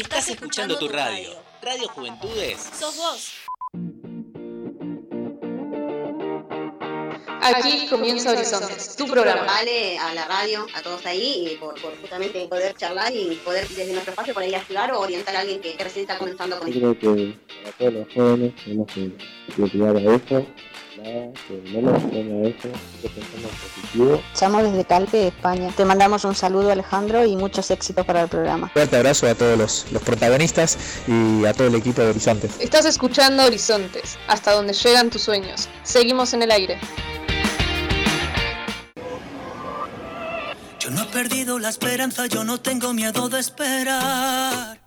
Estás 0.00 0.30
escuchando 0.30 0.78
tu 0.78 0.88
radio. 0.88 1.28
Radio 1.60 1.86
Juventudes. 1.88 2.70
Sos 2.72 2.96
vos. 2.96 3.34
Aquí 7.42 7.86
comienza 7.88 8.30
Horizontes, 8.30 8.96
tu 8.96 9.06
programa. 9.06 9.44
Vale 9.44 9.98
a 9.98 10.14
la 10.14 10.24
radio, 10.24 10.66
a 10.74 10.80
todos 10.80 11.04
ahí, 11.04 11.50
y 11.52 11.56
por, 11.58 11.78
por 11.82 11.94
justamente 12.00 12.48
poder 12.48 12.74
charlar 12.76 13.12
y 13.14 13.34
poder 13.44 13.68
desde 13.68 13.92
nuestro 13.92 14.12
espacio 14.12 14.32
por 14.32 14.42
ahí 14.42 14.54
ayudar 14.54 14.90
o 14.92 15.00
orientar 15.00 15.36
a 15.36 15.40
alguien 15.40 15.60
que, 15.60 15.74
que 15.76 15.84
recién 15.84 16.04
está 16.04 16.16
comenzando 16.16 16.58
con 16.58 16.72
Yo 16.72 16.92
esto. 16.92 17.00
creo 17.00 17.16
que 17.16 17.34
para 17.62 17.76
todos 17.76 17.92
los 17.92 18.14
jóvenes 18.14 18.54
tenemos 18.64 18.86
que, 18.92 19.12
que 19.54 19.70
cuidar 19.70 19.96
a 19.96 20.00
eso, 20.00 20.46
nada, 21.02 21.32
que 21.48 21.62
no 21.72 21.90
nos 21.90 22.02
extraña 22.02 22.48
eso, 22.48 22.68
que 23.02 23.08
pensemos 23.08 23.50
positivo. 23.50 24.22
Llamo 24.40 24.62
desde 24.62 24.84
Calpe, 24.84 25.26
España. 25.28 25.72
Te 25.76 25.84
mandamos 25.84 26.24
un 26.24 26.34
saludo 26.34 26.70
Alejandro 26.70 27.24
y 27.24 27.36
muchos 27.36 27.70
éxitos 27.70 28.04
para 28.06 28.22
el 28.22 28.28
programa. 28.28 28.68
Fuerte 28.72 28.96
abrazo 28.96 29.26
a 29.26 29.34
todos 29.34 29.58
los, 29.58 29.86
los 29.92 30.02
protagonistas 30.02 30.78
y 31.06 31.44
a 31.44 31.52
todo 31.52 31.68
el 31.68 31.74
equipo 31.74 32.02
de 32.02 32.10
Horizontes. 32.10 32.52
Estás 32.60 32.84
escuchando 32.84 33.44
Horizontes, 33.44 34.18
hasta 34.28 34.52
donde 34.52 34.72
llegan 34.72 35.10
tus 35.10 35.22
sueños. 35.22 35.68
Seguimos 35.82 36.34
en 36.34 36.42
el 36.42 36.50
aire. 36.50 36.78
Yo 40.78 40.90
no 40.90 41.02
he 41.02 41.06
perdido 41.06 41.58
la 41.58 41.68
esperanza, 41.68 42.26
yo 42.26 42.44
no 42.44 42.58
tengo 42.58 42.92
miedo 42.92 43.28
de 43.28 43.40
esperar. 43.40 44.80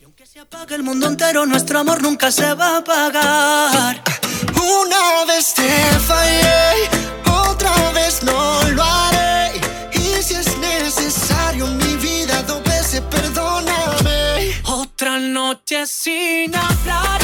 Y 0.00 0.04
aunque 0.04 0.24
se 0.24 0.40
apague 0.40 0.74
el 0.76 0.82
mundo 0.82 1.08
entero, 1.08 1.46
nuestro 1.46 1.80
amor 1.80 2.02
nunca 2.02 2.30
se 2.30 2.54
va 2.54 2.76
a 2.76 2.78
apagar. 2.78 4.02
Una 4.62 5.24
vez 5.26 5.54
te 5.54 5.68
fallé, 6.06 6.88
otra 7.26 7.90
vez 7.92 8.22
no 8.22 8.62
lo 8.70 8.82
haré. 8.82 9.60
Y 9.92 10.22
si 10.22 10.34
es 10.34 10.56
necesario, 10.58 11.66
mi 11.66 11.96
vida 11.96 12.42
dos 12.44 12.62
veces 12.62 13.00
perdóname. 13.10 14.52
Otra 14.64 15.18
noche 15.18 15.86
sin 15.86 16.54
hablar, 16.54 17.20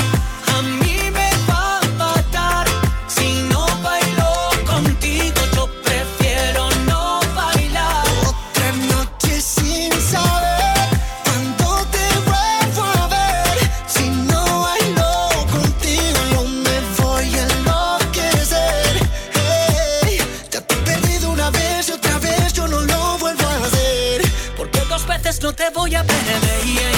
no 25.48 25.54
te 25.54 25.70
voy 25.70 25.94
a 25.94 26.04
perder. 26.04 26.66
Yeah, 26.66 26.97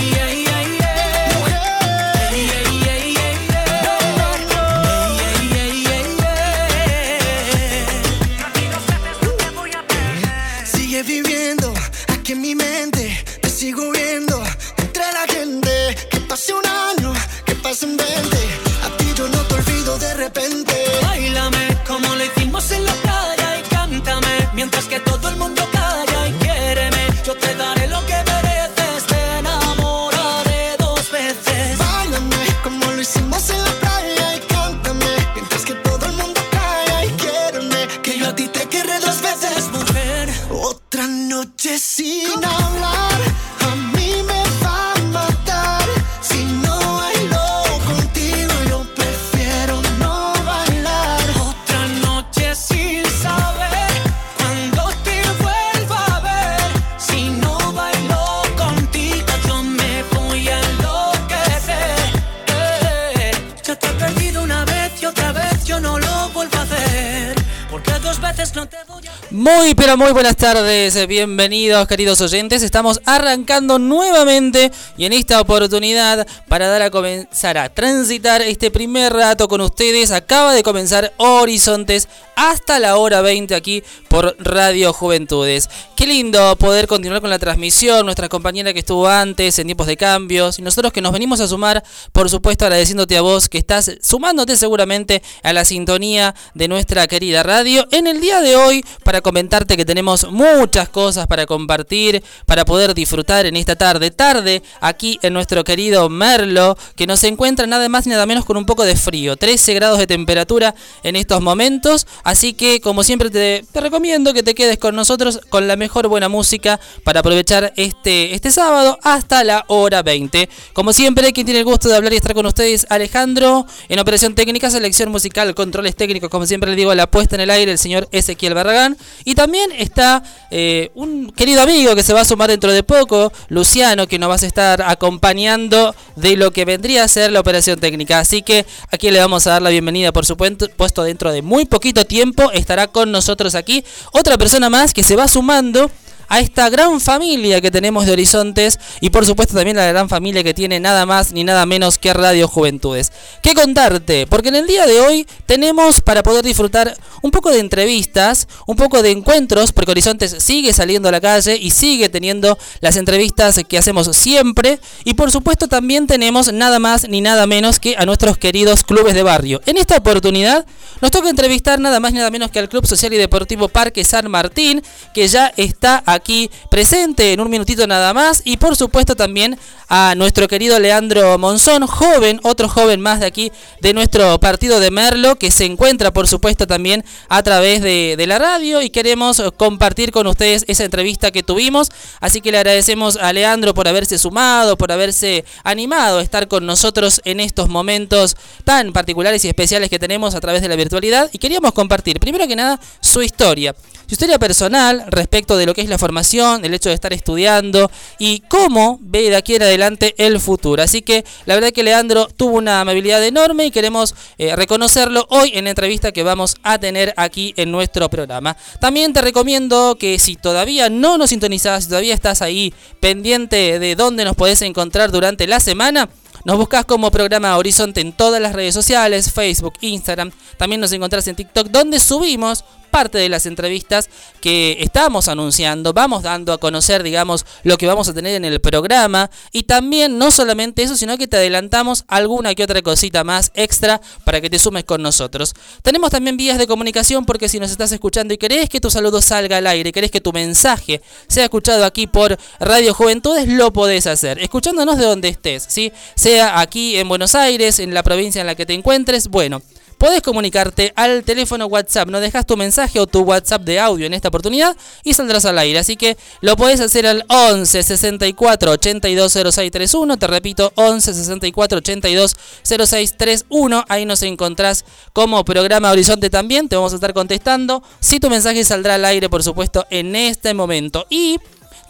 Muy 69.41 69.75
pero 69.75 69.97
muy 69.97 70.13
buenas 70.13 70.37
tardes, 70.37 71.07
bienvenidos 71.07 71.89
queridos 71.89 72.21
oyentes, 72.21 72.63
estamos 72.63 73.01
arrancando 73.07 73.79
nuevamente 73.79 74.71
y 74.99 75.07
en 75.07 75.15
esta 75.15 75.41
oportunidad 75.41 76.29
para 76.47 76.69
dar 76.69 76.83
a 76.83 76.91
comenzar 76.91 77.57
a 77.57 77.71
transitar 77.71 78.43
este 78.43 78.71
primer 78.71 79.15
rato 79.15 79.49
con 79.49 79.63
ustedes, 79.63 80.11
acaba 80.11 80.53
de 80.53 80.63
comenzar 80.63 81.15
Horizontes 81.17 82.07
hasta 82.37 82.79
la 82.79 82.97
hora 82.97 83.21
20 83.21 83.55
aquí 83.55 83.83
por 84.09 84.35
Radio 84.39 84.93
Juventudes. 84.93 85.69
Qué 85.95 86.07
lindo 86.07 86.57
poder 86.57 86.87
continuar 86.87 87.21
con 87.21 87.29
la 87.29 87.39
transmisión, 87.39 88.07
nuestra 88.07 88.31
compañera 88.31 88.73
que 88.73 88.79
estuvo 88.79 89.07
antes 89.09 89.59
en 89.59 89.67
tiempos 89.67 89.87
de 89.87 89.99
cambios 89.99 90.59
y 90.59 90.63
nosotros 90.63 90.93
que 90.93 91.03
nos 91.03 91.13
venimos 91.13 91.41
a 91.41 91.49
sumar, 91.49 91.83
por 92.13 92.31
supuesto 92.31 92.65
agradeciéndote 92.65 93.17
a 93.17 93.21
vos 93.21 93.49
que 93.49 93.59
estás 93.59 93.93
sumándote 94.03 94.57
seguramente 94.57 95.23
a 95.43 95.53
la 95.53 95.65
sintonía 95.65 96.35
de 96.55 96.69
nuestra 96.69 97.07
querida 97.07 97.43
radio. 97.43 97.87
En 97.91 98.07
el 98.07 98.21
día 98.21 98.41
de 98.41 98.57
hoy 98.57 98.85
para 99.05 99.21
comentarte 99.31 99.77
que 99.77 99.85
tenemos 99.85 100.29
muchas 100.33 100.89
cosas 100.89 101.29
para 101.29 101.47
compartir, 101.47 102.21
para 102.47 102.65
poder 102.65 102.95
disfrutar 102.95 103.47
en 103.47 103.55
esta 103.55 103.77
tarde, 103.77 104.11
tarde 104.11 104.61
aquí 104.81 105.21
en 105.23 105.33
nuestro 105.33 105.63
querido 105.63 106.09
Merlo, 106.09 106.77
que 106.97 107.07
nos 107.07 107.23
encuentra 107.23 107.69
nada 107.69 107.89
más 107.89 108.07
ni 108.07 108.11
nada 108.11 108.27
menos 108.27 108.45
con 108.45 108.57
un 108.57 108.67
poco 108.67 108.85
de 108.85 108.97
frío, 108.97 109.37
13 109.37 109.75
grados 109.75 109.99
de 110.01 110.09
temperatura 110.09 110.75
en 111.05 111.15
estos 111.15 111.41
momentos, 111.43 112.09
así 112.25 112.55
que 112.55 112.81
como 112.81 113.05
siempre 113.05 113.31
te, 113.31 113.65
te 113.71 113.81
recomiendo 113.81 114.35
que 114.35 114.43
te 114.43 114.57
quedes 114.57 114.79
con 114.79 114.97
nosotros 114.97 115.39
con 115.49 115.69
la 115.69 115.77
mejor 115.77 116.09
buena 116.09 116.29
música 116.29 116.81
para 117.05 117.21
aprovechar 117.21 117.73
este, 117.77 118.35
este 118.35 118.51
sábado 118.51 118.99
hasta 119.05 119.45
la 119.45 119.65
hora 119.69 120.03
20. 120.03 120.49
Como 120.73 120.93
siempre, 120.93 121.33
quien 121.33 121.47
tiene 121.47 121.61
el 121.61 121.67
gusto 121.67 121.89
de 121.89 121.95
hablar 121.95 122.13
y 122.15 122.17
estar 122.17 122.35
con 122.35 122.47
ustedes, 122.47 122.85
Alejandro, 122.91 123.65
en 123.89 124.01
operación 124.01 124.35
técnica, 124.35 124.71
selección 124.71 125.13
musical, 125.13 125.55
controles 125.55 125.95
técnicos, 125.95 126.31
como 126.31 126.47
siempre 126.47 126.71
le 126.71 126.75
digo, 126.75 126.93
la 126.97 127.09
puesta 127.09 127.37
en 127.37 127.43
el 127.43 127.51
aire, 127.51 127.71
el 127.71 127.79
señor 127.79 128.09
Ezequiel 128.11 128.55
Barragán. 128.55 128.97
Y 129.25 129.35
también 129.35 129.71
está 129.73 130.23
eh, 130.51 130.91
un 130.95 131.31
querido 131.31 131.63
amigo 131.63 131.95
que 131.95 132.03
se 132.03 132.13
va 132.13 132.23
a 132.23 132.25
sumar 132.25 132.51
dentro 132.51 132.73
de 132.73 132.83
poco, 132.83 133.33
Luciano, 133.49 134.07
que 134.07 134.19
nos 134.19 134.31
va 134.31 134.35
a 134.35 134.47
estar 134.47 134.83
acompañando 134.83 135.95
de 136.17 136.37
lo 136.37 136.53
que 136.53 136.65
vendría 136.65 137.05
a 137.05 137.09
ser 137.09 137.33
la 137.33 137.41
operación 137.41 137.79
técnica. 137.79 138.19
Así 138.19 138.43
que 138.43 138.67
aquí 138.91 139.11
le 139.11 139.21
vamos 139.21 139.47
a 139.47 139.51
dar 139.51 139.63
la 139.63 139.71
bienvenida, 139.71 140.13
por 140.13 140.27
supuesto, 140.27 140.69
puesto 140.77 141.03
dentro 141.03 141.33
de 141.33 141.43
muy 141.43 141.65
poquito 141.65 142.05
tiempo 142.05 142.51
estará 142.53 142.89
con 142.89 143.13
nosotros 143.13 143.55
aquí 143.55 143.85
otra 144.13 144.39
persona 144.39 144.71
más 144.71 144.95
que 144.95 145.03
se 145.03 145.17
va 145.17 145.29
sumando 145.29 145.91
a 146.31 146.39
esta 146.39 146.71
gran 146.71 147.01
familia 147.01 147.61
que 147.61 147.73
tenemos 147.73 148.07
de 148.07 148.13
Horizontes 148.13 148.79
y 149.01 149.11
por 149.11 149.27
supuesto 149.27 149.55
también 149.55 149.77
a 149.77 149.81
la 149.85 149.89
gran 149.89 150.09
familia 150.09 150.45
que 150.45 150.55
tiene 150.55 150.79
nada 150.79 151.05
más 151.05 151.33
ni 151.33 151.43
nada 151.43 151.67
menos 151.67 151.99
que 151.99 152.15
Radio 152.15 152.47
Juventudes. 152.47 153.13
¿Qué 153.43 153.53
contarte? 153.53 154.29
Porque 154.29 154.49
en 154.49 154.55
el 154.55 154.67
día 154.69 154.87
de 154.87 155.01
hoy 155.01 155.27
tenemos 155.47 156.01
para 156.01 156.23
poder 156.23 156.45
disfrutar 156.45 156.97
un 157.21 157.33
poco 157.33 157.51
de 157.51 157.59
entrevistas, 157.59 158.47
un 158.67 158.77
poco 158.77 159.03
de 159.03 159.11
encuentros, 159.11 159.73
porque 159.73 159.91
Horizontes 159.91 160.37
sigue 160.39 160.73
saliendo 160.73 161.09
a 161.09 161.13
la 161.13 161.21
calle 161.21 161.57
y 161.57 161.73
sigue 161.73 162.09
teniendo 162.09 162.57
las 162.81 162.97
entrevistas 162.97 163.61
que 163.69 163.77
hacemos 163.77 164.17
siempre 164.17 164.79
y 165.05 165.15
por 165.15 165.33
supuesto 165.33 165.67
también 165.67 166.07
tenemos 166.07 166.53
nada 166.53 166.79
más 166.79 167.09
ni 167.09 167.21
nada 167.21 167.49
menos 167.49 167.81
que 167.81 167.97
a 167.99 168.07
nuestros 168.07 168.39
queridos 168.39 168.85
clubes 168.85 169.15
de 169.15 169.25
barrio. 169.25 169.61
En 169.67 169.77
esta 169.77 169.97
oportunidad 169.97 170.65
nos 171.01 171.11
toca 171.11 171.29
entrevistar 171.29 171.81
nada 171.81 171.99
más 171.99 172.13
ni 172.13 172.19
nada 172.19 172.31
menos 172.31 172.53
que 172.53 172.61
al 172.61 172.69
Club 172.69 172.87
Social 172.87 173.13
y 173.13 173.17
Deportivo 173.17 173.69
Parque 173.69 174.05
San 174.05 174.31
Martín, 174.31 174.81
que 175.13 175.27
ya 175.27 175.53
está 175.57 176.03
aquí 176.21 176.51
presente 176.69 177.33
en 177.33 177.41
un 177.41 177.51
minutito 177.51 177.87
nada 177.87 178.15
más. 178.15 178.43
Y 178.45 178.59
por 178.59 178.77
supuesto 178.77 179.17
también 179.17 179.59
a 179.89 180.15
nuestro 180.17 180.47
querido 180.47 180.79
Leandro 180.79 181.37
Monzón, 181.39 181.87
joven, 181.87 182.39
otro 182.45 182.69
joven 182.69 183.01
más 183.01 183.19
de 183.19 183.27
aquí 183.27 183.51
de 183.81 183.93
nuestro 183.93 184.39
partido 184.39 184.79
de 184.79 184.91
Merlo, 184.93 185.37
que 185.37 185.51
se 185.51 185.65
encuentra 185.65 186.13
por 186.13 186.29
supuesto 186.29 186.67
también 186.67 187.05
a 187.29 187.43
través 187.43 187.83
de, 187.83 188.15
de 188.17 188.27
la 188.27 188.39
radio 188.39 188.83
y 188.83 188.91
queremos 188.91 189.43
compartir 189.57 190.13
con 190.13 190.27
ustedes 190.29 190.65
esa 190.69 190.85
entrevista 190.85 191.33
que 191.33 191.43
tuvimos. 191.43 191.89
Así 192.21 192.41
que 192.41 192.53
le 192.53 192.59
agradecemos 192.59 193.17
a 193.17 193.33
Leandro 193.33 193.75
por 193.75 193.89
haberse 193.89 194.19
sumado, 194.19 194.77
por 194.77 194.93
haberse 194.93 195.45
animado 195.65 196.19
a 196.19 196.23
estar 196.23 196.47
con 196.47 196.67
nosotros 196.67 197.21
en 197.25 197.41
estos 197.41 197.69
momentos 197.69 198.37
tan 198.65 198.93
particulares 198.93 199.45
y 199.45 199.49
especiales 199.49 199.91
que 199.91 199.99
tenemos 199.99 200.35
a 200.35 200.41
través 200.41 200.63
de 200.63 200.69
la 200.69 200.77
virtualidad. 200.77 201.31
Y 201.33 201.39
queríamos 201.39 201.73
compartir, 201.73 202.21
primero 202.21 202.47
que 202.47 202.57
nada, 202.57 202.79
su 203.01 203.23
historia. 203.23 203.75
Su 204.11 204.15
historia 204.15 204.41
personal 204.41 205.05
respecto 205.07 205.57
de 205.57 205.67
lo 205.67 205.73
que 205.73 205.83
es 205.83 205.89
la 205.89 205.97
formación 205.97 206.65
el 206.65 206.75
hecho 206.75 206.89
de 206.89 206.97
estar 206.97 207.13
estudiando 207.13 207.89
y 208.19 208.41
cómo 208.49 208.99
ve 209.01 209.31
de 209.31 209.37
aquí 209.37 209.55
en 209.55 209.63
adelante 209.63 210.17
el 210.19 210.41
futuro. 210.41 210.83
Así 210.83 211.01
que 211.01 211.25
la 211.47 211.55
verdad 211.55 211.71
que 211.71 211.85
Leandro 211.85 212.27
tuvo 212.27 212.57
una 212.57 212.81
amabilidad 212.81 213.25
enorme 213.25 213.67
y 213.67 213.71
queremos 213.71 214.17
eh, 214.37 214.57
reconocerlo 214.57 215.29
hoy 215.31 215.53
en 215.55 215.63
la 215.63 215.71
entrevista 215.71 216.11
que 216.11 216.25
vamos 216.25 216.57
a 216.65 216.79
tener 216.79 217.15
aquí 217.17 217.55
en 217.57 217.71
nuestro 217.71 218.11
programa. 218.11 218.57
También 218.81 219.13
te 219.13 219.21
recomiendo 219.21 219.95
que 219.97 220.19
si 220.19 220.35
todavía 220.35 220.91
no 220.91 221.17
nos 221.17 221.31
sintonizas, 221.31 221.85
si 221.85 221.91
todavía 221.91 222.15
estás 222.15 222.43
ahí 222.43 222.75
pendiente 222.99 223.79
de 223.79 223.95
dónde 223.95 224.25
nos 224.25 224.35
podés 224.35 224.61
encontrar 224.63 225.13
durante 225.13 225.47
la 225.47 225.61
semana, 225.61 226.09
nos 226.45 226.57
buscas 226.57 226.85
como 226.87 227.11
programa 227.11 227.57
Horizonte 227.57 228.01
en 228.01 228.13
todas 228.13 228.41
las 228.41 228.55
redes 228.55 228.75
sociales, 228.75 229.31
Facebook, 229.31 229.75
Instagram. 229.83 230.33
También 230.57 230.81
nos 230.81 230.91
encontrás 230.91 231.29
en 231.29 231.37
TikTok, 231.37 231.69
donde 231.69 232.01
subimos 232.01 232.65
parte 232.91 233.19
de 233.19 233.29
las 233.29 233.47
entrevistas 233.47 234.11
que 234.41 234.77
estamos 234.81 235.29
anunciando, 235.29 235.93
vamos 235.93 236.23
dando 236.23 236.53
a 236.53 236.59
conocer, 236.59 237.03
digamos, 237.03 237.47
lo 237.63 237.79
que 237.79 237.87
vamos 237.87 238.09
a 238.09 238.15
tener 238.15 238.35
en 238.35 238.45
el 238.45 238.61
programa 238.61 239.31
y 239.53 239.65
también 239.65 240.19
no 240.19 240.31
solamente 240.31 240.83
eso, 240.83 240.97
sino 240.97 241.17
que 241.17 241.29
te 241.29 241.37
adelantamos 241.37 242.05
alguna 242.09 242.55
que 242.55 242.65
otra 242.65 242.83
cosita 242.83 243.25
más 243.25 243.51
extra 243.55 244.01
para 244.25 244.41
que 244.41 244.51
te 244.51 244.59
sumes 244.59 244.85
con 244.85 245.03
nosotros. 245.03 245.55
Tenemos 245.83 246.11
también 246.11 246.37
vías 246.37 246.59
de 246.59 246.67
comunicación 246.67 247.25
porque 247.25 247.49
si 247.49 247.59
nos 247.59 247.71
estás 247.71 247.93
escuchando 247.93 248.35
y 248.35 248.39
querés 248.39 248.69
que 248.69 248.81
tu 248.81 248.91
saludo 248.91 249.23
salga 249.23 249.59
al 249.59 249.67
aire, 249.67 249.93
querés 249.93 250.11
que 250.11 250.21
tu 250.21 250.33
mensaje 250.33 251.01
sea 251.29 251.45
escuchado 251.45 251.85
aquí 251.85 252.07
por 252.07 252.39
Radio 252.59 252.95
Juventudes, 252.95 253.49
lo 253.49 253.73
podés 253.73 254.07
hacer, 254.07 254.39
escuchándonos 254.41 254.99
de 254.99 255.05
donde 255.05 255.29
estés, 255.29 255.65
¿sí? 255.69 255.93
Sea 256.15 256.61
aquí 256.61 256.97
en 256.97 257.09
Buenos 257.09 257.35
Aires, 257.35 257.79
en 257.79 257.95
la 257.95 258.03
provincia 258.03 258.41
en 258.41 258.47
la 258.47 258.55
que 258.55 258.67
te 258.67 258.75
encuentres, 258.75 259.29
bueno, 259.29 259.63
Puedes 260.01 260.23
comunicarte 260.23 260.95
al 260.97 261.25
teléfono 261.25 261.67
WhatsApp, 261.67 262.09
no 262.09 262.21
dejas 262.21 262.47
tu 262.47 262.57
mensaje 262.57 262.99
o 263.01 263.07
tu 263.07 263.21
WhatsApp 263.21 263.61
de 263.65 263.79
audio 263.79 264.07
en 264.07 264.15
esta 264.15 264.29
oportunidad 264.29 264.75
y 265.05 265.13
saldrás 265.13 265.45
al 265.45 265.59
aire. 265.59 265.79
Así 265.79 265.97
que 265.97 266.17
lo 266.41 266.57
puedes 266.57 266.81
hacer 266.81 267.07
al 267.07 267.23
11 267.29 267.83
64 267.83 268.71
82 268.71 269.31
0631. 269.31 270.17
Te 270.17 270.27
repito, 270.27 270.73
11 270.75 271.13
64 271.13 271.79
82 271.81 272.35
0631. 272.63 273.85
Ahí 273.91 274.07
nos 274.07 274.23
encontrás 274.23 274.87
como 275.13 275.45
programa 275.45 275.91
Horizonte 275.91 276.31
también. 276.31 276.71
Te 276.71 276.77
vamos 276.77 276.93
a 276.93 276.95
estar 276.95 277.13
contestando. 277.13 277.83
Si 278.01 278.21
tu 278.21 278.31
mensaje 278.31 278.65
saldrá 278.65 278.95
al 278.95 279.05
aire, 279.05 279.29
por 279.29 279.43
supuesto, 279.43 279.87
en 279.91 280.17
este 280.17 280.55
momento. 280.55 281.07
Y 281.11 281.37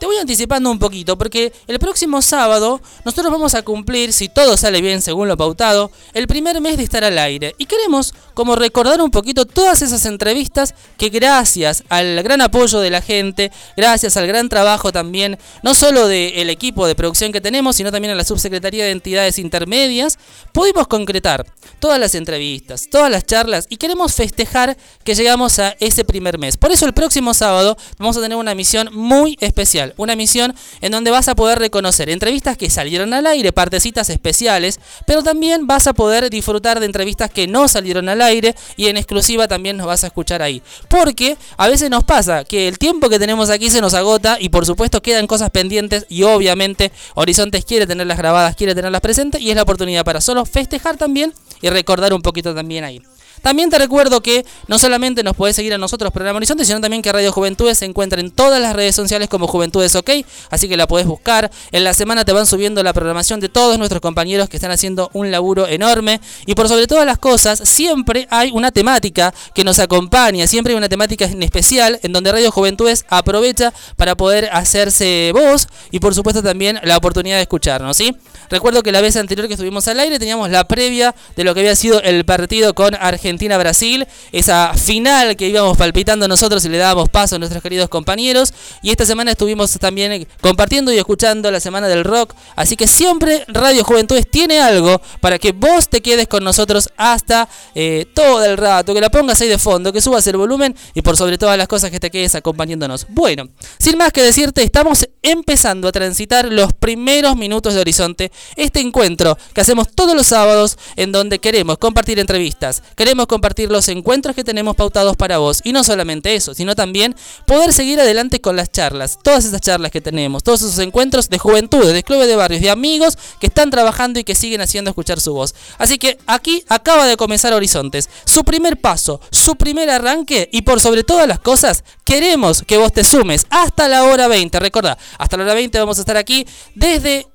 te 0.01 0.07
voy 0.07 0.17
anticipando 0.17 0.71
un 0.71 0.79
poquito 0.79 1.19
porque 1.19 1.53
el 1.69 1.79
próximo 1.79 2.23
sábado 2.23 2.81
nosotros 3.05 3.31
vamos 3.31 3.55
a 3.55 3.61
cumplir, 3.61 4.15
si 4.15 4.31
todo 4.31 4.57
sale 4.57 4.81
bien 4.81 5.03
según 5.03 5.29
lo 5.29 5.37
pautado, 5.37 5.93
el 6.15 6.27
primer 6.27 6.59
mes 6.63 6.79
de 6.79 6.85
estar 6.85 7.05
al 7.05 7.19
aire. 7.19 7.55
Y 7.59 7.67
queremos 7.67 8.15
como 8.33 8.57
recordar 8.57 9.03
un 9.03 9.11
poquito 9.11 9.45
todas 9.45 9.83
esas 9.83 10.07
entrevistas 10.07 10.75
que 10.97 11.11
gracias 11.11 11.85
al 11.91 12.23
gran 12.23 12.41
apoyo 12.41 12.81
de 12.81 12.89
la 12.89 13.03
gente, 13.03 13.53
gracias 13.77 14.17
al 14.17 14.27
gran 14.27 14.49
trabajo 14.49 14.91
también, 14.91 15.39
no 15.63 15.75
solo 15.75 16.09
del 16.09 16.49
equipo 16.49 16.87
de 16.87 16.95
producción 16.95 17.31
que 17.31 17.43
tenemos, 17.43 17.77
sino 17.77 17.93
también 17.93 18.13
a 18.13 18.17
la 18.17 18.25
Subsecretaría 18.25 18.87
de 18.87 18.93
Entidades 18.93 19.39
Intermedias, 19.39 20.19
pudimos 20.53 20.89
concretar 20.89 21.45
todas 21.79 22.01
las 22.01 22.15
entrevistas, 22.15 22.89
todas 22.91 23.11
las 23.11 23.27
charlas 23.27 23.67
y 23.69 23.77
queremos 23.77 24.15
festejar 24.15 24.79
que 25.05 25.15
llegamos 25.15 25.59
a 25.59 25.77
ese 25.79 26.07
primer 26.07 26.39
mes. 26.39 26.57
Por 26.57 26.73
eso 26.73 26.87
el 26.87 26.95
próximo 26.95 27.35
sábado 27.35 27.77
vamos 27.99 28.17
a 28.17 28.23
tener 28.23 28.39
una 28.39 28.55
misión 28.55 28.89
muy 28.93 29.37
especial 29.41 29.90
una 29.97 30.17
misión 30.17 30.55
en 30.81 30.93
donde 30.93 31.11
vas 31.11 31.29
a 31.29 31.35
poder 31.35 31.59
reconocer 31.59 32.11
entrevistas 32.11 32.57
que 32.57 32.71
salieron 32.71 33.13
al 33.15 33.27
aire, 33.27 33.53
partecitas 33.53 34.11
especiales, 34.11 34.81
pero 35.07 35.23
también 35.23 35.67
vas 35.67 35.87
a 35.87 35.93
poder 35.93 36.31
disfrutar 36.31 36.81
de 36.81 36.87
entrevistas 36.87 37.31
que 37.31 37.47
no 37.47 37.69
salieron 37.69 38.09
al 38.09 38.23
aire 38.23 38.55
y 38.77 38.87
en 38.89 38.97
exclusiva 38.97 39.49
también 39.49 39.77
nos 39.77 39.87
vas 39.87 40.05
a 40.05 40.09
escuchar 40.09 40.43
ahí. 40.43 40.63
Porque 40.89 41.37
a 41.57 41.69
veces 41.69 41.91
nos 41.91 42.05
pasa 42.05 42.45
que 42.45 42.69
el 42.69 42.79
tiempo 42.79 43.09
que 43.09 43.19
tenemos 43.19 43.51
aquí 43.51 43.71
se 43.71 43.81
nos 43.81 43.95
agota 43.95 44.37
y 44.41 44.49
por 44.49 44.67
supuesto 44.67 45.03
quedan 45.03 45.27
cosas 45.27 45.51
pendientes 45.51 46.07
y 46.09 46.23
obviamente 46.23 46.93
Horizontes 47.15 47.65
quiere 47.65 47.87
tenerlas 47.87 48.19
grabadas, 48.19 48.57
quiere 48.57 48.75
tenerlas 48.75 49.01
presentes 49.01 49.41
y 49.41 49.51
es 49.51 49.57
la 49.57 49.63
oportunidad 49.63 50.05
para 50.05 50.21
solo 50.21 50.45
festejar 50.45 50.97
también 50.97 51.33
y 51.63 51.69
recordar 51.69 52.15
un 52.15 52.23
poquito 52.23 52.55
también 52.55 52.85
ahí. 52.85 53.03
También 53.43 53.71
te 53.71 53.79
recuerdo 53.79 54.21
que 54.21 54.45
no 54.69 54.79
solamente 54.79 55.23
nos 55.23 55.37
puedes 55.37 55.57
seguir 55.57 55.73
a 55.75 55.79
nosotros, 55.79 56.13
Programa 56.13 56.39
Horizonte, 56.39 56.65
sino 56.65 56.81
también 56.81 57.03
que 57.03 57.13
Radio 57.13 57.33
Juventudes 57.33 57.79
se 57.79 57.85
encuentra 57.85 58.21
en 58.21 58.31
todas 58.31 58.61
las 58.61 58.75
redes 58.75 58.95
sociales 58.95 59.29
como 59.29 59.47
Juventudes 59.47 59.95
OK, 59.95 60.11
así 60.51 60.69
que 60.69 60.77
la 60.77 60.87
puedes 60.87 61.07
buscar. 61.07 61.51
En 61.73 61.85
la 61.85 61.95
semana 61.95 62.25
te 62.25 62.33
van 62.33 62.47
subiendo 62.47 62.83
la 62.83 62.93
programación 62.93 63.41
de 63.41 63.49
todos 63.49 63.79
nuestros 63.79 64.01
compañeros 64.01 64.49
que 64.49 64.57
están 64.57 64.71
haciendo 64.71 65.11
un 65.13 65.31
laburo 65.31 65.67
enorme. 65.67 66.21
Y 66.47 66.55
por 66.55 66.69
sobre 66.69 66.87
todas 66.87 67.07
las 67.07 67.19
cosas, 67.19 67.61
siempre 67.65 68.27
hay 68.31 68.51
una 68.51 68.71
temática 68.71 69.33
que 69.55 69.65
nos 69.65 69.79
acompaña, 69.79 70.47
siempre 70.47 70.73
hay 70.73 70.79
una 70.79 70.89
temática 70.89 71.25
en 71.25 71.43
especial 71.43 71.99
en 72.03 72.13
donde 72.13 72.33
Radio 72.33 72.51
Juventudes 72.51 73.05
aprovecha 73.09 73.73
para 73.97 74.17
poder 74.17 74.49
hacerse 74.53 75.33
voz 75.33 75.69
y 75.91 76.01
por 76.01 76.15
supuesto 76.15 76.43
también 76.43 76.81
la 76.83 76.97
oportunidad 76.97 77.37
de 77.37 77.43
escucharnos, 77.43 77.97
¿sí? 77.97 78.15
Recuerdo 78.49 78.83
que 78.83 78.93
la 78.93 79.01
vez 79.01 79.17
anterior 79.17 79.47
que 79.47 79.55
estuvimos 79.55 79.87
al 79.89 80.01
aire 80.01 80.19
teníamos 80.19 80.51
la 80.51 80.65
previa 80.65 81.15
de 81.37 81.45
lo 81.45 81.55
que 81.55 81.61
había 81.61 81.77
sido 81.77 82.01
el 82.03 82.25
partido 82.25 82.75
con 82.75 82.95
Argentina-Brasil, 83.31 84.07
esa 84.33 84.75
final 84.75 85.37
que 85.37 85.49
íbamos 85.49 85.79
palpitando 85.79 86.27
nosotros 86.27 86.65
y 86.65 86.69
le 86.69 86.79
dábamos 86.79 87.09
paso 87.09 87.37
a 87.37 87.39
nuestros 87.39 87.63
queridos 87.63 87.89
compañeros. 87.89 88.53
Y 88.83 88.91
esta 88.91 89.07
semana 89.07 89.31
estuvimos 89.31 89.73
también 89.79 90.27
compartiendo 90.41 90.93
y 90.93 90.99
escuchando 90.99 91.51
la 91.51 91.61
semana 91.61 91.87
del 91.87 92.05
rock. 92.05 92.35
Así 92.57 92.77
que 92.77 92.87
siempre 92.87 93.45
Radio 93.49 93.85
Juventudes 93.85 94.29
tiene 94.29 94.61
algo 94.61 95.01
para 95.21 95.39
que 95.39 95.53
vos 95.53 95.89
te 95.89 96.01
quedes 96.01 96.27
con 96.27 96.43
nosotros 96.43 96.91
hasta 96.97 97.49
eh, 97.75 98.07
todo 98.15 98.45
el 98.45 98.57
rato, 98.57 98.93
que 98.95 99.01
la 99.01 99.11
pongas 99.11 99.41
ahí 99.41 99.49
de 99.49 99.59
fondo, 99.59 99.93
que 99.93 100.01
subas 100.01 100.27
el 100.27 100.37
volumen 100.37 100.75
y 100.95 101.03
por 101.03 101.17
sobre 101.17 101.39
todas 101.39 101.57
las 101.57 101.69
cosas 101.69 101.91
que 101.91 102.01
te 102.01 102.11
quedes 102.11 102.35
acompañándonos. 102.35 103.07
Bueno, 103.09 103.49
sin 103.79 103.97
más 103.97 104.13
que 104.13 104.23
decirte, 104.23 104.63
estamos 104.63 105.07
empezando 105.23 105.89
a 105.89 105.93
transitar 105.93 106.47
los 106.47 106.73
primeros 106.73 107.37
minutos 107.37 107.75
de 107.75 107.81
Horizonte 107.81 108.33
este 108.57 108.81
encuentro 108.81 109.39
que 109.55 109.61
hacemos 109.61 109.89
todos 109.95 110.17
los 110.17 110.27
sábados 110.27 110.79
en 110.97 111.13
donde 111.13 111.39
queremos 111.39 111.79
compartir 111.79 112.19
entrevistas, 112.19 112.83
queremos 112.97 113.20
compartir 113.27 113.71
los 113.71 113.89
encuentros 113.89 114.35
que 114.35 114.45
tenemos 114.45 114.77
pautados 114.77 115.17
para 115.17 115.39
vos 115.39 115.61
y 115.65 115.73
no 115.73 115.85
solamente 115.85 116.35
eso, 116.35 116.55
sino 116.55 116.75
también 116.75 117.15
poder 117.47 117.73
seguir 117.73 118.01
adelante 118.01 118.41
con 118.41 118.57
las 118.57 118.71
charlas, 118.71 119.19
todas 119.23 119.45
esas 119.45 119.61
charlas 119.61 119.91
que 119.91 120.01
tenemos, 120.01 120.43
todos 120.43 120.63
esos 120.63 120.79
encuentros 120.79 121.29
de 121.29 121.39
juventud, 121.39 121.93
de 121.93 122.03
clubes 122.03 122.29
de 122.29 122.37
barrios, 122.37 122.61
de 122.61 122.71
amigos 122.71 123.19
que 123.41 123.47
están 123.47 123.71
trabajando 123.71 124.21
y 124.21 124.25
que 124.25 124.35
siguen 124.35 124.61
haciendo 124.61 124.91
escuchar 124.91 125.21
su 125.21 125.35
voz. 125.35 125.55
Así 125.79 125.99
que 125.99 126.19
aquí 126.27 126.65
acaba 126.69 127.07
de 127.07 127.17
comenzar 127.17 127.53
Horizontes, 127.53 128.09
su 128.25 128.45
primer 128.45 128.81
paso, 128.81 129.21
su 129.31 129.57
primer 129.57 129.91
arranque 129.91 130.49
y 130.53 130.63
por 130.63 130.81
sobre 130.81 131.05
todas 131.05 131.27
las 131.27 131.39
cosas 131.39 131.85
queremos 132.05 132.63
que 132.67 132.77
vos 132.77 132.93
te 132.93 133.05
sumes 133.05 133.47
hasta 133.51 133.89
la 133.89 134.05
hora 134.05 134.29
20. 134.29 134.59
Recordá, 134.61 134.99
hasta 135.19 135.37
la 135.37 135.45
hora 135.45 135.55
20 135.55 135.79
vamos 135.79 135.99
a 135.99 136.01
estar 136.01 136.17
aquí 136.17 136.47
desde 136.75 137.27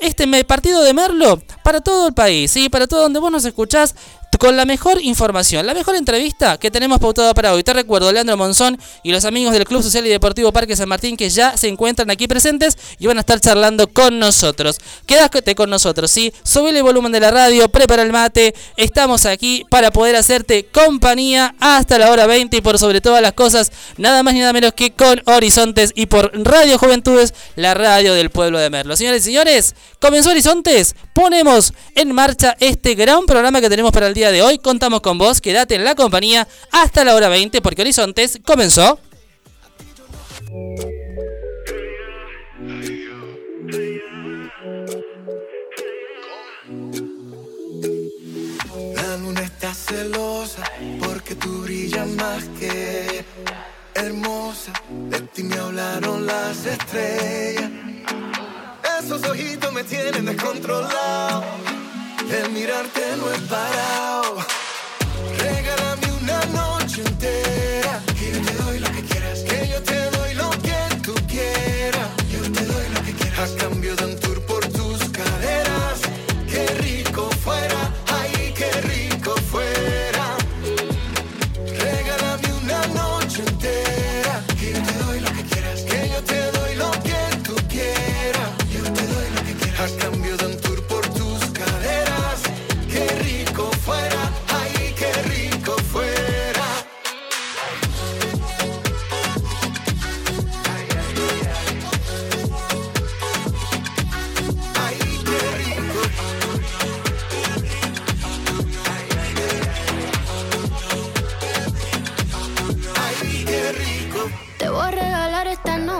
este 0.00 0.44
partido 0.44 0.82
de 0.82 0.94
Merlo 0.94 1.40
para 1.62 1.80
todo 1.80 2.08
el 2.08 2.14
país, 2.14 2.50
¿sí? 2.50 2.68
para 2.68 2.86
todo 2.86 3.02
donde 3.02 3.20
vos 3.20 3.30
nos 3.30 3.44
escuchás 3.44 3.94
con 4.40 4.56
la 4.56 4.64
mejor 4.64 5.02
información, 5.02 5.66
la 5.66 5.74
mejor 5.74 5.96
entrevista 5.96 6.56
que 6.56 6.70
tenemos 6.70 6.98
pautada 6.98 7.34
para 7.34 7.52
hoy. 7.52 7.62
Te 7.62 7.74
recuerdo, 7.74 8.10
Leandro 8.10 8.38
Monzón 8.38 8.80
y 9.02 9.12
los 9.12 9.26
amigos 9.26 9.52
del 9.52 9.66
Club 9.66 9.82
Social 9.82 10.06
y 10.06 10.08
Deportivo 10.08 10.50
Parque 10.50 10.74
San 10.74 10.88
Martín 10.88 11.18
que 11.18 11.28
ya 11.28 11.58
se 11.58 11.68
encuentran 11.68 12.10
aquí 12.10 12.26
presentes 12.26 12.78
y 12.98 13.06
van 13.06 13.18
a 13.18 13.20
estar 13.20 13.38
charlando 13.38 13.92
con 13.92 14.18
nosotros. 14.18 14.78
Quédate 15.04 15.54
con 15.54 15.68
nosotros, 15.68 16.10
¿sí? 16.10 16.32
Sube 16.42 16.70
el 16.70 16.82
volumen 16.82 17.12
de 17.12 17.20
la 17.20 17.30
radio, 17.30 17.68
prepara 17.68 18.02
el 18.02 18.12
mate. 18.12 18.54
Estamos 18.78 19.26
aquí 19.26 19.66
para 19.68 19.90
poder 19.90 20.16
hacerte 20.16 20.64
compañía 20.64 21.54
hasta 21.60 21.98
la 21.98 22.10
hora 22.10 22.26
20 22.26 22.56
y 22.56 22.60
por 22.62 22.78
sobre 22.78 23.02
todas 23.02 23.20
las 23.20 23.34
cosas, 23.34 23.70
nada 23.98 24.22
más 24.22 24.32
ni 24.32 24.40
nada 24.40 24.54
menos 24.54 24.72
que 24.72 24.92
con 24.92 25.20
Horizontes 25.26 25.92
y 25.94 26.06
por 26.06 26.32
Radio 26.32 26.78
Juventudes, 26.78 27.34
la 27.56 27.74
radio 27.74 28.14
del 28.14 28.30
pueblo 28.30 28.58
de 28.58 28.70
Merlo. 28.70 28.96
Señores 28.96 29.20
y 29.20 29.24
señores, 29.26 29.74
comenzó 30.00 30.30
Horizontes, 30.30 30.96
ponemos 31.12 31.74
en 31.94 32.14
marcha 32.14 32.56
este 32.58 32.94
gran 32.94 33.26
programa 33.26 33.60
que 33.60 33.68
tenemos 33.68 33.92
para 33.92 34.06
el 34.06 34.14
día 34.14 34.29
de 34.29 34.29
hoy. 34.38 34.58
Contamos 34.58 35.00
con 35.00 35.18
vos, 35.18 35.40
quédate 35.40 35.74
en 35.74 35.84
la 35.84 35.94
compañía 35.94 36.46
hasta 36.70 37.04
la 37.04 37.14
hora 37.14 37.28
20 37.28 37.60
porque 37.60 37.82
Horizontes 37.82 38.38
comenzó. 38.44 38.98
La 48.94 49.16
luna 49.16 49.42
está 49.42 49.74
celosa 49.74 50.62
porque 51.04 51.34
tú 51.34 51.62
brillas 51.62 52.06
más 52.08 52.44
que 52.58 53.24
hermosa. 53.94 54.72
De 55.10 55.20
ti 55.20 55.42
me 55.42 55.56
hablaron 55.56 56.26
las 56.26 56.64
estrellas. 56.64 57.70
Esos 58.98 59.22
ojitos 59.24 59.72
me 59.72 59.82
tienen 59.84 60.24
descontrolado. 60.26 61.44
El 62.32 62.48
mirarte 62.52 63.16
no 63.16 63.28
es 63.32 63.40
parado. 63.40 64.36
Regálame 65.36 66.12
una 66.22 66.44
noche 66.46 67.02
entera. 67.02 68.00
Que 68.16 68.30
yo 68.30 68.40
te 68.40 68.54
doy 68.62 68.78
lo 68.78 68.90
que 68.92 69.02
quieras. 69.02 69.40
Que 69.40 69.68
yo 69.68 69.82
te 69.82 70.10
doy 70.10 70.34
lo 70.34 70.50
que 70.50 70.96
tú 71.02 71.14
quieras. 71.26 72.08
Yo 72.30 72.42
te 72.52 72.64
doy 72.66 72.88
lo 72.94 73.02
que 73.02 73.12
quieras. 73.14 73.50
A 73.50 73.56
cambio 73.56 73.96
de 73.96 74.04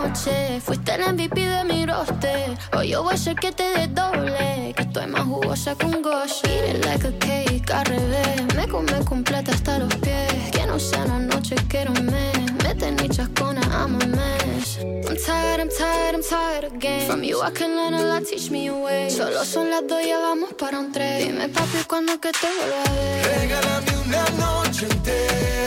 noche. 0.02 0.60
Fuiste 0.60 0.94
el 0.94 1.12
MVP 1.12 1.40
de 1.40 1.64
mi 1.64 1.86
roster. 1.86 2.56
Hoy 2.76 2.88
yo 2.88 3.02
voy 3.02 3.12
a 3.12 3.14
hacer 3.14 3.36
que 3.36 3.52
te 3.52 3.64
des 3.74 3.94
doble. 3.94 4.72
Que 4.76 4.82
estoy 4.82 5.06
más 5.06 5.22
jugosa 5.22 5.74
que 5.74 5.86
un 5.86 6.02
gosh. 6.02 6.42
Eat 6.44 6.76
it 6.76 6.84
like 6.84 7.06
a 7.06 7.12
cake 7.18 7.70
al 7.70 7.84
revés. 7.84 8.54
Me 8.56 8.66
come 8.68 9.04
completa 9.04 9.52
hasta 9.52 9.78
los 9.78 9.94
pies. 9.96 10.50
Que 10.52 10.66
no 10.66 10.78
sea 10.78 11.04
una 11.04 11.18
noche, 11.18 11.56
quiero 11.68 11.92
un 11.92 12.06
mes. 12.06 12.52
Mete 12.64 12.90
ni 12.92 13.08
chascona, 13.08 13.60
I'm 13.62 13.96
a 14.00 14.06
mess. 14.06 14.78
I'm 14.82 15.16
tired, 15.16 15.60
I'm 15.60 15.68
tired, 15.68 16.14
I'm 16.14 16.22
tired 16.22 16.64
again. 16.72 17.06
From 17.06 17.22
you 17.22 17.42
I 17.42 17.50
can 17.50 17.74
learn 17.76 17.94
a 17.94 18.02
lot, 18.02 18.24
teach 18.24 18.50
me 18.50 18.68
a 18.68 18.74
way. 18.74 19.10
Solo 19.10 19.44
son 19.44 19.70
las 19.70 19.86
dos, 19.86 20.04
ya 20.06 20.18
vamos 20.18 20.52
para 20.54 20.78
un 20.78 20.92
tres. 20.92 21.26
Dime 21.26 21.48
papi, 21.48 21.84
¿cuándo 21.86 22.18
que 22.20 22.30
te 22.32 22.46
vuelva 22.46 22.82
a 22.82 22.92
ver? 22.92 23.40
Regálame 23.40 23.92
una 24.06 24.24
noche 24.38 24.86
entera. 24.86 25.59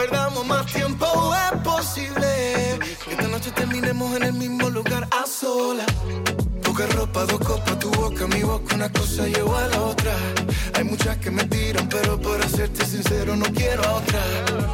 Perdamos 0.00 0.46
más 0.46 0.66
tiempo. 0.66 1.06
Es 1.34 1.60
posible 1.60 2.78
que 3.04 3.10
esta 3.10 3.28
noche 3.28 3.50
terminemos 3.50 4.16
en 4.16 4.22
el 4.22 4.32
mismo 4.32 4.70
lugar 4.70 5.06
a 5.10 5.26
sola. 5.26 5.84
Poca 6.62 6.86
ropa, 6.86 7.24
dos 7.26 7.40
copas, 7.40 7.78
tu 7.78 7.90
boca, 7.90 8.26
mi 8.26 8.42
boca, 8.42 8.74
una 8.74 8.90
cosa 8.90 9.26
lleva 9.26 9.64
a 9.64 9.68
la 9.68 9.80
otra. 9.82 10.12
Hay 10.74 10.84
muchas 10.84 11.18
que 11.18 11.30
me 11.30 11.44
tiran, 11.44 11.88
pero 11.88 12.18
por 12.18 12.38
serte 12.48 12.86
sincero 12.86 13.36
no 13.36 13.46
quiero 13.46 13.82
a 13.84 13.92
otra. 14.00 14.20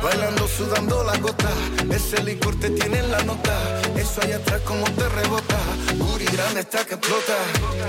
Bailando, 0.03 0.47
sudando 0.47 1.03
la 1.03 1.17
gota, 1.19 1.51
ese 1.91 2.23
licor 2.23 2.55
te 2.61 2.71
tiene 2.71 2.99
en 2.99 3.11
la 3.11 3.23
nota. 3.25 3.57
Eso 3.97 4.21
allá 4.23 4.37
atrás 4.37 4.61
como 4.61 4.85
te 4.85 5.09
rebota, 5.09 5.59
Guri 5.99 6.27
grande 6.27 6.61
está 6.61 6.85
que 6.85 6.95
explota. 6.95 7.37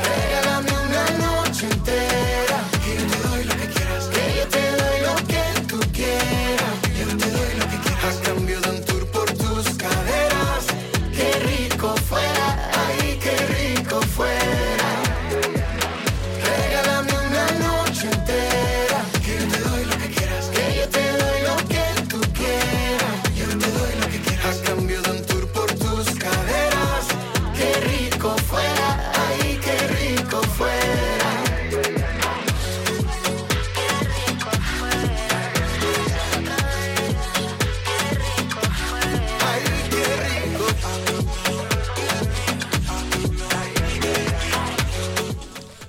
Regálame 0.08 0.72
una 0.88 1.04
noche 1.26 1.68
entera, 1.70 2.47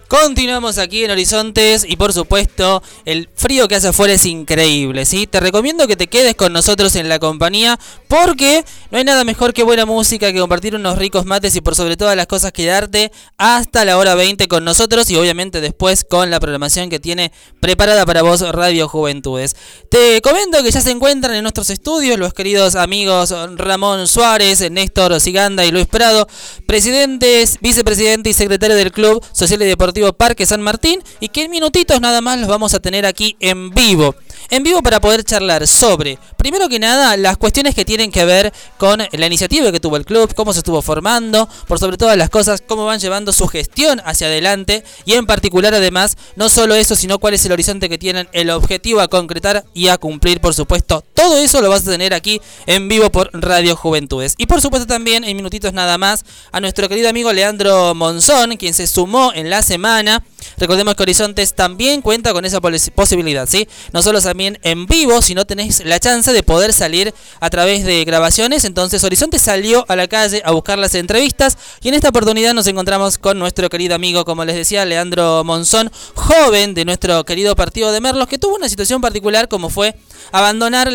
Continuamos 0.08 0.78
aquí 0.78 1.04
en 1.04 1.10
Horizontes 1.10 1.84
y 1.86 1.96
por 1.96 2.14
supuesto 2.14 2.82
el 3.04 3.28
frío 3.34 3.68
que 3.68 3.74
hace 3.74 3.88
afuera 3.88 4.14
es 4.14 4.24
increíble, 4.24 5.04
¿sí? 5.04 5.26
Te 5.26 5.38
recomiendo 5.38 5.86
que 5.86 5.96
te 5.96 6.06
quedes 6.06 6.34
con 6.34 6.54
nosotros 6.54 6.96
en 6.96 7.10
la 7.10 7.18
compañía 7.18 7.78
porque 8.08 8.64
no 8.90 8.96
hay 8.96 9.04
nada 9.04 9.24
mejor 9.24 9.52
que 9.52 9.64
buena 9.64 9.84
música, 9.84 10.32
que 10.32 10.40
compartir 10.40 10.74
unos 10.74 10.96
ricos 10.96 11.26
mates 11.26 11.54
y 11.56 11.60
por 11.60 11.76
sobre 11.76 11.98
todas 11.98 12.16
las 12.16 12.26
cosas 12.26 12.52
quedarte 12.52 13.12
hasta 13.36 13.84
la 13.84 13.98
hora 13.98 14.14
20 14.14 14.48
con 14.48 14.64
nosotros 14.64 15.10
y 15.10 15.16
obviamente 15.16 15.60
después 15.60 16.04
con 16.04 16.30
la 16.30 16.40
programación 16.40 16.88
que 16.88 17.00
tiene 17.00 17.30
preparada 17.60 18.06
para 18.06 18.22
vos 18.22 18.40
Radio 18.40 18.88
Juventudes. 18.88 19.56
Te 19.90 20.22
comento 20.22 20.62
que 20.62 20.70
ya 20.70 20.80
se 20.80 20.90
encuentran 20.90 21.34
en 21.34 21.42
nuestros 21.42 21.68
estudios 21.68 22.18
los 22.18 22.32
queridos 22.32 22.76
amigos 22.76 23.34
Ramón 23.56 24.08
Suárez, 24.08 24.70
Néstor 24.70 25.20
Siganda 25.20 25.66
y 25.66 25.70
Luis 25.70 25.86
Prado, 25.86 26.26
presidentes, 26.66 27.58
vicepresidente 27.60 28.30
y 28.30 28.32
secretario 28.32 28.74
del 28.74 28.90
Club 28.90 29.22
Social 29.32 29.60
y 29.60 29.66
Deportivo 29.66 29.97
Parque 30.12 30.46
San 30.46 30.62
Martín 30.62 31.02
y 31.20 31.28
que 31.28 31.44
en 31.44 31.50
minutitos 31.50 32.00
nada 32.00 32.20
más 32.20 32.38
los 32.38 32.48
vamos 32.48 32.74
a 32.74 32.80
tener 32.80 33.06
aquí 33.06 33.36
en 33.40 33.70
vivo. 33.70 34.14
En 34.50 34.62
vivo 34.62 34.82
para 34.82 34.98
poder 34.98 35.24
charlar 35.24 35.66
sobre, 35.68 36.18
primero 36.38 36.70
que 36.70 36.78
nada, 36.78 37.18
las 37.18 37.36
cuestiones 37.36 37.74
que 37.74 37.84
tienen 37.84 38.10
que 38.10 38.24
ver 38.24 38.50
con 38.78 39.02
la 39.12 39.26
iniciativa 39.26 39.70
que 39.70 39.78
tuvo 39.78 39.98
el 39.98 40.06
club, 40.06 40.32
cómo 40.34 40.54
se 40.54 40.60
estuvo 40.60 40.80
formando, 40.80 41.46
por 41.66 41.78
sobre 41.78 41.98
todas 41.98 42.16
las 42.16 42.30
cosas, 42.30 42.62
cómo 42.66 42.86
van 42.86 42.98
llevando 42.98 43.34
su 43.34 43.46
gestión 43.46 44.00
hacia 44.06 44.26
adelante 44.28 44.84
y 45.04 45.12
en 45.12 45.26
particular 45.26 45.74
además, 45.74 46.16
no 46.36 46.48
solo 46.48 46.76
eso, 46.76 46.96
sino 46.96 47.18
cuál 47.18 47.34
es 47.34 47.44
el 47.44 47.52
horizonte 47.52 47.90
que 47.90 47.98
tienen, 47.98 48.26
el 48.32 48.48
objetivo 48.48 49.02
a 49.02 49.08
concretar 49.08 49.66
y 49.74 49.88
a 49.88 49.98
cumplir, 49.98 50.40
por 50.40 50.54
supuesto. 50.54 51.04
Todo 51.12 51.36
eso 51.36 51.60
lo 51.60 51.68
vas 51.68 51.86
a 51.86 51.90
tener 51.90 52.14
aquí 52.14 52.40
en 52.64 52.88
vivo 52.88 53.10
por 53.12 53.28
Radio 53.34 53.76
Juventudes. 53.76 54.34
Y 54.38 54.46
por 54.46 54.62
supuesto 54.62 54.86
también, 54.86 55.24
en 55.24 55.36
minutitos 55.36 55.74
nada 55.74 55.98
más, 55.98 56.24
a 56.52 56.60
nuestro 56.60 56.88
querido 56.88 57.10
amigo 57.10 57.34
Leandro 57.34 57.94
Monzón, 57.94 58.56
quien 58.56 58.72
se 58.72 58.86
sumó 58.86 59.30
en 59.34 59.50
la 59.50 59.62
semana. 59.62 60.24
Recordemos 60.57 60.95
que 60.95 61.02
Horizontes 61.02 61.54
también 61.54 62.02
cuenta 62.02 62.33
con 62.33 62.45
esa 62.45 62.61
pos- 62.61 62.90
posibilidad, 62.95 63.49
¿sí? 63.49 63.68
No 63.92 64.02
solo 64.02 64.21
también 64.21 64.59
en 64.62 64.87
vivo, 64.87 65.21
sino 65.23 65.47
tenéis 65.47 65.85
la 65.85 65.99
chance 66.00 66.33
de 66.33 66.42
poder 66.42 66.73
salir 66.73 67.14
a 67.40 67.50
través 67.50 67.85
de 67.85 68.04
grabaciones. 68.04 68.64
Entonces 68.64 69.02
Horizonte 69.04 69.38
salió 69.38 69.85
a 69.88 69.97
la 69.97 70.09
calle 70.09 70.42
a 70.45 70.52
buscar 70.52 70.78
las 70.78 70.95
entrevistas 70.95 71.59
y 71.83 71.88
en 71.88 71.95
esta 71.95 72.09
oportunidad 72.11 72.54
nos 72.54 72.66
encontramos 72.66 73.18
con 73.18 73.38
nuestro 73.38 73.68
querido 73.68 73.95
amigo, 73.95 74.25
como 74.25 74.45
les 74.45 74.57
decía, 74.57 74.85
Leandro 74.85 75.45
Monzón, 75.45 75.90
joven 76.14 76.75
de 76.75 76.85
nuestro 76.85 77.25
querido 77.25 77.57
partido 77.57 77.92
de 77.92 78.00
Merlos, 78.00 78.28
que 78.28 78.38
tuvo 78.38 78.57
una 78.57 78.68
situación 78.68 79.00
particular 79.00 79.49
como 79.49 79.71
fue 79.71 79.95
abandonar 80.33 80.92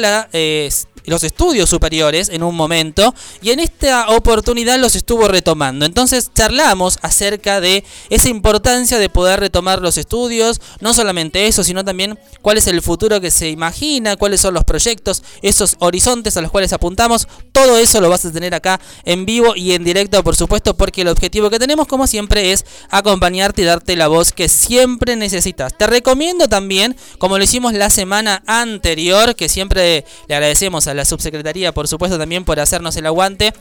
los 1.06 1.24
estudios 1.24 1.70
superiores 1.70 2.30
en 2.30 2.44
un 2.44 2.56
momento 2.56 3.14
y 3.42 3.52
en 3.52 3.60
esta 3.60 4.10
oportunidad 4.10 4.80
los 4.80 4.96
estuvo 4.96 5.28
retomando. 5.28 5.86
Entonces 5.86 6.32
charlamos 6.34 6.98
acerca 7.02 7.60
de 7.60 7.84
esa 8.10 8.30
importancia 8.30 8.98
de 9.00 9.10
poder 9.10 9.40
retomar 9.44 9.82
los 9.82 9.98
estudios, 9.98 10.62
no 10.80 10.94
solamente 10.94 11.48
eso, 11.48 11.64
sino 11.64 11.84
también 11.84 12.18
cuál 12.42 12.58
es 12.58 12.68
el 12.68 12.82
futuro 12.82 13.20
que 13.20 13.30
se 13.30 13.50
imagina, 13.50 14.16
cuáles 14.16 14.42
son 14.42 14.54
los 14.54 14.64
proyectos, 14.64 15.22
esos 15.42 15.76
horizontes 15.80 16.38
a 16.38 16.42
los 16.42 16.50
cuales 16.52 16.72
apuntamos. 16.74 17.28
Todo 17.52 17.78
eso 17.78 18.00
lo 18.00 18.10
vas 18.10 18.26
a 18.26 18.32
tener 18.32 18.56
acá 18.56 18.80
en 19.04 19.26
vivo 19.26 19.54
y 19.56 19.74
en 19.74 19.84
directo, 19.84 20.24
por 20.24 20.36
supuesto, 20.36 20.76
porque 20.76 21.02
el 21.02 21.10
objetivo 21.10 21.50
que 21.50 21.60
tenemos, 21.60 21.88
como 21.88 22.08
siempre, 22.08 22.52
es 22.54 22.66
acompañarte 22.90 23.62
y 23.62 23.66
darte 23.66 23.96
la 23.96 24.08
voz 24.08 24.32
que 24.32 24.48
siempre 24.48 25.16
necesitas. 25.16 25.78
Te 25.78 25.88
recomiendo 25.88 26.48
también, 26.48 26.96
como 27.18 27.38
lo 27.38 27.44
hicimos 27.44 27.74
la 27.74 27.90
semana 27.90 28.44
anterior, 28.48 29.36
que 29.36 29.50
siempre 29.50 30.06
le 30.28 30.36
agradecemos 30.36 30.88
a 30.88 30.94
la 30.94 31.06
subsecretaría, 31.06 31.74
por 31.74 31.88
supuesto, 31.88 32.18
también 32.18 32.46
por 32.46 32.60
hacernos 32.60 32.96
el 32.96 33.06
aguante. 33.06 33.54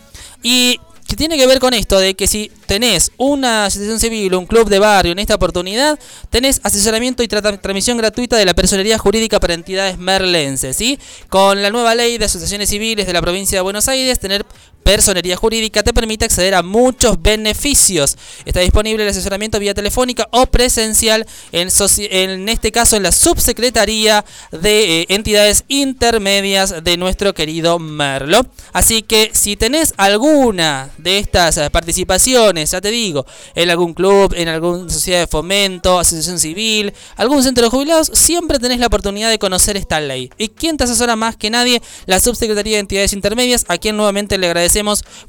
Y 0.43 0.81
que 1.13 1.17
tiene 1.17 1.37
que 1.37 1.47
ver 1.47 1.59
con 1.59 1.75
esto 1.75 1.99
de 1.99 2.15
que 2.15 2.27
si 2.27 2.51
tenés 2.65 3.13
una 3.19 3.67
asociación 3.67 4.01
civil 4.01 4.33
o 4.33 4.39
un 4.39 4.47
club 4.47 4.71
de 4.71 4.79
barrio 4.79 5.13
en 5.13 5.19
esta 5.19 5.35
oportunidad, 5.35 5.99
tenés 6.31 6.59
asesoramiento 6.63 7.23
y 7.23 7.29
transmisión 7.29 7.99
gratuita 7.99 8.39
de 8.39 8.47
la 8.47 8.55
personería 8.55 8.97
jurídica 8.97 9.39
para 9.39 9.53
entidades 9.53 9.99
merlenses, 9.99 10.75
¿sí? 10.75 10.99
Con 11.29 11.61
la 11.61 11.69
nueva 11.69 11.95
ley 11.95 12.17
de 12.17 12.25
asociaciones 12.25 12.71
civiles 12.71 13.07
de 13.07 13.13
la 13.13 13.21
provincia 13.21 13.59
de 13.59 13.63
Buenos 13.63 13.89
Aires, 13.89 14.19
tener 14.21 14.47
Personería 14.83 15.37
Jurídica 15.37 15.83
te 15.83 15.93
permite 15.95 16.25
acceder 16.25 16.55
a 16.55 16.63
muchos 16.63 17.21
beneficios. 17.23 18.17
Está 18.45 18.61
disponible 18.61 19.05
el 19.05 19.11
asesoramiento 19.11 19.59
vía 19.59 19.75
telefónica 19.75 20.29
o 20.33 20.47
presencial, 20.47 21.27
en, 21.53 21.69
en 22.11 22.49
este 22.49 22.73
caso 22.73 22.97
en 22.97 23.05
la 23.05 23.13
subsecretaría 23.13 24.25
de 24.51 25.03
eh, 25.03 25.07
entidades 25.09 25.65
intermedias 25.69 26.83
de 26.83 26.97
nuestro 26.97 27.33
querido 27.33 27.79
Merlo. 27.79 28.45
Así 28.73 29.03
que 29.03 29.31
si 29.33 29.57
tenés 29.57 29.95
alguna 29.97 30.91
de 30.99 31.19
estas 31.19 31.59
eh, 31.59 31.71
participaciones, 31.71 32.73
ya 32.73 32.81
te 32.81 32.91
digo, 32.91 33.25
en 33.55 33.71
algún 33.71 33.95
club, 33.95 34.35
en 34.37 34.49
alguna 34.49 34.91
sociedad 34.91 35.21
de 35.21 35.27
fomento, 35.29 35.99
asociación 35.99 36.41
civil, 36.41 36.93
algún 37.17 37.43
centro 37.43 37.65
de 37.65 37.71
jubilados, 37.71 38.11
siempre 38.15 38.59
tenés 38.59 38.81
la 38.81 38.87
oportunidad 38.87 39.31
de 39.31 39.39
conocer 39.39 39.77
esta 39.77 40.01
ley. 40.01 40.31
¿Y 40.39 40.49
quién 40.49 40.77
te 40.77 40.85
asesora 40.85 41.15
más 41.15 41.37
que 41.37 41.51
nadie? 41.51 41.81
La 42.07 42.19
subsecretaría 42.19 42.77
de 42.77 42.81
entidades 42.81 43.13
intermedias, 43.13 43.65
a 43.69 43.79
quien 43.79 43.97
nuevamente 43.97 44.39
le 44.39 44.47
agradecemos 44.47 44.72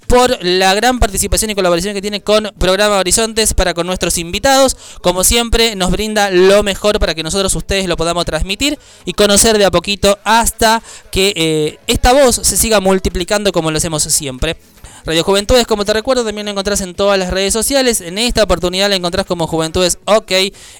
por 0.07 0.43
la 0.43 0.73
gran 0.73 0.99
participación 0.99 1.51
y 1.51 1.55
colaboración 1.55 1.93
que 1.93 2.01
tiene 2.01 2.21
con 2.21 2.51
Programa 2.57 2.97
Horizontes 2.97 3.53
para 3.53 3.73
con 3.73 3.87
nuestros 3.87 4.17
invitados. 4.17 4.77
Como 5.01 5.23
siempre, 5.23 5.75
nos 5.75 5.91
brinda 5.91 6.29
lo 6.31 6.63
mejor 6.63 6.99
para 6.99 7.15
que 7.15 7.23
nosotros 7.23 7.53
ustedes 7.55 7.87
lo 7.87 7.97
podamos 7.97 8.25
transmitir 8.25 8.79
y 9.05 9.13
conocer 9.13 9.57
de 9.57 9.65
a 9.65 9.71
poquito 9.71 10.17
hasta 10.23 10.81
que 11.11 11.33
eh, 11.35 11.79
esta 11.87 12.13
voz 12.13 12.35
se 12.35 12.57
siga 12.57 12.79
multiplicando 12.79 13.51
como 13.51 13.71
lo 13.71 13.77
hacemos 13.77 14.03
siempre. 14.03 14.57
Radio 15.05 15.25
Juventudes, 15.25 15.67
como 15.67 15.83
te 15.83 15.91
recuerdo, 15.91 16.23
también 16.23 16.45
lo 16.45 16.51
encontrás 16.51 16.79
en 16.79 16.95
todas 16.95 17.19
las 17.19 17.29
redes 17.29 17.51
sociales. 17.51 17.99
En 17.99 18.17
esta 18.17 18.41
oportunidad 18.41 18.87
la 18.87 18.95
encontrás 18.95 19.25
como 19.25 19.47
Juventudes 19.47 19.97
OK 20.05 20.31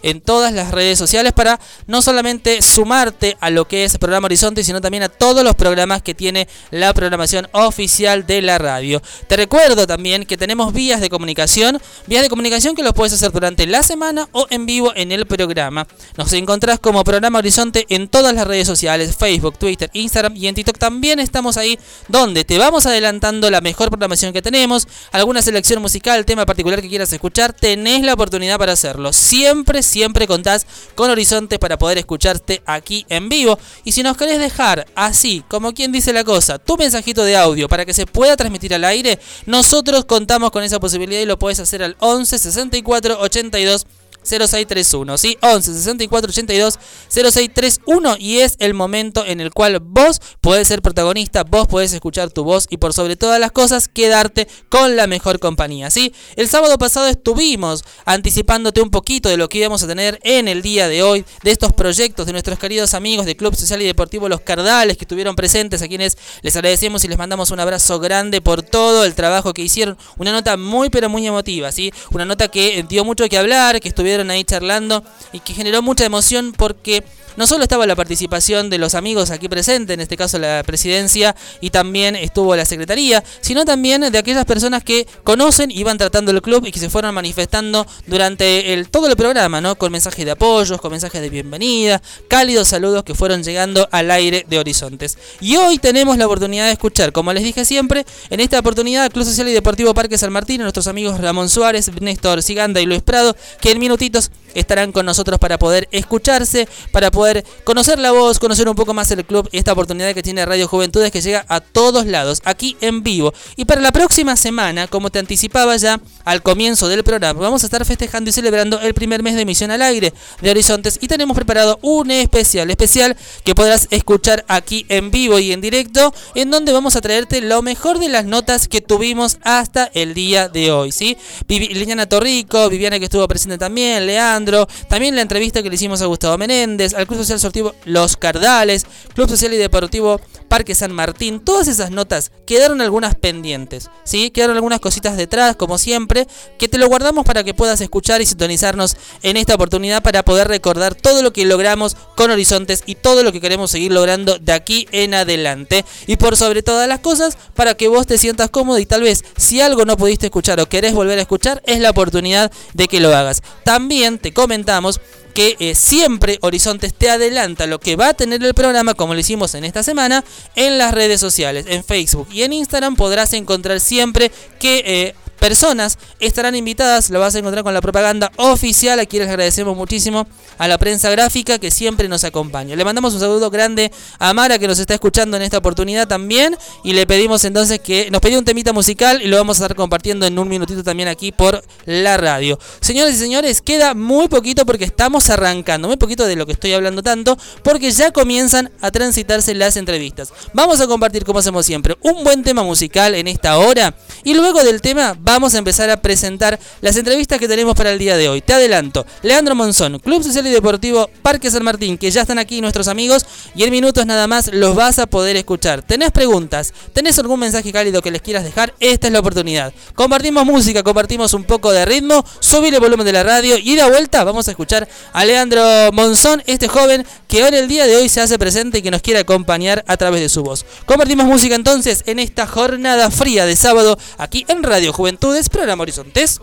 en 0.01 0.21
todas 0.21 0.53
las 0.53 0.71
redes 0.71 0.97
sociales 0.97 1.33
para 1.33 1.59
no 1.87 2.01
solamente 2.01 2.61
sumarte 2.61 3.35
a 3.41 3.49
lo 3.49 3.67
que 3.67 3.83
es 3.83 3.93
el 3.93 3.99
programa 3.99 4.27
Horizonte, 4.27 4.63
sino 4.63 4.79
también 4.79 5.03
a 5.03 5.09
todos 5.09 5.43
los 5.43 5.55
programas 5.55 6.01
que 6.01 6.13
tiene 6.13 6.47
la 6.71 6.93
programación 6.93 7.49
oficial 7.51 8.25
de 8.25 8.41
la 8.41 8.57
radio. 8.59 9.01
Te 9.27 9.35
recuerdo 9.35 9.87
también 9.87 10.25
que 10.25 10.37
tenemos 10.37 10.71
vías 10.71 11.01
de 11.01 11.09
comunicación, 11.09 11.81
vías 12.07 12.23
de 12.23 12.29
comunicación 12.29 12.75
que 12.75 12.83
los 12.83 12.93
puedes 12.93 13.11
hacer 13.11 13.33
durante 13.33 13.67
la 13.67 13.83
semana 13.83 14.29
o 14.31 14.47
en 14.49 14.65
vivo 14.65 14.93
en 14.95 15.11
el 15.11 15.27
programa. 15.27 15.85
Nos 16.15 16.31
encontrás 16.31 16.79
como 16.79 17.03
programa 17.03 17.39
Horizonte 17.39 17.85
en 17.89 18.07
todas 18.07 18.33
las 18.33 18.47
redes 18.47 18.67
sociales, 18.67 19.17
Facebook, 19.17 19.57
Twitter, 19.57 19.89
Instagram 19.91 20.37
y 20.37 20.47
en 20.47 20.55
TikTok 20.55 20.77
también 20.77 21.19
estamos 21.19 21.57
ahí 21.57 21.77
donde 22.07 22.45
te 22.45 22.57
vamos 22.57 22.85
adelantando 22.85 23.49
la 23.49 23.59
mejor 23.59 23.89
programación 23.89 24.12
que 24.13 24.41
tenemos, 24.41 24.87
alguna 25.11 25.41
selección 25.41 25.81
musical, 25.81 26.25
tema 26.25 26.45
particular 26.45 26.81
que 26.81 26.89
quieras 26.89 27.11
escuchar, 27.11 27.53
tenés 27.53 28.03
la 28.03 28.13
oportunidad 28.13 28.57
para 28.57 28.73
hacerlo. 28.73 29.11
Siempre, 29.11 29.81
siempre 29.81 30.27
contás 30.27 30.65
con 30.95 31.09
Horizonte 31.09 31.59
para 31.59 31.77
poder 31.77 31.97
escucharte 31.97 32.61
aquí 32.65 33.05
en 33.09 33.29
vivo. 33.29 33.57
Y 33.83 33.91
si 33.91 34.03
nos 34.03 34.17
querés 34.17 34.39
dejar 34.39 34.85
así, 34.95 35.43
como 35.47 35.73
quien 35.73 35.91
dice 35.91 36.13
la 36.13 36.23
cosa, 36.23 36.59
tu 36.59 36.77
mensajito 36.77 37.23
de 37.23 37.35
audio 37.35 37.67
para 37.67 37.85
que 37.85 37.93
se 37.93 38.05
pueda 38.05 38.37
transmitir 38.37 38.73
al 38.73 38.83
aire, 38.83 39.19
nosotros 39.45 40.05
contamos 40.05 40.51
con 40.51 40.63
esa 40.63 40.79
posibilidad 40.79 41.21
y 41.21 41.25
lo 41.25 41.39
puedes 41.39 41.59
hacer 41.59 41.83
al 41.83 41.95
11 41.99 42.37
64 42.37 43.19
82 43.19 43.85
0631, 44.23 45.17
¿sí? 45.17 45.37
11 45.41 45.73
64 45.73 46.29
82 46.29 46.79
0631 47.09 48.15
y 48.19 48.39
es 48.39 48.55
el 48.59 48.73
momento 48.73 49.25
en 49.25 49.41
el 49.41 49.51
cual 49.51 49.79
vos 49.79 50.21
podés 50.41 50.67
ser 50.67 50.81
protagonista, 50.81 51.43
vos 51.43 51.67
podés 51.67 51.93
escuchar 51.93 52.31
tu 52.31 52.43
voz 52.43 52.67
y 52.69 52.77
por 52.77 52.93
sobre 52.93 53.15
todas 53.15 53.39
las 53.39 53.51
cosas 53.51 53.87
quedarte 53.87 54.47
con 54.69 54.95
la 54.95 55.07
mejor 55.07 55.39
compañía, 55.39 55.89
¿sí? 55.89 56.13
El 56.35 56.47
sábado 56.47 56.77
pasado 56.77 57.07
estuvimos 57.07 57.83
anticipándote 58.05 58.81
un 58.81 58.89
poquito 58.89 59.29
de 59.29 59.37
lo 59.37 59.49
que 59.49 59.59
íbamos 59.59 59.83
a 59.83 59.87
tener 59.87 60.19
en 60.23 60.47
el 60.47 60.61
día 60.61 60.87
de 60.87 61.03
hoy, 61.03 61.25
de 61.43 61.51
estos 61.51 61.73
proyectos 61.73 62.25
de 62.25 62.31
nuestros 62.31 62.59
queridos 62.59 62.93
amigos 62.93 63.25
de 63.25 63.35
Club 63.35 63.55
Social 63.55 63.81
y 63.81 63.85
Deportivo 63.85 64.29
Los 64.29 64.41
Cardales 64.41 64.97
que 64.97 65.03
estuvieron 65.03 65.35
presentes, 65.35 65.81
a 65.81 65.87
quienes 65.87 66.17
les 66.41 66.55
agradecemos 66.55 67.03
y 67.03 67.07
les 67.07 67.17
mandamos 67.17 67.51
un 67.51 67.59
abrazo 67.59 67.99
grande 67.99 68.41
por 68.41 68.63
todo 68.63 69.05
el 69.05 69.15
trabajo 69.15 69.53
que 69.53 69.61
hicieron, 69.61 69.97
una 70.17 70.31
nota 70.31 70.57
muy 70.57 70.89
pero 70.89 71.09
muy 71.09 71.25
emotiva, 71.27 71.71
¿sí? 71.71 71.91
Una 72.11 72.25
nota 72.25 72.47
que 72.47 72.85
dio 72.87 73.03
mucho 73.03 73.27
que 73.27 73.37
hablar, 73.37 73.79
que 73.79 73.89
estuvieron 73.89 74.12
ahí 74.21 74.43
charlando 74.43 75.03
y 75.31 75.39
que 75.39 75.53
generó 75.53 75.81
mucha 75.81 76.05
emoción 76.05 76.53
porque 76.55 77.03
no 77.37 77.47
solo 77.47 77.63
estaba 77.63 77.85
la 77.85 77.95
participación 77.95 78.69
de 78.69 78.77
los 78.77 78.95
amigos 78.95 79.31
aquí 79.31 79.49
presentes, 79.49 79.93
en 79.93 80.01
este 80.01 80.17
caso 80.17 80.37
la 80.39 80.63
presidencia, 80.65 81.35
y 81.61 81.69
también 81.69 82.15
estuvo 82.15 82.55
la 82.55 82.65
secretaría, 82.65 83.23
sino 83.41 83.65
también 83.65 84.11
de 84.11 84.17
aquellas 84.17 84.45
personas 84.45 84.83
que 84.83 85.07
conocen 85.23 85.71
y 85.71 85.83
van 85.83 85.97
tratando 85.97 86.31
el 86.31 86.41
club 86.41 86.65
y 86.65 86.71
que 86.71 86.79
se 86.79 86.89
fueron 86.89 87.15
manifestando 87.15 87.85
durante 88.07 88.73
el, 88.73 88.89
todo 88.89 89.07
el 89.07 89.15
programa, 89.15 89.61
¿no? 89.61 89.75
Con 89.75 89.91
mensajes 89.91 90.25
de 90.25 90.31
apoyos, 90.31 90.79
con 90.79 90.91
mensajes 90.91 91.21
de 91.21 91.29
bienvenida, 91.29 92.01
cálidos 92.27 92.67
saludos 92.67 93.03
que 93.03 93.15
fueron 93.15 93.43
llegando 93.43 93.87
al 93.91 94.11
aire 94.11 94.45
de 94.47 94.59
Horizontes. 94.59 95.17
Y 95.41 95.55
hoy 95.55 95.77
tenemos 95.77 96.17
la 96.17 96.25
oportunidad 96.25 96.65
de 96.65 96.73
escuchar, 96.73 97.11
como 97.11 97.33
les 97.33 97.43
dije 97.43 97.65
siempre, 97.65 98.05
en 98.29 98.39
esta 98.39 98.59
oportunidad 98.59 99.11
Club 99.11 99.25
Social 99.25 99.47
y 99.47 99.53
Deportivo 99.53 99.93
Parque 99.93 100.17
San 100.17 100.31
Martín, 100.31 100.61
a 100.61 100.63
nuestros 100.63 100.87
amigos 100.87 101.19
Ramón 101.19 101.49
Suárez, 101.49 101.89
Néstor 102.01 102.43
Siganda 102.43 102.81
y 102.81 102.85
Luis 102.85 103.01
Prado, 103.01 103.35
que 103.61 103.71
en 103.71 103.79
minutitos 103.79 104.31
estarán 104.53 104.91
con 104.91 105.05
nosotros 105.05 105.39
para 105.39 105.57
poder 105.57 105.87
escucharse, 105.91 106.67
para 106.91 107.09
poder 107.09 107.22
conocer 107.63 107.99
la 107.99 108.11
voz, 108.11 108.39
conocer 108.39 108.67
un 108.67 108.75
poco 108.75 108.93
más 108.93 109.11
el 109.11 109.25
club 109.25 109.49
esta 109.51 109.73
oportunidad 109.73 110.13
que 110.13 110.23
tiene 110.23 110.45
Radio 110.45 110.67
Juventudes 110.67 111.11
que 111.11 111.21
llega 111.21 111.45
a 111.49 111.59
todos 111.59 112.05
lados, 112.05 112.41
aquí 112.45 112.77
en 112.81 113.03
vivo. 113.03 113.33
Y 113.55 113.65
para 113.65 113.81
la 113.81 113.91
próxima 113.91 114.35
semana, 114.35 114.87
como 114.87 115.09
te 115.09 115.19
anticipaba 115.19 115.75
ya 115.77 115.99
al 116.25 116.41
comienzo 116.41 116.87
del 116.87 117.03
programa, 117.03 117.39
vamos 117.39 117.63
a 117.63 117.67
estar 117.67 117.83
festejando 117.85 118.29
y 118.29 118.33
celebrando 118.33 118.79
el 118.79 118.93
primer 118.93 119.23
mes 119.23 119.35
de 119.35 119.41
emisión 119.41 119.71
al 119.71 119.81
aire 119.81 120.13
de 120.41 120.49
Horizontes 120.49 120.99
y 121.01 121.07
tenemos 121.07 121.35
preparado 121.35 121.79
un 121.81 122.11
especial, 122.11 122.69
especial 122.69 123.15
que 123.43 123.55
podrás 123.55 123.87
escuchar 123.91 124.45
aquí 124.47 124.85
en 124.89 125.11
vivo 125.11 125.39
y 125.39 125.51
en 125.51 125.61
directo, 125.61 126.13
en 126.35 126.51
donde 126.51 126.71
vamos 126.71 126.95
a 126.95 127.01
traerte 127.01 127.41
lo 127.41 127.61
mejor 127.61 127.99
de 127.99 128.09
las 128.09 128.25
notas 128.25 128.67
que 128.67 128.81
tuvimos 128.81 129.37
hasta 129.43 129.89
el 129.93 130.13
día 130.13 130.49
de 130.49 130.71
hoy, 130.71 130.91
¿sí? 130.91 131.17
Liliana 131.47 132.07
Torrico, 132.07 132.69
Viviana 132.69 132.99
que 132.99 133.05
estuvo 133.05 133.27
presente 133.27 133.57
también, 133.57 134.05
Leandro, 134.05 134.67
también 134.87 135.15
la 135.15 135.21
entrevista 135.21 135.61
que 135.61 135.69
le 135.69 135.75
hicimos 135.75 136.01
a 136.01 136.05
Gustavo 136.05 136.37
Menéndez, 136.37 136.93
al 136.93 137.07
Club 137.13 137.23
Social 137.23 137.39
Sortivo 137.39 137.75
Los 137.85 138.17
Cardales, 138.17 138.87
Club 139.13 139.29
Social 139.29 139.53
y 139.53 139.57
Deportivo 139.57 140.19
Parque 140.47 140.73
San 140.73 140.91
Martín, 140.91 141.39
todas 141.39 141.67
esas 141.67 141.91
notas 141.91 142.31
quedaron 142.45 142.81
algunas 142.81 143.15
pendientes, 143.15 143.89
¿sí? 144.03 144.31
Quedaron 144.31 144.55
algunas 144.55 144.79
cositas 144.79 145.15
detrás, 145.15 145.55
como 145.55 145.77
siempre, 145.77 146.27
que 146.57 146.67
te 146.67 146.77
lo 146.77 146.87
guardamos 146.87 147.25
para 147.25 147.43
que 147.43 147.53
puedas 147.53 147.81
escuchar 147.81 148.21
y 148.21 148.25
sintonizarnos 148.25 148.95
en 149.21 149.37
esta 149.37 149.55
oportunidad 149.55 150.01
para 150.03 150.23
poder 150.23 150.47
recordar 150.47 150.95
todo 150.95 151.21
lo 151.21 151.33
que 151.33 151.45
logramos 151.45 151.95
con 152.15 152.31
Horizontes 152.31 152.83
y 152.85 152.95
todo 152.95 153.23
lo 153.23 153.31
que 153.31 153.41
queremos 153.41 153.71
seguir 153.71 153.91
logrando 153.91 154.37
de 154.39 154.53
aquí 154.53 154.87
en 154.91 155.13
adelante. 155.13 155.85
Y 156.07 156.17
por 156.17 156.35
sobre 156.35 156.63
todas 156.63 156.87
las 156.87 156.99
cosas, 156.99 157.37
para 157.53 157.75
que 157.75 157.87
vos 157.87 158.07
te 158.07 158.17
sientas 158.17 158.49
cómodo 158.49 158.79
y 158.79 158.85
tal 158.85 159.01
vez 159.01 159.23
si 159.37 159.61
algo 159.61 159.85
no 159.85 159.97
pudiste 159.97 160.27
escuchar 160.27 160.59
o 160.59 160.67
querés 160.67 160.93
volver 160.93 161.17
a 161.19 161.21
escuchar, 161.21 161.61
es 161.65 161.79
la 161.79 161.91
oportunidad 161.91 162.51
de 162.73 162.87
que 162.87 162.99
lo 162.99 163.15
hagas. 163.15 163.41
También 163.63 164.19
te 164.19 164.33
comentamos 164.33 164.99
que 165.33 165.55
eh, 165.59 165.75
siempre 165.75 166.37
Horizontes 166.41 166.93
te 166.93 167.09
adelanta 167.09 167.67
lo 167.67 167.79
que 167.79 167.95
va 167.95 168.09
a 168.09 168.13
tener 168.13 168.43
el 168.43 168.53
programa, 168.53 168.93
como 168.93 169.13
lo 169.13 169.19
hicimos 169.19 169.55
en 169.55 169.65
esta 169.65 169.83
semana, 169.83 170.23
en 170.55 170.77
las 170.77 170.93
redes 170.93 171.19
sociales, 171.19 171.65
en 171.67 171.83
Facebook 171.83 172.27
y 172.31 172.43
en 172.43 172.53
Instagram 172.53 172.95
podrás 172.95 173.33
encontrar 173.33 173.79
siempre 173.79 174.31
que 174.59 174.83
eh, 174.85 175.15
personas 175.43 175.97
estarán 176.21 176.55
invitadas, 176.55 177.09
lo 177.09 177.19
vas 177.19 177.35
a 177.35 177.39
encontrar 177.39 177.65
con 177.65 177.73
la 177.73 177.81
propaganda 177.81 178.31
oficial, 178.37 178.97
a 179.01 179.05
quienes 179.05 179.27
agradecemos 179.27 179.75
muchísimo 179.75 180.25
a 180.57 180.69
la 180.69 180.77
prensa 180.77 181.09
gráfica 181.09 181.59
que 181.59 181.69
siempre 181.69 182.07
nos 182.07 182.23
acompaña. 182.23 182.77
Le 182.77 182.85
mandamos 182.85 183.13
un 183.13 183.19
saludo 183.19 183.49
grande 183.49 183.91
a 184.19 184.33
Mara 184.33 184.57
que 184.57 184.69
nos 184.69 184.79
está 184.79 184.93
escuchando 184.93 185.35
en 185.35 185.43
esta 185.43 185.57
oportunidad 185.57 186.07
también 186.07 186.55
y 186.85 186.93
le 186.93 187.05
pedimos 187.05 187.43
entonces 187.43 187.81
que 187.81 188.09
nos 188.09 188.21
pidió 188.21 188.39
un 188.39 188.45
temita 188.45 188.71
musical 188.71 189.21
y 189.21 189.27
lo 189.27 189.35
vamos 189.35 189.59
a 189.59 189.65
estar 189.65 189.75
compartiendo 189.75 190.25
en 190.25 190.39
un 190.39 190.47
minutito 190.47 190.81
también 190.81 191.09
aquí 191.09 191.33
por 191.33 191.61
la 191.85 192.15
radio. 192.15 192.57
Señores 192.79 193.15
y 193.15 193.17
señores, 193.17 193.61
queda 193.61 193.95
muy 193.95 194.29
poquito 194.29 194.65
porque 194.65 194.85
estamos 194.85 195.29
arrancando, 195.29 195.89
muy 195.89 195.97
poquito 195.97 196.25
de 196.25 196.37
lo 196.37 196.45
que 196.45 196.53
estoy 196.53 196.71
hablando 196.71 197.03
tanto, 197.03 197.37
porque 197.63 197.91
ya 197.91 198.11
comienzan 198.11 198.71
a 198.79 198.91
transitarse 198.91 199.53
las 199.55 199.75
entrevistas. 199.75 200.31
Vamos 200.53 200.79
a 200.79 200.87
compartir 200.87 201.25
como 201.25 201.39
hacemos 201.39 201.65
siempre 201.65 201.97
un 201.99 202.23
buen 202.23 202.43
tema 202.43 202.63
musical 202.63 203.13
en 203.13 203.27
esta 203.27 203.57
hora 203.57 203.93
y 204.23 204.35
luego 204.35 204.63
del 204.63 204.79
tema 204.79 205.17
vamos 205.33 205.55
a 205.55 205.57
empezar 205.57 205.89
a 205.89 205.97
presentar 205.97 206.59
las 206.81 206.95
entrevistas 206.95 207.39
que 207.39 207.47
tenemos 207.47 207.73
para 207.73 207.91
el 207.91 207.97
día 207.97 208.15
de 208.17 208.29
hoy. 208.29 208.41
Te 208.41 208.53
adelanto, 208.53 209.03
Leandro 209.23 209.55
Monzón, 209.55 209.97
Club 209.97 210.21
Social 210.21 210.45
y 210.45 210.51
Deportivo 210.51 211.09
Parque 211.23 211.49
San 211.49 211.63
Martín, 211.63 211.97
que 211.97 212.11
ya 212.11 212.21
están 212.21 212.37
aquí 212.37 212.61
nuestros 212.61 212.87
amigos 212.87 213.25
y 213.55 213.63
en 213.63 213.71
minutos 213.71 214.05
nada 214.05 214.27
más 214.27 214.53
los 214.53 214.75
vas 214.75 214.99
a 214.99 215.07
poder 215.07 215.35
escuchar. 215.35 215.81
¿Tenés 215.81 216.11
preguntas? 216.11 216.71
¿Tenés 216.93 217.17
algún 217.17 217.39
mensaje 217.39 217.73
cálido 217.73 218.03
que 218.03 218.11
les 218.11 218.21
quieras 218.21 218.43
dejar? 218.43 218.75
Esta 218.79 219.07
es 219.07 219.13
la 219.13 219.21
oportunidad. 219.21 219.73
Compartimos 219.95 220.45
música, 220.45 220.83
compartimos 220.83 221.33
un 221.33 221.45
poco 221.45 221.71
de 221.71 221.83
ritmo, 221.83 222.23
subir 222.39 222.71
el 222.75 222.79
volumen 222.79 223.05
de 223.07 223.13
la 223.13 223.23
radio 223.23 223.57
y 223.57 223.75
de 223.75 223.89
vuelta 223.89 224.23
vamos 224.23 224.47
a 224.47 224.51
escuchar 224.51 224.87
a 225.13 225.25
Leandro 225.25 225.91
Monzón, 225.93 226.43
este 226.45 226.67
joven 226.67 227.07
que 227.27 227.43
ahora 227.43 227.57
el 227.57 227.67
día 227.67 227.87
de 227.87 227.95
hoy 227.95 228.07
se 228.07 228.21
hace 228.21 228.37
presente 228.37 228.77
y 228.77 228.81
que 228.83 228.91
nos 228.91 229.01
quiere 229.01 229.21
acompañar 229.21 229.83
a 229.87 229.97
través 229.97 230.21
de 230.21 230.29
su 230.29 230.43
voz. 230.43 230.63
Compartimos 230.85 231.25
música 231.25 231.55
entonces 231.55 232.03
en 232.05 232.19
esta 232.19 232.45
jornada 232.45 233.09
fría 233.09 233.47
de 233.47 233.55
sábado 233.55 233.97
aquí 234.19 234.45
en 234.47 234.61
Radio 234.61 234.93
Juventud 234.93 235.22
Juventudes, 235.23 235.47
programa 235.47 235.83
Horizontes. 235.83 236.41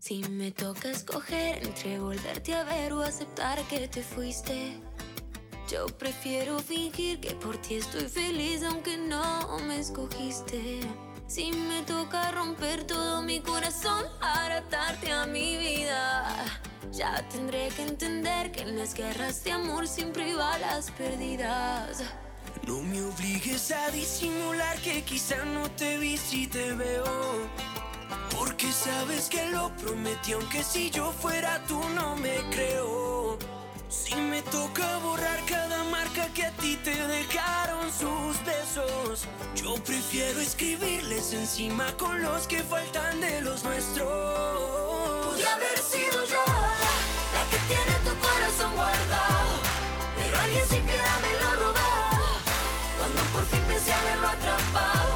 Si 0.00 0.18
me 0.30 0.50
toca 0.50 0.90
escoger 0.90 1.64
entre 1.64 2.00
volverte 2.00 2.56
a 2.56 2.64
ver 2.64 2.92
o 2.92 3.02
aceptar 3.02 3.62
que 3.68 3.86
te 3.86 4.02
fuiste, 4.02 4.80
Yo 5.70 5.86
prefiero 5.86 6.58
fingir 6.58 7.20
que 7.20 7.36
por 7.36 7.56
ti 7.58 7.76
estoy 7.76 8.08
feliz 8.08 8.64
aunque 8.64 8.96
no 8.96 9.60
me 9.68 9.78
escogiste. 9.78 10.80
Si 11.28 11.52
me 11.52 11.82
toca 11.82 12.32
romper 12.32 12.84
todo 12.84 13.22
mi 13.22 13.38
corazón 13.42 14.04
para 14.18 14.56
atarte 14.56 15.12
a 15.12 15.24
mi 15.24 15.56
vida, 15.56 16.34
ya 16.90 17.24
tendré 17.28 17.68
que 17.68 17.82
entender 17.82 18.50
que 18.50 18.62
en 18.62 18.76
las 18.76 18.94
guerras 18.94 19.44
de 19.44 19.52
amor 19.52 19.86
siempre 19.86 20.24
hay 20.24 20.34
balas 20.34 20.90
perdidas. 20.90 22.02
No 22.66 22.80
me 22.82 23.02
obligues 23.02 23.70
a 23.70 23.90
disimular 23.90 24.78
que 24.80 25.02
quizá 25.02 25.44
no 25.44 25.70
te 25.70 25.98
vi 25.98 26.16
si 26.16 26.46
te 26.46 26.72
veo. 26.72 27.48
Porque 28.30 28.70
sabes 28.72 29.28
que 29.28 29.46
lo 29.50 29.74
prometí, 29.76 30.32
aunque 30.32 30.62
si 30.62 30.90
yo 30.90 31.12
fuera 31.12 31.62
tú 31.66 31.80
no 31.94 32.16
me 32.16 32.36
creo. 32.50 33.38
Si 33.88 34.14
me 34.14 34.42
toca 34.42 34.98
borrar 34.98 35.40
cada 35.46 35.82
marca 35.84 36.26
que 36.34 36.44
a 36.44 36.50
ti 36.52 36.76
te 36.84 36.94
dejaron 36.94 37.90
sus 37.90 38.36
besos, 38.44 39.26
yo 39.54 39.74
prefiero 39.82 40.40
escribirles 40.40 41.32
encima 41.32 41.90
con 41.96 42.22
los 42.22 42.46
que 42.46 42.62
faltan 42.62 43.20
de 43.20 43.40
los 43.40 43.64
nuestros. 43.64 45.26
Pude 45.26 45.46
haber 45.46 45.78
sido 45.78 46.24
yo 46.26 46.44
la 47.34 47.50
que 47.50 47.58
tiene 47.66 47.94
tu 48.04 48.14
corazón 48.20 48.74
guardado, 48.74 49.48
pero 50.16 50.38
alguien 50.38 50.68
sin 50.68 50.82
piedad 50.84 51.20
me 51.22 51.32
lo 51.44 51.64
robó. 51.64 52.17
Por 53.32 53.44
fin 53.46 53.60
pensé 53.68 53.92
haberlo 53.92 54.28
atrapado, 54.28 55.07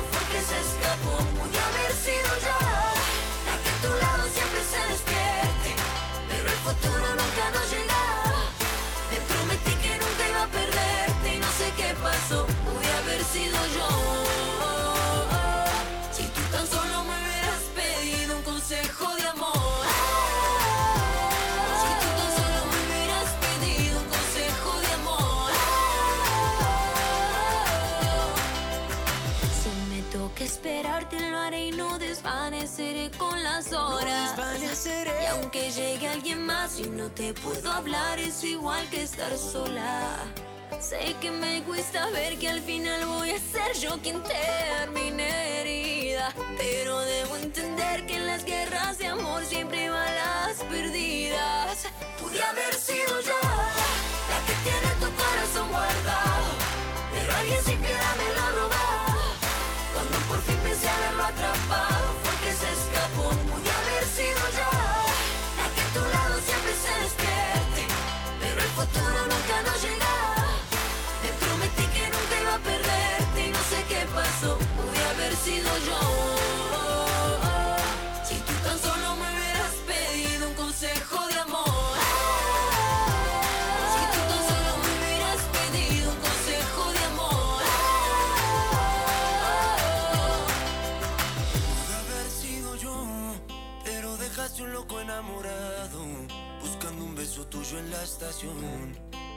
Y 33.75 35.27
aunque 35.27 35.71
llegue 35.71 36.09
alguien 36.09 36.45
más 36.45 36.79
y 36.79 36.91
no 36.91 37.11
te 37.11 37.33
puedo 37.33 37.73
hablar, 37.73 38.19
es 38.19 38.45
igual 38.45 38.87
que 38.91 39.03
estar 39.03 39.37
sola. 39.39 40.19
Sé 40.79 41.17
que 41.21 41.31
me 41.31 41.63
cuesta 41.63 42.11
ver 42.11 42.39
que 42.39 42.49
al 42.49 42.61
final 42.61 43.07
voy 43.07 43.31
a 43.31 43.39
ser 43.39 43.75
yo 43.81 43.99
quien 44.03 44.23
termine 44.23 45.61
herida. 45.61 46.35
Pero 46.59 47.01
debo 47.01 47.37
entender 47.37 48.05
que 48.07 48.17
en 48.17 48.27
las 48.27 48.45
guerras 48.45 48.99
de 48.99 49.07
amor 49.07 49.45
siempre 49.45 49.85
hay 49.85 49.89
balas 49.89 50.57
perdidas. 50.69 51.87
Pude 52.21 52.43
haber 52.43 52.75
sido 52.75 53.21
yo 53.21 53.39
la 53.41 54.39
que 54.47 54.55
tiene 54.65 54.89
tu 55.01 55.09
corazón 55.17 55.69
guardado. 55.71 56.45
Pero 57.15 57.37
alguien 57.37 57.65
sin 57.65 57.79
piedad 57.79 58.17
me 58.17 58.35
lo 58.35 58.61
robó. 58.61 58.93
Cuando 59.95 60.19
por 60.29 60.43
fin 60.43 60.57
pensé 60.63 60.89
haberlo 60.89 61.25
atrapado, 61.25 61.62
Pero 68.93 69.22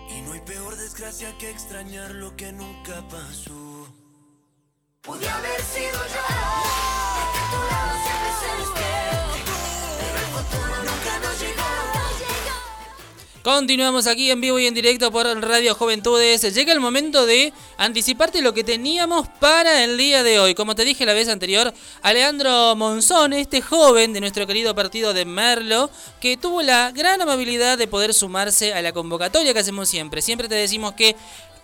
Y 0.10 0.22
no 0.22 0.34
hay 0.34 0.42
peor 0.42 0.76
desgracia 0.76 1.38
que 1.38 1.52
extrañar 1.52 2.12
lo 2.16 2.36
que 2.36 2.52
nunca 2.52 3.08
pasó. 3.10 3.88
Pude 5.02 5.30
haber 5.30 5.62
sido 5.62 5.92
yo 6.08 6.55
Continuamos 13.46 14.08
aquí 14.08 14.32
en 14.32 14.42
vivo 14.42 14.58
y 14.58 14.66
en 14.66 14.74
directo 14.74 15.12
por 15.12 15.28
Radio 15.28 15.76
Juventudes. 15.76 16.52
Llega 16.56 16.74
el 16.74 16.80
momento 16.80 17.28
de 17.28 17.54
anticiparte 17.78 18.42
lo 18.42 18.56
que 18.56 18.64
teníamos 18.64 19.28
para 19.40 19.84
el 19.84 20.00
día 20.00 20.24
de 20.24 20.40
hoy. 20.40 20.56
Como 20.56 20.74
te 20.74 20.84
dije 20.84 21.06
la 21.06 21.14
vez 21.14 21.30
anterior, 21.30 21.72
Alejandro 22.02 22.76
Monzón, 22.76 23.34
este 23.34 23.62
joven 23.62 24.14
de 24.14 24.20
nuestro 24.20 24.48
querido 24.48 24.74
partido 24.74 25.14
de 25.14 25.26
Merlo, 25.26 25.92
que 26.20 26.38
tuvo 26.38 26.64
la 26.64 26.90
gran 26.92 27.22
amabilidad 27.22 27.78
de 27.78 27.86
poder 27.86 28.16
sumarse 28.16 28.74
a 28.74 28.82
la 28.82 28.94
convocatoria 28.94 29.54
que 29.54 29.60
hacemos 29.60 29.90
siempre. 29.90 30.24
Siempre 30.24 30.50
te 30.50 30.56
decimos 30.56 30.94
que 30.94 31.16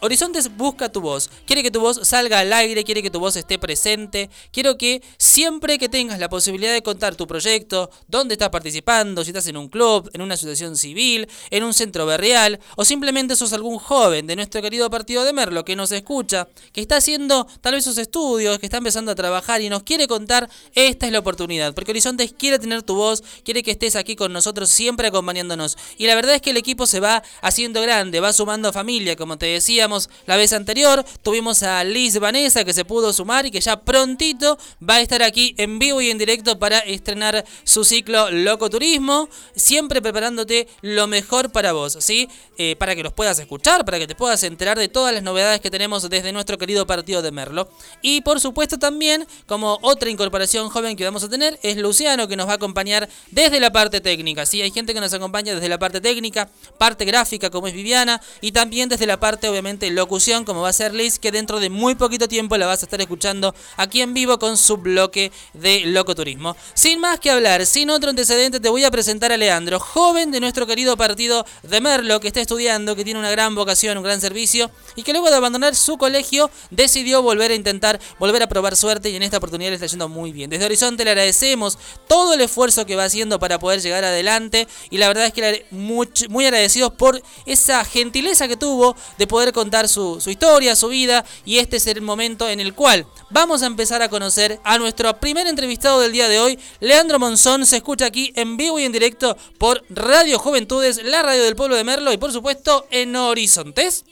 Horizontes 0.04 0.58
busca 0.58 0.92
tu 0.92 1.00
voz. 1.00 1.30
Quiere 1.46 1.62
que 1.62 1.70
tu 1.70 1.80
voz 1.80 2.00
salga 2.08 2.40
al 2.40 2.52
aire, 2.54 2.84
quiere 2.84 3.04
que 3.04 3.12
tu 3.12 3.20
voz 3.20 3.36
esté 3.36 3.60
presente. 3.60 4.32
Quiero 4.52 4.76
que 4.76 5.04
siempre 5.20 5.78
que 5.78 5.90
tengas 5.90 6.18
la 6.18 6.28
posibilidad 6.28 6.74
de 6.74 6.82
contar 6.82 7.14
tu 7.16 7.28
proyecto, 7.28 7.92
dónde 8.08 8.34
estás 8.34 8.50
participando, 8.50 9.24
si 9.24 9.30
estás 9.30 9.46
en 9.46 9.58
un 9.58 9.70
club, 9.70 10.10
en 10.14 10.24
una 10.24 10.34
asociación 10.34 10.76
civil, 10.76 11.28
en 11.52 11.64
un 11.64 11.76
centro 11.76 12.08
berreal, 12.08 12.60
o 12.78 12.84
simplemente 12.84 13.36
sos 13.36 13.54
algún 13.54 13.78
joven 13.78 14.26
de 14.26 14.36
nuestro 14.36 14.64
querido 14.64 14.90
partido 14.90 15.24
de 15.24 15.34
Merlo 15.34 15.64
que 15.64 15.76
nos 15.76 15.92
escucha, 15.92 16.48
que 16.74 16.82
está 16.82 16.96
haciendo 16.96 17.46
tal 17.62 17.76
vez 17.76 17.84
sus 17.84 18.00
estudios, 18.00 18.58
que 18.58 18.66
está 18.66 18.78
empezando 18.78 19.12
a 19.12 19.16
trabajar 19.16 19.62
y 19.62 19.70
nos 19.70 19.84
quiere 19.84 20.08
contar, 20.08 20.50
esta 20.74 21.06
es 21.06 21.12
la 21.12 21.20
oportunidad. 21.20 21.76
Porque 21.76 21.92
Horizontes 21.92 22.34
quiere 22.36 22.58
tener 22.58 22.82
tu 22.82 22.96
voz, 22.96 23.24
quiere 23.46 23.62
que 23.62 23.70
estés 23.70 23.96
aquí 23.96 24.16
con 24.16 24.34
nosotros 24.34 24.72
siempre 24.72 25.10
acompañándonos. 25.10 25.78
Y 26.00 26.08
la 26.08 26.16
verdad 26.16 26.34
es 26.34 26.42
que 26.42 26.50
el 26.50 26.58
equipo 26.58 26.88
se 26.88 27.00
va 27.00 27.22
haciendo 27.44 27.84
grande, 27.84 28.20
va 28.20 28.34
sumando 28.34 28.74
familia, 28.74 29.16
como 29.16 29.38
te 29.38 29.46
decíamos 29.46 29.90
la 30.25 30.38
vez 30.38 30.54
anterior. 30.54 31.04
Tuvimos 31.21 31.63
a 31.63 31.84
Liz 31.84 32.19
Vanessa 32.19 32.63
que 32.63 32.73
se 32.73 32.86
pudo 32.86 33.13
sumar 33.13 33.45
y 33.45 33.51
que 33.51 33.62
ya 33.62 33.82
prontito 33.82 34.58
va 34.88 34.95
a 34.95 35.01
estar 35.01 35.23
aquí 35.23 35.54
en 35.58 35.80
vivo 35.80 36.01
y 36.01 36.10
en 36.10 36.17
directo 36.17 36.60
para 36.60 36.80
estrenar 36.80 37.45
su 37.63 37.84
ciclo 37.84 38.30
Loco 38.32 38.69
Turismo. 38.69 39.30
Siempre 39.56 40.01
preparándote 40.01 40.67
lo 40.82 41.08
mejor 41.08 41.51
para 41.51 41.73
vos, 41.73 41.97
¿sí? 41.99 42.30
Eh, 42.58 42.75
para 42.75 42.95
que 42.95 43.04
los 43.04 43.13
puedas 43.13 43.39
escuchar, 43.39 43.86
para 43.86 43.99
que 43.99 44.08
te 44.08 44.15
puedas 44.15 44.43
enterar 44.43 44.77
de 44.77 44.88
todas 44.88 45.13
las 45.13 45.23
novedades 45.23 45.62
que 45.62 45.71
tenemos 45.71 46.08
desde 46.10 46.32
nuestro 46.32 46.58
querido 46.58 46.86
partido 46.86 47.21
de 47.21 47.32
Merlo. 47.32 47.69
Y 48.01 48.21
por 48.21 48.39
supuesto 48.39 48.77
también, 48.77 49.25
como 49.47 49.80
otra 49.82 50.10
incorporación 50.10 50.69
joven 50.69 50.95
que 50.95 51.04
vamos 51.04 51.23
a 51.23 51.30
tener, 51.30 51.60
es 51.63 51.77
Luciano 51.77 52.27
que 52.27 52.36
nos 52.36 52.47
va 52.47 52.54
a 52.54 52.56
acompañar 52.56 53.10
desde 53.32 53.60
la 53.60 53.71
parte 53.71 54.01
técnica. 54.01 54.45
¿sí? 54.45 54.62
Hay 54.62 54.71
gente 54.71 54.93
que 54.93 54.99
nos 54.99 55.13
acompaña 55.13 55.56
desde 55.56 55.69
la 55.69 55.80
parte 55.80 56.01
técnica, 56.01 56.49
parte 56.77 57.06
gráfica 57.06 57.49
como 57.49 57.67
es 57.67 57.73
Viviana, 57.73 58.21
y 58.41 58.51
también 58.51 58.89
desde 58.89 59.06
la 59.06 59.19
parte 59.19 59.49
obviamente 59.49 59.81
locución 59.89 60.46
como 60.46 60.62
va 60.62 60.70
a 60.70 60.74
ser 60.74 60.94
Liz, 60.94 61.17
que 61.17 61.32
dentro 61.32 61.60
de 61.60 61.70
muy 61.70 61.96
poquito 61.96 62.28
tiempo 62.28 62.58
la 62.58 62.67
vas 62.67 62.84
a 62.84 62.86
estar 62.86 63.02
escuchando 63.02 63.56
aquí 63.78 64.02
en 64.02 64.13
vivo 64.13 64.38
con 64.38 64.58
su 64.58 64.78
bloque 64.78 65.32
de 65.54 65.86
Locoturismo. 65.86 66.56
Sin 66.74 67.00
más 67.00 67.20
que 67.20 67.32
hablar, 67.32 67.65
sin 67.65 67.89
otro 67.89 68.10
antecedente, 68.10 68.60
te 68.60 68.70
voy 68.70 68.84
a 68.84 68.91
presentar 68.91 69.32
a 69.32 69.38
Leandro, 69.38 69.80
joven 69.80 70.32
de 70.32 70.39
nuestro 70.39 70.67
querido 70.67 70.98
partido 70.98 71.46
de 71.63 71.82
Merlo, 71.82 72.20
que 72.20 72.28
está 72.28 72.41
estudiando, 72.41 72.96
que 72.96 73.04
tiene 73.04 73.20
una 73.20 73.32
gran 73.32 73.56
vocación, 73.56 73.98
un 73.98 74.04
gran 74.04 74.22
servicio, 74.22 74.70
y 74.96 75.04
que 75.04 75.13
luego 75.13 75.30
de 75.30 75.38
abandonar 75.38 75.76
su 75.76 75.98
colegio 75.98 76.52
decidió 76.70 77.22
volver 77.22 77.52
a 77.52 77.56
intentar, 77.56 78.00
volver 78.20 78.44
a 78.44 78.48
probar 78.48 78.76
suerte, 78.76 79.10
y 79.10 79.15
en 79.15 79.24
esta 79.24 79.38
oportunidad 79.38 79.72
le 79.72 79.76
está 79.76 79.88
yendo 79.88 80.10
muy 80.10 80.32
bien. 80.32 80.50
Desde 80.50 80.65
Horizonte 80.65 81.06
le 81.06 81.12
agradecemos 81.12 81.80
todo 82.08 82.34
el 82.34 82.41
esfuerzo 82.41 82.86
que 82.86 82.96
va 82.96 83.06
haciendo 83.06 83.39
para 83.39 83.58
poder 83.58 83.82
llegar 83.82 84.04
adelante, 84.04 84.67
y 84.89 84.98
la 84.98 85.08
verdad 85.08 85.26
es 85.26 85.34
que 85.34 85.65
muy, 85.72 86.10
muy 86.30 86.46
agradecidos 86.46 86.91
por 86.94 87.22
esa 87.46 87.84
gentileza 87.86 88.48
que 88.48 88.58
tuvo 88.58 88.96
de 89.17 89.28
poder 89.28 89.54
contar 89.54 89.70
su, 89.88 90.19
su 90.19 90.29
historia, 90.29 90.75
su 90.75 90.89
vida, 90.89 91.25
y 91.45 91.57
este 91.57 91.77
es 91.77 91.88
el 91.88 92.01
momento 92.01 92.47
en 92.49 92.60
el 92.60 92.73
cual 92.73 93.05
vamos 93.29 93.63
a 93.63 93.67
empezar 93.67 94.01
a 94.01 94.10
conocer 94.10 94.60
a 94.63 94.77
nuestro 94.77 95.13
primer 95.19 95.47
entrevistado 95.47 95.99
del 96.01 96.12
día 96.12 96.27
de 96.27 96.39
hoy, 96.39 96.60
Leandro 96.79 97.19
Monzón, 97.19 97.65
se 97.65 97.77
escucha 97.77 98.05
aquí 98.05 98.34
en 98.36 98.57
vivo 98.57 98.79
y 98.79 98.84
en 98.84 98.91
directo 98.91 99.38
por 99.57 99.84
Radio 99.89 100.38
Juventudes, 100.39 101.01
la 101.03 101.23
radio 101.23 101.43
del 101.43 101.55
pueblo 101.55 101.75
de 101.75 101.84
Merlo 101.84 102.12
y 102.13 102.17
por 102.17 102.31
supuesto 102.31 102.86
en 102.91 103.15
Horizontes. 103.15 104.05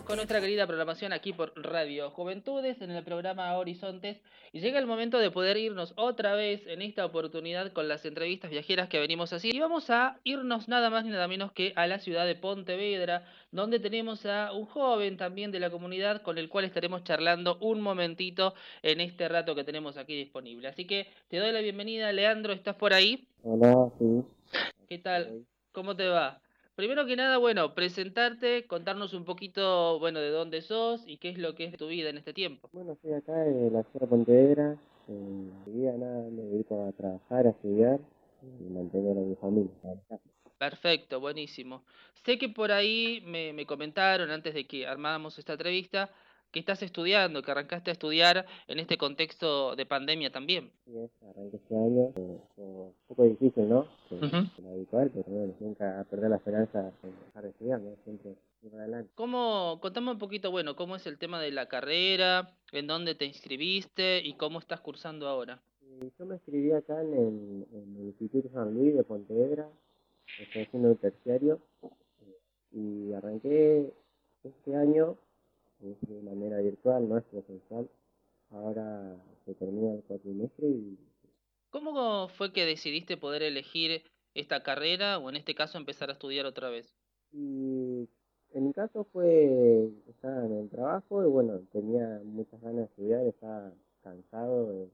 Con 0.00 0.16
nuestra 0.16 0.40
querida 0.40 0.66
programación 0.66 1.12
aquí 1.12 1.34
por 1.34 1.52
Radio 1.54 2.10
Juventudes 2.10 2.80
en 2.80 2.90
el 2.92 3.04
programa 3.04 3.54
Horizontes 3.58 4.22
y 4.50 4.60
llega 4.60 4.78
el 4.78 4.86
momento 4.86 5.18
de 5.18 5.30
poder 5.30 5.58
irnos 5.58 5.92
otra 5.96 6.34
vez 6.34 6.66
en 6.66 6.80
esta 6.80 7.04
oportunidad 7.04 7.72
con 7.72 7.88
las 7.88 8.04
entrevistas 8.06 8.50
viajeras 8.50 8.88
que 8.88 8.98
venimos 8.98 9.34
así 9.34 9.50
y 9.52 9.60
vamos 9.60 9.90
a 9.90 10.18
irnos 10.24 10.66
nada 10.66 10.88
más 10.88 11.04
ni 11.04 11.10
nada 11.10 11.28
menos 11.28 11.52
que 11.52 11.74
a 11.76 11.86
la 11.86 11.98
ciudad 11.98 12.24
de 12.24 12.34
Pontevedra 12.34 13.26
donde 13.50 13.80
tenemos 13.80 14.24
a 14.24 14.52
un 14.52 14.64
joven 14.64 15.18
también 15.18 15.52
de 15.52 15.60
la 15.60 15.68
comunidad 15.68 16.22
con 16.22 16.38
el 16.38 16.48
cual 16.48 16.64
estaremos 16.64 17.04
charlando 17.04 17.58
un 17.60 17.82
momentito 17.82 18.54
en 18.82 19.00
este 19.02 19.28
rato 19.28 19.54
que 19.54 19.62
tenemos 19.62 19.98
aquí 19.98 20.16
disponible. 20.16 20.68
Así 20.68 20.86
que 20.86 21.06
te 21.28 21.36
doy 21.36 21.52
la 21.52 21.60
bienvenida, 21.60 22.10
Leandro, 22.12 22.54
¿estás 22.54 22.76
por 22.76 22.94
ahí? 22.94 23.28
Hola, 23.42 23.90
sí. 23.98 24.22
¿Qué 24.88 24.98
tal? 24.98 25.44
¿Cómo 25.70 25.94
te 25.94 26.08
va? 26.08 26.41
Primero 26.74 27.04
que 27.04 27.16
nada, 27.16 27.36
bueno, 27.36 27.74
presentarte, 27.74 28.66
contarnos 28.66 29.12
un 29.12 29.24
poquito, 29.24 29.98
bueno, 29.98 30.20
de 30.20 30.30
dónde 30.30 30.62
sos 30.62 31.02
y 31.06 31.18
qué 31.18 31.28
es 31.28 31.38
lo 31.38 31.54
que 31.54 31.64
es 31.64 31.76
tu 31.76 31.88
vida 31.88 32.08
en 32.08 32.16
este 32.16 32.32
tiempo. 32.32 32.70
Bueno, 32.72 32.92
estoy 32.92 33.12
acá 33.12 33.46
en 33.46 33.72
la 33.74 33.82
ciudad 33.82 34.00
de 34.00 34.06
Pontevedra. 34.06 34.76
En 35.08 35.46
mi 35.66 35.80
vida 35.80 35.92
nada, 35.98 36.30
me 36.30 36.42
dedico 36.42 36.86
a 36.86 36.92
trabajar, 36.92 37.46
a 37.46 37.50
estudiar 37.50 38.00
y 38.42 38.72
mantener 38.72 39.18
a 39.18 39.20
mi 39.20 39.34
familia. 39.36 39.70
Perfecto, 40.56 41.20
buenísimo. 41.20 41.84
Sé 42.24 42.38
que 42.38 42.48
por 42.48 42.72
ahí 42.72 43.22
me, 43.26 43.52
me 43.52 43.66
comentaron 43.66 44.30
antes 44.30 44.54
de 44.54 44.66
que 44.66 44.86
armáramos 44.86 45.38
esta 45.38 45.52
entrevista 45.52 46.10
que 46.52 46.60
estás 46.60 46.82
estudiando, 46.82 47.42
que 47.42 47.50
arrancaste 47.50 47.90
a 47.90 47.94
estudiar 47.94 48.46
en 48.68 48.78
este 48.78 48.98
contexto 48.98 49.74
de 49.74 49.86
pandemia 49.86 50.30
también. 50.30 50.70
Sí, 50.84 50.92
es, 50.96 51.10
arranqué 51.22 51.56
este 51.56 51.74
año, 51.74 52.12
eh, 52.14 52.38
un 52.58 52.94
poco 53.08 53.24
difícil, 53.24 53.68
¿no? 53.68 53.86
Que- 54.08 54.16
habitual, 54.68 55.10
pero 55.12 55.24
bueno, 55.26 55.54
nunca 55.60 56.06
perder 56.08 56.30
la 56.30 56.36
esperanza 56.36 56.92
en 57.02 57.12
dejar 57.26 57.42
de 57.42 57.48
estudiar, 57.50 57.80
¿no? 57.80 57.96
Siempre 58.04 58.36
ir 58.62 58.74
adelante. 58.74 59.10
¿Cómo, 59.14 59.78
contame 59.80 60.10
un 60.12 60.18
poquito, 60.18 60.50
bueno, 60.50 60.76
cómo 60.76 60.94
es 60.96 61.06
el 61.06 61.18
tema 61.18 61.40
de 61.40 61.50
la 61.50 61.66
carrera, 61.66 62.54
en 62.70 62.86
dónde 62.86 63.14
te 63.14 63.24
inscribiste 63.24 64.20
y 64.22 64.34
cómo 64.34 64.58
estás 64.58 64.80
cursando 64.80 65.28
ahora? 65.28 65.60
Yo 66.18 66.26
me 66.26 66.34
inscribí 66.34 66.72
acá 66.72 67.00
en 67.00 67.12
el, 67.12 67.66
en 67.72 67.96
el 67.96 68.06
Instituto 68.06 68.48
San 68.52 68.74
Luis 68.74 68.94
de 68.94 69.04
Pontevedra, 69.04 69.68
estoy 70.38 70.62
haciendo 70.62 70.90
el 70.90 70.98
terciario, 70.98 71.60
eh, 71.82 72.38
y 72.72 73.12
arranqué 73.14 73.92
este 74.44 74.76
año 74.76 75.16
de 75.82 76.22
manera 76.22 76.58
virtual, 76.60 77.08
no 77.08 77.18
es 77.18 77.24
presencial. 77.24 77.88
Ahora 78.50 79.16
se 79.44 79.54
termina 79.54 79.94
el 79.94 80.02
cuatrimestre 80.02 80.68
y 80.68 80.98
¿Cómo 81.72 82.28
fue 82.28 82.52
que 82.52 82.66
decidiste 82.66 83.16
poder 83.16 83.42
elegir 83.42 84.02
esta 84.34 84.62
carrera 84.62 85.18
o 85.18 85.30
en 85.30 85.36
este 85.36 85.54
caso 85.54 85.78
empezar 85.78 86.10
a 86.10 86.12
estudiar 86.12 86.44
otra 86.44 86.68
vez? 86.68 86.94
Y 87.32 88.06
en 88.52 88.66
mi 88.66 88.74
caso 88.74 89.04
fue, 89.10 89.88
estaba 90.06 90.44
en 90.44 90.52
el 90.52 90.68
trabajo 90.68 91.24
y 91.24 91.30
bueno, 91.30 91.60
tenía 91.72 92.20
muchas 92.24 92.60
ganas 92.60 92.76
de 92.76 92.84
estudiar, 92.84 93.26
estaba 93.26 93.72
cansado 94.02 94.70
de, 94.70 94.90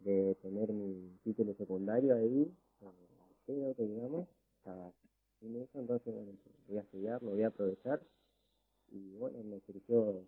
de 0.00 0.34
tener 0.42 0.72
mi 0.72 1.16
título 1.22 1.54
secundario 1.54 2.16
ahí, 2.16 2.52
eh, 2.80 2.86
pero 3.46 3.74
que 3.76 3.84
digamos, 3.84 4.26
estaba 4.58 4.90
sin 5.38 5.54
eso, 5.62 5.78
entonces 5.78 6.12
bueno, 6.12 6.32
voy 6.66 6.78
a 6.78 6.80
estudiar, 6.80 7.22
lo 7.22 7.30
voy 7.30 7.44
a 7.44 7.48
aprovechar 7.48 8.00
y 8.90 9.16
bueno, 9.16 9.42
me 9.44 9.60
surgió, 9.60 10.24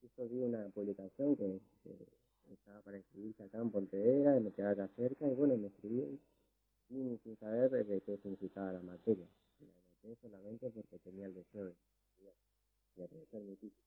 justo 0.00 0.28
vi 0.28 0.42
una 0.42 0.68
publicación 0.70 1.36
que, 1.36 1.60
que 1.84 2.52
estaba 2.52 2.80
para 2.80 2.96
inscribirse 2.98 3.42
acá 3.42 3.58
en 3.58 3.70
Pontevedra, 3.70 4.38
me 4.40 4.52
quedaba 4.52 4.72
acá 4.72 4.88
cerca 4.96 5.26
y 5.26 5.34
bueno, 5.34 5.56
me 5.56 5.66
inscribí 5.68 6.18
sin, 6.88 7.18
sin 7.22 7.36
saber 7.38 7.70
de 7.70 8.00
qué 8.00 8.16
significaba 8.18 8.72
la 8.72 8.80
materia. 8.80 9.26
La 9.60 10.06
anoté 10.06 10.20
solamente 10.22 10.70
porque 10.70 10.98
tenía 10.98 11.26
el 11.26 11.34
deseo 11.34 11.72
de 12.96 13.04
aprovechar 13.04 13.40
mi 13.42 13.54
título. 13.56 13.82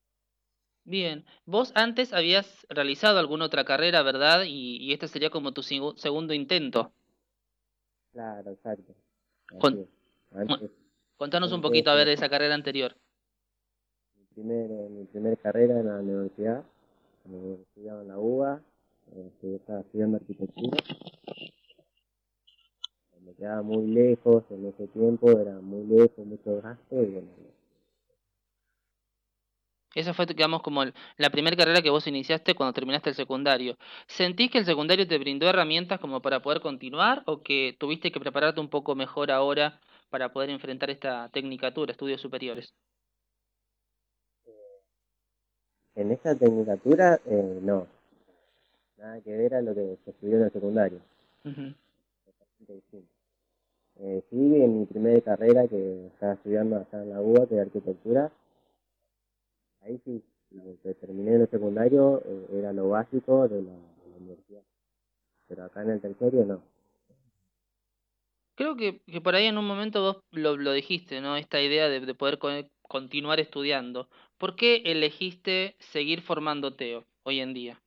Bien, 0.84 1.24
vos 1.46 1.72
antes 1.76 2.12
habías 2.12 2.66
realizado 2.68 3.18
alguna 3.18 3.44
otra 3.44 3.64
carrera, 3.64 4.02
¿verdad? 4.02 4.44
Y, 4.44 4.78
y 4.78 4.92
este 4.92 5.06
sería 5.06 5.30
como 5.30 5.52
tu 5.52 5.62
segu- 5.62 5.96
segundo 5.96 6.34
intento. 6.34 6.92
Claro, 8.12 8.50
exacto. 8.50 8.94
Con-. 9.58 9.86
Antes, 10.32 10.70
Contanos 11.16 11.52
un 11.52 11.60
poquito 11.62 11.90
a 11.90 11.94
ver 11.94 12.08
de 12.08 12.14
esa 12.14 12.28
carrera 12.28 12.54
anterior. 12.54 12.96
Primer, 14.34 14.70
eh, 14.70 14.88
mi 14.90 15.04
primer 15.04 15.38
carrera 15.38 15.80
en 15.80 15.86
la 15.86 15.96
universidad, 16.00 16.64
eh, 17.30 17.58
estudiaba 17.62 18.02
en 18.02 18.08
la 18.08 18.18
UBA, 18.18 18.60
eh, 19.14 19.30
estu- 19.30 19.56
estaba 19.56 19.80
estudiando 19.80 20.16
arquitectura. 20.18 20.78
Me 23.24 23.32
quedaba 23.34 23.62
muy 23.62 23.86
lejos 23.86 24.44
en 24.50 24.66
ese 24.66 24.86
tiempo, 24.88 25.30
era 25.30 25.60
muy 25.60 25.86
lejos, 25.86 26.26
mucho 26.26 26.60
gasto 26.60 27.02
y 27.02 27.06
bueno, 27.06 27.28
Esa 29.94 30.14
fue, 30.14 30.26
digamos, 30.26 30.62
como 30.62 30.84
la 31.16 31.30
primera 31.30 31.56
carrera 31.56 31.82
que 31.82 31.90
vos 31.90 32.06
iniciaste 32.06 32.54
cuando 32.54 32.72
terminaste 32.74 33.10
el 33.10 33.14
secundario. 33.16 33.76
¿Sentís 34.06 34.50
que 34.50 34.58
el 34.58 34.64
secundario 34.66 35.06
te 35.06 35.18
brindó 35.18 35.48
herramientas 35.48 36.00
como 36.00 36.20
para 36.22 36.40
poder 36.42 36.60
continuar 36.60 37.22
o 37.26 37.42
que 37.42 37.76
tuviste 37.78 38.10
que 38.12 38.20
prepararte 38.20 38.60
un 38.60 38.68
poco 38.70 38.94
mejor 38.94 39.30
ahora 39.30 39.80
para 40.10 40.32
poder 40.32 40.50
enfrentar 40.50 40.90
esta 40.90 41.28
tecnicatura, 41.30 41.92
estudios 41.92 42.20
superiores? 42.20 42.74
En 45.94 46.10
esta 46.10 46.34
tecnicatura, 46.34 47.20
eh, 47.26 47.58
no. 47.62 47.86
Nada 48.98 49.20
que 49.20 49.36
ver 49.36 49.54
a 49.54 49.62
lo 49.62 49.74
que 49.74 49.98
se 50.04 50.10
estudió 50.10 50.36
en 50.36 50.44
el 50.44 50.52
secundario. 50.52 51.00
Eh, 53.98 54.22
sí, 54.30 54.36
en 54.36 54.80
mi 54.80 54.86
primera 54.86 55.20
carrera 55.20 55.68
que 55.68 56.06
estaba 56.06 56.32
estudiando 56.34 56.76
acá 56.76 57.02
en 57.02 57.10
la 57.10 57.20
UBA, 57.20 57.46
que 57.46 57.54
de 57.56 57.60
arquitectura, 57.60 58.32
ahí 59.82 60.00
sí, 60.04 60.22
lo 60.50 60.76
que 60.82 60.94
terminé 60.94 61.34
en 61.34 61.42
el 61.42 61.50
secundario 61.50 62.22
eh, 62.24 62.46
era 62.52 62.72
lo 62.72 62.88
básico 62.88 63.48
de 63.48 63.62
la, 63.62 63.72
de 63.72 64.10
la 64.10 64.16
universidad. 64.16 64.62
Pero 65.48 65.64
acá 65.64 65.82
en 65.82 65.90
el 65.90 66.00
terciario 66.00 66.44
no. 66.44 66.62
Creo 68.54 68.76
que, 68.76 69.00
que 69.00 69.20
por 69.20 69.34
ahí 69.34 69.46
en 69.46 69.58
un 69.58 69.66
momento 69.66 70.02
vos 70.02 70.22
lo, 70.30 70.56
lo 70.56 70.72
dijiste, 70.72 71.20
¿no? 71.20 71.36
Esta 71.36 71.60
idea 71.60 71.88
de, 71.88 72.00
de 72.00 72.14
poder 72.14 72.38
continuar 72.92 73.40
estudiando. 73.40 74.08
¿Por 74.38 74.54
qué 74.56 74.82
elegiste 74.86 75.76
seguir 75.80 76.20
formándote 76.22 76.96
ho- 76.96 77.06
hoy 77.24 77.40
en 77.40 77.54
día? 77.54 77.82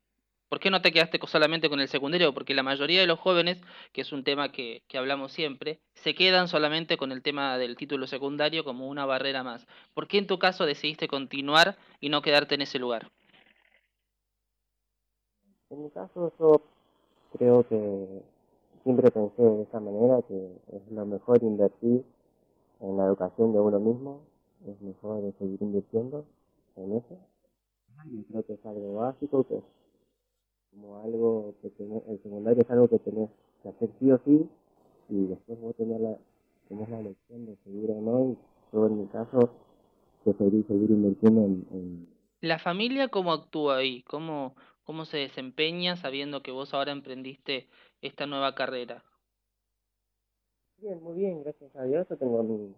¿Por 0.49 0.59
qué 0.59 0.71
no 0.71 0.81
te 0.81 0.91
quedaste 0.91 1.19
solamente 1.27 1.69
con 1.69 1.79
el 1.81 1.89
secundario? 1.89 2.33
Porque 2.33 2.55
la 2.55 2.63
mayoría 2.63 3.01
de 3.01 3.07
los 3.07 3.19
jóvenes, 3.19 3.61
que 3.93 4.01
es 4.01 4.11
un 4.13 4.23
tema 4.23 4.51
que, 4.51 4.83
que 4.87 4.97
hablamos 4.97 5.31
siempre, 5.31 5.79
se 5.95 6.15
quedan 6.15 6.47
solamente 6.47 6.97
con 6.97 7.11
el 7.11 7.21
tema 7.23 7.57
del 7.59 7.77
título 7.77 8.07
secundario 8.07 8.63
como 8.63 8.87
una 8.89 9.05
barrera 9.05 9.43
más. 9.43 9.67
¿Por 9.93 10.07
qué 10.07 10.17
en 10.19 10.27
tu 10.27 10.39
caso 10.39 10.65
decidiste 10.65 11.07
continuar 11.07 11.77
y 12.01 12.09
no 12.09 12.21
quedarte 12.23 12.55
en 12.55 12.61
ese 12.63 12.79
lugar? 12.79 13.11
En 15.69 15.83
mi 15.83 15.89
caso 15.91 16.31
yo 16.39 16.61
creo 17.37 17.67
que 17.67 18.23
siempre 18.83 19.11
pensé 19.11 19.41
de 19.43 19.63
esa 19.63 19.79
manera 19.79 20.21
que 20.27 20.35
es 20.73 20.91
lo 20.91 21.05
mejor 21.05 21.43
invertir 21.43 22.03
en 22.81 22.97
la 22.97 23.05
educación 23.05 23.53
de 23.53 23.59
uno 23.59 23.79
mismo, 23.79 24.21
es 24.71 24.81
mejor 24.81 25.33
seguir 25.39 25.61
invirtiendo 25.61 26.25
en 26.75 26.93
eso. 26.93 27.17
Y 28.05 28.23
creo 28.23 28.45
que 28.45 28.53
es 28.53 28.65
algo 28.65 28.95
básico, 28.95 29.43
que 29.47 29.55
es 29.57 29.63
como 30.71 31.03
algo 31.03 31.55
que 31.61 31.69
tenés, 31.69 32.03
el 32.07 32.21
secundario 32.21 32.61
es 32.61 32.69
algo 32.69 32.87
que 32.87 32.99
tenés 32.99 33.29
que 33.63 33.69
hacer 33.69 33.89
sí 33.99 34.11
o 34.11 34.19
sí, 34.25 34.49
y 35.09 35.25
después 35.27 35.59
vos 35.61 35.75
tenés 35.75 36.01
la, 36.01 36.17
tenés 36.67 36.89
la 36.89 36.99
elección 36.99 37.45
de 37.45 37.55
seguir 37.63 37.91
o 37.91 38.01
no, 38.01 38.31
y 38.31 38.37
yo 38.73 38.87
en 38.87 38.99
mi 38.99 39.07
caso 39.07 39.49
preferí 40.23 40.63
seguir 40.63 40.91
invirtiendo 40.91 41.41
en, 41.41 41.67
en 41.71 42.15
¿La 42.41 42.59
familia 42.59 43.07
cómo 43.07 43.31
actúa 43.33 43.77
ahí? 43.77 44.03
¿Cómo, 44.03 44.55
cómo 44.83 45.05
se 45.05 45.17
desempeña 45.17 45.95
sabiendo 45.95 46.43
que 46.43 46.51
vos 46.51 46.73
ahora 46.73 46.91
emprendiste 46.91 47.67
esta 48.01 48.27
nueva 48.27 48.53
carrera? 48.53 49.03
Bien, 50.77 51.01
muy 51.01 51.17
bien, 51.17 51.41
gracias 51.41 51.75
a 51.75 51.83
Dios. 51.85 52.07
Yo 52.07 52.17
tengo 52.17 52.43
mi, 52.43 52.75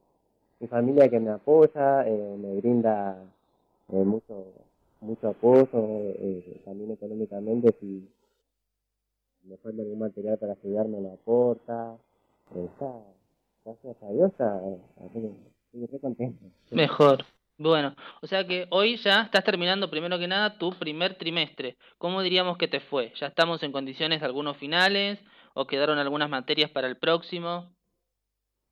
mi 0.60 0.68
familia 0.68 1.10
que 1.10 1.20
me 1.20 1.32
apoya, 1.32 2.08
eh, 2.08 2.38
me 2.38 2.56
brinda 2.56 3.18
eh, 3.90 4.04
mucho 4.04 4.54
mucho 5.02 5.30
apoyo, 5.30 5.70
eh, 5.74 6.62
también 6.66 6.92
económicamente, 6.92 7.76
si 7.80 8.10
me 9.44 9.58
falta 9.58 9.82
algún 9.82 10.00
material 10.00 10.38
para 10.38 10.54
estudiar 10.54 10.88
me 10.88 11.02
lo 11.02 11.14
aporta. 11.14 11.98
Eh, 12.56 12.66
está, 12.66 12.92
gracias 13.64 14.04
a 14.04 14.12
Dios, 14.12 14.32
estoy 14.32 15.86
re 15.86 16.00
contento. 16.00 16.46
Mejor. 16.72 17.26
Bueno, 17.60 17.96
o 18.22 18.28
sea 18.28 18.46
que 18.46 18.68
hoy 18.70 18.98
ya 18.98 19.24
estás 19.24 19.44
terminando 19.44 19.90
primero 19.90 20.20
que 20.20 20.28
nada 20.28 20.60
tu 20.60 20.72
primer 20.74 21.16
trimestre. 21.16 21.76
¿Cómo 21.98 22.22
diríamos 22.22 22.58
que 22.58 22.68
te 22.68 22.80
fue? 22.80 23.12
¿Ya 23.20 23.28
estamos 23.28 23.64
en 23.64 23.72
condiciones 23.72 24.20
de 24.20 24.28
algunos 24.28 24.58
finales 24.58 25.20
o 25.56 25.66
quedaron 25.66 25.98
algunas 25.98 26.30
materias 26.30 26.70
para 26.70 26.88
el 26.88 26.98
próximo? 26.98 27.72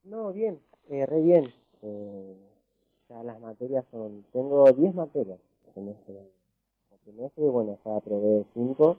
No, 0.04 0.32
bien, 0.34 0.60
eh, 0.89 1.04
re 1.08 1.21
bien. 1.21 1.54
Eh, 1.86 2.36
ya 3.10 3.21
las 3.21 3.39
materias 3.39 3.86
son, 3.91 4.26
tengo 4.34 4.65
10 4.71 4.95
materias 4.95 5.39
en 5.76 5.89
este 5.89 6.13
trimestre, 7.04 7.45
y 7.45 7.50
bueno, 7.50 7.78
ya 7.86 7.95
aprobé 7.95 8.43
5, 8.56 8.98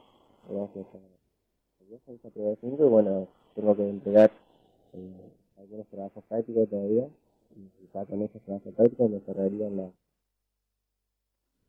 gracias 0.49 0.87
a 0.95 0.99
a 0.99 1.85
Dios, 1.89 2.01
ya 2.07 2.29
aprobé 2.29 2.57
5 2.61 2.87
y 2.87 2.89
bueno, 2.89 3.27
tengo 3.57 3.77
que 3.77 3.89
entregar 3.89 4.31
eh, 4.93 5.31
algunos 5.59 5.87
trabajos 5.89 6.23
prácticos 6.29 6.69
todavía, 6.69 7.09
y 7.57 7.89
ya 7.93 8.05
con 8.05 8.23
esos 8.23 8.41
trabajos 8.43 8.73
prácticos 8.75 9.11
me 9.11 9.21
cerrarían 9.21 9.77
la, 9.77 9.91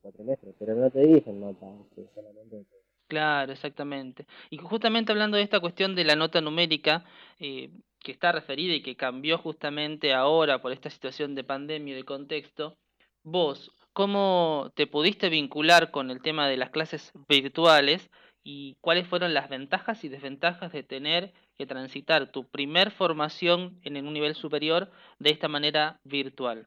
cuatrimestre, 0.03 0.53
pero 0.59 0.75
no 0.75 0.91
te 0.91 0.99
dicen 0.99 1.39
nota, 1.39 1.65
solamente 2.13 2.63
Claro, 3.07 3.53
exactamente. 3.53 4.27
Y 4.49 4.57
justamente 4.57 5.13
hablando 5.13 5.37
de 5.37 5.43
esta 5.43 5.61
cuestión 5.61 5.95
de 5.95 6.03
la 6.03 6.15
nota 6.15 6.41
numérica, 6.41 7.05
eh, 7.39 7.71
que 8.07 8.13
está 8.13 8.31
referida 8.31 8.73
y 8.73 8.81
que 8.81 8.95
cambió 8.95 9.37
justamente 9.37 10.13
ahora 10.13 10.61
por 10.61 10.71
esta 10.71 10.89
situación 10.89 11.35
de 11.35 11.43
pandemia 11.43 11.91
y 11.93 11.97
de 11.97 12.05
contexto, 12.05 12.77
vos, 13.21 13.69
¿cómo 13.91 14.71
te 14.75 14.87
pudiste 14.87 15.27
vincular 15.27 15.91
con 15.91 16.09
el 16.09 16.21
tema 16.21 16.47
de 16.47 16.55
las 16.55 16.69
clases 16.69 17.11
virtuales 17.27 18.09
y 18.45 18.77
cuáles 18.79 19.09
fueron 19.09 19.33
las 19.33 19.49
ventajas 19.49 20.05
y 20.05 20.07
desventajas 20.07 20.71
de 20.71 20.83
tener 20.83 21.33
que 21.57 21.65
transitar 21.65 22.31
tu 22.31 22.45
primer 22.45 22.91
formación 22.91 23.77
en 23.83 23.97
un 23.97 24.13
nivel 24.13 24.35
superior 24.35 24.89
de 25.19 25.31
esta 25.31 25.49
manera 25.49 25.99
virtual? 26.05 26.65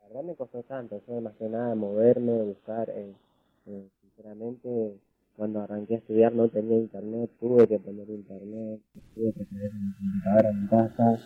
La 0.00 0.08
verdad 0.08 0.22
me 0.22 0.34
costó 0.34 0.62
tanto, 0.62 0.98
yo 1.06 1.20
más 1.20 1.36
que 1.36 1.44
nada 1.44 1.74
moverme, 1.74 2.42
buscar, 2.42 2.88
eh, 2.88 3.12
eh, 3.66 3.86
sinceramente 4.00 4.96
cuando 5.38 5.60
arranqué 5.62 5.94
a 5.94 5.98
estudiar 5.98 6.32
no 6.34 6.48
tenía 6.48 6.76
internet, 6.78 7.30
tuve 7.38 7.68
que 7.68 7.78
poner 7.78 8.10
internet, 8.10 8.80
tuve 9.14 9.32
que 9.34 9.44
tener 9.44 9.70
una 9.70 9.94
computadora 9.96 10.50
en 10.50 10.66
casa, 10.66 11.20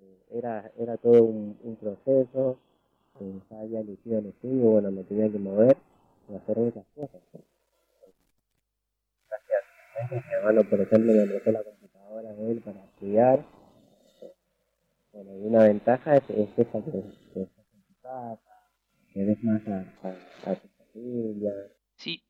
eh, 0.00 0.18
era, 0.30 0.70
era 0.78 0.96
todo 0.96 1.24
un, 1.24 1.58
un 1.64 1.74
proceso, 1.74 2.60
eh, 3.20 3.40
ya 3.50 3.58
había 3.58 3.80
elegido 3.80 4.20
el 4.20 4.26
estudio, 4.26 4.70
bueno, 4.70 4.92
me 4.92 5.02
tenía 5.02 5.28
que 5.28 5.40
mover 5.40 5.76
y 6.30 6.36
hacer 6.36 6.56
muchas 6.56 6.86
cosas. 6.94 7.20
Gracias. 9.28 10.24
Mi 10.24 10.34
hermano, 10.34 10.62
por 10.70 10.80
ejemplo, 10.80 11.12
me 11.12 11.26
prestó 11.26 11.50
la 11.50 11.64
computadora 11.64 12.32
de 12.34 12.52
él 12.52 12.60
para 12.60 12.84
estudiar. 12.84 13.44
Bueno, 15.12 15.36
y 15.36 15.46
una 15.48 15.64
ventaja 15.64 16.16
es, 16.16 16.30
es 16.30 16.48
esa 16.56 16.80
que, 16.80 16.92
que 17.34 17.42
estás 17.42 17.66
en 17.74 17.82
tu 17.82 18.00
casa, 18.00 18.38
que 19.12 19.24
ves 19.24 19.42
más 19.42 19.66
a, 19.66 19.80
a, 20.04 20.50
a 20.52 20.54
tu 20.54 20.68
familia. 20.68 21.52
Sí, 21.96 22.22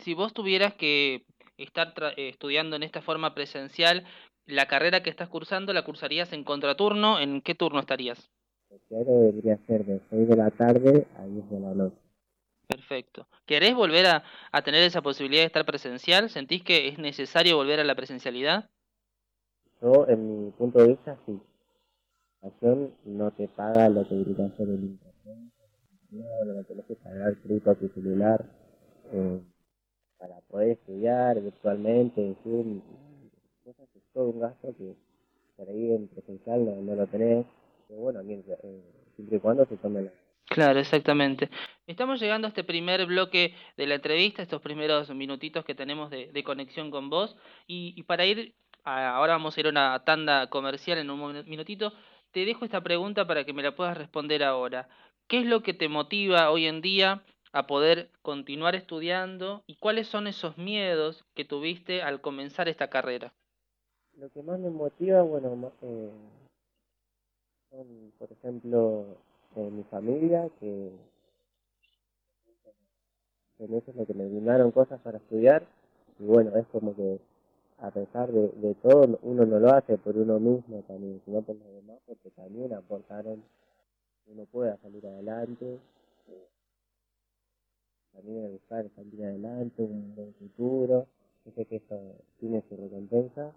si 0.00 0.14
vos 0.14 0.32
tuvieras 0.32 0.74
que 0.74 1.24
estar 1.56 1.94
tra- 1.94 2.14
eh, 2.16 2.28
estudiando 2.28 2.76
en 2.76 2.82
esta 2.82 3.02
forma 3.02 3.34
presencial, 3.34 4.04
la 4.46 4.66
carrera 4.66 5.02
que 5.02 5.10
estás 5.10 5.28
cursando, 5.28 5.72
¿la 5.72 5.84
cursarías 5.84 6.32
en 6.32 6.44
contraturno? 6.44 7.20
¿En 7.20 7.40
qué 7.42 7.54
turno 7.54 7.80
estarías? 7.80 8.30
El 8.70 8.80
diario 8.88 9.18
debería 9.20 9.58
ser 9.66 9.84
de 9.84 10.00
6 10.10 10.28
de 10.28 10.36
la 10.36 10.50
tarde 10.50 11.06
a 11.18 11.24
10 11.26 11.50
de 11.50 11.60
la 11.60 11.74
noche. 11.74 11.96
Perfecto. 12.66 13.26
¿Querés 13.46 13.74
volver 13.74 14.06
a, 14.06 14.22
a 14.52 14.62
tener 14.62 14.82
esa 14.84 15.02
posibilidad 15.02 15.42
de 15.42 15.46
estar 15.46 15.64
presencial? 15.66 16.30
¿Sentís 16.30 16.62
que 16.62 16.86
es 16.88 16.98
necesario 16.98 17.56
volver 17.56 17.80
a 17.80 17.84
la 17.84 17.96
presencialidad? 17.96 18.70
Yo, 19.82 20.06
en 20.08 20.44
mi 20.46 20.50
punto 20.52 20.78
de 20.78 20.88
vista, 20.88 21.18
sí. 21.26 21.40
La 22.42 22.48
acción 22.48 22.94
no 23.04 23.30
te 23.32 23.48
paga 23.48 23.88
lo 23.88 24.06
que 24.08 24.14
debería 24.14 24.46
hacer 24.46 24.68
el 24.68 24.84
internet, 24.84 25.52
no, 26.10 26.54
no 26.54 26.64
tenés 26.64 26.86
que 26.86 26.94
pagar 26.96 27.34
fruto 27.36 27.70
a 27.70 27.74
tu 27.74 27.88
celular 27.88 28.44
eh, 29.12 29.40
para 30.20 30.38
poder 30.42 30.72
estudiar 30.72 31.40
virtualmente, 31.40 32.20
en 32.20 32.36
Zoom, 32.44 32.80
cosas 33.64 33.88
es 33.96 34.02
todo 34.12 34.28
un 34.28 34.40
gasto 34.40 34.74
que 34.76 34.94
por 35.56 35.68
ahí 35.68 35.92
en 35.92 36.08
presencial 36.08 36.64
no, 36.64 36.76
no 36.76 36.94
lo 36.94 37.06
tenés, 37.06 37.46
pero 37.88 38.00
bueno, 38.00 38.20
eh, 38.20 38.82
siempre 39.16 39.36
y 39.38 39.40
cuando 39.40 39.64
se 39.64 39.76
tome 39.78 40.02
la 40.02 40.10
Claro, 40.50 40.80
exactamente. 40.80 41.48
Estamos 41.86 42.20
llegando 42.20 42.46
a 42.46 42.50
este 42.50 42.64
primer 42.64 43.06
bloque 43.06 43.54
de 43.76 43.86
la 43.86 43.94
entrevista, 43.94 44.42
estos 44.42 44.60
primeros 44.60 45.08
minutitos 45.14 45.64
que 45.64 45.76
tenemos 45.76 46.10
de, 46.10 46.32
de 46.32 46.42
conexión 46.42 46.90
con 46.90 47.08
vos. 47.08 47.36
Y, 47.68 47.94
y 47.96 48.02
para 48.02 48.26
ir, 48.26 48.54
a- 48.82 49.14
ahora 49.14 49.34
vamos 49.34 49.56
a 49.56 49.60
ir 49.60 49.66
a 49.66 49.70
una 49.70 50.04
tanda 50.04 50.48
comercial 50.48 50.98
en 50.98 51.08
un 51.08 51.44
minutito. 51.46 51.92
Te 52.32 52.44
dejo 52.44 52.64
esta 52.64 52.80
pregunta 52.80 53.28
para 53.28 53.44
que 53.44 53.52
me 53.52 53.62
la 53.62 53.76
puedas 53.76 53.96
responder 53.96 54.42
ahora. 54.42 54.88
¿Qué 55.28 55.38
es 55.38 55.46
lo 55.46 55.62
que 55.62 55.72
te 55.72 55.88
motiva 55.88 56.50
hoy 56.50 56.66
en 56.66 56.80
día 56.80 57.22
a 57.52 57.66
poder 57.66 58.10
continuar 58.22 58.74
estudiando 58.74 59.62
y 59.66 59.76
cuáles 59.76 60.06
son 60.06 60.26
esos 60.26 60.56
miedos 60.56 61.24
que 61.34 61.44
tuviste 61.44 62.02
al 62.02 62.20
comenzar 62.20 62.68
esta 62.68 62.88
carrera? 62.88 63.32
Lo 64.16 64.28
que 64.30 64.42
más 64.42 64.58
me 64.58 64.70
motiva, 64.70 65.22
bueno, 65.22 65.72
eh, 65.82 66.10
son, 67.70 68.12
por 68.18 68.30
ejemplo, 68.32 69.06
eh, 69.56 69.70
mi 69.70 69.82
familia, 69.84 70.48
que 70.60 70.90
en 73.58 73.74
eso 73.74 73.90
es 73.90 73.96
lo 73.96 74.06
que 74.06 74.14
me 74.14 74.26
brindaron 74.28 74.70
cosas 74.70 75.00
para 75.00 75.18
estudiar, 75.18 75.64
y 76.18 76.24
bueno, 76.24 76.56
es 76.56 76.66
como 76.68 76.94
que 76.94 77.18
a 77.78 77.90
pesar 77.90 78.30
de, 78.30 78.48
de 78.48 78.74
todo, 78.74 79.18
uno 79.22 79.46
no 79.46 79.58
lo 79.58 79.72
hace 79.72 79.96
por 79.96 80.16
uno 80.16 80.38
mismo 80.38 80.82
también, 80.86 81.20
sino 81.24 81.40
por 81.42 81.56
los 81.56 81.72
demás, 81.72 81.98
porque 82.06 82.30
también 82.30 82.74
aportaron 82.74 83.42
que 84.24 84.32
uno 84.32 84.44
pueda 84.44 84.76
salir 84.78 85.06
adelante, 85.06 85.78
también 88.12 88.44
el 88.44 88.50
buscar 88.52 88.88
salir 88.94 89.24
adelante, 89.24 89.82
un 89.82 90.14
buen 90.14 90.34
futuro, 90.34 91.06
yo 91.44 91.52
sé 91.52 91.66
que 91.66 91.76
eso 91.76 92.16
tiene 92.38 92.62
su 92.68 92.76
recompensa, 92.76 93.52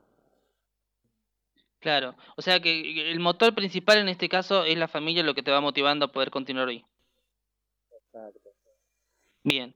Claro, 1.83 2.15
o 2.37 2.41
sea 2.41 2.61
que 2.61 3.11
el 3.11 3.19
motor 3.19 3.53
principal 3.53 3.97
en 3.97 4.07
este 4.07 4.29
caso 4.29 4.63
es 4.63 4.77
la 4.77 4.87
familia 4.87 5.21
lo 5.21 5.33
que 5.33 5.43
te 5.43 5.51
va 5.51 5.59
motivando 5.59 6.05
a 6.05 6.11
poder 6.13 6.31
continuar 6.31 6.69
hoy. 6.69 6.85
Exacto. 7.91 8.51
Bien, 9.43 9.75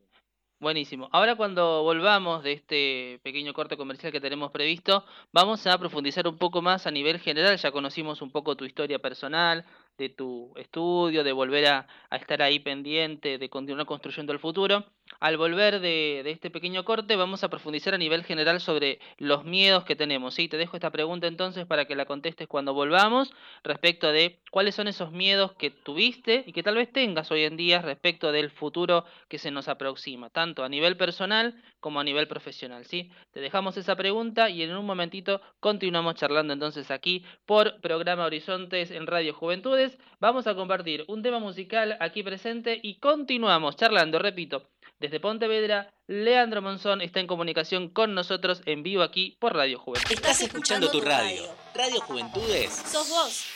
buenísimo. 0.59 1.09
Ahora 1.11 1.35
cuando 1.35 1.83
volvamos 1.83 2.43
de 2.43 2.53
este 2.53 3.19
pequeño 3.23 3.53
corte 3.53 3.77
comercial 3.77 4.11
que 4.11 4.21
tenemos 4.21 4.51
previsto, 4.51 5.05
vamos 5.31 5.65
a 5.67 5.77
profundizar 5.77 6.27
un 6.27 6.37
poco 6.37 6.61
más 6.61 6.87
a 6.87 6.91
nivel 6.91 7.19
general. 7.19 7.57
Ya 7.57 7.71
conocimos 7.71 8.21
un 8.21 8.31
poco 8.31 8.55
tu 8.55 8.65
historia 8.65 8.99
personal, 8.99 9.65
de 9.97 10.09
tu 10.09 10.53
estudio, 10.55 11.23
de 11.23 11.31
volver 11.31 11.67
a, 11.67 11.87
a 12.09 12.15
estar 12.17 12.41
ahí 12.41 12.59
pendiente, 12.59 13.37
de 13.37 13.49
continuar 13.49 13.85
construyendo 13.85 14.33
el 14.33 14.39
futuro. 14.39 14.85
Al 15.19 15.37
volver 15.37 15.79
de, 15.79 16.21
este 16.29 16.49
pequeño 16.51 16.85
corte, 16.85 17.15
vamos 17.15 17.43
a 17.43 17.49
profundizar 17.49 17.93
a 17.93 17.97
nivel 17.97 18.23
general 18.23 18.59
sobre 18.61 18.99
los 19.17 19.45
miedos 19.45 19.83
que 19.83 19.95
tenemos. 19.95 20.35
¿sí? 20.35 20.47
Te 20.47 20.57
dejo 20.57 20.77
esta 20.77 20.91
pregunta 20.91 21.27
entonces 21.27 21.65
para 21.65 21.85
que 21.85 21.95
la 21.95 22.05
contestes 22.05 22.47
cuando 22.47 22.73
volvamos 22.73 23.33
respecto 23.63 24.11
de 24.11 24.39
cuáles 24.51 24.75
son 24.75 24.87
esos 24.87 25.11
miedos 25.11 25.53
que 25.53 25.71
tuviste 25.71 26.43
y 26.45 26.53
que 26.53 26.63
tal 26.63 26.75
vez 26.75 26.91
tengas 26.91 27.31
hoy 27.31 27.43
en 27.43 27.57
día 27.57 27.81
respecto 27.81 28.31
del 28.31 28.51
futuro 28.51 29.05
que 29.27 29.39
se 29.39 29.51
nos 29.51 29.67
aproxima, 29.67 30.29
tanto 30.29 30.63
a 30.63 30.69
nivel 30.69 30.97
personal 30.97 31.55
como 31.79 31.99
a 31.99 32.03
nivel 32.03 32.27
profesional. 32.27 32.85
¿sí? 32.85 33.11
Te 33.31 33.39
dejamos 33.39 33.77
esa 33.77 33.95
pregunta 33.95 34.49
y 34.49 34.61
en 34.61 34.75
un 34.75 34.85
momentito 34.85 35.41
continuamos 35.59 36.15
charlando 36.15 36.53
entonces 36.53 36.91
aquí 36.91 37.25
por 37.45 37.81
programa 37.81 38.25
Horizontes 38.25 38.91
en 38.91 39.07
Radio 39.07 39.33
Juventudes. 39.33 39.97
Vamos 40.19 40.47
a 40.47 40.55
compartir 40.55 41.05
un 41.07 41.23
tema 41.23 41.39
musical 41.39 41.97
aquí 41.99 42.23
presente 42.23 42.79
y 42.81 42.95
continuamos 42.99 43.75
charlando, 43.75 44.19
repito, 44.19 44.67
desde 44.99 45.19
Pontevedra, 45.19 45.93
Leandro 46.07 46.61
Monzón 46.61 47.01
está 47.01 47.19
en 47.19 47.27
comunicación 47.27 47.89
con 47.89 48.15
nosotros 48.15 48.61
en 48.65 48.83
vivo 48.83 49.03
aquí 49.03 49.37
por 49.39 49.55
Radio 49.55 49.79
Juventud. 49.79 50.11
Estás 50.11 50.41
escuchando 50.41 50.89
tu 50.89 51.01
radio. 51.01 51.43
Radio 51.75 52.01
Juventudes. 52.01 52.71
Sos 52.71 53.09
vos. 53.09 53.47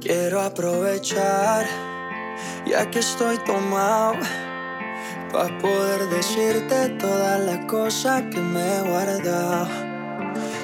Quiero 0.00 0.40
aprovechar, 0.40 1.66
ya 2.66 2.90
que 2.90 3.00
estoy 3.00 3.38
tomado, 3.44 4.14
para 5.32 5.58
poder 5.58 6.00
decirte 6.08 6.88
todas 7.00 7.40
las 7.40 7.66
cosas 7.66 8.22
que 8.32 8.40
me 8.40 8.76
he 8.76 8.80
guardado. 8.82 9.68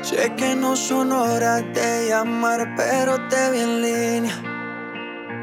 Sé 0.02 0.34
que 0.36 0.54
no 0.54 0.76
son 0.76 1.12
horas 1.12 1.62
de 1.72 2.08
llamar, 2.08 2.74
pero 2.76 3.28
te 3.28 3.50
vi 3.50 3.60
en 3.60 3.82
línea. 3.82 4.53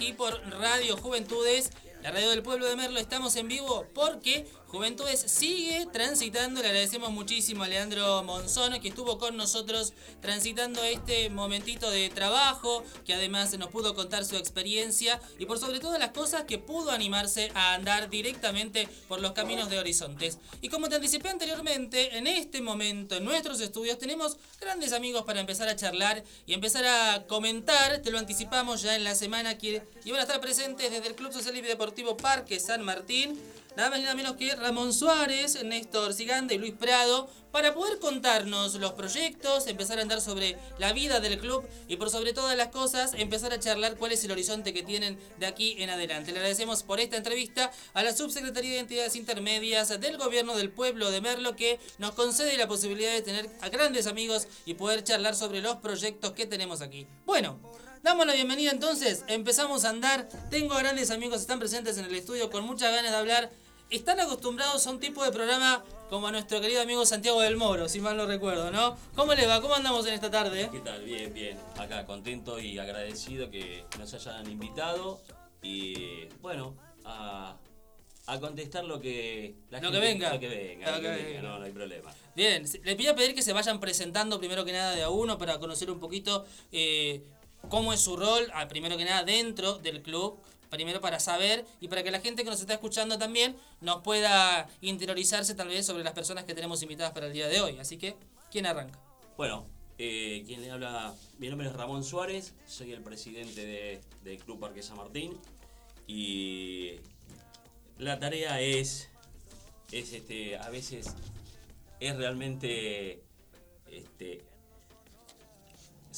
Aquí 0.00 0.14
por 0.14 0.40
Radio 0.58 0.96
Juventudes, 0.96 1.68
la 2.02 2.10
radio 2.10 2.30
del 2.30 2.42
pueblo 2.42 2.66
de 2.66 2.76
Merlo. 2.76 2.98
Estamos 2.98 3.36
en 3.36 3.48
vivo 3.48 3.86
porque 3.94 4.46
Juventudes 4.68 5.20
sigue 5.20 5.86
transitando. 5.92 6.62
Le 6.62 6.68
agradecemos 6.68 7.10
muchísimo 7.10 7.64
a 7.64 7.68
Leandro 7.68 8.22
Monzón 8.22 8.80
que 8.80 8.88
estuvo 8.88 9.18
con 9.18 9.36
nosotros 9.36 9.92
transitando 10.20 10.82
este 10.84 11.28
momentito 11.28 11.90
de 11.90 12.08
trabajo, 12.08 12.84
que 13.04 13.14
además 13.14 13.56
nos 13.58 13.68
pudo 13.68 13.94
contar 13.94 14.24
su 14.24 14.36
experiencia 14.36 15.20
y 15.38 15.46
por 15.46 15.58
sobre 15.58 15.80
todas 15.80 15.98
las 15.98 16.10
cosas 16.10 16.44
que 16.44 16.58
pudo 16.58 16.90
animarse 16.90 17.50
a 17.54 17.74
andar 17.74 18.08
directamente 18.08 18.88
por 19.08 19.20
los 19.20 19.32
caminos 19.32 19.68
de 19.68 19.78
Horizontes. 19.78 20.38
Y 20.62 20.68
como 20.68 20.88
te 20.88 20.94
anticipé 20.94 21.28
anteriormente, 21.28 22.16
en 22.16 22.26
este 22.26 22.62
momento 22.62 23.16
en 23.16 23.24
nuestros 23.24 23.60
estudios 23.60 23.98
tenemos 23.98 24.38
grandes 24.60 24.92
amigos 24.92 25.24
para 25.24 25.40
empezar 25.40 25.68
a 25.68 25.76
charlar 25.76 26.22
y 26.46 26.54
empezar 26.54 26.84
a 26.86 27.26
comentar. 27.26 27.98
Te 27.98 28.10
lo 28.10 28.18
anticipamos 28.18 28.82
ya 28.82 28.96
en 28.96 29.04
la 29.04 29.14
semana 29.14 29.58
que 29.58 29.82
iban 30.04 30.20
a 30.20 30.22
estar 30.22 30.40
presentes 30.40 30.90
desde 30.90 31.08
el 31.08 31.14
Club 31.14 31.32
Social 31.32 31.56
y 31.56 31.60
Deportivo 31.60 31.89
Parque 32.16 32.60
San 32.60 32.82
Martín. 32.82 33.38
Nada 33.76 33.90
más 33.90 34.00
y 34.00 34.02
nada 34.02 34.14
menos 34.14 34.36
que 34.36 34.54
Ramón 34.56 34.92
Suárez, 34.92 35.62
Néstor 35.64 36.12
Siganda 36.12 36.52
y 36.52 36.58
Luis 36.58 36.74
Prado, 36.74 37.30
para 37.52 37.72
poder 37.72 37.98
contarnos 37.98 38.74
los 38.74 38.92
proyectos, 38.94 39.68
empezar 39.68 39.98
a 39.98 40.02
andar 40.02 40.20
sobre 40.20 40.56
la 40.78 40.92
vida 40.92 41.20
del 41.20 41.38
club 41.38 41.64
y 41.86 41.96
por 41.96 42.10
sobre 42.10 42.32
todas 42.32 42.56
las 42.56 42.68
cosas, 42.68 43.12
empezar 43.14 43.52
a 43.52 43.60
charlar 43.60 43.96
cuál 43.96 44.12
es 44.12 44.24
el 44.24 44.32
horizonte 44.32 44.74
que 44.74 44.82
tienen 44.82 45.18
de 45.38 45.46
aquí 45.46 45.76
en 45.78 45.88
adelante. 45.88 46.32
Le 46.32 46.38
agradecemos 46.38 46.82
por 46.82 46.98
esta 46.98 47.16
entrevista 47.16 47.70
a 47.94 48.02
la 48.02 48.14
Subsecretaría 48.14 48.72
de 48.72 48.78
Entidades 48.80 49.14
Intermedias 49.14 50.00
del 50.00 50.18
Gobierno 50.18 50.56
del 50.56 50.70
Pueblo 50.70 51.10
de 51.10 51.20
Merlo 51.20 51.54
que 51.54 51.78
nos 51.98 52.12
concede 52.12 52.56
la 52.56 52.66
posibilidad 52.66 53.12
de 53.12 53.22
tener 53.22 53.48
a 53.60 53.68
grandes 53.68 54.08
amigos 54.08 54.48
y 54.66 54.74
poder 54.74 55.04
charlar 55.04 55.36
sobre 55.36 55.60
los 55.60 55.76
proyectos 55.76 56.32
que 56.32 56.46
tenemos 56.46 56.82
aquí. 56.82 57.06
Bueno, 57.24 57.58
Damos 58.02 58.26
la 58.26 58.32
bienvenida 58.34 58.70
entonces, 58.70 59.24
empezamos 59.28 59.84
a 59.84 59.90
andar. 59.90 60.28
Tengo 60.50 60.74
grandes 60.76 61.10
amigos, 61.10 61.40
están 61.40 61.58
presentes 61.58 61.98
en 61.98 62.06
el 62.06 62.14
estudio 62.14 62.50
con 62.50 62.64
muchas 62.64 62.92
ganas 62.92 63.10
de 63.10 63.16
hablar. 63.16 63.50
Están 63.90 64.20
acostumbrados 64.20 64.86
a 64.86 64.90
un 64.90 65.00
tipo 65.00 65.22
de 65.24 65.32
programa 65.32 65.84
como 66.08 66.28
a 66.28 66.32
nuestro 66.32 66.60
querido 66.60 66.80
amigo 66.80 67.04
Santiago 67.04 67.40
del 67.40 67.56
Moro, 67.56 67.88
si 67.88 68.00
mal 68.00 68.16
no 68.16 68.24
recuerdo, 68.26 68.70
¿no? 68.70 68.96
¿Cómo 69.16 69.34
les 69.34 69.48
va? 69.48 69.60
¿Cómo 69.60 69.74
andamos 69.74 70.06
en 70.06 70.14
esta 70.14 70.30
tarde? 70.30 70.68
¿Qué 70.72 70.78
tal? 70.80 71.04
Bien, 71.04 71.32
bien. 71.34 71.58
Acá 71.76 72.06
contento 72.06 72.58
y 72.58 72.78
agradecido 72.78 73.50
que 73.50 73.84
nos 73.98 74.14
hayan 74.14 74.48
invitado 74.50 75.20
y 75.60 76.26
bueno, 76.40 76.76
a, 77.04 77.56
a 78.26 78.40
contestar 78.40 78.84
lo 78.84 79.00
que 79.00 79.56
la 79.70 79.78
Lo 79.80 79.90
gente- 79.90 80.00
que 80.00 80.06
venga. 80.06 80.32
Lo 80.34 80.40
que 80.40 80.48
venga, 80.48 80.86
Lo 80.90 80.96
lo 80.96 81.02
que 81.02 81.08
que 81.08 81.10
venga, 81.16 81.28
venga. 81.28 81.42
no, 81.42 81.58
no 81.58 81.64
hay 81.64 81.72
problema. 81.72 82.14
Bien, 82.36 82.62
les 82.84 82.94
pido 82.96 83.14
pedir 83.16 83.34
que 83.34 83.42
se 83.42 83.52
vayan 83.52 83.78
presentando 83.80 84.38
primero 84.38 84.64
que 84.64 84.72
nada 84.72 84.94
de 84.94 85.02
a 85.02 85.10
uno 85.10 85.36
para 85.36 85.58
conocer 85.58 85.90
un 85.90 85.98
poquito 85.98 86.46
eh, 86.70 87.24
cómo 87.68 87.92
es 87.92 88.00
su 88.00 88.16
rol, 88.16 88.50
ah, 88.54 88.68
primero 88.68 88.96
que 88.96 89.04
nada 89.04 89.22
dentro 89.24 89.78
del 89.78 90.02
club, 90.02 90.38
primero 90.70 91.00
para 91.00 91.18
saber 91.20 91.64
y 91.80 91.88
para 91.88 92.02
que 92.02 92.10
la 92.10 92.20
gente 92.20 92.44
que 92.44 92.50
nos 92.50 92.60
está 92.60 92.74
escuchando 92.74 93.18
también 93.18 93.56
nos 93.80 94.02
pueda 94.02 94.68
interiorizarse 94.80 95.54
tal 95.54 95.68
vez 95.68 95.84
sobre 95.86 96.04
las 96.04 96.12
personas 96.12 96.44
que 96.44 96.54
tenemos 96.54 96.82
invitadas 96.82 97.12
para 97.12 97.26
el 97.26 97.32
día 97.32 97.48
de 97.48 97.60
hoy. 97.60 97.78
Así 97.78 97.96
que, 97.98 98.16
¿quién 98.50 98.66
arranca? 98.66 98.98
Bueno, 99.36 99.66
eh, 99.98 100.44
quien 100.46 100.62
le 100.62 100.70
habla, 100.70 101.14
mi 101.38 101.48
nombre 101.48 101.66
es 101.68 101.72
Ramón 101.74 102.04
Suárez, 102.04 102.54
soy 102.66 102.92
el 102.92 103.02
presidente 103.02 103.64
de- 103.66 104.00
del 104.22 104.38
Club 104.38 104.60
Parque 104.60 104.82
San 104.82 104.96
Martín 104.96 105.36
y 106.06 106.96
la 107.98 108.18
tarea 108.18 108.60
es, 108.60 109.08
es 109.92 110.12
este, 110.12 110.56
a 110.56 110.70
veces 110.70 111.14
es 111.98 112.16
realmente 112.16 113.22
este, 113.90 114.42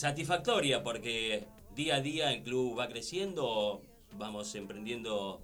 satisfactoria 0.06 0.82
porque 0.82 1.44
día 1.76 1.94
a 1.96 2.00
día 2.00 2.32
el 2.32 2.42
club 2.42 2.76
va 2.76 2.88
creciendo, 2.88 3.80
vamos 4.18 4.52
emprendiendo 4.56 5.40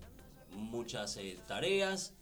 muchas 0.50 1.16
eh, 1.16 1.38
tareas, 1.46 2.12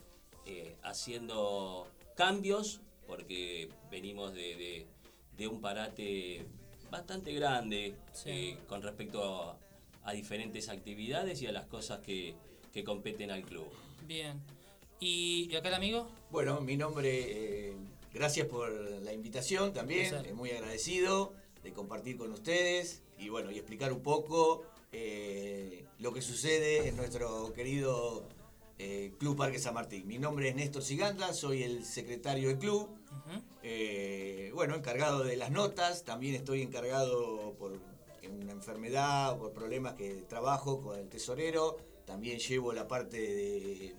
eh, 0.45 0.77
haciendo 0.83 1.89
cambios 2.15 2.81
porque 3.07 3.71
venimos 3.91 4.35
de, 4.35 4.55
de- 4.57 4.87
de 5.39 5.49
un 5.49 5.61
parate 5.63 6.45
bastante 6.91 7.33
grande 7.33 7.95
Sí. 8.13 8.31
eh, 8.31 8.59
con 8.69 8.83
respecto 8.83 9.19
a, 9.25 9.59
a 10.05 10.13
diferentes 10.13 10.69
actividades 10.69 11.41
y 11.41 11.47
a 11.47 11.53
las 11.53 11.65
cosas 11.67 12.01
que, 12.01 12.35
que 12.73 12.85
competen 12.85 13.31
al 13.31 13.43
club. 13.45 13.69
Bien. 14.07 14.41
¿Y, 15.01 15.49
y 15.51 15.57
acá 15.57 15.69
el 15.69 15.75
amigo? 15.75 16.11
Bueno, 16.31 16.61
mi 16.61 16.77
nombre, 16.77 17.69
eh, 17.69 17.73
gracias 18.13 18.47
por 18.47 18.71
la 18.71 19.13
invitación 19.15 19.73
también, 19.73 20.15
eh, 20.27 20.33
muy 20.35 20.51
agradecido 20.51 21.33
de 21.67 21.73
compartir 21.73 22.17
con 22.17 22.33
ustedes 22.33 23.03
y 23.19 23.29
bueno, 23.29 23.51
y 23.51 23.57
explicar 23.57 23.93
un 23.93 24.01
poco 24.01 24.63
eh, 24.93 25.85
lo 25.99 26.13
que 26.13 26.23
sucede 26.23 26.87
en 26.87 26.97
nuestro 26.97 27.53
querido 27.55 28.23
eh, 28.79 29.13
Club 29.19 29.37
Parque 29.37 29.59
San 29.59 29.75
Martín. 29.75 30.07
Mi 30.07 30.17
nombre 30.19 30.49
es 30.49 30.55
Néstor 30.55 30.85
Siganda, 30.85 31.35
soy 31.35 31.65
el 31.65 31.85
secretario 31.85 32.49
del 32.49 32.59
club, 32.59 32.89
eh, 33.65 34.53
bueno, 34.55 34.77
encargado 34.77 35.25
de 35.25 35.37
las 35.37 35.51
notas, 35.51 36.05
también 36.05 36.37
estoy 36.37 36.63
encargado 36.63 37.57
por 37.59 37.73
una 38.31 38.53
enfermedad 38.53 39.33
o 39.33 39.39
por 39.39 39.53
problemas 39.53 39.95
que 39.95 40.23
trabajo 40.29 40.81
con 40.81 41.01
el 41.01 41.09
tesorero, 41.09 41.79
también 42.05 42.39
llevo 42.39 42.73
la 42.73 42.87
parte 42.87 43.19
de 43.19 43.97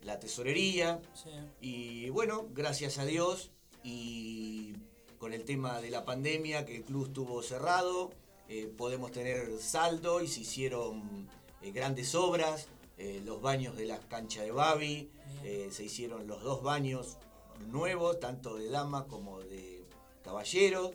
la 0.00 0.18
tesorería. 0.18 1.02
Sí. 1.12 1.30
Y 1.60 2.08
bueno, 2.08 2.48
gracias 2.54 2.98
a 2.98 3.04
Dios 3.04 3.50
y 3.84 4.74
con 5.20 5.34
el 5.34 5.44
tema 5.44 5.80
de 5.82 5.90
la 5.90 6.04
pandemia 6.06 6.64
que 6.64 6.76
el 6.76 6.82
club 6.82 7.06
estuvo 7.08 7.42
cerrado, 7.42 8.10
eh, 8.48 8.72
podemos 8.76 9.12
tener 9.12 9.58
saldo 9.60 10.22
y 10.22 10.26
se 10.26 10.40
hicieron 10.40 11.28
eh, 11.62 11.70
grandes 11.72 12.14
obras, 12.14 12.68
eh, 12.96 13.20
los 13.24 13.40
baños 13.42 13.76
de 13.76 13.84
la 13.84 13.98
cancha 13.98 14.42
de 14.42 14.50
Babi, 14.50 15.10
se 15.70 15.84
hicieron 15.84 16.26
los 16.26 16.42
dos 16.42 16.62
baños 16.62 17.16
nuevos, 17.68 18.18
tanto 18.20 18.56
de 18.56 18.68
damas 18.68 19.04
como 19.04 19.40
de 19.40 19.84
caballeros, 20.22 20.90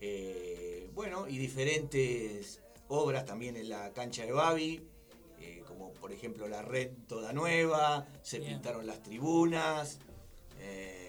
eh, 0.00 0.90
bueno, 0.94 1.28
y 1.28 1.38
diferentes 1.38 2.60
obras 2.88 3.24
también 3.26 3.56
en 3.56 3.68
la 3.68 3.92
cancha 3.92 4.24
de 4.24 4.32
Babi, 4.32 4.88
como 5.68 5.92
por 5.94 6.12
ejemplo 6.12 6.48
la 6.48 6.62
red 6.62 6.90
toda 7.08 7.32
nueva, 7.32 8.06
se 8.22 8.38
Bien. 8.38 8.54
pintaron 8.54 8.86
las 8.86 9.02
tribunas. 9.02 9.98
eh, 10.60 11.05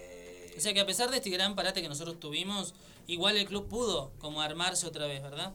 O 0.57 0.59
sea 0.59 0.73
que 0.73 0.79
a 0.79 0.85
pesar 0.85 1.09
de 1.11 1.17
este 1.17 1.29
gran 1.29 1.55
parate 1.55 1.81
que 1.81 1.87
nosotros 1.89 2.19
tuvimos, 2.19 2.73
igual 3.05 3.37
el 3.37 3.45
club 3.45 3.67
pudo 3.67 4.11
como 4.19 4.41
armarse 4.41 4.87
otra 4.87 5.05
vez, 5.05 5.21
¿verdad? 5.21 5.53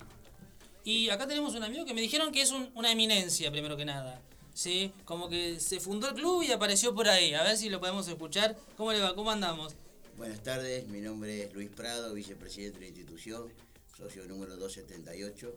Y 0.85 1.11
acá 1.11 1.27
tenemos 1.27 1.55
un 1.55 1.63
amigo 1.65 1.85
que 1.85 1.95
me 1.95 2.01
dijeron 2.01 2.33
que 2.33 2.43
es 2.43 2.51
un- 2.53 2.71
una 2.75 2.91
eminencia, 2.93 3.51
primero 3.51 3.77
que 3.77 3.85
nada. 3.85 4.21
¿Sí? 4.55 4.93
Como 5.07 5.29
que 5.31 5.59
se 5.61 5.81
fundó 5.81 6.09
el 6.09 6.15
club 6.15 6.43
y 6.43 6.53
apareció 6.53 6.95
por 6.95 7.09
ahí. 7.09 7.33
A 7.35 7.43
ver 7.43 7.57
si 7.57 7.71
lo 7.71 7.81
podemos 7.81 8.07
escuchar. 8.07 8.55
¿Cómo 8.77 8.93
le 8.93 9.01
va? 9.01 9.15
¿Cómo 9.15 9.31
andamos? 9.31 9.75
Buenas 10.19 10.43
tardes, 10.43 10.87
mi 10.89 11.01
nombre 11.01 11.45
es 11.45 11.55
Luis 11.55 11.71
Prado, 11.71 12.13
vicepresidente 12.13 12.79
de 12.79 12.85
la 12.85 12.89
institución. 12.89 13.51
socio 13.97 14.25
número 14.27 14.57
278. 14.57 15.57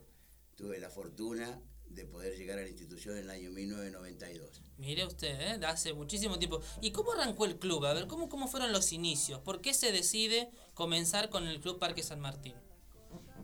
Tuve 0.55 0.79
la 0.79 0.89
fortuna 0.89 1.59
de 1.89 2.05
poder 2.05 2.35
llegar 2.37 2.57
a 2.59 2.61
la 2.63 2.67
institución 2.67 3.15
en 3.17 3.23
el 3.23 3.29
año 3.29 3.51
1992. 3.51 4.61
Mire 4.77 5.05
usted, 5.05 5.39
¿eh? 5.39 5.57
de 5.57 5.65
hace 5.65 5.93
muchísimo 5.93 6.37
tiempo. 6.37 6.59
¿Y 6.81 6.91
cómo 6.91 7.13
arrancó 7.13 7.45
el 7.45 7.57
club? 7.57 7.85
A 7.85 7.93
ver, 7.93 8.07
¿cómo, 8.07 8.27
¿cómo 8.27 8.47
fueron 8.47 8.71
los 8.73 8.91
inicios? 8.91 9.39
¿Por 9.41 9.61
qué 9.61 9.73
se 9.73 9.91
decide 9.91 10.49
comenzar 10.73 11.29
con 11.29 11.47
el 11.47 11.61
Club 11.61 11.79
Parque 11.79 12.03
San 12.03 12.19
Martín? 12.19 12.53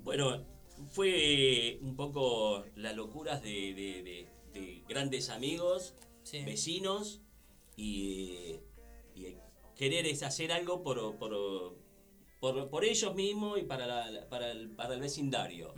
Bueno, 0.04 0.46
fue 0.90 1.78
un 1.82 1.96
poco 1.96 2.66
las 2.76 2.96
locuras 2.96 3.42
de, 3.42 3.74
de- 3.74 4.04
de- 4.04 4.28
de 4.60 4.84
grandes 4.90 5.30
amigos, 5.30 5.94
vecinos 6.46 7.22
y, 7.78 8.58
y 9.16 9.38
querer 9.76 10.06
es 10.08 10.24
hacer 10.24 10.52
algo 10.52 10.84
por, 10.84 11.16
por, 11.18 11.78
por, 12.42 12.70
por 12.70 12.84
ellos 12.84 13.16
mismos 13.16 13.60
y 13.60 13.64
para, 13.64 13.86
la- 13.88 14.28
para, 14.28 14.52
el, 14.52 14.72
para 14.72 14.96
el 14.96 15.00
vecindario. 15.00 15.74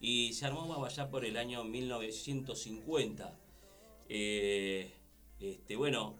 Y 0.00 0.32
se 0.32 0.46
armó 0.46 0.84
allá 0.84 1.10
por 1.10 1.24
el 1.24 1.36
año 1.36 1.62
1950. 1.64 3.36
Eh, 4.08 4.90
este, 5.38 5.76
bueno, 5.76 6.16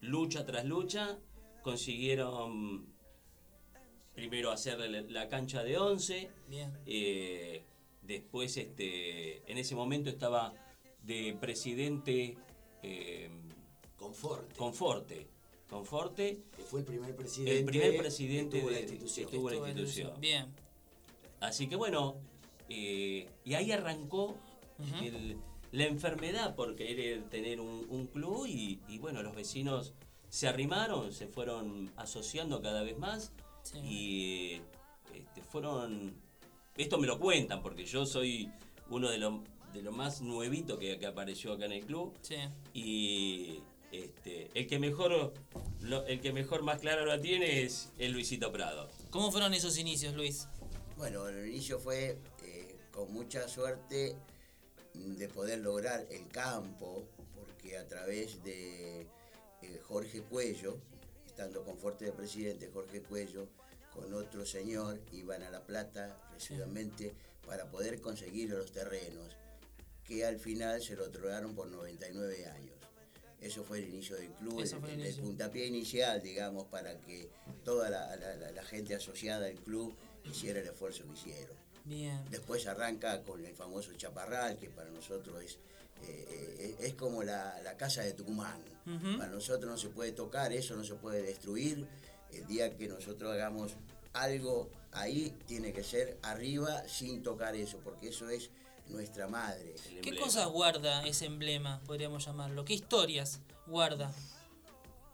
lucha 0.00 0.44
tras 0.46 0.64
lucha, 0.64 1.18
consiguieron 1.62 2.86
primero 4.14 4.50
hacer 4.50 4.78
la, 4.78 5.00
la 5.02 5.28
cancha 5.28 5.62
de 5.62 5.76
11. 5.78 6.30
Bien. 6.48 6.72
eh, 6.86 7.62
después, 8.02 8.56
este, 8.56 9.50
en 9.50 9.58
ese 9.58 9.74
momento 9.74 10.08
estaba 10.08 10.54
de 11.02 11.36
presidente 11.40 12.36
eh, 12.82 13.30
Conforte. 13.96 14.54
Conforte. 14.56 15.26
Conforte. 15.68 16.38
Que 16.56 16.62
fue 16.62 16.80
el 16.80 16.86
primer 16.86 17.16
presidente. 17.16 17.58
El 17.58 17.64
primer 17.64 17.96
presidente 17.98 18.56
que 18.58 18.60
tuvo 18.62 18.70
la 18.70 18.76
de- 18.76 18.82
institución. 18.82 19.28
que 19.30 19.36
tuvo 19.36 19.48
la 19.50 19.54
Estuvo 19.56 19.66
en 19.66 19.78
institución. 19.78 20.20
Bien. 20.20 20.46
Así 21.40 21.68
que 21.68 21.76
bueno, 21.76 22.16
eh, 22.68 23.28
y 23.44 23.54
ahí 23.54 23.72
arrancó 23.72 24.36
el- 25.02 25.36
la 25.72 25.84
enfermedad 25.84 26.54
por 26.54 26.74
querer 26.76 27.24
tener 27.28 27.60
un, 27.60 27.86
un 27.90 28.06
club 28.06 28.46
y, 28.46 28.80
y 28.88 28.98
bueno, 28.98 29.22
los 29.22 29.34
vecinos 29.34 29.92
se 30.28 30.48
arrimaron, 30.48 31.12
se 31.12 31.26
fueron 31.26 31.90
asociando 31.96 32.60
cada 32.62 32.82
vez 32.82 32.96
más 32.98 33.32
y 33.82 34.60
este, 35.14 35.42
fueron... 35.42 36.14
Esto 36.76 36.98
me 36.98 37.06
lo 37.06 37.18
cuentan 37.18 37.62
porque 37.62 37.84
yo 37.84 38.04
soy 38.06 38.50
uno 38.90 39.08
de 39.10 39.18
los 39.18 39.40
de 39.72 39.82
lo 39.82 39.92
más 39.92 40.22
nuevito 40.22 40.78
que, 40.78 40.98
que 40.98 41.06
apareció 41.06 41.52
acá 41.52 41.66
en 41.66 41.72
el 41.72 41.84
club 41.84 42.14
Sí. 42.22 42.36
y 42.72 43.60
este, 43.92 44.48
el 44.54 44.66
que 44.66 44.78
mejor 44.78 45.34
lo- 45.80 46.06
el 46.06 46.20
que 46.20 46.32
mejor 46.32 46.62
más 46.62 46.80
claro 46.80 47.04
lo 47.04 47.20
tiene 47.20 47.62
es 47.62 47.92
el 47.98 48.12
Luisito 48.12 48.50
Prado. 48.52 48.88
¿Cómo 49.10 49.30
fueron 49.30 49.52
esos 49.52 49.76
inicios, 49.78 50.14
Luis? 50.14 50.48
Bueno, 50.96 51.28
el 51.28 51.48
inicio 51.48 51.78
fue 51.78 52.18
con 52.96 53.12
mucha 53.12 53.46
suerte 53.46 54.16
de 54.94 55.28
poder 55.28 55.58
lograr 55.58 56.06
el 56.10 56.26
campo, 56.28 57.06
porque 57.34 57.76
a 57.76 57.86
través 57.86 58.42
de 58.42 59.02
eh, 59.02 59.80
Jorge 59.84 60.22
Cuello, 60.22 60.78
estando 61.26 61.62
con 61.62 61.76
Fuerte 61.76 62.06
de 62.06 62.12
Presidente, 62.12 62.70
Jorge 62.72 63.02
Cuello, 63.02 63.48
con 63.92 64.12
otro 64.14 64.46
señor, 64.46 64.98
iban 65.12 65.42
a 65.42 65.50
La 65.50 65.60
Plata 65.62 66.16
residualmente 66.32 67.12
para 67.46 67.66
poder 67.70 68.00
conseguir 68.00 68.48
los 68.50 68.72
terrenos, 68.72 69.36
que 70.02 70.24
al 70.24 70.38
final 70.38 70.80
se 70.82 70.96
lo 70.96 71.04
otorgaron 71.04 71.54
por 71.54 71.68
99 71.68 72.46
años. 72.46 72.74
Eso 73.42 73.62
fue 73.62 73.78
el 73.78 73.90
inicio 73.90 74.16
del 74.16 74.30
club, 74.32 74.58
el, 74.94 75.00
puntapié 75.22 75.66
inicial, 75.66 76.22
digamos, 76.22 76.64
para 76.68 76.98
que 77.00 77.28
toda 77.62 77.90
la- 77.90 78.16
la 78.16 78.64
gente 78.64 78.94
asociada 78.94 79.46
al 79.46 79.56
club 79.56 79.94
hiciera 80.24 80.60
el 80.60 80.66
esfuerzo 80.66 81.04
que 81.04 81.12
hicieron. 81.12 81.65
Bien. 81.86 82.22
Después 82.30 82.66
arranca 82.66 83.22
con 83.22 83.44
el 83.44 83.54
famoso 83.54 83.92
chaparral, 83.94 84.58
que 84.58 84.68
para 84.68 84.90
nosotros 84.90 85.42
es, 85.42 85.58
eh, 86.02 86.56
eh, 86.58 86.76
es 86.80 86.94
como 86.94 87.22
la, 87.22 87.58
la 87.62 87.76
casa 87.76 88.02
de 88.02 88.12
Tucumán. 88.12 88.60
Ujú. 88.86 89.18
Para 89.18 89.30
nosotros 89.30 89.70
no 89.70 89.78
se 89.78 89.88
puede 89.88 90.12
tocar, 90.12 90.52
eso 90.52 90.76
no 90.76 90.84
se 90.84 90.94
puede 90.94 91.22
destruir. 91.22 91.86
El 92.32 92.46
día 92.46 92.76
que 92.76 92.88
nosotros 92.88 93.32
hagamos 93.32 93.72
algo 94.12 94.68
ahí, 94.92 95.34
tiene 95.46 95.72
que 95.72 95.84
ser 95.84 96.18
arriba 96.22 96.86
sin 96.88 97.22
tocar 97.22 97.54
eso, 97.54 97.78
porque 97.84 98.08
eso 98.08 98.28
es 98.28 98.50
nuestra 98.88 99.28
madre. 99.28 99.74
¿Qué 100.02 100.16
cosas 100.16 100.48
guarda 100.48 101.06
ese 101.06 101.26
emblema, 101.26 101.80
podríamos 101.86 102.24
llamarlo? 102.24 102.64
¿Qué 102.64 102.74
historias 102.74 103.40
guarda? 103.66 104.12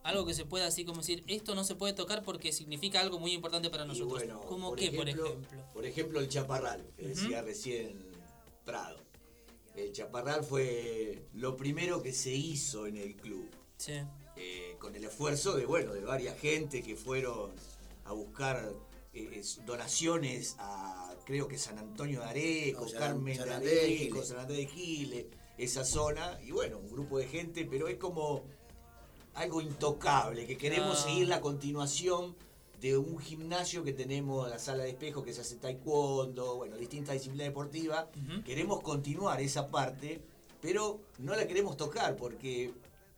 Algo 0.05 0.27
que 0.27 0.35
se 0.35 0.45
pueda 0.45 0.67
así 0.67 0.85
como 0.85 0.99
decir, 1.01 1.23
esto 1.29 1.55
no 1.55 1.63
se 1.65 1.75
puede 1.77 1.93
tocar 1.93 2.23
porque 2.25 2.53
significa 2.53 3.01
algo 3.01 3.19
muy 3.21 3.33
importante 3.33 3.71
para 3.71 3.85
nosotros. 3.85 4.13
bueno, 4.19 4.41
¿Cómo 4.41 4.71
por 4.71 4.79
qué, 4.79 4.91
por 4.91 5.09
ejemplo? 5.09 5.37
Por 5.73 5.87
ejemplo, 5.87 6.19
el 6.21 6.29
chaparral, 6.29 6.85
que 6.97 7.09
decía 7.09 7.43
recién 7.43 8.05
Prado. 8.65 8.99
El 9.77 9.93
chaparral 9.93 10.45
fue 10.45 11.23
lo 11.35 11.57
primero 11.57 12.03
que 12.03 12.13
se 12.13 12.33
hizo 12.35 12.87
en 12.87 12.97
el 12.97 13.15
club. 13.17 13.49
Sí. 13.79 13.95
eh, 14.37 14.77
con 14.79 14.95
el 14.97 15.05
esfuerzo 15.05 15.57
de, 15.57 15.67
bueno, 15.67 15.93
de 15.93 16.01
varias 16.01 16.39
gente 16.39 16.83
que 16.83 16.95
fueron 16.97 17.53
a 18.05 18.13
buscar 18.13 18.73
eh, 19.13 19.29
es- 19.35 19.61
donaciones 19.67 20.57
a, 20.59 21.15
creo 21.27 21.47
que 21.49 21.59
San 21.59 21.79
Antonio 21.79 22.21
de 22.21 22.27
Areco, 22.27 22.83
No, 22.83 22.89
San- 22.89 22.99
Carmen 22.99 23.37
San 23.37 23.49
de 23.49 23.55
Areco. 23.55 24.23
San 24.25 24.39
Andrés 24.39 24.59
de 24.59 24.67
Giles, 24.67 25.27
esa 25.59 25.85
zona, 25.85 26.39
y 26.43 26.51
bueno, 26.53 26.79
un 26.79 26.91
grupo 26.91 27.19
de 27.19 27.27
gente, 27.29 27.67
pero 27.71 27.89
es 27.89 27.97
como 27.99 28.45
algo 29.35 29.61
intocable, 29.61 30.47
que 30.47 30.57
queremos 30.57 30.99
Ah. 31.01 31.05
seguir 31.05 31.29
la 31.29 31.41
continuación 31.41 32.35
de 32.81 32.97
un 32.99 33.19
gimnasio 33.19 33.85
que 33.85 33.93
tenemos, 33.93 34.49
la 34.51 34.59
sala 34.59 34.83
de 34.83 34.91
espejo 34.91 35.23
que 35.23 35.33
se 35.33 35.41
hace 35.43 35.57
taekwondo, 35.57 36.57
bueno, 36.57 36.77
distintas 36.77 37.15
disciplinas 37.15 37.47
deportivas. 37.47 38.07
Queremos 38.45 38.81
continuar 38.83 39.41
esa 39.41 39.69
parte, 39.71 40.21
pero 40.61 41.01
no 41.19 41.35
la 41.37 41.47
queremos 41.47 41.77
tocar 41.77 42.17
porque 42.17 42.73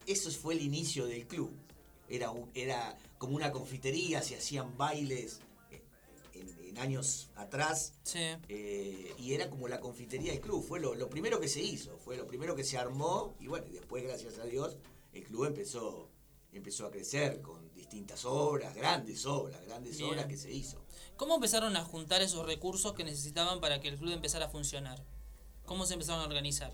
eso 0.06 0.30
fue 0.30 0.54
el 0.54 0.60
inicio 0.62 1.06
del 1.06 1.26
club. 1.26 1.50
Era, 2.10 2.30
era 2.54 2.96
como 3.16 3.36
una 3.36 3.50
confitería, 3.52 4.20
se 4.22 4.36
hacían 4.36 4.76
bailes 4.76 5.40
eh, 5.70 5.82
en, 6.34 6.68
en 6.68 6.78
años 6.78 7.30
atrás. 7.34 7.94
eh, 8.50 9.14
y 9.18 9.32
era 9.32 9.48
como 9.48 9.66
la 9.66 9.80
confitería 9.80 10.32
del 10.32 10.42
club. 10.42 10.62
Fue 10.62 10.78
lo, 10.78 10.94
lo 10.94 11.08
primero 11.08 11.40
que 11.40 11.48
se 11.48 11.62
hizo, 11.62 11.96
fue 12.04 12.18
lo 12.18 12.26
primero 12.26 12.54
que 12.54 12.64
se 12.64 12.76
armó. 12.76 13.34
Y 13.40 13.46
bueno, 13.46 13.64
después, 13.72 14.02
gracias 14.04 14.38
a 14.38 14.44
Dios, 14.44 14.76
el 15.14 15.24
club 15.24 15.46
empezó, 15.46 16.10
empezó 16.52 16.86
a 16.86 16.90
crecer 16.90 17.40
con 17.40 17.72
distintas 17.74 18.24
obras, 18.24 18.74
grandes 18.74 19.24
obras, 19.26 19.64
grandes 19.66 19.96
Bien. 19.96 20.10
obras 20.10 20.26
que 20.26 20.36
se 20.36 20.52
hizo. 20.52 20.84
¿Cómo 21.16 21.36
empezaron 21.36 21.76
a 21.76 21.84
juntar 21.84 22.22
esos 22.22 22.44
recursos 22.44 22.92
que 22.94 23.04
necesitaban 23.04 23.60
para 23.60 23.80
que 23.80 23.88
el 23.88 23.98
club 23.98 24.12
empezara 24.12 24.46
a 24.46 24.48
funcionar? 24.48 25.04
¿Cómo 25.64 25.86
se 25.86 25.94
empezaron 25.94 26.20
a 26.20 26.26
organizar? 26.26 26.72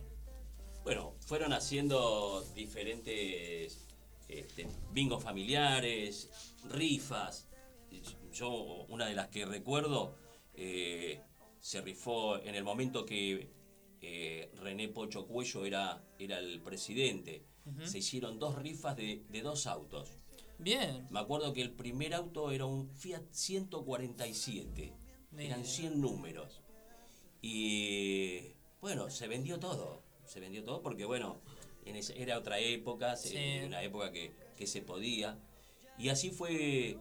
Bueno, 0.83 1.15
fueron 1.21 1.53
haciendo 1.53 2.43
diferentes 2.55 3.87
este, 4.29 4.67
bingos 4.93 5.23
familiares, 5.23 6.31
rifas. 6.71 7.47
Yo, 8.33 8.51
una 8.89 9.07
de 9.07 9.15
las 9.15 9.29
que 9.29 9.45
recuerdo, 9.45 10.15
eh, 10.55 11.21
se 11.61 11.81
rifó 11.83 12.39
en 12.39 12.55
el 12.55 12.65
momento 12.65 13.05
que 13.05 13.51
eh, 14.01 14.51
René 14.57 14.89
Pocho 14.89 15.27
Cuello 15.27 15.67
era, 15.67 16.03
era 16.19 16.39
el 16.39 16.61
presidente. 16.63 17.45
Se 17.85 17.99
hicieron 17.99 18.39
dos 18.39 18.57
rifas 18.57 18.97
de, 18.97 19.23
de 19.29 19.43
dos 19.43 19.67
autos. 19.67 20.11
Bien. 20.59 21.07
Me 21.11 21.21
acuerdo 21.21 21.53
que 21.53 21.63
el 21.63 21.71
primer 21.73 22.15
auto 22.15 22.51
era 22.51 22.67
un 22.67 22.89
Fiat 22.91 23.23
147. 23.31 24.93
Eran 25.39 25.61
Bien. 25.63 25.65
100 25.65 26.01
números. 26.01 26.61
Y 27.43 28.41
bueno, 28.81 29.11
se 29.11 29.29
vendió 29.29 29.59
todo. 29.59 30.03
Se 30.27 30.41
vendió 30.41 30.63
todo 30.65 30.83
porque, 30.83 31.05
bueno, 31.05 31.41
en 31.85 31.97
ese- 31.97 32.21
era 32.21 32.39
otra 32.39 32.59
época, 32.59 33.17
se- 33.17 33.29
Sí. 33.61 33.67
una 33.67 33.83
época 33.83 34.13
que, 34.13 34.33
que 34.57 34.67
se 34.67 34.83
podía. 34.83 35.39
Y 35.99 36.09
así 36.09 36.31
fue 36.31 36.99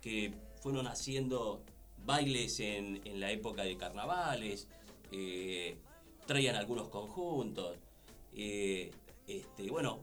que 0.00 0.34
fueron 0.60 0.86
haciendo 0.86 1.62
bailes 2.04 2.58
en, 2.60 3.00
en 3.06 3.20
la 3.20 3.30
época 3.30 3.62
de 3.62 3.76
carnavales, 3.76 4.68
eh, 5.12 5.76
traían 6.26 6.56
algunos 6.56 6.88
conjuntos. 6.88 7.76
eh, 8.34 8.90
este, 9.26 9.70
bueno, 9.70 10.00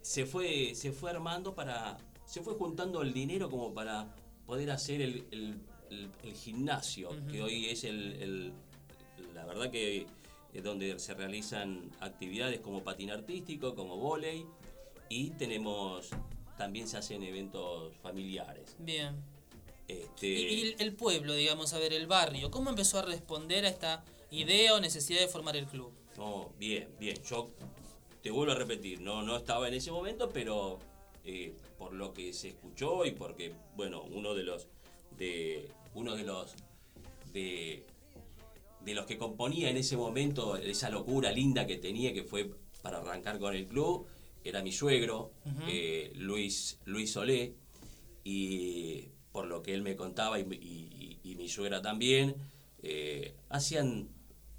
se 0.00 0.26
fue, 0.26 0.74
se 0.74 0.92
fue 0.92 1.10
armando 1.10 1.54
para. 1.54 1.96
Se 2.26 2.42
fue 2.42 2.54
juntando 2.54 3.02
el 3.02 3.12
dinero 3.12 3.50
como 3.50 3.72
para 3.74 4.14
poder 4.46 4.70
hacer 4.70 5.00
el, 5.02 5.26
el- 5.30 5.60
el- 5.90 6.10
el 6.22 6.34
gimnasio, 6.34 7.10
que 7.30 7.42
hoy 7.42 7.66
es 7.66 7.84
el, 7.84 8.52
la 9.34 9.44
verdad 9.44 9.70
que 9.70 10.06
es 10.52 10.62
donde 10.64 10.98
se 10.98 11.14
realizan 11.14 11.90
actividades 12.00 12.60
como 12.60 12.82
patín 12.82 13.10
artístico, 13.10 13.74
como 13.74 13.96
volei, 13.96 14.46
y 15.08 15.30
tenemos. 15.30 16.08
También 16.56 16.86
se 16.86 16.96
hacen 16.96 17.22
eventos 17.24 17.92
familiares. 17.96 18.76
Bien. 18.78 19.16
Este, 19.88 20.26
Y, 20.28 20.44
y 20.68 20.74
el- 20.78 20.94
pueblo, 20.94 21.34
digamos, 21.34 21.72
a 21.74 21.78
ver, 21.80 21.92
el 21.92 22.06
barrio, 22.06 22.48
¿cómo 22.50 22.70
empezó 22.70 23.00
a 23.00 23.02
responder 23.02 23.64
a 23.66 23.68
esta 23.68 24.04
idea 24.30 24.72
o 24.74 24.80
necesidad 24.80 25.20
de 25.20 25.26
formar 25.28 25.56
el 25.56 25.66
club? 25.66 25.92
No, 26.16 26.50
bien, 26.58 26.88
bien. 27.00 27.16
Yo 27.28 27.50
te 28.24 28.30
vuelvo 28.30 28.52
a 28.52 28.56
repetir, 28.56 29.02
no, 29.02 29.22
no 29.22 29.36
estaba 29.36 29.68
en 29.68 29.74
ese 29.74 29.92
momento, 29.92 30.30
pero 30.32 30.78
eh, 31.26 31.52
por 31.78 31.92
lo 31.92 32.14
que 32.14 32.32
se 32.32 32.48
escuchó 32.48 33.04
y 33.04 33.10
porque, 33.10 33.52
bueno, 33.76 34.02
uno 34.02 34.34
de 34.34 34.42
los 34.44 34.66
de 35.18 35.68
uno 35.94 36.16
de 36.16 36.24
los 36.24 36.54
de, 37.34 37.84
de 38.82 38.94
los 38.94 39.04
que 39.04 39.18
componía 39.18 39.68
en 39.68 39.76
ese 39.76 39.98
momento 39.98 40.56
esa 40.56 40.88
locura 40.88 41.30
linda 41.32 41.66
que 41.66 41.76
tenía, 41.76 42.14
que 42.14 42.22
fue 42.24 42.50
para 42.80 42.98
arrancar 42.98 43.38
con 43.38 43.54
el 43.54 43.66
club, 43.66 44.06
era 44.42 44.62
mi 44.62 44.72
suegro, 44.72 45.30
eh, 45.68 46.10
Luis, 46.16 46.78
Luis 46.86 47.12
Solé, 47.12 47.52
y 48.24 49.08
por 49.32 49.46
lo 49.48 49.62
que 49.62 49.74
él 49.74 49.82
me 49.82 49.96
contaba 49.96 50.40
y, 50.40 50.44
y- 50.50 51.18
y- 51.22 51.30
y 51.30 51.34
mi 51.36 51.48
suegra 51.50 51.82
también, 51.82 52.36
eh, 52.82 53.34
hacían 53.50 54.08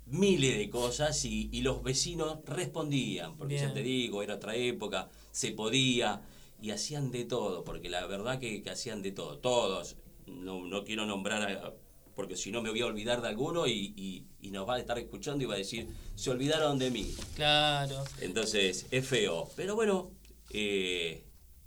miles 0.07 0.57
de 0.57 0.69
cosas 0.69 1.25
y, 1.25 1.49
y 1.51 1.61
los 1.61 1.81
vecinos 1.83 2.39
respondían, 2.45 3.35
porque 3.37 3.57
ya 3.57 3.73
te 3.73 3.81
digo, 3.81 4.21
era 4.23 4.35
otra 4.35 4.55
época, 4.55 5.09
se 5.31 5.51
podía, 5.51 6.21
y 6.61 6.71
hacían 6.71 7.11
de 7.11 7.25
todo, 7.25 7.63
porque 7.63 7.89
la 7.89 8.05
verdad 8.05 8.39
que, 8.39 8.61
que 8.63 8.69
hacían 8.69 9.01
de 9.01 9.11
todo, 9.11 9.39
todos, 9.39 9.95
no, 10.27 10.63
no 10.65 10.83
quiero 10.83 11.05
nombrar, 11.05 11.41
a- 11.51 11.73
porque 12.15 12.37
si 12.37 12.49
no 12.49 12.61
me 12.61 12.69
voy 12.69 12.79
a 12.81 12.85
olvidar 12.85 13.21
de 13.21 13.27
alguno 13.27 13.67
y, 13.67 13.93
y- 13.97 14.25
y 14.41 14.51
nos 14.51 14.67
va 14.69 14.75
a 14.75 14.79
estar 14.79 14.97
escuchando 14.97 15.43
y 15.43 15.47
va 15.47 15.55
a 15.55 15.57
decir, 15.57 15.89
se 16.15 16.29
olvidaron 16.29 16.79
de 16.79 16.89
mí. 16.91 17.13
Claro. 17.35 18.03
Entonces 18.21 18.85
es 18.91 19.05
feo. 19.05 19.49
Pero 19.57 19.75
bueno, 19.75 20.11
eh, 20.51 21.25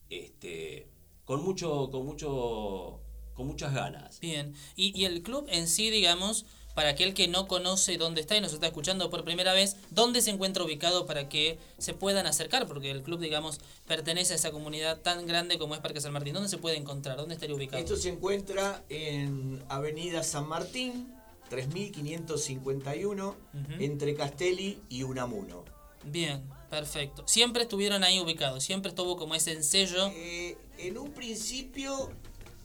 este, 0.09 0.89
con 1.26 1.43
mucho, 1.45 1.91
con 1.91 2.07
mucho, 2.07 3.01
con 3.34 3.47
muchas 3.47 3.74
ganas. 3.74 4.20
Bien. 4.20 4.55
Y, 4.74 4.99
y 4.99 5.05
el 5.05 5.22
club 5.22 5.47
en 5.51 5.68
sí, 5.68 5.91
digamos, 5.91 6.47
para 6.79 6.91
aquel 6.91 7.12
que 7.12 7.26
no 7.26 7.49
conoce 7.49 7.97
dónde 7.99 8.20
está 8.20 8.37
y 8.37 8.41
nos 8.41 8.53
está 8.53 8.68
escuchando 8.68 9.11
por 9.11 9.24
primera 9.24 9.53
vez, 9.53 9.74
¿dónde 9.91 10.22
se 10.22 10.31
encuentra 10.31 10.62
ubicado 10.62 11.07
para 11.07 11.29
que 11.29 11.59
se 11.76 11.93
puedan 11.93 12.29
acercar? 12.29 12.68
Porque 12.68 12.93
el 12.93 13.03
club, 13.03 13.18
digamos, 13.18 13.59
pertenece 13.89 14.35
a 14.35 14.37
esa 14.37 14.53
comunidad 14.53 15.01
tan 15.01 15.26
grande 15.26 15.59
como 15.59 15.74
es 15.74 15.81
Parque 15.81 16.01
San 16.01 16.12
Martín. 16.12 16.35
¿Dónde 16.35 16.49
se 16.49 16.57
puede 16.59 16.76
encontrar? 16.76 17.16
¿Dónde 17.16 17.35
estaría 17.35 17.57
ubicado? 17.57 17.83
Esto 17.83 17.97
se 17.97 18.11
encuentra 18.11 18.85
en 18.91 19.61
Avenida 19.68 20.22
San 20.22 20.47
Martín, 20.47 21.12
3551, 21.49 23.29
Ujú. 23.29 23.37
entre 23.81 24.14
Castelli 24.14 24.79
y 24.89 25.03
Unamuno. 25.03 25.64
Bien, 26.05 26.45
perfecto. 26.70 27.26
Siempre 27.26 27.62
estuvieron 27.64 28.05
ahí 28.05 28.20
ubicados, 28.20 28.62
siempre 28.62 28.91
estuvo 28.91 29.16
como 29.16 29.35
ese 29.35 29.61
sello. 29.64 30.12
Eh, 30.14 30.57
en 30.79 30.97
un 30.97 31.11
principio 31.11 32.12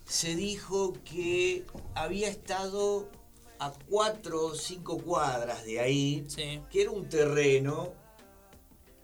se 0.05 0.35
dijo 0.35 0.93
que 1.03 1.65
había 1.95 2.27
estado 2.27 3.09
a 3.65 3.73
cuatro 3.89 4.45
o 4.47 4.55
cinco 4.55 4.97
cuadras 4.97 5.63
de 5.65 5.79
ahí, 5.79 6.25
que 6.69 6.81
era 6.81 6.91
un 6.91 7.07
terreno. 7.09 7.93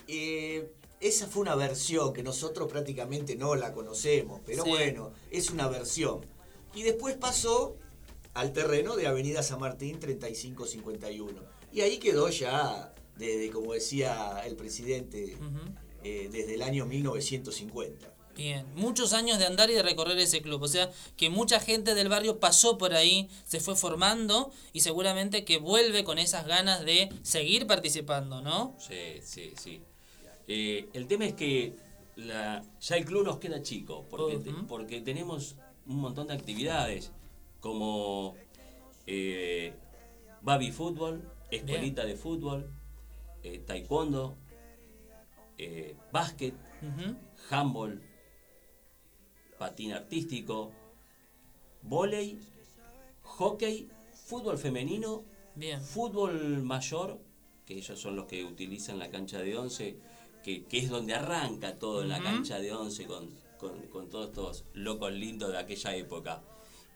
eh, 0.07 0.71
esa 0.99 1.27
fue 1.27 1.43
una 1.43 1.55
versión 1.55 2.11
que 2.13 2.23
nosotros 2.23 2.67
prácticamente 2.69 3.35
no 3.37 3.55
la 3.55 3.71
conocemos, 3.73 4.41
pero 4.45 4.63
Sí. 4.65 4.69
bueno, 4.71 5.13
es 5.31 5.49
una 5.49 5.67
versión. 5.69 6.25
Y 6.73 6.83
después 6.83 7.15
pasó 7.15 7.77
al 8.33 8.51
terreno 8.51 8.95
de 8.97 9.07
Avenida 9.07 9.41
San 9.43 9.59
Martín 9.59 9.99
3551. 9.99 11.41
Y 11.71 11.81
ahí 11.81 11.99
quedó 11.99 12.27
ya, 12.29 12.93
desde, 13.17 13.49
como 13.51 13.73
decía 13.73 14.41
el 14.45 14.55
presidente, 14.55 15.37
eh, 16.03 16.27
desde 16.31 16.55
el 16.55 16.63
año 16.63 16.85
1950. 16.85 18.13
Bien, 18.39 18.65
muchos 18.75 19.11
años 19.11 19.37
de 19.37 19.45
andar 19.45 19.69
y 19.69 19.73
de 19.73 19.83
recorrer 19.83 20.17
ese 20.17 20.41
club. 20.41 20.61
O 20.63 20.67
sea, 20.69 20.89
que 21.17 21.29
mucha 21.29 21.59
gente 21.59 21.93
del 21.93 22.07
barrio 22.07 22.39
pasó 22.39 22.77
por 22.77 22.93
ahí, 22.93 23.27
se 23.45 23.59
fue 23.59 23.75
formando 23.75 24.49
y 24.71 24.79
seguramente 24.79 25.43
que 25.43 25.57
vuelve 25.57 26.05
con 26.05 26.17
esas 26.19 26.47
ganas 26.47 26.85
de 26.85 27.09
seguir 27.21 27.67
participando, 27.67 28.41
¿no? 28.41 28.77
Sí, 28.79 29.19
sí, 29.23 29.51
sí. 29.61 29.81
Eh, 30.47 30.87
el 30.93 31.07
tema 31.07 31.25
es 31.25 31.33
que 31.33 31.75
la, 32.15 32.63
ya 32.79 32.95
el 32.95 33.03
club 33.03 33.25
nos 33.25 33.39
queda 33.39 33.61
chico, 33.61 34.05
porque, 34.09 34.37
te- 34.37 34.53
porque 34.69 35.01
tenemos 35.01 35.55
un 35.85 35.97
montón 35.97 36.27
de 36.27 36.33
actividades, 36.35 37.11
como 37.59 38.37
eh, 39.05 39.73
baby 40.41 40.71
fútbol, 40.71 41.29
escuelita 41.51 42.05
de 42.05 42.15
fútbol, 42.15 42.71
eh, 43.43 43.59
taekwondo, 43.67 44.37
eh, 45.57 45.97
básquet, 46.13 46.53
handball, 47.49 48.01
patín 49.59 49.91
artístico, 49.91 50.71
volei, 51.83 52.39
hockey, 53.23 53.87
fútbol 54.25 54.57
femenino, 54.57 55.23
fútbol 55.93 56.63
mayor, 56.63 57.19
que 57.65 57.75
ellos 57.75 57.99
son 57.99 58.15
los 58.15 58.25
que 58.25 58.43
utilizan 58.43 58.97
la 58.97 59.09
cancha 59.09 59.39
de 59.39 59.57
11, 59.57 59.97
que, 60.43 60.63
que 60.65 60.77
es 60.79 60.89
donde 60.89 61.13
arranca 61.13 61.77
todo 61.77 62.01
en 62.01 62.09
la 62.09 62.21
cancha 62.23 62.59
de 62.59 62.73
11 62.73 63.05
con, 63.05 63.29
con- 63.59 63.81
con 63.87 64.09
todos 64.09 64.29
estos 64.29 64.63
locos 64.73 65.11
lindos 65.11 65.51
de 65.51 65.57
aquella 65.59 65.95
época. 65.95 66.41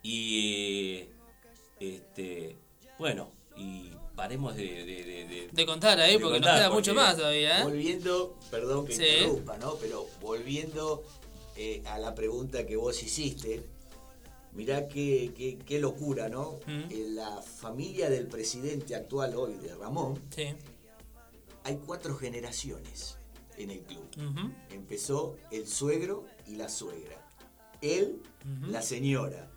Y 0.02 1.06
este 1.80 2.56
bueno, 2.98 3.30
y 3.58 3.90
paremos 4.16 4.56
de, 4.56 4.64
de, 4.86 5.04
de- 5.04 5.28
de- 5.28 5.50
De 5.52 5.66
contar 5.66 6.00
ahí, 6.00 6.14
de 6.14 6.20
porque 6.20 6.40
nos 6.40 6.48
contar, 6.48 6.58
queda 6.60 6.70
mucho 6.72 6.94
más 6.94 7.18
todavía, 7.18 7.60
¿eh? 7.60 7.64
Volviendo, 7.64 8.38
perdón 8.50 8.86
que 8.86 8.94
Sí. 8.96 9.04
interrumpa, 9.04 9.58
¿no? 9.58 9.76
Pero 9.76 10.08
volviendo 10.22 11.04
eh, 11.56 11.82
a 11.86 11.98
la 12.00 12.14
pregunta 12.16 12.66
que 12.66 12.76
vos 12.76 13.02
hiciste, 13.04 13.64
mirá 14.54 14.88
qué, 14.88 15.34
qué- 15.36 15.58
qué 15.66 15.80
locura, 15.80 16.30
¿no? 16.30 16.60
En 16.68 17.16
la 17.16 17.42
familia 17.42 18.10
del 18.10 18.28
presidente 18.28 18.96
actual 18.96 19.36
hoy, 19.36 19.54
de 19.56 19.76
Ramón, 19.76 20.20
Sí. 20.36 20.54
hay 21.64 21.78
cuatro 21.86 22.16
generaciones 22.16 23.18
en 23.58 23.70
el 23.72 23.80
club. 23.82 24.06
Ujú. 24.18 24.52
Empezó 24.72 25.36
el 25.52 25.68
suegro 25.68 26.26
y 26.48 26.56
la 26.56 26.70
suegra. 26.70 27.20
Él, 27.82 28.22
la 28.68 28.82
señora, 28.82 29.50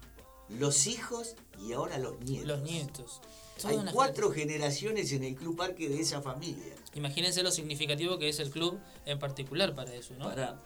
los 0.49 0.87
hijos 0.87 1.35
y 1.67 1.73
ahora 1.73 1.99
los 1.99 2.19
nietos. 2.21 2.47
Los 2.49 2.63
nietos. 2.63 3.21
Hay 3.65 3.79
cuatro 3.93 4.31
generaciones 4.31 5.13
en 5.13 5.25
el 5.25 5.35
club 5.35 5.57
parque 5.57 5.89
de 5.89 5.99
esa 6.01 6.21
familia. 6.21 6.75
Imagínense 6.95 7.43
lo 7.43 7.51
significativo 7.51 8.19
que 8.19 8.29
es 8.29 8.39
el 8.39 8.51
club 8.51 8.79
en 9.07 9.19
particular 9.19 9.75
para 9.75 9.95
eso, 9.95 10.15
¿no? 10.19 10.27
Para, 10.27 10.61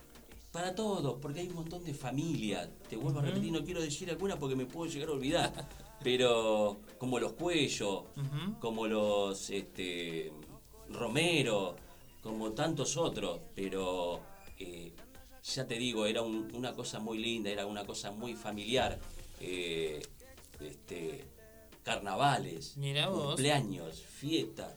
para 0.53 0.75
todos, 0.75 1.19
porque 1.21 1.41
hay 1.41 1.49
un 1.49 1.55
montón 1.55 1.85
de 1.85 1.95
familias. 1.95 2.69
Te 2.89 2.97
vuelvo 2.97 3.21
a 3.21 3.23
repetir, 3.23 3.53
no 3.53 3.65
quiero 3.65 3.81
decir 3.81 4.11
alguna 4.11 4.37
porque 4.39 4.57
me 4.57 4.67
puedo 4.67 4.91
llegar 4.91 5.09
a 5.09 5.13
olvidar. 5.13 5.69
Pero 6.03 6.81
como 6.99 7.19
los 7.19 7.33
Cuellos, 7.35 8.05
como 8.59 8.87
los 8.87 9.51
este, 9.51 10.33
Romero, 10.89 11.77
como 12.23 12.53
tantos 12.53 12.97
otros. 12.97 13.41
Pero 13.55 14.21
eh, 14.59 14.93
ya 15.45 15.67
te 15.67 15.75
digo, 15.77 16.07
era 16.07 16.23
un- 16.23 16.51
una 16.55 16.75
cosa 16.75 16.99
muy 16.99 17.19
linda, 17.19 17.51
era 17.51 17.67
una 17.67 17.85
cosa 17.85 18.11
muy 18.11 18.35
familiar. 18.35 18.99
Eh, 19.41 20.03
este, 20.61 21.25
carnavales, 21.83 22.77
cumpleaños, 23.29 24.03
fiestas, 24.03 24.75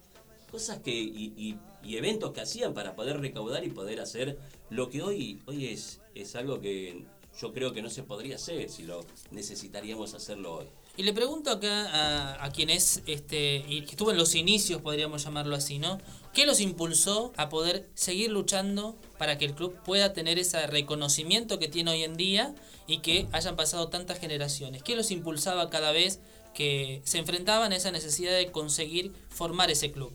cosas 0.52 0.80
que 0.80 0.92
y, 0.94 1.34
y- 1.38 1.60
y 1.84 1.98
eventos 1.98 2.32
que 2.32 2.40
hacían 2.42 2.74
para 2.74 2.96
poder 2.96 3.20
recaudar 3.20 3.66
y 3.66 3.70
poder 3.70 4.00
hacer 4.00 4.40
lo 4.74 4.90
que 4.90 5.02
hoy 5.02 5.42
hoy 5.46 5.68
es 5.68 6.00
es 6.16 6.36
algo 6.36 6.60
que 6.60 7.06
yo 7.40 7.54
creo 7.54 7.74
que 7.74 7.82
no 7.82 7.90
se 7.90 8.04
podría 8.04 8.36
hacer 8.36 8.70
si 8.70 8.84
lo 8.84 9.06
necesitaríamos 9.32 10.14
hacerlo 10.14 10.56
hoy. 10.58 10.66
Y 10.96 11.02
le 11.02 11.14
pregunto 11.14 11.50
acá 11.50 11.90
a, 11.90 12.46
a 12.46 12.52
quien 12.52 12.70
es, 12.70 13.02
este, 13.08 13.64
que 13.66 13.88
estuvo 13.90 14.12
en 14.12 14.18
los 14.18 14.36
inicios, 14.36 14.82
podríamos 14.84 15.24
llamarlo 15.24 15.56
así, 15.56 15.80
¿no? 15.80 16.00
¿Qué 16.36 16.46
los 16.46 16.62
impulsó 16.62 17.34
a 17.36 17.50
poder 17.50 17.90
seguir 17.96 18.30
luchando 18.30 18.96
para 19.18 19.40
que 19.40 19.46
el 19.46 19.56
club 19.56 19.76
pueda 19.84 20.14
tener 20.14 20.38
ese 20.38 20.68
reconocimiento 20.68 21.58
que 21.58 21.68
tiene 21.68 21.90
hoy 21.90 22.04
en 22.04 22.16
día 22.16 22.54
y 22.86 23.00
que 23.00 23.28
hayan 23.32 23.56
pasado 23.56 23.90
tantas 23.90 24.20
generaciones? 24.20 24.84
¿Qué 24.84 24.96
los 24.96 25.10
impulsaba 25.10 25.72
cada 25.72 25.92
vez 25.92 26.20
que 26.54 27.02
se 27.06 27.18
enfrentaban 27.18 27.72
a 27.72 27.76
esa 27.76 27.90
necesidad 27.90 28.38
de 28.38 28.52
conseguir 28.52 29.12
formar 29.30 29.72
ese 29.72 29.92
club? 29.92 30.14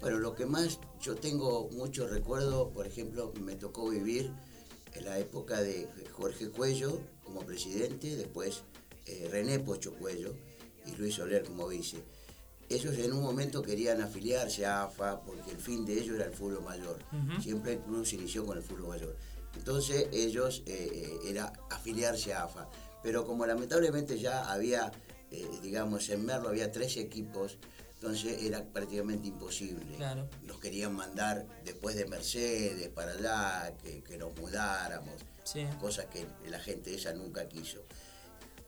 Bueno, 0.00 0.18
lo 0.18 0.34
que 0.34 0.46
más 0.46 0.78
yo 1.00 1.16
tengo 1.16 1.68
mucho 1.72 2.06
recuerdo, 2.06 2.70
por 2.70 2.86
ejemplo, 2.86 3.32
me 3.40 3.56
tocó 3.56 3.88
vivir 3.88 4.30
en 4.94 5.04
la 5.04 5.18
época 5.18 5.60
de 5.60 5.88
Jorge 6.12 6.50
Cuello 6.50 7.00
como 7.24 7.40
presidente, 7.40 8.16
después 8.16 8.62
eh, 9.06 9.28
René 9.30 9.58
Pocho 9.58 9.94
Cuello 9.94 10.34
y 10.86 10.96
Luis 10.96 11.16
Soler 11.16 11.44
como 11.44 11.66
vice. 11.68 11.98
Ellos 12.68 12.96
en 12.98 13.12
un 13.12 13.22
momento 13.22 13.62
querían 13.62 14.02
afiliarse 14.02 14.66
a 14.66 14.84
AFA 14.84 15.22
porque 15.22 15.50
el 15.50 15.56
fin 15.56 15.86
de 15.86 15.94
ellos 15.94 16.16
era 16.16 16.26
el 16.26 16.32
fútbol 16.32 16.62
mayor. 16.62 16.98
Ujú. 17.12 17.40
Siempre 17.40 17.74
el 17.74 17.80
club 17.80 18.06
se 18.06 18.16
inició 18.16 18.44
con 18.44 18.58
el 18.58 18.62
fútbol 18.62 18.88
mayor. 18.88 19.16
Entonces 19.56 20.08
ellos 20.12 20.62
eh, 20.66 20.88
eh, 20.92 21.18
era 21.30 21.52
afiliarse 21.70 22.34
a 22.34 22.44
AFA. 22.44 22.68
Pero 23.02 23.26
como 23.26 23.46
lamentablemente 23.46 24.18
ya 24.18 24.50
había, 24.50 24.92
eh, 25.30 25.46
digamos, 25.62 26.08
en 26.10 26.26
Merlo 26.26 26.48
había 26.48 26.70
tres 26.70 26.96
equipos, 26.98 27.58
entonces 28.00 28.42
era 28.42 28.64
prácticamente 28.64 29.26
imposible. 29.28 29.96
Claro. 29.96 30.28
Nos 30.44 30.60
querían 30.60 30.94
mandar 30.94 31.46
después 31.64 31.96
de 31.96 32.06
Mercedes 32.06 32.88
para 32.90 33.12
allá, 33.12 33.76
que, 33.82 34.02
que 34.02 34.16
nos 34.18 34.36
mudáramos, 34.38 35.14
Sí. 35.44 35.66
cosas 35.80 36.06
que 36.06 36.26
la 36.48 36.60
gente 36.60 36.94
esa 36.94 37.12
nunca 37.14 37.48
quiso. 37.48 37.82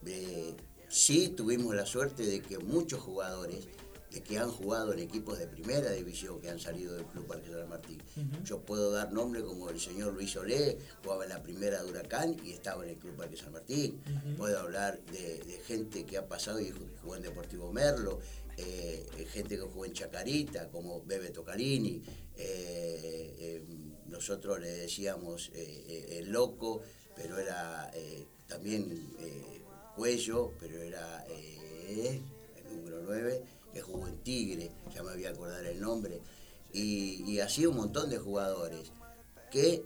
Eh, 0.05 0.55
sí 0.89 1.29
tuvimos 1.29 1.75
la 1.75 1.85
suerte 1.85 2.25
de 2.25 2.41
que 2.41 2.57
muchos 2.57 2.99
jugadores 3.01 3.67
de 4.09 4.21
que 4.21 4.37
han 4.37 4.51
jugado 4.51 4.91
en 4.91 4.99
equipos 4.99 5.39
de 5.39 5.47
primera 5.47 5.89
división 5.91 6.41
que 6.41 6.49
han 6.49 6.59
salido 6.59 6.95
del 6.95 7.05
Club 7.05 7.27
Parque 7.27 7.49
San 7.49 7.69
Martín. 7.69 8.01
Yo 8.43 8.59
puedo 8.59 8.91
dar 8.91 9.13
nombre 9.13 9.41
como 9.41 9.69
el 9.69 9.79
señor 9.79 10.13
Luis 10.13 10.35
Olé, 10.35 10.77
jugaba 11.01 11.23
en 11.23 11.29
la 11.29 11.41
primera 11.41 11.81
de 11.81 11.89
Huracán 11.89 12.35
y 12.43 12.51
estaba 12.51 12.83
en 12.83 12.89
el 12.89 12.97
Club 12.97 13.15
Parque 13.15 13.37
San 13.37 13.53
Martín. 13.53 14.01
Puedo 14.35 14.59
hablar 14.59 14.99
de, 15.13 15.37
de 15.45 15.61
gente 15.65 16.05
que 16.05 16.17
ha 16.17 16.27
pasado 16.27 16.59
y 16.59 16.73
jugó 17.01 17.15
en 17.15 17.21
Deportivo 17.21 17.71
Merlo, 17.71 18.19
eh, 18.61 19.05
eh, 19.17 19.25
gente 19.25 19.55
que 19.55 19.61
jugó 19.61 19.85
en 19.85 19.93
Chacarita, 19.93 20.69
como 20.69 21.03
Bebe 21.03 21.29
Tocarini. 21.31 22.01
eh, 22.37 23.63
nosotros 24.07 24.59
le 24.59 24.69
decíamos 24.69 25.51
el 25.53 26.29
loco, 26.31 26.81
pero 27.15 27.39
era 27.39 27.89
también 28.45 29.15
Cuello, 29.95 30.51
pero 30.59 30.81
era 30.81 31.25
el 31.29 32.21
número 32.75 33.01
9, 33.03 33.41
que 33.73 33.81
jugó 33.81 34.09
en 34.09 34.17
Tigre, 34.17 34.69
ya 34.93 35.01
me 35.01 35.13
voy 35.13 35.25
a 35.25 35.29
acordar 35.29 35.65
el 35.65 35.79
nombre. 35.79 36.19
Y 36.73 37.39
así 37.39 37.65
un 37.65 37.77
montón 37.77 38.09
de 38.09 38.17
jugadores 38.17 38.91
que 39.49 39.85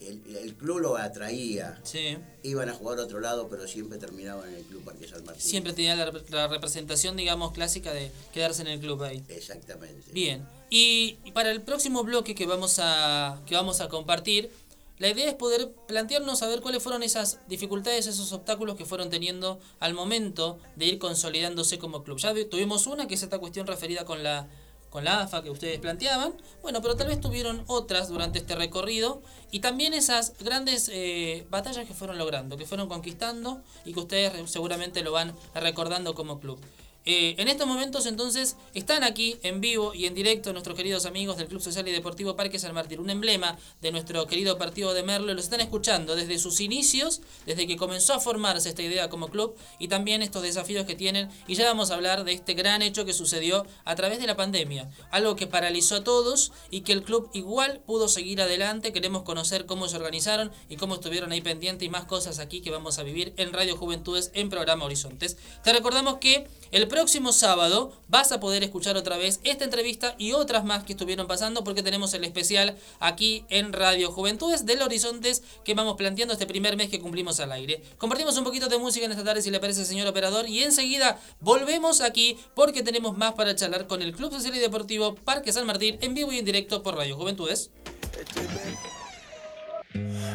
el, 0.00 0.36
el 0.36 0.54
club 0.54 0.78
lo 0.80 0.96
atraía. 0.96 1.78
Sí. 1.82 2.16
Iban 2.42 2.68
a 2.68 2.72
jugar 2.74 2.98
a 2.98 3.02
otro 3.02 3.20
lado, 3.20 3.48
pero 3.48 3.68
siempre 3.68 3.98
terminaban 3.98 4.48
en 4.48 4.56
el 4.56 4.64
Club 4.64 4.82
Parque 4.84 5.06
San 5.06 5.24
Martín. 5.24 5.42
Siempre 5.42 5.72
tenía 5.72 5.94
la, 5.96 6.12
la 6.30 6.48
representación, 6.48 7.16
digamos, 7.16 7.52
clásica 7.52 7.92
de 7.92 8.10
quedarse 8.32 8.62
en 8.62 8.68
el 8.68 8.80
club 8.80 9.02
ahí. 9.02 9.22
Exactamente. 9.28 10.10
Bien. 10.12 10.46
Y, 10.70 11.18
y 11.24 11.32
para 11.32 11.50
el 11.50 11.62
próximo 11.62 12.02
bloque 12.04 12.34
que 12.34 12.46
vamos 12.46 12.78
a 12.80 13.40
que 13.46 13.54
vamos 13.54 13.80
a 13.80 13.88
compartir, 13.88 14.50
la 14.98 15.08
idea 15.08 15.28
es 15.28 15.34
poder 15.34 15.72
plantearnos 15.88 16.42
a 16.42 16.46
ver 16.48 16.60
cuáles 16.60 16.82
fueron 16.82 17.02
esas 17.02 17.40
dificultades, 17.48 18.06
esos 18.06 18.32
obstáculos 18.32 18.76
que 18.76 18.84
fueron 18.84 19.08
teniendo 19.10 19.58
al 19.80 19.94
momento 19.94 20.58
de 20.76 20.86
ir 20.86 20.98
consolidándose 20.98 21.78
como 21.78 22.04
club. 22.04 22.18
Ya 22.18 22.32
vi- 22.32 22.44
tuvimos 22.44 22.86
una 22.86 23.08
que 23.08 23.14
es 23.14 23.22
esta 23.22 23.38
cuestión 23.38 23.66
referida 23.66 24.04
con 24.04 24.22
la 24.22 24.46
con 24.90 25.04
la 25.04 25.22
AFA 25.22 25.42
que 25.42 25.50
ustedes 25.50 25.78
planteaban, 25.78 26.34
bueno, 26.62 26.82
pero 26.82 26.96
tal 26.96 27.06
vez 27.06 27.20
tuvieron 27.20 27.62
otras 27.68 28.08
durante 28.08 28.40
este 28.40 28.56
recorrido 28.56 29.22
y 29.50 29.60
también 29.60 29.94
esas 29.94 30.34
grandes 30.40 30.90
eh, 30.92 31.46
batallas 31.48 31.86
que 31.86 31.94
fueron 31.94 32.18
logrando, 32.18 32.56
que 32.56 32.66
fueron 32.66 32.88
conquistando 32.88 33.62
y 33.84 33.94
que 33.94 34.00
ustedes 34.00 34.50
seguramente 34.50 35.02
lo 35.02 35.12
van 35.12 35.32
recordando 35.54 36.14
como 36.14 36.40
club. 36.40 36.60
Eh, 37.06 37.34
en 37.38 37.48
estos 37.48 37.66
momentos 37.66 38.06
entonces 38.06 38.56
están 38.74 39.04
aquí 39.04 39.38
en 39.42 39.60
vivo 39.60 39.94
y 39.94 40.06
en 40.06 40.14
directo 40.14 40.52
nuestros 40.52 40.76
queridos 40.76 41.06
amigos 41.06 41.38
del 41.38 41.48
Club 41.48 41.60
Social 41.60 41.88
y 41.88 41.92
Deportivo 41.92 42.36
Parque 42.36 42.58
San 42.58 42.74
Martín, 42.74 43.00
un 43.00 43.10
emblema 43.10 43.58
de 43.80 43.90
nuestro 43.90 44.26
querido 44.26 44.58
partido 44.58 44.94
de 44.94 45.02
Merlo. 45.02 45.32
Los 45.34 45.44
están 45.44 45.60
escuchando 45.60 46.14
desde 46.14 46.38
sus 46.38 46.60
inicios, 46.60 47.20
desde 47.46 47.66
que 47.66 47.76
comenzó 47.76 48.14
a 48.14 48.20
formarse 48.20 48.68
esta 48.68 48.82
idea 48.82 49.08
como 49.08 49.28
club 49.28 49.56
y 49.78 49.88
también 49.88 50.22
estos 50.22 50.42
desafíos 50.42 50.86
que 50.86 50.94
tienen. 50.94 51.28
Y 51.48 51.54
ya 51.56 51.64
vamos 51.64 51.90
a 51.90 51.94
hablar 51.94 52.24
de 52.24 52.32
este 52.32 52.54
gran 52.54 52.80
hecho 52.80 53.04
que 53.04 53.12
sucedió 53.12 53.66
a 53.84 53.94
través 53.96 54.20
de 54.20 54.26
la 54.26 54.36
pandemia, 54.36 54.88
algo 55.10 55.36
que 55.36 55.46
paralizó 55.48 55.96
a 55.96 56.04
todos 56.04 56.52
y 56.70 56.82
que 56.82 56.92
el 56.92 57.02
club 57.02 57.28
igual 57.32 57.80
pudo 57.86 58.08
seguir 58.08 58.40
adelante. 58.40 58.92
Queremos 58.92 59.22
conocer 59.22 59.66
cómo 59.66 59.88
se 59.88 59.96
organizaron 59.96 60.52
y 60.68 60.76
cómo 60.76 60.94
estuvieron 60.94 61.32
ahí 61.32 61.40
pendientes 61.40 61.86
y 61.86 61.90
más 61.90 62.04
cosas 62.04 62.38
aquí 62.38 62.60
que 62.60 62.70
vamos 62.70 62.98
a 62.98 63.02
vivir 63.02 63.32
en 63.36 63.52
Radio 63.52 63.76
Juventudes 63.76 64.30
en 64.34 64.48
programa 64.48 64.84
Horizontes. 64.84 65.38
Te 65.64 65.72
recordamos 65.72 66.18
que 66.18 66.46
el 66.70 66.86
próximo 66.86 66.99
sábado 67.08 67.92
vas 68.08 68.30
a 68.30 68.40
poder 68.40 68.62
escuchar 68.62 68.96
otra 68.96 69.16
vez 69.16 69.40
esta 69.44 69.64
entrevista 69.64 70.14
y 70.18 70.32
otras 70.32 70.64
más 70.64 70.84
que 70.84 70.92
estuvieron 70.92 71.26
pasando 71.26 71.64
porque 71.64 71.82
tenemos 71.82 72.12
el 72.12 72.24
especial 72.24 72.76
aquí 72.98 73.44
en 73.48 73.72
Radio 73.72 74.12
Juventudes 74.12 74.66
del 74.66 74.82
Horizontes 74.82 75.42
que 75.64 75.74
vamos 75.74 75.96
planteando 75.96 76.34
este 76.34 76.46
primer 76.46 76.76
mes 76.76 76.90
que 76.90 77.00
cumplimos 77.00 77.40
al 77.40 77.52
aire. 77.52 77.82
Compartimos 77.96 78.36
un 78.36 78.44
poquito 78.44 78.68
de 78.68 78.78
música 78.78 79.06
en 79.06 79.12
esta 79.12 79.24
tarde 79.24 79.40
si 79.40 79.50
le 79.50 79.60
parece 79.60 79.84
señor 79.84 80.08
operador 80.08 80.46
y 80.48 80.62
enseguida 80.62 81.18
volvemos 81.40 82.02
aquí 82.02 82.36
porque 82.54 82.82
tenemos 82.82 83.16
más 83.16 83.32
para 83.32 83.56
charlar 83.56 83.86
con 83.86 84.02
el 84.02 84.14
Club 84.14 84.30
Social 84.32 84.54
y 84.54 84.58
Deportivo 84.58 85.14
Parque 85.14 85.52
San 85.52 85.66
Martín 85.66 85.98
en 86.02 86.14
vivo 86.14 86.32
y 86.32 86.38
en 86.38 86.44
directo 86.44 86.82
por 86.82 86.96
Radio 86.96 87.16
Juventudes. 87.16 87.70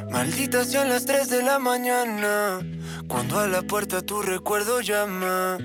Malditas 0.09 0.67
sean 0.67 0.89
las 0.89 1.05
3 1.05 1.29
de 1.29 1.43
la 1.43 1.59
mañana, 1.59 2.59
cuando 3.07 3.39
a 3.39 3.47
la 3.47 3.61
puerta 3.61 4.01
tu 4.01 4.21
recuerdo 4.21 4.81
llama. 4.81 5.57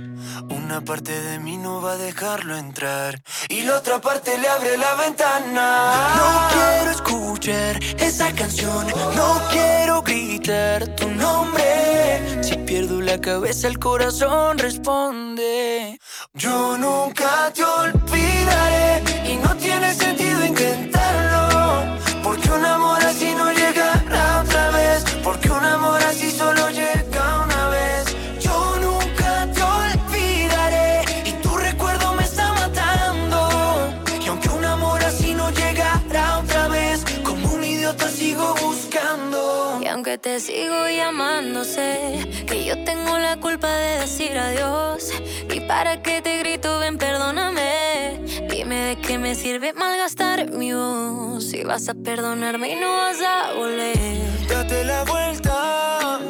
Una 0.50 0.80
parte 0.80 1.12
de 1.12 1.38
mí 1.38 1.56
no 1.56 1.80
va 1.80 1.92
a 1.92 1.96
dejarlo 1.96 2.56
entrar 2.56 3.22
y 3.48 3.62
la 3.62 3.78
otra 3.78 4.00
parte 4.00 4.38
le 4.38 4.48
abre 4.48 4.76
la 4.76 4.94
ventana. 4.94 6.14
No 6.16 6.48
quiero 6.52 6.90
escuchar 6.90 7.80
esa 7.98 8.32
canción, 8.34 8.86
no 9.16 9.42
quiero 9.50 10.02
gritar 10.02 10.86
tu 10.96 11.08
nombre. 11.08 12.42
Si 12.42 12.56
pierdo 12.56 13.00
la 13.00 13.20
cabeza, 13.20 13.68
el 13.68 13.78
corazón 13.78 14.58
responde. 14.58 15.98
Yo 16.34 16.78
nunca 16.78 17.52
te 17.52 17.64
olvidaré 17.64 19.02
y 19.32 19.36
no 19.36 19.56
tiene 19.56 19.94
te 40.20 40.38
sigo 40.38 40.88
llamando, 40.88 41.64
sé 41.64 42.44
que 42.46 42.64
yo 42.64 42.84
tengo 42.84 43.18
la 43.18 43.38
culpa 43.38 43.72
de 43.72 44.00
decir 44.00 44.36
adiós. 44.36 45.12
Y 45.50 45.60
para 45.60 46.02
que 46.02 46.20
te 46.20 46.38
grito, 46.38 46.78
ven, 46.78 46.98
perdóname. 46.98 48.20
Dime 48.50 48.76
de 48.80 48.96
qué 48.96 49.18
me 49.18 49.34
sirve 49.34 49.72
malgastar 49.72 50.50
mi 50.50 50.72
voz. 50.74 51.44
Si 51.44 51.64
vas 51.64 51.88
a 51.88 51.94
perdonarme 51.94 52.72
y 52.72 52.76
no 52.76 52.90
vas 52.92 53.20
a 53.22 53.54
volver. 53.54 53.96
Date 54.48 54.84
la 54.84 55.04
vuelta. 55.04 56.20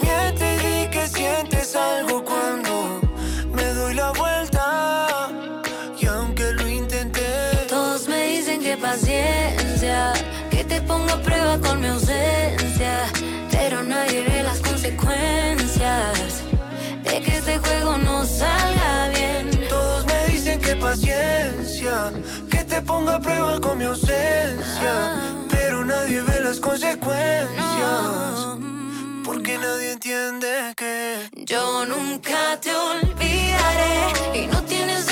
Miente 0.00 0.54
y 0.54 0.58
di 0.66 0.90
que 0.90 1.06
sientes 1.06 1.76
algo 1.76 2.24
cuando 2.24 3.00
me 3.52 3.64
doy 3.74 3.94
la 3.94 4.12
vuelta. 4.12 5.30
Y 6.00 6.06
aunque 6.06 6.52
lo 6.52 6.66
intenté, 6.66 7.26
Todos 7.68 8.08
me 8.08 8.22
dicen 8.28 8.62
que 8.62 8.76
paciencia, 8.78 10.14
que 10.50 10.64
te 10.64 10.80
pongo 10.80 11.12
a 11.12 11.20
prueba 11.20 11.58
con 11.58 11.80
mi 11.80 11.88
ausencia. 11.88 12.07
Salga 18.38 19.08
bien. 19.14 19.50
todos 19.68 20.06
me 20.06 20.26
dicen 20.32 20.60
que 20.60 20.76
paciencia, 20.76 22.12
que 22.50 22.64
te 22.64 22.80
ponga 22.82 23.16
a 23.16 23.20
prueba 23.20 23.60
con 23.60 23.78
mi 23.78 23.84
ausencia. 23.84 24.92
Pero 25.50 25.84
nadie 25.84 26.22
ve 26.22 26.40
las 26.40 26.58
consecuencias. 26.60 28.34
Porque 29.24 29.58
nadie 29.58 29.92
entiende 29.92 30.52
que 30.76 31.28
Yo 31.52 31.84
nunca 31.86 32.58
te 32.62 32.70
olvidaré 32.74 34.40
y 34.40 34.46
no 34.46 34.62
tiene 34.62 35.02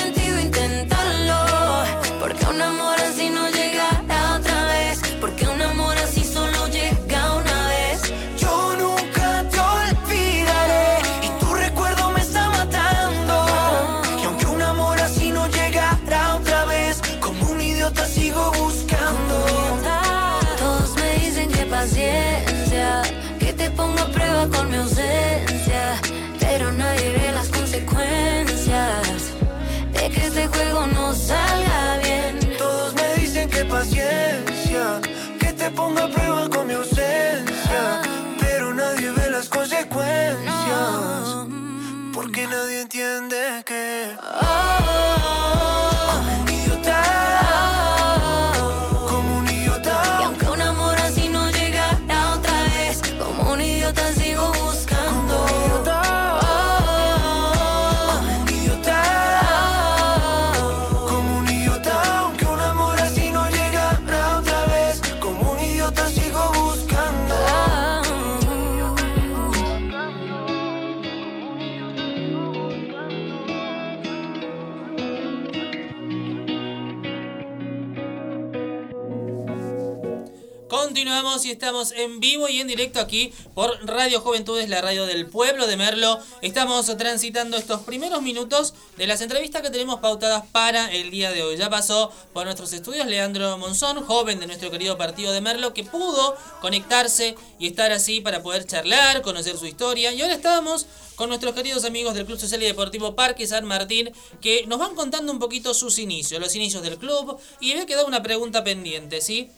Continuamos 81.37 81.45
y 81.45 81.51
estamos 81.51 81.91
en 81.91 82.19
vivo 82.19 82.49
y 82.49 82.61
en 82.61 82.67
directo 82.67 82.99
aquí 82.99 83.31
por 83.53 83.85
Radio 83.85 84.21
Juventudes, 84.21 84.69
la 84.69 84.81
radio 84.81 85.05
del 85.05 85.27
pueblo 85.27 85.67
de 85.67 85.77
Merlo. 85.77 86.19
Estamos 86.41 86.85
transitando 86.97 87.57
estos 87.57 87.81
primeros 87.81 88.23
minutos 88.23 88.73
de 88.97 89.05
las 89.05 89.21
entrevistas 89.21 89.61
que 89.61 89.69
tenemos 89.69 89.99
pautadas 89.99 90.43
para 90.51 90.91
el 90.91 91.11
día 91.11 91.31
de 91.31 91.43
hoy. 91.43 91.57
Ya 91.57 91.69
pasó 91.69 92.11
por 92.33 92.45
nuestros 92.45 92.73
estudios 92.73 93.05
Leandro 93.05 93.55
Monzón, 93.59 94.03
joven 94.03 94.39
de 94.39 94.47
nuestro 94.47 94.71
querido 94.71 94.97
partido 94.97 95.31
de 95.31 95.41
Merlo, 95.41 95.75
que 95.75 95.83
pudo 95.83 96.35
conectarse 96.59 97.35
y 97.59 97.67
estar 97.67 97.91
así 97.91 98.19
para 98.19 98.41
poder 98.41 98.65
charlar, 98.65 99.21
conocer 99.21 99.57
su 99.57 99.67
historia. 99.67 100.13
Y 100.13 100.21
ahora 100.21 100.33
estamos 100.33 100.87
con 101.15 101.29
nuestros 101.29 101.53
queridos 101.53 101.83
amigos 101.85 102.15
del 102.15 102.25
Club 102.25 102.39
Social 102.39 102.63
y 102.63 102.65
Deportivo 102.65 103.15
Parque 103.15 103.45
San 103.45 103.65
Martín, 103.65 104.11
que 104.41 104.65
nos 104.67 104.79
van 104.79 104.95
contando 104.95 105.31
un 105.31 105.39
poquito 105.39 105.73
sus 105.73 105.99
inicios, 105.99 106.41
los 106.41 106.55
inicios 106.55 106.81
del 106.81 106.97
club. 106.97 107.37
Y 107.59 107.75
me 107.75 107.81
ha 107.81 107.85
quedado 107.85 108.07
una 108.07 108.23
pregunta 108.23 108.63
pendiente, 108.63 109.21
¿sí? 109.21 109.49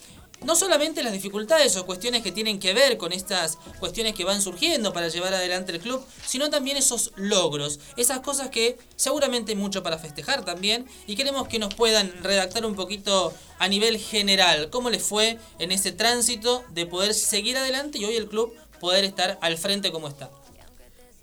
No 0.41 0.55
solamente 0.55 1.03
las 1.03 1.13
dificultades 1.13 1.75
o 1.77 1.85
cuestiones 1.85 2.23
que 2.23 2.31
tienen 2.31 2.59
que 2.59 2.73
ver 2.73 2.97
con 2.97 3.11
estas 3.11 3.57
cuestiones 3.79 4.13
que 4.13 4.23
van 4.23 4.41
surgiendo 4.41 4.93
para 4.93 5.09
llevar 5.09 5.33
adelante 5.33 5.71
el 5.71 5.79
club, 5.79 6.03
sino 6.25 6.49
también 6.49 6.77
esos 6.77 7.11
logros, 7.15 7.79
esas 7.97 8.19
cosas 8.19 8.49
que 8.49 8.77
seguramente 8.95 9.51
hay 9.51 9.57
mucho 9.57 9.83
para 9.83 9.97
festejar 9.97 10.45
también 10.45 10.87
y 11.07 11.15
queremos 11.15 11.47
que 11.47 11.59
nos 11.59 11.73
puedan 11.73 12.11
redactar 12.23 12.65
un 12.65 12.75
poquito 12.75 13.33
a 13.57 13.67
nivel 13.67 13.97
general 13.97 14.69
cómo 14.69 14.89
les 14.89 15.03
fue 15.03 15.37
en 15.59 15.71
ese 15.71 15.91
tránsito 15.91 16.63
de 16.69 16.85
poder 16.85 17.13
seguir 17.13 17.57
adelante 17.57 17.97
y 17.97 18.05
hoy 18.05 18.15
el 18.15 18.27
club 18.27 18.53
poder 18.79 19.03
estar 19.03 19.37
al 19.41 19.57
frente 19.57 19.91
como 19.91 20.07
está. 20.07 20.31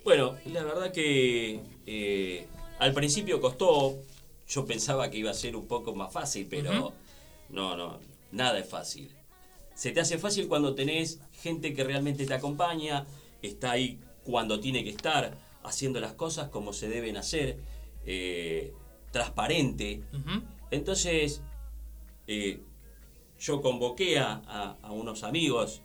Bueno, 0.03 0.37
la 0.45 0.63
verdad 0.63 0.91
que 0.91 1.59
eh, 1.85 2.47
al 2.79 2.93
principio 2.93 3.41
costó, 3.41 3.97
yo 4.47 4.65
pensaba 4.65 5.09
que 5.09 5.17
iba 5.17 5.31
a 5.31 5.33
ser 5.33 5.55
un 5.55 5.67
poco 5.67 5.93
más 5.95 6.13
fácil, 6.13 6.47
pero 6.49 6.93
no, 7.49 7.75
no, 7.75 7.99
nada 8.31 8.59
es 8.59 8.69
fácil. 8.69 9.11
Se 9.73 9.91
te 9.91 9.99
hace 9.99 10.17
fácil 10.17 10.47
cuando 10.47 10.73
tenés 10.73 11.19
gente 11.33 11.73
que 11.73 11.83
realmente 11.83 12.25
te 12.25 12.33
acompaña, 12.33 13.05
está 13.41 13.71
ahí 13.71 13.99
cuando 14.23 14.59
tiene 14.59 14.83
que 14.83 14.89
estar, 14.89 15.37
haciendo 15.63 15.99
las 15.99 16.13
cosas 16.13 16.49
como 16.49 16.73
se 16.73 16.89
deben 16.89 17.17
hacer, 17.17 17.59
eh, 18.05 18.73
transparente. 19.11 20.01
Entonces, 20.71 21.41
eh, 22.27 22.59
yo 23.39 23.61
convoqué 23.61 24.19
a, 24.19 24.41
a, 24.81 24.91
unos 24.91 25.23
amigos, 25.23 25.81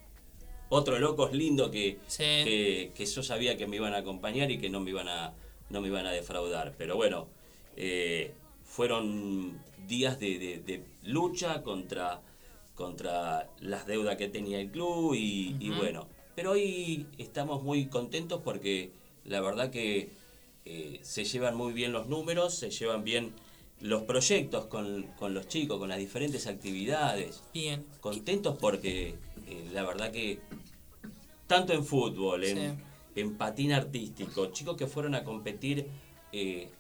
otros 0.69 1.01
locos 1.01 1.33
lindos 1.33 1.71
que, 1.71 1.99
que, 2.17 2.93
que, 2.95 3.07
yo 3.07 3.23
sabía 3.23 3.57
que 3.57 3.67
me 3.67 3.77
iban 3.77 3.95
a 3.95 3.99
acompañar 3.99 4.51
y 4.51 4.59
que 4.59 4.71
no 4.71 4.81
me 4.81 4.91
iban 4.91 5.09
a, 5.09 5.35
no 5.69 5.81
me 5.81 5.89
iban 5.89 6.07
a 6.07 6.13
defraudar. 6.13 6.75
Pero 6.79 6.97
bueno, 6.97 7.29
eh, 7.77 8.33
fueron 8.65 9.61
días 9.87 10.19
de, 10.19 10.39
de, 10.39 10.59
de 10.59 10.85
lucha 11.03 11.63
contra 11.63 12.23
contra 12.75 13.51
las 13.61 13.87
deudas 13.87 14.17
que 14.17 14.29
tenía 14.29 14.61
el 14.61 14.71
club 14.71 15.15
y, 15.15 15.71
bueno, 15.71 16.09
pero 16.35 16.53
hoy 16.53 17.07
estamos 17.19 17.63
muy 17.63 17.87
contentos 17.87 18.41
porque 18.43 18.93
la 19.25 19.41
verdad 19.41 19.71
que 19.71 20.11
eh, 20.65 21.01
se 21.03 21.25
llevan 21.25 21.57
muy 21.57 21.73
bien 21.73 21.93
los 21.93 22.09
números, 22.09 22.55
se 22.55 22.71
llevan 22.71 23.05
bien 23.05 23.33
los 23.81 24.03
proyectos 24.03 24.67
con, 24.67 25.07
los 25.21 25.49
chicos, 25.49 25.79
con 25.79 25.89
las 25.89 25.99
diferentes 25.99 26.47
actividades. 26.47 27.43
Bien. 27.53 27.85
Contentos 28.01 28.57
porque 28.59 29.17
eh, 29.49 29.69
la 29.73 29.83
verdad 29.83 30.13
que 30.13 30.39
tanto 31.47 31.73
en 31.73 31.85
fútbol, 31.85 32.45
en, 32.45 32.83
en 33.17 33.37
patín 33.37 33.73
artístico, 33.73 34.47
chicos 34.47 34.77
que 34.77 34.87
fueron 34.87 35.15
a 35.15 35.25
competir 35.25 35.87
eh, 36.33 36.71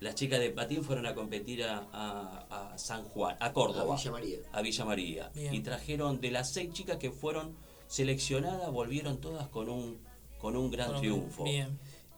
las 0.00 0.14
chicas 0.14 0.40
de 0.40 0.50
patín 0.50 0.84
fueron 0.84 1.06
a 1.06 1.14
competir 1.14 1.64
a, 1.64 2.74
San 2.76 3.04
Juan, 3.04 3.36
a 3.40 3.52
Córdoba. 3.52 3.94
A 3.94 3.96
Villa 3.96 4.10
María. 4.10 4.38
A 4.52 4.62
Villa 4.62 4.84
María. 4.84 5.32
Y 5.34 5.60
trajeron 5.60 6.20
de 6.20 6.30
las 6.30 6.52
seis 6.52 6.72
chicas 6.72 6.98
que 6.98 7.10
fueron 7.10 7.56
seleccionadas, 7.88 8.70
volvieron 8.70 9.20
todas 9.20 9.48
con 9.48 9.68
un, 9.68 9.98
con 10.38 10.56
un 10.56 10.70
gran 10.70 10.98
triunfo. 10.98 11.44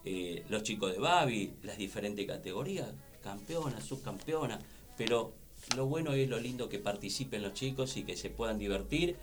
Eh, 0.05 0.43
los 0.49 0.63
chicos 0.63 0.93
de 0.93 0.99
Babi, 0.99 1.53
las 1.63 1.77
diferentes 1.77 2.25
categorías, 2.25 2.87
campeonas, 3.21 3.83
subcampeonas, 3.83 4.59
pero 4.97 5.33
lo 5.75 5.85
bueno 5.87 6.13
es 6.13 6.29
lo 6.29 6.39
lindo 6.39 6.69
que 6.69 6.79
participen 6.79 7.43
los 7.43 7.53
chicos 7.53 7.97
y 7.97 8.03
que 8.03 8.15
se 8.15 8.29
puedan 8.29 8.57
divertir. 8.57 9.17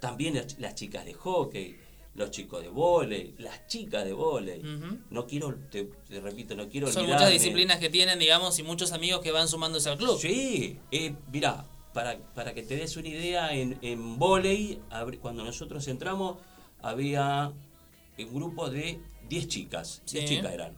También 0.00 0.40
las 0.58 0.74
chicas 0.74 1.04
de 1.04 1.14
hockey, 1.14 1.76
los 2.14 2.30
chicos 2.30 2.62
de 2.62 2.68
vóley, 2.68 3.34
las 3.38 3.66
chicas 3.66 4.04
de 4.04 4.12
vóley. 4.12 4.62
No 5.10 5.26
quiero, 5.26 5.54
te, 5.70 5.90
repito, 6.20 6.54
no 6.54 6.68
quiero 6.68 6.90
Son 6.92 7.06
muchas 7.06 7.30
disciplinas 7.30 7.78
que 7.78 7.88
tienen, 7.88 8.18
digamos, 8.18 8.58
y 8.58 8.62
muchos 8.62 8.92
amigos 8.92 9.20
que 9.20 9.32
van 9.32 9.48
sumándose 9.48 9.88
al 9.88 9.98
club. 9.98 10.18
Sí, 10.18 10.78
eh, 10.90 11.14
mirá, 11.32 11.66
para, 11.94 12.18
para 12.34 12.54
que 12.54 12.62
te 12.62 12.76
des 12.76 12.96
una 12.96 13.08
idea, 13.08 13.54
en, 13.54 13.78
en 13.82 14.18
vóley, 14.18 14.80
cuando 15.20 15.44
nosotros 15.44 15.88
entramos, 15.88 16.36
había 16.82 17.52
un 18.18 18.34
grupo 18.34 18.68
de 18.68 19.00
10 19.28 19.48
chicas, 19.48 20.02
10 20.10 20.24
chicas 20.26 20.52
eran. 20.52 20.76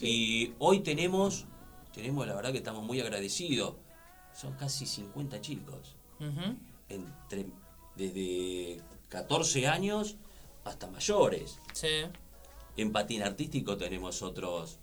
Y 0.00 0.52
hoy 0.58 0.80
tenemos, 0.80 1.46
tenemos, 1.94 2.26
la 2.26 2.34
verdad 2.34 2.52
que 2.52 2.58
estamos 2.58 2.84
muy 2.84 3.00
agradecidos, 3.00 3.76
son 4.34 4.52
casi 4.54 4.84
50 4.84 5.40
chicos. 5.40 5.96
Entre, 6.88 7.46
desde 7.96 8.80
14 9.08 9.66
años 9.66 10.16
hasta 10.66 10.86
mayores. 10.88 11.58
Sí. 11.72 11.88
En 12.76 12.92
patín 12.92 13.22
artístico 13.22 13.76
tenemos 13.76 14.22
otros 14.22 14.78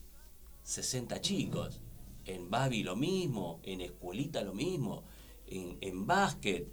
60 0.63 1.21
chicos. 1.21 1.79
En 2.25 2.49
Babi 2.49 2.83
lo 2.83 2.95
mismo, 2.95 3.59
en 3.63 3.81
escuelita 3.81 4.41
lo 4.41 4.53
mismo, 4.53 5.03
en, 5.47 5.77
en 5.81 6.07
básquet, 6.07 6.67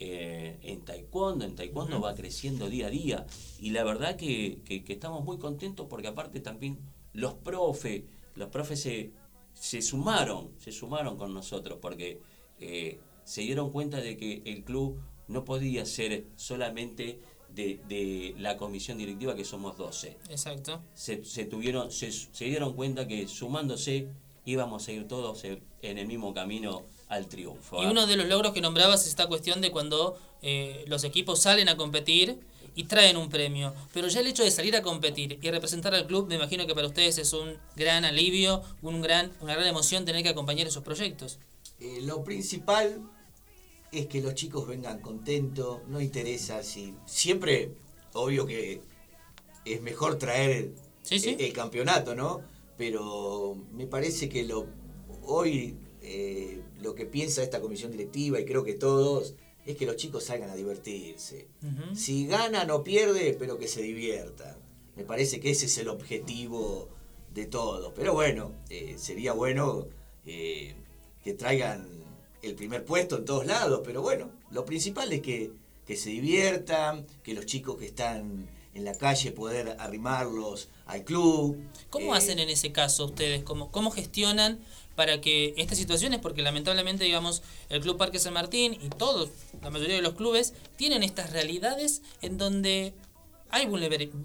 eh, 0.00 0.58
en 0.62 0.84
taekwondo. 0.84 1.44
En 1.44 1.54
taekwondo 1.54 2.00
va 2.00 2.14
creciendo 2.14 2.68
día 2.68 2.88
a 2.88 2.90
día. 2.90 3.26
Y 3.60 3.70
la 3.70 3.84
verdad 3.84 4.16
que, 4.16 4.60
estamos 4.88 5.24
muy 5.24 5.38
contentos 5.38 5.86
porque 5.88 6.08
aparte 6.08 6.40
también 6.40 6.78
los 7.12 7.34
profes, 7.34 8.02
los 8.34 8.48
profes 8.48 8.80
se, 8.80 9.12
se 9.52 9.82
sumaron, 9.82 10.50
se 10.58 10.72
sumaron 10.72 11.16
con 11.16 11.32
nosotros 11.32 11.78
porque 11.80 12.20
eh, 12.58 12.98
se 13.24 13.42
dieron 13.42 13.70
cuenta 13.70 14.00
de 14.00 14.16
que 14.16 14.42
el 14.44 14.64
club 14.64 15.00
no 15.28 15.44
podía 15.44 15.86
ser 15.86 16.26
solamente 16.36 17.20
de, 17.54 18.34
la 18.38 18.56
comisión 18.56 18.98
directiva, 18.98 19.34
que 19.34 19.44
somos 19.44 19.76
12. 19.76 20.16
Exacto. 20.30 20.80
Se, 20.94 21.16
tuvieron, 21.44 21.90
se, 21.90 22.10
dieron 22.40 22.74
cuenta 22.74 23.06
que 23.06 23.28
sumándose 23.28 24.08
íbamos 24.44 24.86
a 24.88 24.92
ir 24.92 25.08
todos 25.08 25.44
en 25.44 25.98
el 25.98 26.06
mismo 26.06 26.34
camino 26.34 26.82
al 27.08 27.26
triunfo. 27.28 27.82
Y 27.82 27.86
uno 27.86 28.06
de 28.06 28.16
los 28.16 28.26
logros 28.26 28.52
que 28.52 28.60
nombrabas 28.60 29.02
es 29.02 29.08
esta 29.08 29.26
cuestión 29.26 29.60
de 29.60 29.70
cuando 29.70 30.18
eh, 30.42 30.84
los 30.86 31.04
equipos 31.04 31.40
salen 31.40 31.68
a 31.68 31.76
competir 31.76 32.38
y 32.74 32.84
traen 32.84 33.16
un 33.16 33.28
premio. 33.28 33.72
Pero 33.92 34.08
ya 34.08 34.20
el 34.20 34.26
hecho 34.26 34.42
de 34.42 34.50
salir 34.50 34.74
a 34.76 34.82
competir 34.82 35.38
y 35.40 35.50
representar 35.50 35.94
al 35.94 36.06
club, 36.06 36.26
me 36.28 36.34
imagino 36.34 36.66
que 36.66 36.74
para 36.74 36.86
ustedes 36.86 37.18
es 37.18 37.32
un 37.32 37.56
gran 37.76 38.04
alivio, 38.04 38.62
un 38.82 39.00
gran, 39.00 39.32
una 39.40 39.54
gran 39.54 39.66
emoción 39.66 40.04
tener 40.04 40.22
que 40.22 40.30
acompañar 40.30 40.66
esos 40.66 40.82
proyectos. 40.82 41.38
Eh, 41.80 42.00
lo 42.02 42.24
principal 42.24 43.00
es 44.00 44.06
que 44.06 44.20
los 44.20 44.34
chicos 44.34 44.66
vengan 44.66 45.00
contentos, 45.00 45.80
no 45.88 46.00
interesa 46.00 46.62
si. 46.62 46.94
Siempre, 47.06 47.72
obvio 48.12 48.46
que 48.46 48.80
es 49.64 49.82
mejor 49.82 50.18
traer 50.18 50.72
El, 51.10 51.52
campeonato, 51.52 52.14
¿no? 52.14 52.42
Pero 52.76 53.56
me 53.72 53.86
parece 53.86 54.28
que 54.28 54.44
lo 54.44 54.66
hoy 55.22 55.76
eh, 56.02 56.62
lo 56.82 56.94
que 56.94 57.06
piensa 57.06 57.42
esta 57.42 57.60
comisión 57.60 57.90
directiva, 57.90 58.38
y 58.38 58.44
creo 58.44 58.62
que 58.62 58.74
todos, 58.74 59.34
es 59.64 59.76
que 59.76 59.86
los 59.86 59.96
chicos 59.96 60.24
salgan 60.24 60.50
a 60.50 60.54
divertirse. 60.54 61.48
Si 61.94 62.26
ganan 62.26 62.70
o 62.70 62.84
pierde, 62.84 63.34
pero 63.38 63.58
que 63.58 63.68
se 63.68 63.80
diviertan. 63.80 64.56
Me 64.96 65.04
parece 65.04 65.40
que 65.40 65.50
ese 65.50 65.66
es 65.66 65.78
el 65.78 65.88
objetivo 65.88 66.88
de 67.32 67.46
todos. 67.46 67.92
Pero 67.96 68.12
bueno, 68.12 68.52
eh, 68.68 68.96
sería 68.98 69.32
bueno 69.32 69.86
eh, 70.26 70.74
que 71.22 71.32
traigan 71.32 71.93
el 72.46 72.54
primer 72.54 72.84
puesto 72.84 73.16
en 73.16 73.24
todos 73.24 73.46
lados, 73.46 73.80
pero 73.84 74.02
bueno, 74.02 74.30
lo 74.50 74.64
principal 74.64 75.12
es 75.12 75.22
que, 75.22 75.50
se 75.94 76.10
diviertan, 76.10 77.06
que 77.22 77.34
los 77.34 77.46
chicos 77.46 77.76
que 77.76 77.86
están 77.86 78.48
en 78.74 78.84
la 78.84 78.94
calle 78.94 79.30
poder 79.30 79.76
arrimarlos 79.78 80.68
al 80.86 81.04
club. 81.04 81.56
¿Cómo 81.90 82.14
eh, 82.14 82.18
hacen 82.18 82.38
en 82.38 82.48
ese 82.48 82.72
caso 82.72 83.04
ustedes? 83.04 83.42
¿Cómo, 83.44 83.70
¿Cómo 83.70 83.90
gestionan 83.90 84.58
para 84.94 85.20
que 85.20 85.54
estas 85.56 85.78
situaciones, 85.78 86.20
porque 86.20 86.42
lamentablemente, 86.42 87.04
digamos, 87.04 87.42
el 87.68 87.80
Club 87.80 87.96
Parque 87.96 88.18
San 88.18 88.34
Martín 88.34 88.78
y 88.80 88.88
todos, 88.90 89.30
la 89.62 89.70
mayoría 89.70 89.96
de 89.96 90.02
los 90.02 90.14
clubes, 90.14 90.54
tienen 90.76 91.02
estas 91.02 91.32
realidades 91.32 92.02
en 92.22 92.38
donde 92.38 92.94
hay 93.50 93.68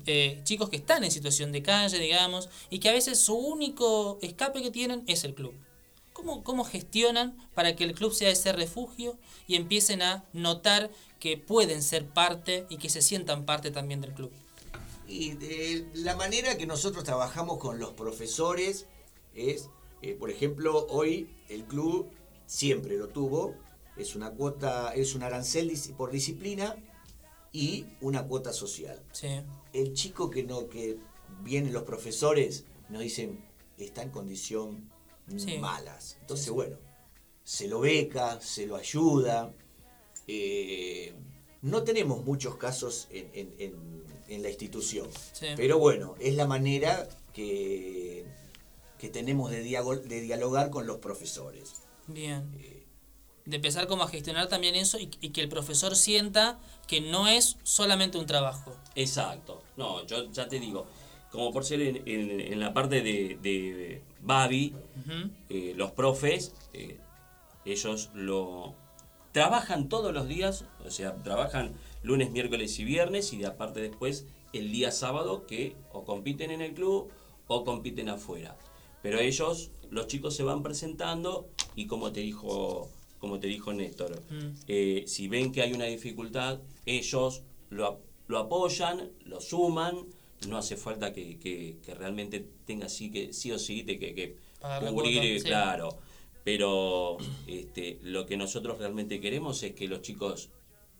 eh, 0.05 0.41
chicos 0.43 0.70
que 0.70 0.78
están 0.78 1.03
en 1.03 1.11
situación 1.11 1.51
de 1.51 1.61
calle, 1.61 1.99
digamos, 1.99 2.49
y 2.70 2.80
que 2.80 2.89
a 2.89 2.93
veces 2.93 3.20
su 3.20 3.36
único 3.36 4.17
escape 4.22 4.61
que 4.61 4.72
tienen 4.72 5.03
es 5.07 5.24
el 5.24 5.34
club. 5.36 5.53
¿Cómo, 6.43 6.63
gestionan 6.63 7.38
para 7.53 7.76
que 7.76 7.84
el 7.84 7.93
club 7.93 8.13
sea 8.13 8.30
ese 8.30 8.51
refugio 8.51 9.17
y 9.47 9.55
empiecen 9.55 10.01
a 10.01 10.26
notar 10.34 10.91
que 11.20 11.38
pueden 11.38 11.82
ser 11.82 12.07
parte 12.07 12.65
y 12.70 12.78
que 12.78 12.89
se 12.89 13.01
sientan 13.01 13.45
parte 13.45 13.72
también 13.72 14.01
del 14.01 14.13
club? 14.13 14.32
Y 15.07 15.32
de 15.32 15.88
la 15.93 16.15
manera 16.15 16.57
que 16.57 16.65
nosotros 16.65 17.03
trabajamos 17.03 17.57
con 17.57 17.80
los 17.80 17.93
profesores 17.93 18.86
es, 19.34 19.70
eh, 20.01 20.13
por 20.13 20.30
ejemplo, 20.30 20.86
hoy 20.89 21.30
el 21.49 21.63
club 21.63 22.09
siempre 22.45 22.97
lo 22.97 23.07
tuvo, 23.07 23.55
es 23.97 24.15
una 24.15 24.32
cuota, 24.32 24.93
es 24.93 25.15
un 25.15 25.24
arancel 25.24 25.72
por 25.97 26.11
disciplina 26.11 26.76
y 27.51 27.86
una 28.01 28.28
cuota 28.28 28.53
social. 28.53 29.01
Sí. 29.11 29.41
El 29.74 29.93
chico 29.93 30.30
que 30.30 30.43
no, 30.43 30.67
que 30.70 30.97
vienen 31.43 31.74
los 31.74 31.84
profesores, 31.84 32.65
nos 32.89 33.01
dicen, 33.01 33.43
está 33.78 34.03
en 34.03 34.09
condición 34.09 34.89
Sí. 35.38 35.57
malas. 35.57 36.17
Entonces, 36.21 36.45
Sí, 36.45 36.49
sí. 36.51 36.55
bueno, 36.55 36.77
se 37.43 37.67
lo 37.67 37.80
beca, 37.82 38.39
se 38.41 38.65
lo 38.67 38.75
ayuda. 38.75 39.51
Eh, 40.27 41.13
no 41.61 41.84
tenemos 41.84 42.23
muchos 42.23 42.55
casos 42.55 43.07
en, 43.11 43.30
en- 43.34 43.53
en- 43.59 44.03
en 44.30 44.43
la 44.43 44.49
institución. 44.49 45.07
Sí. 45.34 45.47
Pero 45.55 45.80
bueno, 45.80 46.15
es 46.19 46.36
la 46.36 46.45
manera 46.45 47.07
que, 47.34 48.25
que 48.99 49.09
tenemos 49.09 49.49
de, 49.51 49.63
diago- 49.63 49.95
de 49.97 50.21
dialogar 50.21 50.69
con 50.69 50.86
los 50.88 50.97
profesores. 50.97 51.73
Bien. 52.07 52.49
De 53.45 53.55
empezar 53.55 53.88
como 53.88 54.03
a 54.03 54.07
gestionar 54.07 54.47
también 54.47 54.75
eso 54.75 54.99
y, 54.99 55.09
y 55.21 55.30
que 55.30 55.41
el 55.41 55.49
profesor 55.49 55.95
sienta 55.95 56.59
que 56.88 57.01
no 57.01 57.27
es 57.27 57.57
solamente 57.63 58.19
un 58.19 58.27
trabajo. 58.27 58.75
Exacto. 58.95 59.63
No, 59.77 60.05
yo 60.05 60.32
ya 60.32 60.47
te 60.47 60.59
digo, 60.59 60.86
como 61.32 61.51
por 61.51 61.65
ser 61.65 61.82
en, 61.82 62.07
en- 62.07 62.39
en 62.39 62.59
la 62.59 62.71
parte 62.73 63.01
de, 63.01 63.39
de 63.41 64.03
Babi, 64.22 64.76
eh, 65.49 65.74
los 65.76 65.91
profes, 65.91 66.53
eh, 66.74 66.97
ellos 67.65 68.09
lo 68.13 68.76
trabajan 69.32 69.89
todos 69.89 70.13
los 70.13 70.28
días, 70.28 70.65
o 70.86 70.91
sea, 70.91 71.15
trabajan 71.24 71.74
lunes, 72.03 72.32
miércoles 72.32 72.78
y 72.80 72.84
viernes 72.84 73.34
y 73.34 73.38
de 73.38 73.47
aparte 73.47 73.82
después 73.82 74.26
el 74.53 74.72
día 74.72 74.91
sábado 74.91 75.45
que 75.45 75.76
o 75.91 76.03
compiten 76.03 76.51
en 76.51 76.61
el 76.61 76.74
club 76.74 77.09
o 77.47 77.63
compiten 77.63 78.09
afuera. 78.09 78.57
Pero 79.01 79.20
ellos, 79.20 79.72
los 79.89 80.07
chicos 80.07 80.36
se 80.36 80.43
van 80.43 80.63
presentando 80.63 81.49
y 81.76 81.88
como 81.88 82.11
te 82.11 82.22
dijo, 82.22 82.89
como 83.20 83.39
te 83.39 83.47
dijo 83.47 83.74
Néstor, 83.74 84.22
eh, 84.67 85.03
si 85.07 85.28
ven 85.28 85.51
que 85.51 85.61
hay 85.61 85.74
una 85.74 85.86
dificultad, 85.86 86.59
ellos 86.86 87.43
lo, 87.70 88.01
lo 88.28 88.39
apoyan, 88.39 89.09
lo 89.26 89.39
suman, 89.41 90.05
no 90.48 90.58
hace 90.58 90.78
falta 90.78 91.12
que, 91.14 91.38
que- 91.40 91.78
que 91.84 91.94
realmente 91.94 92.46
tenga 92.66 92.86
así 92.86 93.12
que 93.12 93.34
sí 93.34 93.52
o 93.52 93.60
sí 93.60 93.84
te 93.84 94.00
que, 94.00 94.16
que 94.16 94.36
cubrir, 94.94 95.40
sí. 95.42 95.46
claro. 95.48 95.90
Pero 96.44 97.18
este, 97.48 98.00
lo 98.04 98.26
que 98.26 98.38
nosotros 98.38 98.80
realmente 98.80 99.20
queremos 99.20 99.62
es 99.64 99.74
que 99.74 99.88
los 99.88 100.02
chicos 100.02 100.50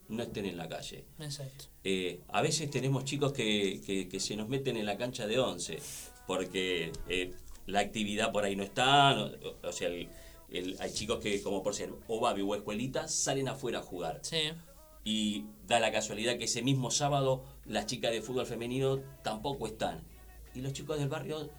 no 0.10 0.24
estén 0.24 0.46
en 0.46 0.58
la 0.58 0.68
calle. 0.68 1.06
Exacto. 1.20 1.66
Eh, 1.84 2.20
a 2.28 2.42
veces 2.42 2.70
tenemos 2.70 3.06
chicos 3.06 3.32
que, 3.32 3.80
que- 3.86 4.08
que 4.10 4.20
se 4.20 4.36
nos 4.36 4.50
meten 4.50 4.76
en 4.78 4.86
la 4.86 4.98
cancha 4.98 5.26
de 5.28 5.40
11 5.40 5.80
porque 6.28 6.92
eh, 7.08 7.32
la 7.68 7.80
actividad 7.80 8.32
por 8.32 8.44
ahí 8.44 8.56
no 8.56 8.64
está, 8.64 9.14
no- 9.16 9.32
o 9.64 9.72
sea, 9.72 9.88
el- 9.88 10.10
el- 10.50 10.76
hay 10.80 10.92
chicos 10.94 11.20
que 11.20 11.42
como 11.42 11.64
por 11.64 11.74
ser 11.76 11.92
o 12.08 12.20
babi 12.20 12.42
o 12.42 12.56
escuelita 12.56 13.08
salen 13.08 13.48
afuera 13.48 13.80
a 13.80 13.84
jugar. 13.84 14.20
Sí. 14.24 14.52
Y 15.10 15.47
da 15.66 15.80
la 15.80 15.91
casualidad 15.91 16.38
que 16.38 16.43
ese 16.43 16.62
mismo 16.62 16.91
sábado 16.91 17.43
las 17.66 17.88
chicas 17.88 18.12
de 18.12 18.22
fútbol 18.22 18.45
femenino 18.45 18.99
tampoco 19.24 19.66
están. 19.66 20.03
Y 20.53 20.62
los 20.62 20.72
chicos 20.72 20.99
del 20.99 21.10
barrio 21.10 21.49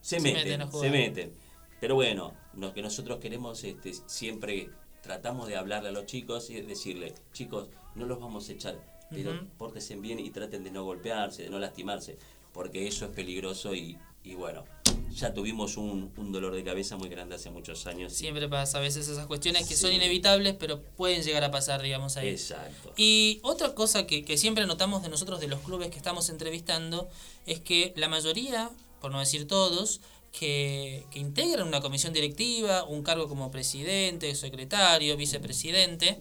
se, 0.00 0.20
Se 0.20 0.20
meten, 0.20 0.60
meten 0.60 0.72
se 0.72 0.88
meten. 0.88 1.32
Pero 1.80 1.96
bueno, 1.96 2.34
lo 2.54 2.72
que 2.72 2.80
nosotros 2.80 3.18
queremos 3.18 3.64
este, 3.64 3.92
siempre 4.06 4.70
tratamos 5.02 5.48
de 5.48 5.56
hablarle 5.56 5.88
a 5.88 5.92
los 5.92 6.06
chicos 6.06 6.50
y 6.50 6.60
decirle, 6.60 7.14
chicos, 7.32 7.68
no 7.96 8.06
los 8.06 8.20
vamos 8.20 8.48
a 8.48 8.52
echar, 8.52 8.78
pero 9.10 9.32
Ujú. 9.32 9.46
pórtense 9.58 9.96
bien 9.96 10.20
y 10.20 10.30
traten 10.30 10.62
de 10.62 10.70
no 10.70 10.84
golpearse, 10.84 11.42
de 11.42 11.50
no 11.50 11.58
lastimarse, 11.58 12.16
porque 12.52 12.86
eso 12.86 13.04
es 13.04 13.10
peligroso 13.12 13.74
y, 13.74 13.98
y 14.24 14.34
bueno, 14.34 14.64
ya 15.10 15.34
tuvimos 15.34 15.76
un, 15.76 16.12
un 16.16 16.32
dolor 16.32 16.54
de 16.54 16.62
cabeza 16.62 16.96
muy 16.96 17.08
grande 17.08 17.34
hace 17.34 17.50
muchos 17.50 17.86
años. 17.86 18.12
Siempre 18.12 18.48
pasa 18.48 18.78
a 18.78 18.80
veces 18.80 19.08
esas 19.08 19.26
cuestiones 19.26 19.66
que 19.66 19.76
son 19.76 19.92
inevitables, 19.92 20.54
pero 20.54 20.82
pueden 20.82 21.22
llegar 21.22 21.44
a 21.44 21.50
pasar, 21.50 21.82
digamos, 21.82 22.16
ahí. 22.16 22.28
Exacto. 22.28 22.92
Y 22.96 23.40
otra 23.42 23.74
cosa 23.74 24.06
que, 24.06 24.24
que 24.24 24.36
siempre 24.36 24.66
notamos 24.66 25.02
de 25.02 25.08
nosotros, 25.08 25.40
de 25.40 25.48
los 25.48 25.60
clubes 25.60 25.90
que 25.90 25.96
estamos 25.96 26.28
entrevistando, 26.28 27.08
es 27.46 27.60
que 27.60 27.92
la 27.96 28.08
mayoría, 28.08 28.70
por 29.00 29.10
no 29.10 29.18
decir 29.18 29.46
todos, 29.46 30.00
que, 30.30 31.06
que 31.10 31.18
integran 31.18 31.66
una 31.66 31.80
comisión 31.80 32.12
directiva, 32.12 32.84
un 32.84 33.02
cargo 33.02 33.28
como 33.28 33.50
presidente, 33.50 34.34
secretario, 34.34 35.16
vicepresidente, 35.16 36.20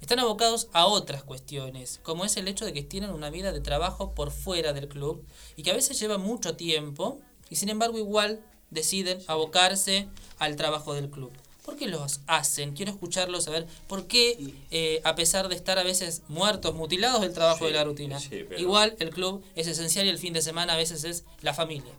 están 0.00 0.18
abocados 0.20 0.68
a 0.72 0.86
otras 0.86 1.22
cuestiones, 1.24 2.00
como 2.02 2.24
es 2.24 2.36
el 2.36 2.48
hecho 2.48 2.64
de 2.64 2.72
que 2.72 2.82
tienen 2.82 3.10
una 3.10 3.30
vida 3.30 3.52
de 3.52 3.60
trabajo 3.60 4.14
por 4.14 4.30
fuera 4.30 4.72
del 4.72 4.88
club 4.88 5.24
y 5.56 5.62
que 5.62 5.70
a 5.70 5.74
veces 5.74 5.98
lleva 5.98 6.18
mucho 6.18 6.56
tiempo 6.56 7.18
y 7.50 7.56
sin 7.56 7.68
embargo 7.68 7.98
igual 7.98 8.40
deciden 8.70 9.20
abocarse 9.26 10.08
al 10.38 10.56
trabajo 10.56 10.94
del 10.94 11.10
club. 11.10 11.32
¿Por 11.64 11.76
qué 11.76 11.86
los 11.86 12.20
hacen? 12.26 12.74
Quiero 12.74 12.92
escucharlos, 12.92 13.44
saber 13.44 13.66
por 13.88 14.06
qué, 14.06 14.54
eh, 14.70 15.02
a 15.04 15.14
pesar 15.14 15.48
de 15.48 15.54
estar 15.54 15.78
a 15.78 15.82
veces 15.82 16.22
muertos, 16.28 16.74
mutilados 16.74 17.20
del 17.20 17.34
trabajo 17.34 17.66
de 17.66 17.72
la 17.72 17.84
rutina, 17.84 18.18
sí, 18.18 18.28
pero- 18.48 18.58
igual 18.58 18.96
el 19.00 19.10
club 19.10 19.44
es 19.54 19.66
esencial 19.66 20.06
y 20.06 20.08
el 20.08 20.18
fin 20.18 20.32
de 20.32 20.40
semana 20.40 20.72
a 20.74 20.76
veces 20.78 21.04
es 21.04 21.24
la 21.42 21.52
familia. 21.52 21.92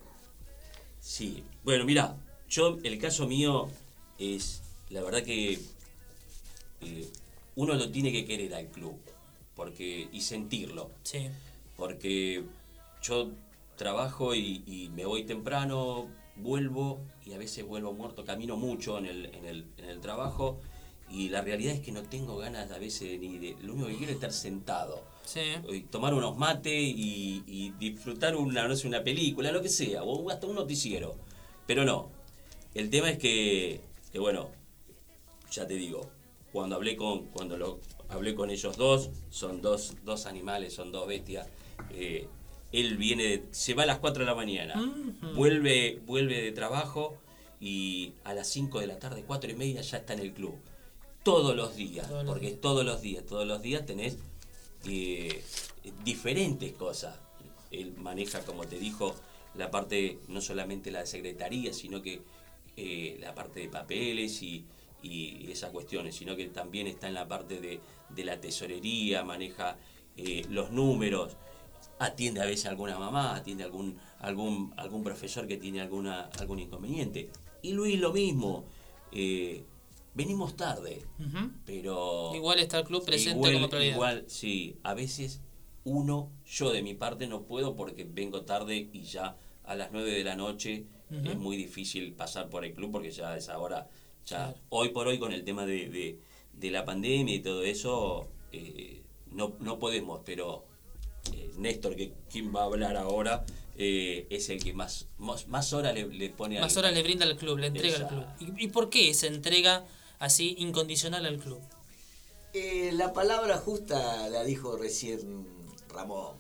Sí, 1.00 1.44
bueno, 1.64 1.86
mira, 1.86 2.16
yo, 2.50 2.78
el 2.84 2.98
caso 2.98 3.28
mío 3.28 3.70
es, 4.18 4.62
la 4.90 5.02
verdad 5.04 5.22
que 5.24 5.60
eh, 6.82 7.08
uno 7.60 7.74
lo 7.74 7.92
tiene 7.92 8.12
que 8.14 8.24
querer 8.24 8.54
al 8.56 8.68
club 8.68 8.98
porque 9.54 10.08
y 10.14 10.22
sentirlo. 10.22 10.92
Sí. 11.04 11.28
Porque 11.76 12.46
yo 13.04 13.32
trabajo 13.76 14.34
y, 14.34 14.64
y 14.66 14.90
me 14.96 15.06
voy 15.06 15.26
temprano, 15.26 16.08
vuelvo 16.38 17.02
y 17.26 17.34
a 17.34 17.38
veces 17.38 17.66
vuelvo 17.66 17.92
muerto, 17.92 18.24
camino 18.24 18.56
mucho 18.56 18.98
en 18.98 19.06
el, 19.08 19.26
en 19.36 19.46
el, 19.46 19.66
en 19.78 19.86
el 19.86 20.00
trabajo 20.00 20.62
y 21.10 21.28
la 21.28 21.42
realidad 21.42 21.74
es 21.74 21.82
que 21.82 21.92
no 21.92 22.04
tengo 22.04 22.38
ganas 22.38 22.72
a 22.72 22.78
veces 22.78 23.20
ni 23.20 23.38
de... 23.38 23.58
Lo 23.62 23.74
único 23.74 23.90
que 23.90 23.98
quiero 23.98 24.12
es 24.12 24.16
estar 24.16 24.32
sentado 24.32 25.04
Sí. 25.26 25.42
tomar 25.92 26.14
unos 26.14 26.38
mates 26.38 26.74
y, 26.74 27.44
y 27.46 27.72
disfrutar 27.78 28.36
una, 28.36 28.68
no 28.68 28.76
sé, 28.76 28.88
una 28.88 29.04
película, 29.04 29.52
lo 29.52 29.62
que 29.62 29.70
sea, 29.70 30.02
o 30.02 30.30
hasta 30.32 30.48
un 30.48 30.56
noticiero. 30.56 31.18
Pero 31.68 31.84
no. 31.86 32.10
El 32.74 32.90
tema 32.90 33.12
es 33.12 33.20
que, 33.20 33.82
que 34.12 34.18
bueno, 34.18 34.50
ya 35.52 35.68
te 35.68 35.76
digo, 35.76 36.10
cuando 36.52 36.76
hablé 36.76 36.96
con, 36.96 37.26
cuando 37.28 37.58
lo, 37.58 37.80
hablé 38.10 38.36
con 38.36 38.50
ellos 38.50 38.78
dos, 38.78 39.10
son 39.30 39.62
dos, 39.62 39.96
dos 40.04 40.26
animales, 40.26 40.74
son 40.74 40.92
dos 40.92 41.08
bestias. 41.08 41.48
eh, 41.92 42.28
él 42.72 42.98
viene, 42.98 43.24
de- 43.24 43.44
se 43.52 43.74
va 43.74 43.82
a 43.84 43.86
las 43.88 43.98
4 43.98 44.20
de 44.24 44.26
la 44.28 44.36
mañana, 44.36 44.76
vuelve, 45.34 46.00
vuelve 46.06 46.40
de 46.42 46.52
trabajo 46.52 47.18
y 47.60 48.14
a 48.24 48.34
las 48.36 48.48
5 48.48 48.80
de 48.80 48.86
la 48.86 49.00
tarde, 49.00 49.24
4 49.26 49.50
y 49.50 49.56
media 49.56 49.82
ya 49.82 49.98
está 49.98 50.14
en 50.14 50.20
el 50.20 50.34
club. 50.34 50.54
Todos 51.24 51.56
los 51.56 51.76
días, 51.76 52.08
Todos 52.08 52.24
los 52.26 52.32
porque 52.34 52.52
todos 52.52 52.86
los 52.86 53.02
días, 53.02 53.26
todos 53.26 53.48
los 53.48 53.62
días 53.64 53.86
tenés 53.88 54.18
eh, 54.88 55.44
diferentes 56.04 56.72
cosas. 56.74 57.18
Él 57.72 57.94
maneja, 57.98 58.42
como 58.46 58.66
te 58.66 58.78
dijo, 58.80 59.16
la 59.56 59.72
parte, 59.72 60.20
no 60.28 60.40
solamente 60.42 60.92
la 60.92 61.00
de 61.02 61.08
secretaría, 61.08 61.74
sino 61.74 62.02
que 62.02 62.22
eh, 62.78 63.18
la 63.20 63.34
parte 63.36 63.62
de 63.62 63.70
papeles 63.70 64.42
y, 64.44 64.64
y 65.02 65.50
esas 65.52 65.72
cuestiones, 65.72 66.16
sino 66.16 66.36
que 66.36 66.48
también 66.48 66.88
está 66.88 67.08
en 67.08 67.14
la 67.14 67.28
parte 67.28 67.60
de, 67.60 67.80
de 68.10 68.24
la 68.24 68.40
tesorería, 68.40 69.24
maneja 69.24 69.78
eh, 70.18 70.46
los 70.50 70.72
números, 70.72 71.38
atiende 72.00 72.42
a 72.42 72.46
veces 72.46 72.66
a 72.66 72.70
alguna 72.70 72.98
mamá, 72.98 73.36
atiende 73.36 73.64
a 73.64 73.68
algún, 73.68 73.98
algún, 74.20 74.74
algún 74.78 75.04
profesor 75.04 75.48
que 75.48 75.58
tiene 75.58 75.82
alguna, 75.82 76.30
algún 76.40 76.60
inconveniente. 76.60 77.30
Y 77.62 77.74
Luis 77.74 78.00
lo 78.00 78.14
mismo, 78.14 78.66
eh, 79.12 79.64
venimos 80.14 80.56
tarde, 80.56 81.06
Ujú. 81.20 81.52
pero... 81.66 82.32
Igual 82.34 82.60
está 82.60 82.80
el 82.80 82.86
club 82.86 83.06
presente 83.06 83.38
igual, 83.38 83.54
como 83.54 83.70
prioridad. 83.70 83.96
Igual, 83.96 84.26
sí, 84.28 84.78
a 84.84 84.94
veces 84.94 85.42
uno, 85.84 86.32
yo 86.46 86.72
de 86.72 86.82
mi 86.84 86.94
parte 86.94 87.28
no 87.28 87.44
puedo 87.44 87.76
porque 87.76 88.06
vengo 88.06 88.44
tarde 88.44 88.90
y 88.92 89.04
ya 89.04 89.38
a 89.64 89.76
las 89.76 89.92
9 89.92 90.12
de 90.12 90.24
la 90.24 90.36
noche 90.36 90.86
Ujú. 91.12 91.30
es 91.30 91.38
muy 91.38 91.58
difícil 91.58 92.14
pasar 92.14 92.50
por 92.50 92.66
el 92.66 92.74
club 92.74 92.92
porque 92.92 93.12
ya 93.12 93.32
a 93.32 93.38
esa 93.38 93.58
hora, 93.60 93.88
Claro. 94.30 94.56
hoy 94.70 94.90
por 94.90 95.08
hoy 95.08 95.20
con 95.20 95.34
el 95.34 95.44
tema 95.44 95.66
de, 95.66 95.90
de- 95.90 96.20
de 96.54 96.72
la 96.72 96.86
pandemia 96.86 97.36
y 97.36 97.40
todo 97.40 97.64
eso, 97.64 98.28
eh, 98.52 99.02
no, 99.32 99.54
no 99.60 99.80
podemos, 99.80 100.22
pero 100.26 100.66
eh, 101.34 101.52
Néstor, 101.58 101.96
que 101.96 102.14
quien 102.32 102.54
va 102.54 102.62
a 102.62 102.66
hablar 102.66 102.96
ahora, 102.98 103.46
eh, 103.78 104.28
es 104.30 104.50
el 104.50 104.62
que 104.64 104.74
más, 104.74 105.08
más, 105.18 105.48
más 105.48 105.72
horas 105.74 105.94
le, 105.94 106.06
le 106.08 106.30
pone 106.30 106.60
Más 106.60 106.74
al- 106.76 106.80
horas 106.86 106.94
le 106.94 107.04
brinda 107.04 107.26
al 107.26 107.38
club, 107.38 107.58
le 107.60 107.68
entrega 107.68 107.98
al 107.98 108.08
club. 108.08 108.26
¿Y, 108.40 108.66
y 108.66 108.68
por 108.68 108.90
qué 108.90 109.14
se 109.14 109.28
entrega 109.28 109.86
así 110.20 110.56
incondicional 110.60 111.26
al 111.26 111.38
club? 111.40 111.60
Eh, 112.54 112.92
la 112.94 113.14
palabra 113.14 113.58
justa 113.58 114.28
la 114.30 114.44
dijo 114.44 114.76
recién 114.78 115.46
Ramón. 115.88 116.36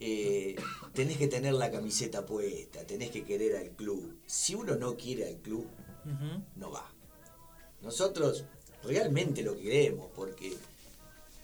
Eh, 0.00 0.56
tenés 0.94 1.16
que 1.18 1.26
tener 1.28 1.52
la 1.54 1.70
camiseta 1.70 2.24
puesta, 2.26 2.86
tenés 2.86 3.10
que 3.10 3.24
querer 3.24 3.56
al 3.56 3.70
club. 3.70 4.18
Si 4.26 4.54
uno 4.54 4.76
no 4.76 4.96
quiere 4.96 5.26
al 5.28 5.36
club, 5.36 5.66
no 6.56 6.70
va. 6.70 6.90
Nosotros 7.86 8.44
realmente 8.82 9.42
lo 9.42 9.56
queremos 9.56 10.10
porque 10.14 10.56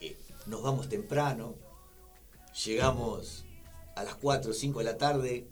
eh, 0.01 0.17
nos 0.47 0.61
vamos 0.61 0.89
temprano, 0.89 1.55
llegamos 2.65 3.45
a 3.95 4.03
las 4.03 4.17
4 4.17 4.51
o 4.51 4.55
5 4.55 4.81
de 4.81 4.85
la 4.85 4.99
tarde, 4.99 5.47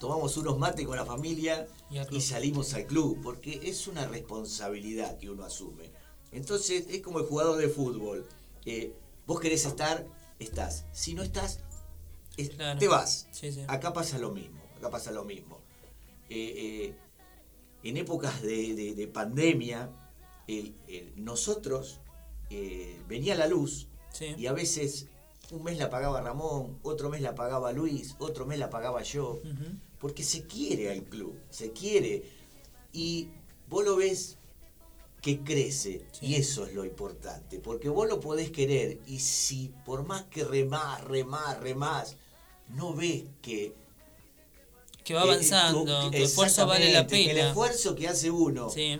tomamos 0.00 0.36
unos 0.36 0.58
mates 0.58 0.84
con 0.84 0.96
la 0.96 1.06
familia 1.06 1.66
Y 2.10 2.20
salimos 2.20 2.74
al 2.74 2.86
club, 2.86 3.20
porque 3.22 3.60
es 3.62 3.86
una 3.86 4.06
responsabilidad 4.08 5.16
que 5.18 5.30
uno 5.30 5.44
asume. 5.44 5.92
Entonces 6.32 6.86
es 6.90 7.00
como 7.02 7.20
el 7.20 7.26
jugador 7.26 7.56
de 7.58 7.68
fútbol. 7.68 8.26
eh, 8.64 8.92
vos 9.28 9.38
querés 9.38 9.64
estar 9.64 10.04
estás. 10.40 10.86
Si 10.92 11.14
no 11.14 11.22
estás, 11.22 11.60
es- 12.36 12.50
Claro. 12.50 12.80
te 12.80 12.88
vas. 12.88 13.28
Sí, 13.30 13.52
sí. 13.52 13.62
Acá 13.68 13.92
pasa 13.92 14.18
lo 14.18 14.32
mismo, 14.32 14.60
acá 14.76 14.90
pasa 14.90 15.12
lo 15.12 15.22
mismo. 15.24 15.60
Eh, 16.28 16.52
eh, 16.56 16.94
en 17.84 17.96
épocas 17.96 18.42
de, 18.42 18.74
de- 18.74 18.94
de 18.96 19.06
pandemia, 19.06 19.88
el- 20.46 20.74
el- 20.88 21.12
nosotros 21.16 22.00
eh, 22.50 23.00
venía 23.08 23.34
la 23.34 23.46
luz 23.48 23.88
Sí. 24.12 24.34
y 24.38 24.46
a 24.46 24.52
veces 24.52 25.06
un 25.50 25.62
mes 25.64 25.78
la 25.78 25.90
pagaba 25.90 26.20
Ramón, 26.20 26.78
otro 26.82 27.08
mes 27.10 27.20
la 27.20 27.34
pagaba 27.34 27.72
Luis, 27.72 28.14
otro 28.18 28.46
mes 28.46 28.58
la 28.58 28.70
pagaba 28.70 29.02
yo, 29.02 29.40
porque 30.00 30.22
se 30.24 30.44
quiere 30.46 30.90
al 30.90 31.02
club, 31.04 31.36
se 31.50 31.72
quiere. 31.72 32.24
Y 32.92 33.28
vos 33.68 33.84
lo 33.84 33.96
ves 33.96 34.38
que 35.22 35.40
crece, 35.40 36.04
y 36.20 36.34
eso 36.36 36.66
es 36.66 36.74
lo 36.74 36.84
importante, 36.84 37.58
porque 37.58 37.88
vos 37.88 38.08
lo 38.08 38.20
podés 38.20 38.50
querer, 38.50 39.00
y 39.06 39.18
si 39.20 39.72
por 39.84 40.04
más 40.04 40.24
que 40.24 40.44
remás, 40.44 41.02
remás, 41.04 41.58
remás, 41.60 42.16
no 42.68 42.94
ves 42.94 43.24
que... 43.42 43.74
Que 45.04 45.14
va 45.14 45.22
avanzando, 45.22 46.10
que 46.10 46.16
el 46.18 46.22
esfuerzo 46.24 46.66
vale 46.66 46.92
la 46.92 47.06
que 47.06 47.16
pena. 47.16 47.30
el 47.32 47.38
esfuerzo 47.38 47.94
que 47.94 48.08
hace 48.08 48.30
uno 48.30 48.68
Sí, 48.70 48.98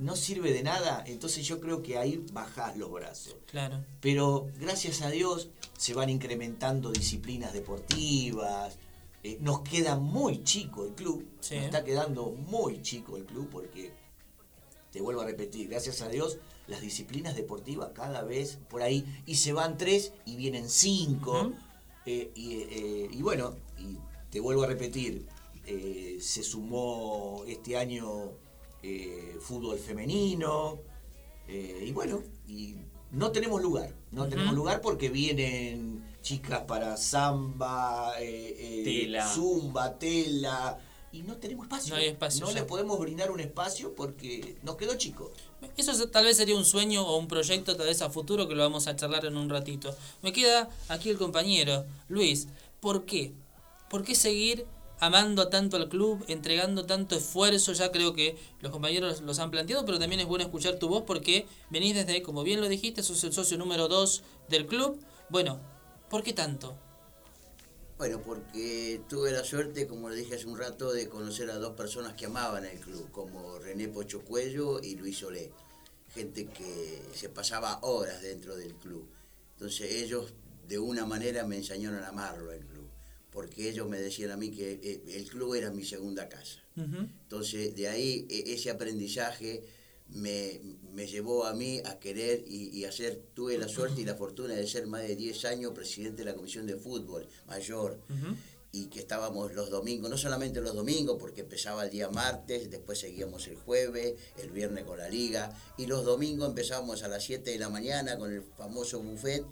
no 0.00 0.16
sirve 0.16 0.52
de 0.52 0.62
nada, 0.62 1.04
entonces 1.06 1.46
yo 1.46 1.60
creo 1.60 1.82
que 1.82 1.98
ahí 1.98 2.24
bajás 2.32 2.76
los 2.76 2.90
brazos. 2.90 3.36
claro. 3.46 3.84
Pero 4.00 4.48
gracias 4.58 5.02
a 5.02 5.10
Dios 5.10 5.50
se 5.76 5.94
van 5.94 6.10
incrementando 6.10 6.90
disciplinas 6.90 7.52
deportivas. 7.52 8.78
eh, 9.22 9.36
nos 9.40 9.60
queda 9.60 9.96
muy 9.96 10.42
chico 10.44 10.84
el 10.84 10.94
club. 10.94 11.26
Sí. 11.40 11.56
Nos 11.56 11.64
está 11.66 11.84
quedando 11.84 12.30
muy 12.30 12.80
chico 12.82 13.16
el 13.18 13.24
club 13.26 13.48
porque, 13.50 13.92
te 14.90 15.00
vuelvo 15.02 15.20
a 15.20 15.26
repetir, 15.26 15.68
gracias 15.68 16.00
a 16.00 16.08
Dios 16.08 16.38
las 16.66 16.80
disciplinas 16.80 17.36
deportivas 17.36 17.90
cada 17.94 18.22
vez 18.22 18.58
por 18.68 18.82
ahí. 18.82 19.04
Y 19.26 19.34
se 19.36 19.52
van 19.52 19.76
tres 19.76 20.12
y 20.24 20.36
vienen 20.36 20.68
cinco. 20.70 21.52
Eh, 22.06 22.30
y, 22.34 22.52
eh, 22.54 23.08
y 23.12 23.20
bueno, 23.22 23.56
y 23.78 23.98
te 24.30 24.40
vuelvo 24.40 24.62
a 24.62 24.66
repetir, 24.66 25.26
se 26.20 26.42
sumó 26.42 27.44
este 27.46 27.76
año 27.76 28.32
eh, 28.82 29.36
fútbol 29.40 29.78
femenino. 29.78 30.78
eh, 31.48 31.84
y 31.86 31.92
bueno, 31.92 32.22
y 32.46 32.76
no 33.10 33.30
tenemos 33.32 33.60
lugar. 33.60 33.92
No 34.12 34.28
tenemos 34.28 34.54
lugar 34.54 34.80
porque 34.80 35.08
vienen 35.08 36.04
chicas 36.22 36.60
para 36.66 36.96
samba, 36.96 38.12
eh, 38.20 38.82
Tela. 38.84 39.28
zumba, 39.28 39.98
tela. 39.98 40.78
Y 41.12 41.22
no 41.22 41.36
tenemos 41.38 41.64
espacio. 41.66 41.92
No 41.94 42.00
hay 42.00 42.06
espacio 42.06 42.42
No 42.46 42.52
ya. 42.52 42.60
le 42.60 42.62
podemos 42.66 42.96
brindar 43.00 43.32
un 43.32 43.40
espacio 43.40 43.94
porque 43.96 44.56
nos 44.62 44.76
quedó 44.76 44.94
chico. 44.96 45.32
Eso 45.76 46.08
tal 46.08 46.24
vez 46.24 46.36
sería 46.36 46.54
un 46.56 46.64
sueño 46.64 47.02
o 47.04 47.16
un 47.18 47.26
proyecto 47.26 47.76
tal 47.76 47.86
vez 47.86 48.00
a 48.00 48.10
futuro 48.10 48.46
que 48.46 48.54
lo 48.54 48.62
vamos 48.62 48.86
a 48.86 48.94
charlar 48.94 49.24
en 49.24 49.36
un 49.36 49.48
ratito. 49.50 49.92
Me 50.22 50.32
queda 50.32 50.68
aquí 50.88 51.10
el 51.10 51.18
compañero, 51.18 51.84
Luis. 52.08 52.46
¿Por 52.78 53.04
qué? 53.06 53.32
¿Por 53.88 54.04
qué 54.04 54.14
seguir 54.14 54.66
amando 55.00 55.48
tanto 55.48 55.76
al 55.76 55.88
club, 55.88 56.24
entregando 56.28 56.86
tanto 56.86 57.16
esfuerzo? 57.16 57.72
Ya 57.72 57.90
creo 57.90 58.14
que 58.14 58.38
los 58.60 58.70
compañeros 58.70 59.22
los 59.22 59.38
han 59.38 59.50
planteado, 59.50 59.84
pero 59.84 59.98
también 59.98 60.20
es 60.20 60.26
bueno 60.26 60.44
escuchar 60.44 60.78
tu 60.78 60.88
voz 60.88 61.04
porque 61.06 61.46
venís 61.70 61.94
desde, 61.94 62.22
como 62.22 62.42
bien 62.42 62.60
lo 62.60 62.68
dijiste, 62.68 63.02
sos 63.02 63.24
el 63.24 63.32
socio 63.32 63.58
número 63.58 63.88
2 63.88 64.22
del 64.48 64.66
club. 64.66 65.00
Bueno, 65.28 65.60
¿por 66.08 66.22
qué 66.22 66.32
tanto? 66.32 66.76
Bueno, 68.00 68.22
porque 68.22 69.02
tuve 69.10 69.30
la 69.30 69.44
suerte, 69.44 69.86
como 69.86 70.08
le 70.08 70.16
dije 70.16 70.36
hace 70.36 70.46
un 70.46 70.56
rato, 70.56 70.90
de 70.90 71.08
conocer 71.08 71.50
a 71.50 71.58
dos 71.58 71.74
personas 71.74 72.14
que 72.14 72.24
amaban 72.24 72.64
el 72.64 72.80
club, 72.80 73.10
como 73.10 73.58
René 73.58 73.88
Pocho 73.88 74.22
Cuello 74.22 74.80
y 74.80 74.94
Luis 74.96 75.18
Solé. 75.18 75.50
Gente 76.14 76.46
que 76.46 77.02
se 77.14 77.28
pasaba 77.28 77.78
horas 77.82 78.22
dentro 78.22 78.56
del 78.56 78.74
club. 78.76 79.06
Entonces 79.52 79.92
ellos 79.92 80.32
de 80.66 80.78
una 80.78 81.04
manera 81.04 81.44
me 81.44 81.56
enseñaron 81.56 82.02
a 82.02 82.08
amarlo 82.08 82.52
el 82.52 82.64
club, 82.64 82.79
porque 83.30 83.68
ellos 83.68 83.88
me 83.88 83.98
decían 84.00 84.30
a 84.30 84.36
mí 84.36 84.50
que 84.50 84.80
eh, 84.82 85.02
el 85.16 85.26
club 85.28 85.54
era 85.54 85.70
mi 85.70 85.84
segunda 85.84 86.28
casa. 86.28 86.60
Entonces, 86.76 87.74
de 87.76 87.88
ahí 87.88 88.26
e- 88.28 88.52
ese 88.54 88.70
aprendizaje 88.70 89.62
me, 90.08 90.60
me 90.92 91.06
llevó 91.06 91.44
a 91.46 91.54
mí 91.54 91.80
a 91.84 91.98
querer 92.00 92.42
y, 92.46 92.68
y 92.76 92.84
hacer, 92.84 93.22
tuve 93.34 93.56
la 93.58 93.68
suerte 93.68 94.00
y 94.00 94.04
la 94.04 94.14
fortuna 94.16 94.54
de 94.54 94.66
ser 94.66 94.86
más 94.86 95.02
de 95.02 95.14
10 95.14 95.44
años 95.44 95.72
presidente 95.72 96.18
de 96.24 96.30
la 96.30 96.34
Comisión 96.34 96.66
de 96.66 96.76
Fútbol 96.76 97.28
Mayor 97.46 98.00
y 98.72 98.86
que 98.86 99.00
estábamos 99.00 99.52
los 99.52 99.68
domingos, 99.70 100.08
no 100.10 100.16
solamente 100.16 100.60
los 100.60 100.74
domingos, 100.74 101.16
porque 101.18 101.40
empezaba 101.40 101.84
el 101.84 101.90
día 101.90 102.08
martes, 102.08 102.70
después 102.70 102.98
seguíamos 103.00 103.46
el 103.48 103.56
jueves, 103.56 104.14
el 104.38 104.50
viernes 104.50 104.84
con 104.84 104.98
la 104.98 105.08
liga, 105.08 105.52
y 105.76 105.86
los 105.86 106.04
domingos 106.04 106.48
empezábamos 106.48 107.02
a 107.02 107.08
las 107.08 107.24
7 107.24 107.50
de 107.50 107.58
la 107.58 107.68
mañana 107.68 108.16
con 108.16 108.32
el 108.32 108.42
famoso 108.56 109.00
buffet, 109.00 109.44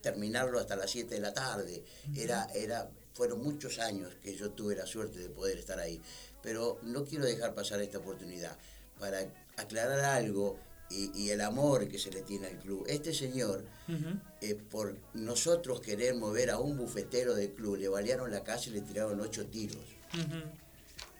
terminarlo 0.00 0.58
hasta 0.58 0.74
las 0.76 0.90
7 0.90 1.14
de 1.14 1.20
la 1.20 1.34
tarde. 1.34 1.84
Era, 2.16 2.46
era, 2.54 2.90
fueron 3.14 3.42
muchos 3.42 3.78
años 3.78 4.14
que 4.22 4.34
yo 4.34 4.50
tuve 4.50 4.74
la 4.76 4.86
suerte 4.86 5.18
de 5.18 5.28
poder 5.28 5.58
estar 5.58 5.78
ahí. 5.78 6.00
Pero 6.42 6.78
no 6.82 7.04
quiero 7.04 7.24
dejar 7.24 7.54
pasar 7.54 7.80
esta 7.82 7.98
oportunidad 7.98 8.56
para 8.98 9.20
aclarar 9.56 10.00
algo 10.00 10.58
y, 10.90 11.10
y 11.18 11.30
el 11.30 11.40
amor 11.40 11.88
que 11.88 11.98
se 11.98 12.10
le 12.10 12.22
tiene 12.22 12.48
al 12.48 12.58
club. 12.58 12.84
Este 12.88 13.14
señor, 13.14 13.64
eh, 14.40 14.54
por 14.54 14.96
nosotros 15.14 15.80
querer 15.80 16.14
mover 16.14 16.50
a 16.50 16.58
un 16.58 16.76
bufetero 16.76 17.34
del 17.34 17.50
club, 17.52 17.76
le 17.76 17.88
balearon 17.88 18.30
la 18.30 18.42
casa 18.44 18.68
y 18.68 18.72
le 18.72 18.80
tiraron 18.82 19.20
ocho 19.20 19.46
tiros. 19.46 19.84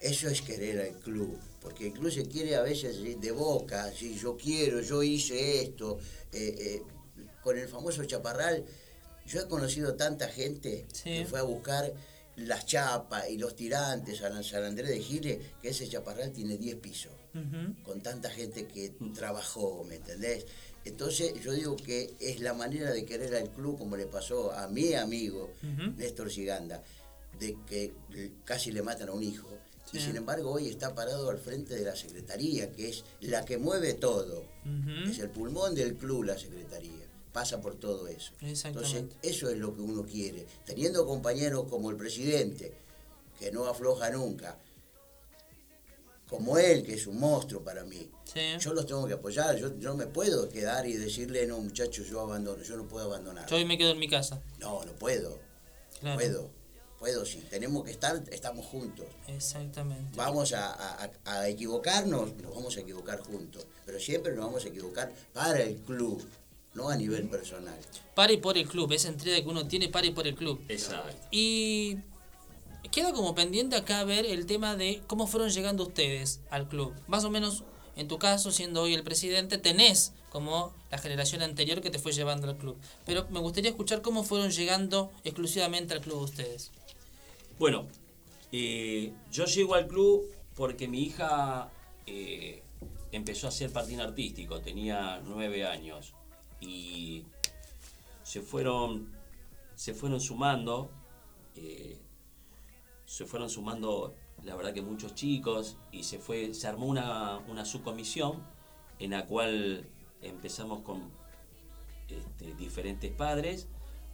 Eso 0.00 0.28
es 0.28 0.42
querer 0.42 0.80
al 0.80 0.98
club, 0.98 1.38
porque 1.60 1.86
el 1.86 1.92
club 1.92 2.10
se 2.10 2.26
quiere 2.26 2.56
a 2.56 2.62
veces 2.62 3.00
de 3.20 3.30
boca, 3.30 3.90
si 3.92 4.16
yo 4.18 4.36
quiero, 4.36 4.80
yo 4.80 5.02
hice 5.02 5.62
esto. 5.62 5.98
eh, 6.32 6.54
eh, 6.58 6.82
con 7.42 7.58
el 7.58 7.68
famoso 7.68 8.04
chaparral, 8.04 8.64
yo 9.26 9.40
he 9.40 9.48
conocido 9.48 9.94
tanta 9.94 10.28
gente 10.28 10.86
que 11.04 11.26
fue 11.26 11.38
a 11.38 11.42
buscar 11.42 11.92
las 12.36 12.64
chapas 12.64 13.28
y 13.28 13.36
los 13.36 13.54
tirantes 13.54 14.22
a 14.22 14.42
San 14.42 14.64
Andrés 14.64 14.88
de 14.88 15.00
Giles, 15.00 15.38
que 15.60 15.68
ese 15.68 15.88
chaparral 15.88 16.32
tiene 16.32 16.56
10 16.56 16.76
pisos, 16.76 17.12
con 17.82 18.00
tanta 18.00 18.30
gente 18.30 18.66
que 18.66 18.92
trabajó, 19.14 19.84
¿me 19.84 19.96
entendés? 19.96 20.46
Entonces 20.84 21.34
yo 21.42 21.52
digo 21.52 21.76
que 21.76 22.14
es 22.18 22.40
la 22.40 22.54
manera 22.54 22.90
de 22.90 23.04
querer 23.04 23.34
al 23.36 23.50
club, 23.50 23.78
como 23.78 23.96
le 23.96 24.06
pasó 24.06 24.52
a 24.52 24.66
mi 24.68 24.94
amigo 24.94 25.50
Néstor 25.96 26.30
Giganda, 26.30 26.82
de 27.38 27.56
que 27.68 27.92
casi 28.44 28.72
le 28.72 28.82
matan 28.82 29.10
a 29.10 29.12
un 29.12 29.22
hijo. 29.22 29.48
Y 29.92 30.00
sin 30.00 30.16
embargo 30.16 30.52
hoy 30.52 30.68
está 30.68 30.94
parado 30.94 31.28
al 31.28 31.38
frente 31.38 31.74
de 31.74 31.84
la 31.84 31.94
Secretaría, 31.94 32.72
que 32.72 32.88
es 32.88 33.04
la 33.20 33.44
que 33.44 33.58
mueve 33.58 33.92
todo. 33.92 34.42
Es 35.06 35.18
el 35.18 35.28
pulmón 35.28 35.74
del 35.74 35.94
club 35.96 36.24
la 36.24 36.38
Secretaría. 36.38 37.01
Pasa 37.32 37.60
por 37.60 37.76
todo 37.76 38.06
eso. 38.08 38.32
Entonces, 38.40 39.04
eso 39.22 39.48
es 39.48 39.56
lo 39.58 39.74
que 39.74 39.80
uno 39.80 40.04
quiere. 40.04 40.46
Teniendo 40.66 41.06
compañeros 41.06 41.64
como 41.70 41.90
el 41.90 41.96
presidente, 41.96 42.72
que 43.38 43.50
no 43.50 43.64
afloja 43.66 44.10
nunca, 44.10 44.58
como 46.28 46.56
él, 46.56 46.82
que 46.82 46.94
es 46.94 47.06
un 47.06 47.18
monstruo 47.20 47.62
para 47.62 47.84
mí, 47.84 48.08
yo 48.58 48.72
los 48.72 48.86
tengo 48.86 49.06
que 49.06 49.14
apoyar. 49.14 49.56
Yo, 49.56 49.78
yo 49.78 49.90
no 49.90 49.96
me 49.96 50.06
puedo 50.06 50.48
quedar 50.48 50.86
y 50.86 50.94
decirle, 50.94 51.46
no, 51.46 51.58
muchachos, 51.58 52.06
yo 52.08 52.20
abandono. 52.20 52.62
Yo 52.62 52.76
no 52.76 52.86
puedo 52.88 53.06
abandonar. 53.06 53.46
Yo 53.48 53.56
hoy 53.56 53.64
me 53.64 53.76
quedo 53.76 53.90
en 53.90 53.98
mi 53.98 54.08
casa. 54.08 54.40
No, 54.58 54.82
no 54.84 54.92
puedo. 54.92 55.38
Claro. 56.00 56.16
Puedo. 56.18 56.50
Puedo, 56.98 57.26
sí. 57.26 57.44
Tenemos 57.50 57.84
que 57.84 57.90
estar, 57.90 58.22
estamos 58.30 58.64
juntos. 58.64 59.06
Exactamente. 59.26 60.16
Vamos 60.16 60.52
a, 60.52 60.72
a- 61.04 61.10
a 61.24 61.48
equivocarnos, 61.48 62.34
nos 62.36 62.54
vamos 62.54 62.76
a 62.76 62.80
equivocar 62.80 63.20
juntos. 63.20 63.66
Pero 63.84 63.98
siempre 64.00 64.34
nos 64.34 64.44
vamos 64.46 64.64
a 64.64 64.68
equivocar 64.68 65.12
para 65.34 65.60
el 65.62 65.76
club, 65.80 66.24
no 66.74 66.88
a 66.88 66.96
nivel 66.96 67.28
personal. 67.28 67.78
Para 68.14 68.32
y 68.32 68.38
por 68.38 68.56
el 68.56 68.68
club, 68.68 68.92
esa 68.92 69.08
entrega 69.08 69.42
que 69.42 69.48
uno 69.48 69.66
tiene 69.66 69.88
para 69.88 70.06
y 70.06 70.10
por 70.10 70.26
el 70.26 70.34
club. 70.34 70.62
Exacto. 70.68 71.16
Y 71.30 71.98
queda 72.90 73.12
como 73.12 73.34
pendiente 73.34 73.76
acá 73.76 74.04
ver 74.04 74.26
el 74.26 74.46
tema 74.46 74.76
de 74.76 75.02
cómo 75.06 75.26
fueron 75.26 75.50
llegando 75.50 75.84
ustedes 75.84 76.40
al 76.50 76.68
club. 76.68 76.94
Más 77.08 77.24
o 77.24 77.30
menos, 77.30 77.64
en 77.96 78.08
tu 78.08 78.18
caso, 78.18 78.50
siendo 78.52 78.82
hoy 78.82 78.94
el 78.94 79.02
presidente, 79.02 79.58
tenés 79.58 80.12
como 80.30 80.74
la 80.90 80.98
generación 80.98 81.42
anterior 81.42 81.82
que 81.82 81.90
te 81.90 81.98
fue 81.98 82.12
llevando 82.12 82.48
al 82.48 82.56
club. 82.56 82.76
Pero 83.04 83.26
me 83.30 83.40
gustaría 83.40 83.70
escuchar 83.70 84.00
cómo 84.00 84.24
fueron 84.24 84.50
llegando 84.50 85.10
exclusivamente 85.24 85.92
al 85.94 86.00
club 86.00 86.22
ustedes. 86.22 86.70
Bueno, 87.58 87.86
eh, 88.50 89.12
yo 89.30 89.44
llego 89.44 89.74
al 89.74 89.86
club 89.88 90.26
porque 90.54 90.88
mi 90.88 91.02
hija 91.02 91.70
eh, 92.06 92.62
empezó 93.10 93.46
a 93.46 93.50
hacer 93.50 93.70
patín 93.70 94.00
artístico, 94.00 94.60
tenía 94.60 95.20
nueve 95.24 95.66
años 95.66 96.14
y 96.62 97.24
se 98.22 98.40
fueron, 98.40 99.12
se 99.74 99.94
fueron 99.94 100.20
sumando, 100.20 100.90
eh, 101.56 102.00
se 103.04 103.26
fueron 103.26 103.50
sumando, 103.50 104.14
la 104.44 104.54
verdad 104.54 104.72
que 104.72 104.80
muchos 104.80 105.14
chicos 105.14 105.76
y 105.90 106.04
se 106.04 106.18
fue, 106.18 106.54
se 106.54 106.68
armó 106.68 106.86
una, 106.86 107.38
una 107.48 107.64
subcomisión 107.64 108.42
en 109.00 109.10
la 109.10 109.26
cual 109.26 109.88
empezamos 110.22 110.82
con 110.82 111.10
este, 112.08 112.54
diferentes 112.54 113.10
padres 113.10 113.66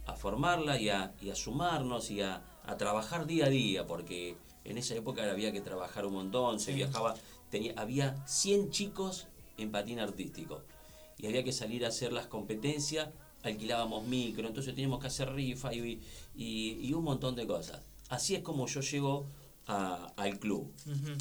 a 0.07 0.15
formarla 0.15 0.79
y 0.79 0.89
a, 0.89 1.13
y 1.21 1.29
a 1.29 1.35
sumarnos 1.35 2.09
y 2.09 2.21
a, 2.21 2.43
a 2.65 2.77
trabajar 2.77 3.27
día 3.27 3.45
a 3.45 3.49
día, 3.49 3.85
porque 3.85 4.37
en 4.63 4.79
esa 4.79 4.95
época 4.95 5.29
había 5.29 5.51
que 5.51 5.61
trabajar 5.61 6.07
un 6.07 6.13
montón, 6.13 6.59
se 6.59 6.73
viajaba, 6.73 7.13
tenía, 7.51 7.73
había 7.77 8.25
100 8.25 8.71
chicos 8.71 9.27
en 9.57 9.71
patín 9.71 9.99
artístico 9.99 10.63
y 11.19 11.27
había 11.27 11.43
que 11.43 11.51
salir 11.51 11.85
a 11.85 11.89
hacer 11.89 12.11
las 12.13 12.27
competencias 12.27 13.09
alquilábamos 13.43 14.05
micro, 14.07 14.47
entonces 14.47 14.73
teníamos 14.73 14.99
que 14.99 15.07
hacer 15.07 15.31
rifa 15.33 15.73
y, 15.73 16.01
y, 16.35 16.77
y 16.81 16.93
un 16.93 17.03
montón 17.05 17.35
de 17.35 17.45
cosas. 17.47 17.81
Así 18.09 18.35
es 18.35 18.41
como 18.41 18.67
yo 18.67 18.81
llego 18.81 19.27
a- 19.67 20.11
al 20.17 20.39
club, 20.39 20.73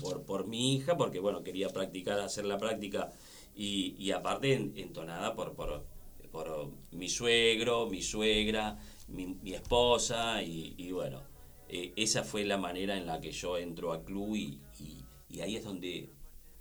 por, 0.02 0.22
por 0.24 0.46
mi 0.48 0.74
hija, 0.74 0.96
porque 0.96 1.20
bueno, 1.20 1.44
quería 1.44 1.68
practicar, 1.68 2.18
hacer 2.18 2.44
la 2.44 2.58
práctica 2.58 3.12
y, 3.54 3.94
y 3.98 4.10
aparte 4.12 4.54
en- 4.54 4.72
entonada 4.76 5.34
por, 5.36 5.54
por, 5.54 5.84
por 6.32 6.70
mi 6.92 7.08
suegro, 7.08 7.88
mi 7.88 8.02
suegra, 8.02 8.78
mi, 9.08 9.26
mi 9.42 9.54
esposa 9.54 10.42
y, 10.42 10.74
y 10.76 10.90
bueno, 10.92 11.20
eh, 11.68 11.92
esa 11.96 12.24
fue 12.24 12.44
la 12.44 12.56
manera 12.58 12.96
en 12.96 13.06
la 13.06 13.20
que 13.20 13.30
yo 13.30 13.58
entro 13.58 13.92
al 13.92 14.02
club 14.04 14.34
y, 14.34 14.58
y- 14.80 15.04
y 15.30 15.40
ahí 15.40 15.54
es 15.56 15.62
donde, 15.64 16.10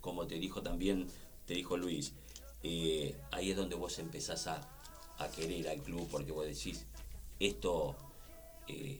como 0.01 0.27
te 0.27 0.35
dijo 0.39 0.61
también, 0.61 1.07
te 1.45 1.53
dijo 1.55 1.77
Luis, 1.77 2.13
eh, 2.63 3.15
ahí 3.31 3.51
es 3.51 3.57
donde 3.57 3.75
vos 3.75 3.97
empezás 3.99 4.47
a, 4.47 4.61
a 5.17 5.27
querer 5.29 5.69
al 5.69 5.81
club 5.81 6.07
porque 6.11 6.31
vos 6.31 6.45
decís, 6.45 6.85
esto 7.39 7.95
eh, 8.67 8.99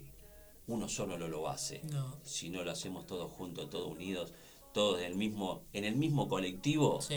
uno 0.67 0.87
solo 0.89 1.17
no 1.17 1.27
lo 1.27 1.47
hace. 1.49 1.81
No. 1.91 2.15
Si 2.23 2.49
no 2.49 2.63
lo 2.63 2.71
hacemos 2.71 3.05
todos 3.07 3.31
juntos, 3.31 3.69
todos 3.69 3.91
unidos, 3.91 4.31
todos 4.73 4.99
en 4.99 5.05
el 5.05 5.15
mismo, 5.15 5.63
en 5.73 5.85
el 5.85 5.95
mismo 5.95 6.27
colectivo, 6.27 7.01
Sí. 7.01 7.15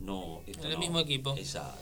no, 0.00 0.42
esto 0.46 0.60
En 0.64 0.66
el 0.68 0.74
no. 0.74 0.78
mismo 0.80 1.00
equipo. 1.00 1.34
Exacto. 1.36 1.80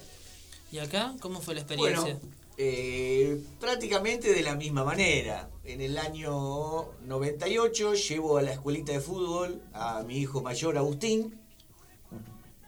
¿Y 0.70 0.78
acá 0.78 1.14
cómo 1.20 1.40
fue 1.40 1.54
la 1.54 1.64
Bueno, 1.64 1.84
experiencia? 2.06 2.28
eh, 2.58 3.40
prácticamente 3.60 4.32
de 4.32 4.42
la 4.42 4.54
misma 4.54 4.84
manera. 4.84 5.50
En 5.64 5.80
el 5.80 5.96
año 5.98 6.92
98 7.04 7.94
llevo 7.94 8.36
a 8.38 8.42
la 8.42 8.52
escuelita 8.52 8.92
de 8.92 9.00
fútbol 9.00 9.62
a 9.72 10.02
mi 10.02 10.18
hijo 10.18 10.40
mayor 10.42 10.76
Agustín. 10.78 11.38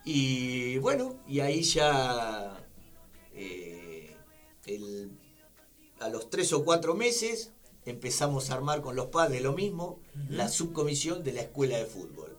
Y 0.05 0.79
bueno, 0.79 1.17
y 1.29 1.41
ahí 1.41 1.63
ya 1.63 2.57
eh, 3.35 4.17
el- 4.67 5.11
a 6.01 6.09
los 6.09 6.31
tres 6.31 6.53
o 6.53 6.65
cuatro 6.65 6.95
meses 6.95 7.53
empezamos 7.85 8.51
a 8.51 8.55
armar 8.55 8.81
con 8.83 8.97
los 8.97 9.07
padres 9.07 9.43
lo 9.43 9.53
mismo, 9.53 10.01
la 10.29 10.49
subcomisión 10.49 11.23
de 11.25 11.33
la 11.33 11.43
escuela 11.43 11.77
de 11.79 11.85
fútbol. 11.87 12.37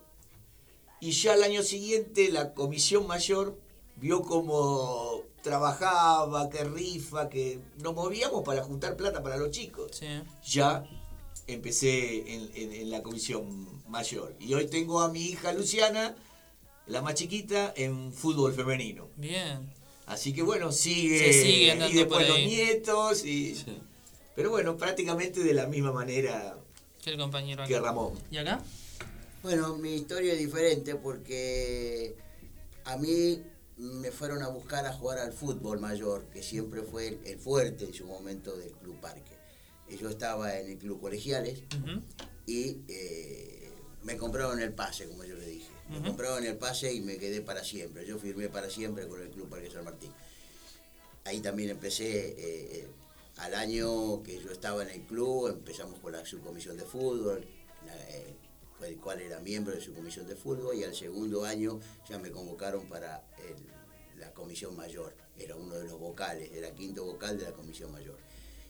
Y 1.00 1.12
ya 1.12 1.34
al 1.34 1.44
año 1.44 1.64
siguiente 1.64 2.30
la 2.32 2.54
comisión 2.54 3.08
mayor 3.08 3.58
vio 3.98 4.22
cómo 4.22 5.24
trabajaba, 5.44 6.50
que 6.50 6.64
rifa, 6.64 7.30
que 7.30 7.60
nos 7.78 7.94
movíamos 7.96 8.44
para 8.44 8.64
juntar 8.64 8.96
plata 8.96 9.22
para 9.24 9.38
los 9.38 9.50
chicos. 9.52 9.92
Ya 10.46 10.84
empecé 11.48 12.34
en, 12.34 12.52
en- 12.56 12.74
en 12.74 12.92
la 12.92 13.02
comisión 13.04 13.82
mayor. 13.90 14.36
Y 14.40 14.54
hoy 14.54 14.68
tengo 14.68 15.02
a 15.02 15.10
mi 15.12 15.22
hija 15.24 15.54
Luciana, 15.54 16.16
la 16.92 17.02
más 17.02 17.16
chiquita, 17.16 17.74
en 17.76 18.12
fútbol 18.14 18.54
femenino. 18.54 19.08
Bien. 19.18 19.70
Así 20.06 20.34
que 20.34 20.42
bueno, 20.42 20.72
sigue. 20.72 21.20
Se 21.20 21.44
sigue 21.44 21.72
andando 21.72 21.94
y 21.94 21.98
después 22.00 22.26
por 22.28 22.36
los 22.38 22.46
nietos. 22.46 23.26
Y, 23.26 23.56
Pero 24.36 24.50
bueno, 24.50 24.76
prácticamente 24.78 25.42
de 25.42 25.54
la 25.54 25.68
misma 25.68 25.92
manera 25.92 26.58
Que 27.04 27.12
el 27.12 27.18
compañero 27.18 27.64
acá. 27.64 27.70
que 27.70 27.80
Ramón. 27.80 28.14
¿Y 28.30 28.38
acá? 28.38 28.62
Bueno, 29.42 29.76
mi 29.78 29.96
historia 29.96 30.34
es 30.34 30.40
diferente 30.40 30.96
porque 30.96 32.16
a 32.86 32.98
mí 32.98 33.42
me 33.78 34.12
fueron 34.12 34.44
a 34.44 34.50
buscar 34.50 34.86
a 34.86 34.94
jugar 34.94 35.18
al 35.18 35.34
fútbol 35.34 35.80
mayor, 35.80 36.26
que 36.32 36.44
siempre 36.44 36.84
fue 36.84 37.08
el, 37.08 37.20
el 37.26 37.40
fuerte 37.40 37.86
en 37.86 37.94
su 37.94 38.06
momento 38.06 38.56
del 38.56 38.72
Club 38.74 39.00
Parque. 39.00 39.32
Y 39.90 39.98
Yo 39.98 40.10
estaba 40.10 40.60
en 40.60 40.70
el 40.72 40.78
Club 40.78 41.02
Colegiales 41.02 41.64
y 42.46 42.78
eh, 42.88 43.72
me 44.04 44.18
compraron 44.18 44.62
el 44.62 44.74
pase, 44.74 45.08
como 45.08 45.24
yo 45.24 45.36
Me 45.92 45.98
Ujú. 45.98 46.08
compraron 46.08 46.46
el 46.46 46.58
pase 46.58 46.94
y 46.94 47.02
me 47.02 47.18
quedé 47.18 47.42
para 47.42 47.64
siempre. 47.66 48.06
Yo 48.06 48.18
firmé 48.18 48.48
para 48.48 48.70
siempre 48.70 49.08
con 49.08 49.22
el 49.22 49.30
Club 49.30 49.50
Parque 49.50 49.70
San 49.70 49.84
Martín. 49.84 50.12
Ahí 51.26 51.42
también 51.42 51.70
empecé, 51.70 52.30
eh, 52.30 52.36
eh, 52.40 52.88
al 53.38 53.54
año 53.56 54.24
que 54.24 54.40
yo 54.40 54.52
estaba 54.52 54.84
en 54.84 54.90
el 54.90 55.02
club, 55.02 55.48
empezamos 55.50 56.00
con 56.00 56.14
la 56.14 56.26
subcomisión 56.26 56.78
de 56.78 56.84
fútbol, 56.86 57.46
eh, 58.10 58.34
el 58.86 58.98
cual 59.00 59.22
era 59.22 59.40
miembro 59.42 59.74
de 59.76 59.82
su 59.82 59.94
comisión 59.94 60.28
de 60.28 60.36
fútbol, 60.36 60.76
y 60.78 60.84
al 60.84 60.96
segundo 60.96 61.44
año 61.44 61.80
ya 62.10 62.18
me 62.18 62.32
convocaron 62.32 62.88
para 62.88 63.24
el- 63.38 64.20
la 64.20 64.32
comisión 64.34 64.76
mayor. 64.76 65.14
Era 65.38 65.56
uno 65.58 65.76
de 65.76 65.84
los 65.86 66.00
vocales, 66.00 66.52
era 66.54 66.72
quinto 66.74 67.04
vocal 67.06 67.38
de 67.38 67.44
la 67.46 67.52
comisión 67.52 67.92
mayor. 67.92 68.18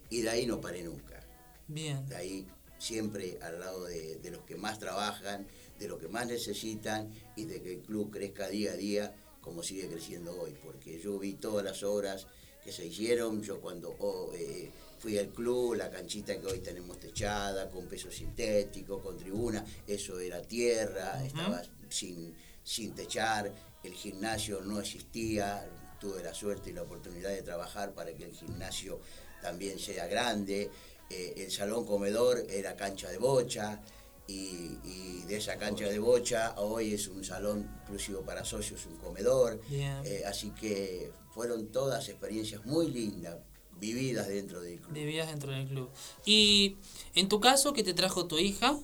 Y 0.10 0.22
de 0.22 0.30
ahí 0.30 0.46
no 0.48 0.60
paré 0.60 0.82
nunca. 0.84 1.20
Bien. 1.68 2.06
De 2.08 2.16
ahí 2.16 2.48
siempre 2.80 3.38
al 3.42 3.60
lado 3.60 3.86
de, 3.86 4.16
de 4.18 4.32
los 4.32 4.42
que 4.44 4.56
más 4.56 4.80
trabajan, 4.80 5.48
de 5.82 5.88
los 5.88 6.00
que 6.00 6.08
más 6.08 6.28
necesitan 6.28 7.12
y 7.36 7.46
de 7.46 7.60
que 7.60 7.74
el 7.74 7.80
club 7.82 8.12
crezca 8.12 8.48
día 8.48 8.74
a 8.74 8.76
día 8.76 9.16
como 9.42 9.64
sigue 9.64 9.88
creciendo 9.88 10.40
hoy. 10.40 10.56
Porque 10.64 11.00
yo 11.00 11.18
vi 11.18 11.34
todas 11.34 11.66
las 11.66 11.82
obras 11.82 12.28
que 12.64 12.72
se 12.72 12.86
hicieron, 12.86 13.42
yo 13.42 13.60
cuando 13.60 13.96
oh, 14.00 14.32
eh, 14.36 14.70
fui 15.00 15.18
al 15.18 15.30
club, 15.30 15.74
la 15.74 15.90
canchita 15.90 16.40
que 16.40 16.46
hoy 16.46 16.60
tenemos 16.60 17.00
techada, 17.00 17.68
con 17.68 17.88
peso 17.88 18.12
sintético, 18.12 19.02
con 19.02 19.18
tribuna, 19.18 19.66
eso 19.88 20.20
era 20.20 20.40
tierra, 20.44 21.26
estaba 21.26 21.64
sin, 21.90 22.36
sin 22.64 22.94
techar, 22.94 23.52
el 23.84 23.94
gimnasio 23.94 24.62
no 24.62 24.80
existía, 24.80 25.68
tuve 26.00 26.22
la 26.22 26.36
suerte 26.36 26.70
y 26.70 26.74
la 26.74 26.84
oportunidad 26.84 27.32
de 27.32 27.42
trabajar 27.42 27.96
para 27.96 28.14
que 28.14 28.26
el 28.26 28.34
gimnasio 28.34 29.00
también 29.42 29.80
sea 29.80 30.06
grande, 30.06 30.70
eh, 31.10 31.34
el 31.38 31.50
salón 31.50 31.88
comedor 31.88 32.46
era 32.48 32.76
cancha 32.76 33.10
de 33.10 33.18
bocha 33.18 33.82
y, 34.28 34.78
y 34.84 35.24
de 35.28 35.38
esa 35.38 35.58
cancha 35.58 35.88
de 35.88 36.00
bocha 36.00 36.54
hoy 36.58 36.94
es 36.94 37.08
un 37.08 37.24
salón 37.24 37.70
inclusivo 37.84 38.22
para 38.22 38.44
socios, 38.46 38.86
un 38.86 38.98
comedor, 38.98 39.62
eh, 39.72 40.24
así 40.26 40.52
que 40.52 41.12
fueron 41.34 41.68
todas 41.68 42.10
experiencias 42.10 42.66
muy 42.66 42.90
lindas 42.90 43.38
vividas 43.80 44.28
dentro 44.28 44.62
del 44.62 44.80
club. 44.80 44.94
Vivías 44.94 45.28
dentro 45.28 45.52
del 45.52 45.68
club. 45.68 45.90
Y 46.26 46.78
en 47.16 47.28
tu 47.30 47.40
caso, 47.40 47.74
que 47.74 47.84
te 47.84 47.94
trajo 47.94 48.28
tu 48.28 48.38
hija 48.38 48.78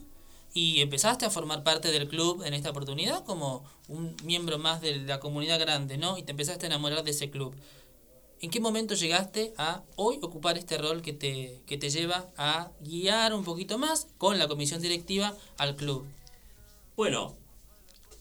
y 0.53 0.81
empezaste 0.81 1.25
a 1.25 1.29
formar 1.29 1.63
parte 1.63 1.91
del 1.91 2.07
club 2.07 2.43
en 2.43 2.53
esta 2.53 2.71
oportunidad 2.71 3.23
como 3.25 3.63
un 3.87 4.15
miembro 4.23 4.57
más 4.57 4.81
de 4.81 4.97
la 4.97 5.19
comunidad 5.19 5.59
grande, 5.59 5.97
¿no? 5.97 6.17
Y 6.17 6.23
te 6.23 6.31
empezaste 6.31 6.65
a 6.65 6.67
enamorar 6.67 7.03
de 7.03 7.11
ese 7.11 7.29
club. 7.29 7.55
¿En 8.39 8.51
qué 8.51 8.59
momento 8.59 8.93
llegaste 8.93 9.53
a 9.57 9.81
hoy 9.95 10.19
ocupar 10.21 10.57
este 10.57 10.77
rol 10.77 11.01
que 11.01 11.13
te, 11.13 11.59
que 11.65 11.77
te 11.77 11.89
lleva 11.89 12.27
a 12.37 12.69
guiar 12.81 13.33
un 13.33 13.43
poquito 13.43 13.79
más 13.79 14.07
con 14.17 14.37
la 14.37 14.47
comisión 14.47 14.81
directiva 14.81 15.35
al 15.57 15.75
club? 15.75 16.05
Bueno, 16.95 17.35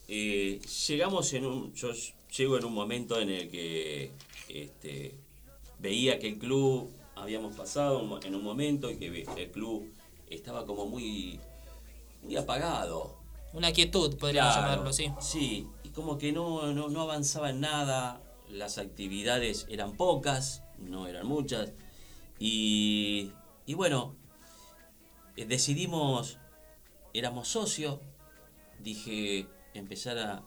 eh, 0.07 0.59
llegamos 0.87 1.31
en 1.33 1.45
un. 1.45 1.73
Yo 1.75 1.91
llego 2.35 2.57
en 2.57 2.65
un 2.65 2.73
momento 2.73 3.19
en 3.19 3.29
el 3.29 3.49
que 3.49 4.11
este, 4.49 5.13
veía 5.79 6.17
que 6.17 6.29
el 6.29 6.39
club 6.39 6.89
habíamos 7.15 7.55
pasado 7.55 8.19
en 8.23 8.35
un 8.35 8.43
momento 8.43 8.89
y 8.89 8.97
que 8.97 9.25
el 9.37 9.51
club 9.51 9.91
estaba 10.29 10.65
como 10.65 10.87
muy, 10.87 11.39
muy 12.23 12.35
apagado. 12.37 13.15
Una 13.53 13.71
quietud, 13.71 14.15
podríamos 14.17 14.53
Claro, 14.53 14.69
llamarlo, 14.69 14.93
sí. 14.93 15.11
Sí, 15.19 15.67
y 15.83 15.89
como 15.89 16.17
que 16.17 16.31
no, 16.31 16.73
no, 16.73 16.89
no 16.89 17.01
avanzaba 17.01 17.49
en 17.51 17.61
nada, 17.61 18.21
las 18.49 18.77
actividades 18.77 19.65
eran 19.69 19.95
pocas, 19.97 20.63
no 20.77 21.07
eran 21.07 21.27
muchas, 21.27 21.73
y, 22.39 23.31
y 23.65 23.73
bueno, 23.73 24.15
eh, 25.35 25.45
decidimos, 25.45 26.39
éramos 27.13 27.47
socios, 27.47 27.99
dije 28.79 29.47
empezar 29.73 30.17
a... 30.17 30.43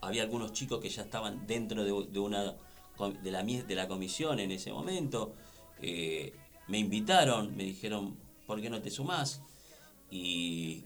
Había 0.00 0.22
algunos 0.22 0.52
chicos 0.52 0.80
que 0.80 0.90
ya 0.90 1.02
estaban 1.02 1.46
dentro 1.46 1.82
de, 1.82 1.92
una 2.20 2.56
de 3.22 3.30
la, 3.30 3.42
de 3.42 3.74
la 3.74 3.88
comisión 3.88 4.38
en 4.38 4.50
ese 4.50 4.70
momento, 4.70 5.32
eh, 5.80 6.34
me 6.68 6.78
invitaron, 6.78 7.56
me 7.56 7.64
dijeron, 7.64 8.16
¿por 8.46 8.60
qué 8.60 8.68
no 8.68 8.82
te 8.82 8.90
sumás? 8.90 9.40
Y 10.10 10.84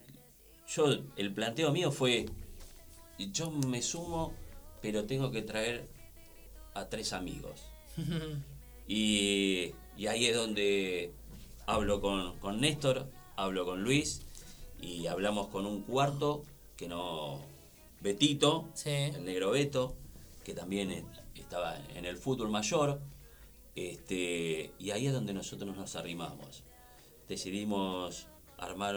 yo, 0.67 0.85
el 1.17 1.33
planteo 1.33 1.71
mío 1.71 1.91
fue, 1.91 2.27
yo 3.17 3.51
me 3.51 3.81
sumo, 3.81 4.33
pero 4.81 5.05
tengo 5.05 5.31
que 5.31 5.41
traer 5.41 5.89
a 6.79 6.89
tres 6.89 7.13
amigos. 7.13 7.71
Y, 8.87 9.73
y 9.97 10.07
ahí 10.07 10.25
es 10.25 10.35
donde 10.35 11.13
hablo 11.65 12.01
con, 12.01 12.37
con 12.39 12.61
Néstor, 12.61 13.09
hablo 13.35 13.65
con 13.65 13.83
Luis 13.83 14.21
y 14.81 15.07
hablamos 15.07 15.47
con 15.47 15.65
un 15.65 15.83
cuarto 15.83 16.43
que 16.77 16.87
no. 16.87 17.41
Betito, 18.01 18.69
el 18.85 19.25
negro 19.25 19.51
Beto, 19.51 19.93
que 20.45 20.53
también 20.53 21.05
estaba 21.35 21.77
en 21.95 22.05
el 22.05 22.15
fútbol 22.15 22.49
mayor. 22.49 23.01
Este, 23.75 24.71
y 24.79 24.91
ahí 24.91 25.07
es 25.07 25.13
donde 25.13 25.33
nosotros 25.33 25.75
nos 25.75 25.95
arrimamos. 25.97 26.63
Decidimos 27.27 28.27
armar 28.57 28.95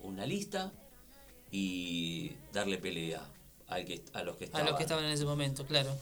una 0.00 0.26
lista 0.26 0.72
y 1.50 2.32
darle 2.52 2.76
pelea 2.76 3.26
al 3.68 3.84
que, 3.86 4.04
a 4.12 4.22
los 4.22 4.36
que 4.36 4.50
A 4.52 4.62
los 4.64 4.76
que 4.76 4.82
estaban 4.82 5.04
en 5.04 5.12
ese 5.12 5.24
momento, 5.24 5.64
claro. 5.66 5.96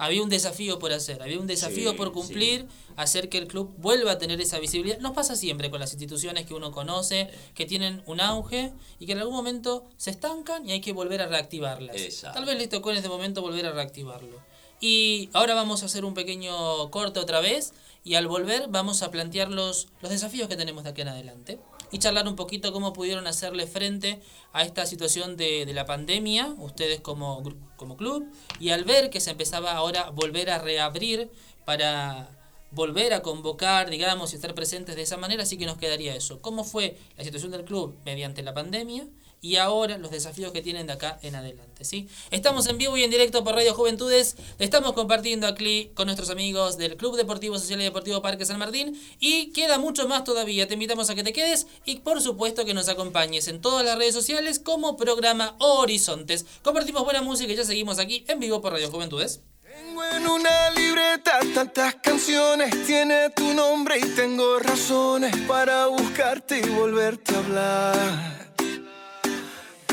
Había 0.00 0.22
un 0.22 0.30
desafío 0.30 0.78
por 0.78 0.92
hacer, 0.92 1.22
había 1.22 1.38
un 1.38 1.46
desafío 1.46 1.90
Sí, 1.90 1.96
por 1.98 2.10
cumplir, 2.10 2.66
hacer 2.96 3.28
que 3.28 3.36
el 3.36 3.46
club 3.46 3.74
vuelva 3.76 4.12
a 4.12 4.18
tener 4.18 4.40
esa 4.40 4.58
visibilidad. 4.58 4.98
Nos 5.00 5.12
pasa 5.12 5.36
siempre 5.36 5.70
con 5.70 5.78
las 5.78 5.92
instituciones 5.92 6.46
que 6.46 6.54
uno 6.54 6.72
conoce, 6.72 7.28
que 7.54 7.66
tienen 7.66 8.02
un 8.06 8.22
auge 8.22 8.72
y 8.98 9.04
que 9.04 9.12
en 9.12 9.18
algún 9.18 9.34
momento 9.34 9.84
se 9.98 10.10
estancan 10.10 10.66
y 10.66 10.72
hay 10.72 10.80
que 10.80 10.94
volver 10.94 11.20
a 11.20 11.26
reactivarlas. 11.26 11.96
Exacto. 11.96 12.38
Tal 12.38 12.46
vez 12.46 12.56
les 12.56 12.70
tocó 12.70 12.90
en 12.92 12.96
este 12.96 13.10
momento 13.10 13.42
volver 13.42 13.66
a 13.66 13.72
reactivarlo. 13.72 14.40
Y 14.80 15.28
ahora 15.34 15.52
vamos 15.52 15.82
a 15.82 15.86
hacer 15.86 16.06
un 16.06 16.14
pequeño 16.14 16.90
corte 16.90 17.20
otra 17.20 17.40
vez 17.40 17.74
y 18.02 18.14
al 18.14 18.26
volver 18.26 18.68
vamos 18.68 19.02
a 19.02 19.10
plantear 19.10 19.50
los, 19.50 19.88
los 20.00 20.10
desafíos 20.10 20.48
que 20.48 20.56
tenemos 20.56 20.84
de 20.84 20.90
aquí 20.90 21.02
en 21.02 21.08
adelante 21.08 21.58
y 21.92 21.98
charlar 21.98 22.26
un 22.28 22.36
poquito 22.36 22.72
cómo 22.72 22.92
pudieron 22.92 23.26
hacerle 23.26 23.66
frente 23.66 24.20
a 24.52 24.62
esta 24.62 24.86
situación 24.86 25.36
de, 25.36 25.66
de 25.66 25.72
la 25.72 25.86
pandemia, 25.86 26.54
ustedes 26.58 27.00
como, 27.00 27.42
como 27.76 27.96
club, 27.96 28.30
y 28.58 28.70
al 28.70 28.84
ver 28.84 29.10
que 29.10 29.20
se 29.20 29.30
empezaba 29.30 29.72
ahora 29.72 30.02
a 30.02 30.10
volver 30.10 30.50
a 30.50 30.58
reabrir 30.58 31.30
para 31.64 32.28
volver 32.72 33.12
a 33.14 33.22
convocar, 33.22 33.90
digamos, 33.90 34.32
y 34.32 34.36
estar 34.36 34.54
presentes 34.54 34.96
de 34.96 35.02
esa 35.02 35.16
manera, 35.16 35.42
así 35.42 35.56
que 35.58 35.66
nos 35.66 35.76
quedaría 35.78 36.14
eso. 36.14 36.40
¿Cómo 36.40 36.64
fue 36.64 36.96
la 37.16 37.24
situación 37.24 37.50
del 37.50 37.64
club 37.64 37.96
mediante 38.04 38.42
la 38.42 38.54
pandemia? 38.54 39.06
Y 39.42 39.56
ahora 39.56 39.96
los 39.96 40.10
desafíos 40.10 40.52
que 40.52 40.60
tienen 40.60 40.86
de 40.86 40.92
acá 40.92 41.18
en 41.22 41.34
adelante, 41.34 41.84
¿sí? 41.84 42.08
Estamos 42.30 42.66
en 42.66 42.76
vivo 42.76 42.96
y 42.96 43.04
en 43.04 43.10
directo 43.10 43.42
por 43.42 43.54
Radio 43.54 43.74
Juventudes. 43.74 44.36
Estamos 44.58 44.92
compartiendo 44.92 45.46
aquí 45.46 45.90
con 45.94 46.06
nuestros 46.06 46.28
amigos 46.28 46.76
del 46.76 46.96
Club 46.96 47.16
Deportivo 47.16 47.58
Social 47.58 47.80
y 47.80 47.84
Deportivo 47.84 48.20
Parque 48.20 48.44
San 48.44 48.58
Martín. 48.58 49.00
Y 49.18 49.52
queda 49.52 49.78
mucho 49.78 50.06
más 50.06 50.24
todavía. 50.24 50.68
Te 50.68 50.74
invitamos 50.74 51.08
a 51.08 51.14
que 51.14 51.22
te 51.22 51.32
quedes 51.32 51.66
y 51.86 51.96
por 51.96 52.20
supuesto 52.20 52.66
que 52.66 52.74
nos 52.74 52.88
acompañes 52.90 53.48
en 53.48 53.62
todas 53.62 53.84
las 53.84 53.96
redes 53.96 54.14
sociales 54.14 54.58
como 54.58 54.98
programa 54.98 55.56
Horizontes. 55.58 56.44
Compartimos 56.62 57.04
buena 57.04 57.22
música 57.22 57.52
y 57.52 57.56
ya 57.56 57.64
seguimos 57.64 57.98
aquí 57.98 58.24
en 58.28 58.40
vivo 58.40 58.60
por 58.60 58.72
Radio 58.72 58.90
Juventudes. 58.90 59.40
Tengo 59.62 60.04
en 60.04 60.26
una 60.26 60.70
libreta 60.70 61.40
tantas 61.54 61.94
canciones, 61.96 62.86
tiene 62.86 63.30
tu 63.30 63.54
nombre 63.54 63.98
y 63.98 64.04
tengo 64.14 64.58
razones 64.58 65.34
para 65.48 65.86
buscarte 65.86 66.58
y 66.58 66.68
volverte 66.68 67.34
a 67.34 67.38
hablar. 67.38 68.39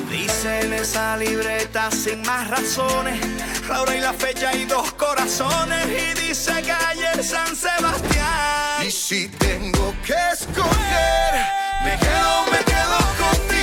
Dice 0.09 0.61
en 0.61 0.73
esa 0.73 1.17
libreta 1.17 1.91
sin 1.91 2.21
más 2.21 2.49
razones, 2.49 3.19
la 3.67 3.81
hora 3.81 3.95
y 3.95 3.99
la 3.99 4.13
fecha 4.13 4.53
y 4.55 4.65
dos 4.65 4.93
corazones. 4.93 5.85
Y 5.88 6.27
dice 6.27 6.53
calle 6.63 7.23
San 7.23 7.55
Sebastián. 7.55 8.85
Y 8.88 8.91
si 8.91 9.27
tengo 9.27 9.93
que 10.05 10.15
escoger, 10.31 11.34
me 11.84 11.97
quedo, 11.97 12.45
me 12.51 12.63
quedo 12.63 12.97
contigo. 13.19 13.56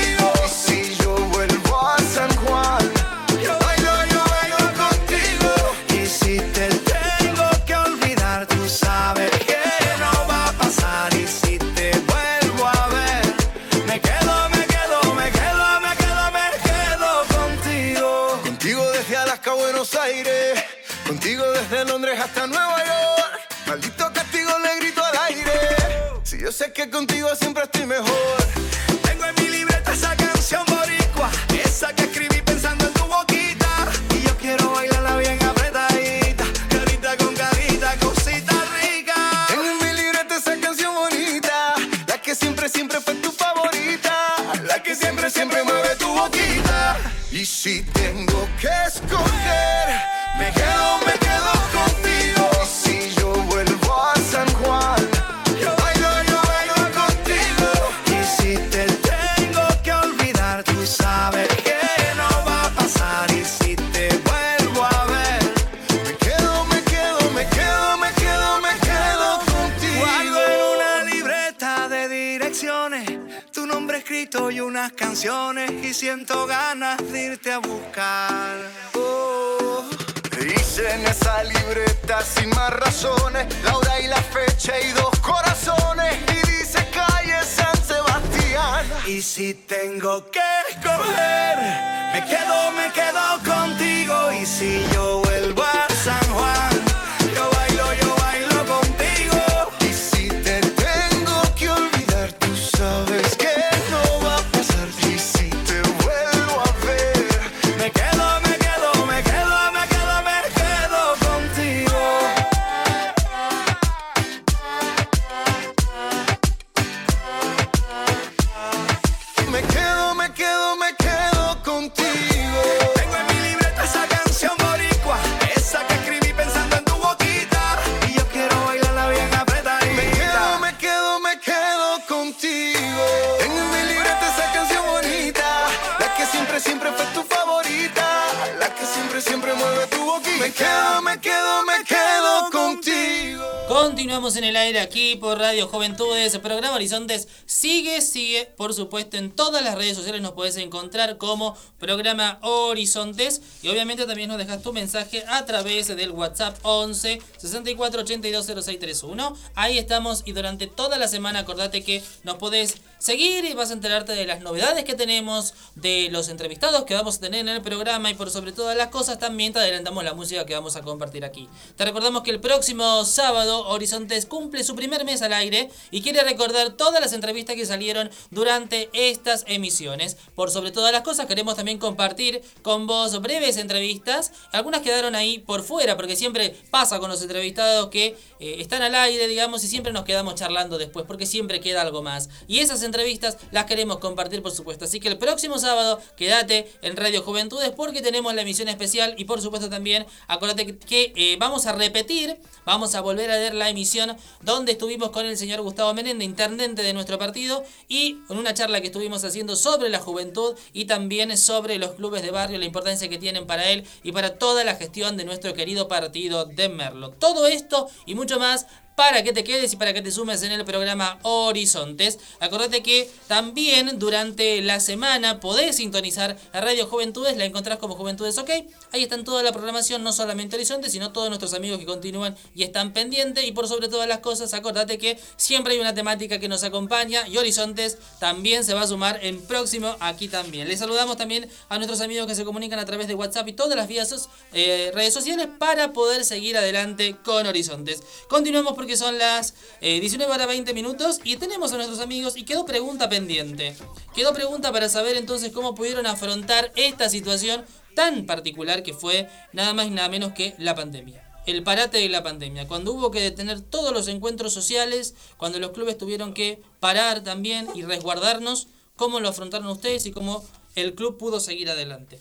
Supuesto, 148.74 149.16
en 149.16 149.30
todas 149.30 149.62
las 149.64 149.76
redes 149.76 149.96
sociales 149.96 150.20
nos 150.20 150.32
puedes 150.32 150.56
encontrar 150.56 151.18
como 151.18 151.56
programa 151.78 152.38
Horizontes. 152.42 153.40
Y 153.62 153.68
obviamente 153.68 154.06
también 154.06 154.28
nos 154.28 154.38
dejas 154.38 154.62
tu 154.62 154.72
mensaje 154.72 155.24
a 155.28 155.44
través 155.46 155.88
del 155.88 156.10
WhatsApp 156.10 156.56
11 156.62 157.20
64 157.54 158.02
82 158.02 158.46
0631. 158.46 159.36
Ahí 159.54 159.78
estamos 159.78 160.22
y 160.24 160.32
durante 160.32 160.66
toda 160.66 160.98
la 160.98 161.06
semana 161.06 161.40
acordate 161.40 161.84
que 161.84 162.02
nos 162.24 162.36
podés 162.36 162.76
seguir 162.98 163.44
y 163.44 163.54
vas 163.54 163.70
a 163.70 163.74
enterarte 163.74 164.12
de 164.12 164.26
las 164.26 164.40
novedades 164.40 164.84
que 164.84 164.94
tenemos, 164.94 165.54
de 165.74 166.08
los 166.10 166.28
entrevistados 166.28 166.84
que 166.84 166.94
vamos 166.94 167.18
a 167.18 167.20
tener 167.20 167.40
en 167.40 167.48
el 167.48 167.62
programa 167.62 168.10
y 168.10 168.14
por 168.14 168.30
sobre 168.30 168.52
todas 168.52 168.76
las 168.76 168.88
cosas 168.88 169.18
también 169.18 169.52
te 169.52 169.58
adelantamos 169.58 170.02
la 170.04 170.14
música 170.14 170.46
que 170.46 170.54
vamos 170.54 170.74
a 170.76 170.82
compartir 170.82 171.24
aquí. 171.24 171.48
Te 171.76 171.84
recordamos 171.84 172.22
que 172.22 172.30
el 172.30 172.40
próximo 172.40 173.04
sábado 173.04 173.68
Horizontes 173.68 174.26
cumple 174.26 174.64
su 174.64 174.74
primer 174.74 175.04
mes 175.04 175.22
al 175.22 175.32
aire 175.34 175.70
y 175.90 176.02
quiere 176.02 176.24
recordar 176.24 176.70
todas 176.70 177.00
las 177.00 177.12
entrevistas 177.12 177.56
que 177.56 177.66
salieron 177.66 178.10
durante 178.30 178.88
estas 178.92 179.44
emisiones. 179.46 180.16
Por 180.34 180.50
sobre 180.50 180.72
todas 180.72 180.92
las 180.92 181.02
cosas 181.02 181.26
queremos 181.26 181.56
también 181.56 181.78
compartir 181.78 182.42
con 182.62 182.86
vos 182.86 183.20
breves 183.20 183.58
entrevistas. 183.58 184.32
Algunas 184.50 184.80
quedaron 184.80 185.14
ahí 185.14 185.38
por 185.38 185.62
fuera 185.62 185.96
porque 185.96 186.16
siempre 186.16 186.56
pasa 186.70 186.98
con 186.98 187.10
los 187.10 187.20
entrevistados 187.20 187.43
que 187.90 188.16
eh, 188.40 188.56
están 188.58 188.82
al 188.82 188.94
aire, 188.94 189.28
digamos, 189.28 189.62
y 189.64 189.68
siempre 189.68 189.92
nos 189.92 190.04
quedamos 190.04 190.34
charlando 190.34 190.78
después 190.78 191.04
porque 191.06 191.26
siempre 191.26 191.60
queda 191.60 191.82
algo 191.82 192.02
más. 192.02 192.28
Y 192.48 192.60
esas 192.60 192.82
entrevistas 192.82 193.36
las 193.50 193.66
queremos 193.66 193.98
compartir, 193.98 194.42
por 194.42 194.52
supuesto. 194.52 194.84
Así 194.84 195.00
que 195.00 195.08
el 195.08 195.18
próximo 195.18 195.58
sábado 195.58 196.00
quédate 196.16 196.70
en 196.82 196.96
Radio 196.96 197.22
Juventudes 197.22 197.70
porque 197.70 198.02
tenemos 198.02 198.34
la 198.34 198.42
emisión 198.42 198.68
especial 198.68 199.14
y 199.18 199.24
por 199.24 199.40
supuesto 199.40 199.68
también 199.68 200.06
acuérdate 200.28 200.76
que, 200.78 201.12
eh, 201.16 201.36
vamos 201.38 201.66
a 201.66 201.72
repetir, 201.72 202.36
vamos 202.64 202.94
a 202.94 203.00
volver 203.00 203.30
a 203.30 203.38
ver 203.38 203.54
la 203.54 203.68
emisión 203.68 204.16
donde 204.42 204.72
estuvimos 204.72 205.10
con 205.10 205.26
el 205.26 205.36
señor 205.36 205.60
Gustavo 205.62 205.94
Menéndez, 205.94 206.26
intendente 206.26 206.82
de 206.82 206.92
nuestro 206.92 207.18
partido, 207.18 207.64
y 207.88 208.14
con 208.26 208.38
una 208.38 208.54
charla 208.54 208.80
que 208.80 208.86
estuvimos 208.86 209.24
haciendo 209.24 209.56
sobre 209.56 209.88
la 209.88 209.98
juventud 209.98 210.54
y 210.72 210.86
también 210.86 211.36
sobre 211.36 211.78
los 211.78 211.92
clubes 211.92 212.22
de 212.22 212.30
barrio, 212.30 212.58
la 212.58 212.64
importancia 212.64 213.08
que 213.08 213.18
tienen 213.18 213.46
para 213.46 213.70
él 213.70 213.84
y 214.02 214.12
para 214.12 214.38
toda 214.38 214.64
la 214.64 214.76
gestión 214.76 215.16
de 215.16 215.24
nuestro 215.24 215.54
querido 215.54 215.88
partido 215.88 216.44
de 216.44 216.68
Merlo. 216.68 217.10
Todo 217.24 217.46
esto 217.46 217.88
y 218.04 218.14
mucho 218.14 218.38
más 218.38 218.66
para 218.94 219.22
que 219.22 219.32
te 219.32 219.44
quedes 219.44 219.72
y 219.72 219.76
para 219.76 219.92
que 219.92 220.02
te 220.02 220.10
sumes 220.10 220.42
en 220.42 220.52
el 220.52 220.64
programa 220.64 221.18
Horizontes. 221.22 222.18
Acordate 222.40 222.82
que 222.82 223.10
también 223.26 223.98
durante 223.98 224.62
la 224.62 224.80
semana 224.80 225.40
podés 225.40 225.76
sintonizar 225.76 226.36
a 226.52 226.60
Radio 226.60 226.86
Juventudes, 226.86 227.36
la 227.36 227.44
encontrás 227.44 227.78
como 227.78 227.94
Juventudes 227.94 228.38
OK. 228.38 228.50
Ahí 228.92 229.02
están 229.02 229.24
toda 229.24 229.42
la 229.42 229.52
programación, 229.52 230.02
no 230.02 230.12
solamente 230.12 230.56
Horizontes, 230.56 230.92
sino 230.92 231.12
todos 231.12 231.28
nuestros 231.28 231.54
amigos 231.54 231.78
que 231.78 231.86
continúan 231.86 232.36
y 232.54 232.62
están 232.62 232.92
pendientes. 232.92 233.44
Y 233.44 233.52
por 233.52 233.68
sobre 233.68 233.88
todas 233.88 234.08
las 234.08 234.20
cosas, 234.20 234.54
acordate 234.54 234.98
que 234.98 235.18
siempre 235.36 235.74
hay 235.74 235.80
una 235.80 235.94
temática 235.94 236.38
que 236.38 236.48
nos 236.48 236.62
acompaña 236.62 237.26
y 237.28 237.36
Horizontes 237.36 237.98
también 238.20 238.64
se 238.64 238.74
va 238.74 238.82
a 238.82 238.86
sumar 238.86 239.18
en 239.22 239.40
próximo 239.42 239.96
aquí 240.00 240.28
también. 240.28 240.68
Les 240.68 240.78
saludamos 240.78 241.16
también 241.16 241.48
a 241.68 241.78
nuestros 241.78 242.00
amigos 242.00 242.26
que 242.26 242.34
se 242.34 242.44
comunican 242.44 242.78
a 242.78 242.84
través 242.84 243.08
de 243.08 243.14
WhatsApp 243.14 243.48
y 243.48 243.52
todas 243.52 243.76
las 243.76 243.88
vías 243.88 244.04
eh, 244.52 244.90
redes 244.94 245.14
sociales 245.14 245.48
para 245.58 245.92
poder 245.92 246.24
seguir 246.24 246.56
adelante 246.56 247.16
con 247.24 247.46
Horizontes. 247.46 248.02
Continuamos 248.28 248.74
porque 248.84 248.98
son 248.98 249.16
las 249.16 249.54
19 249.80 250.30
horas 250.30 250.46
20 250.46 250.74
minutos 250.74 251.18
y 251.24 251.38
tenemos 251.38 251.72
a 251.72 251.76
nuestros 251.76 252.00
amigos 252.00 252.36
y 252.36 252.44
quedó 252.44 252.66
pregunta 252.66 253.08
pendiente. 253.08 253.74
Quedó 254.14 254.34
pregunta 254.34 254.72
para 254.72 254.90
saber 254.90 255.16
entonces 255.16 255.52
cómo 255.52 255.74
pudieron 255.74 256.04
afrontar 256.04 256.70
esta 256.76 257.08
situación 257.08 257.64
tan 257.94 258.26
particular 258.26 258.82
que 258.82 258.92
fue 258.92 259.26
nada 259.54 259.72
más 259.72 259.86
y 259.86 259.90
nada 259.90 260.10
menos 260.10 260.34
que 260.34 260.54
la 260.58 260.74
pandemia. 260.74 261.26
El 261.46 261.62
parate 261.62 261.96
de 261.96 262.10
la 262.10 262.22
pandemia, 262.22 262.68
cuando 262.68 262.92
hubo 262.92 263.10
que 263.10 263.22
detener 263.22 263.62
todos 263.62 263.94
los 263.94 264.06
encuentros 264.06 264.52
sociales, 264.52 265.14
cuando 265.38 265.58
los 265.58 265.70
clubes 265.70 265.96
tuvieron 265.96 266.34
que 266.34 266.60
parar 266.78 267.24
también 267.24 267.68
y 267.74 267.84
resguardarnos, 267.84 268.68
¿cómo 268.96 269.18
lo 269.18 269.30
afrontaron 269.30 269.68
ustedes 269.68 270.04
y 270.04 270.12
cómo 270.12 270.46
el 270.74 270.94
club 270.94 271.16
pudo 271.16 271.40
seguir 271.40 271.70
adelante? 271.70 272.20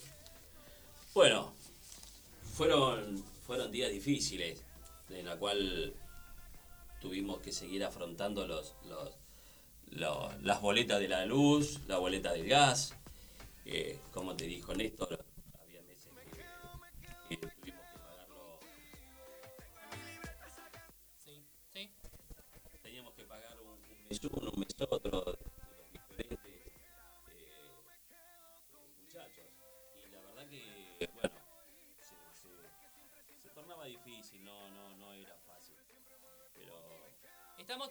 Bueno, 1.13 1.53
fueron, 2.53 3.21
fueron 3.45 3.69
días 3.69 3.91
difíciles, 3.91 4.61
en 5.09 5.25
la 5.25 5.35
cual 5.35 5.93
tuvimos 7.03 7.41
que 7.41 7.51
seguir 7.51 7.83
afrontando 7.83 8.47
los, 8.47 8.75
los, 8.85 10.41
las 10.41 10.61
boletas 10.61 11.01
de 11.01 11.09
la 11.09 11.25
luz, 11.25 11.81
la 11.85 11.97
boleta 11.97 12.31
del 12.31 12.47
gas. 12.47 12.95
Eh, 13.65 13.99
como 14.13 14.37
te 14.37 14.45
dijo 14.45 14.73
Néstor, 14.73 15.19
había 15.61 15.81
meses 15.81 16.13
que, 17.27 17.35
tuvimos 17.35 17.83
que 17.91 17.99
pagarlo. 17.99 18.59
Teníamos 22.81 23.13
que 23.15 23.23
pagar 23.25 23.57
un 23.59 24.07
mes 24.07 24.23
uno, 24.23 24.51
un 24.51 24.59
mes 24.61 24.75
otro, 24.89 25.37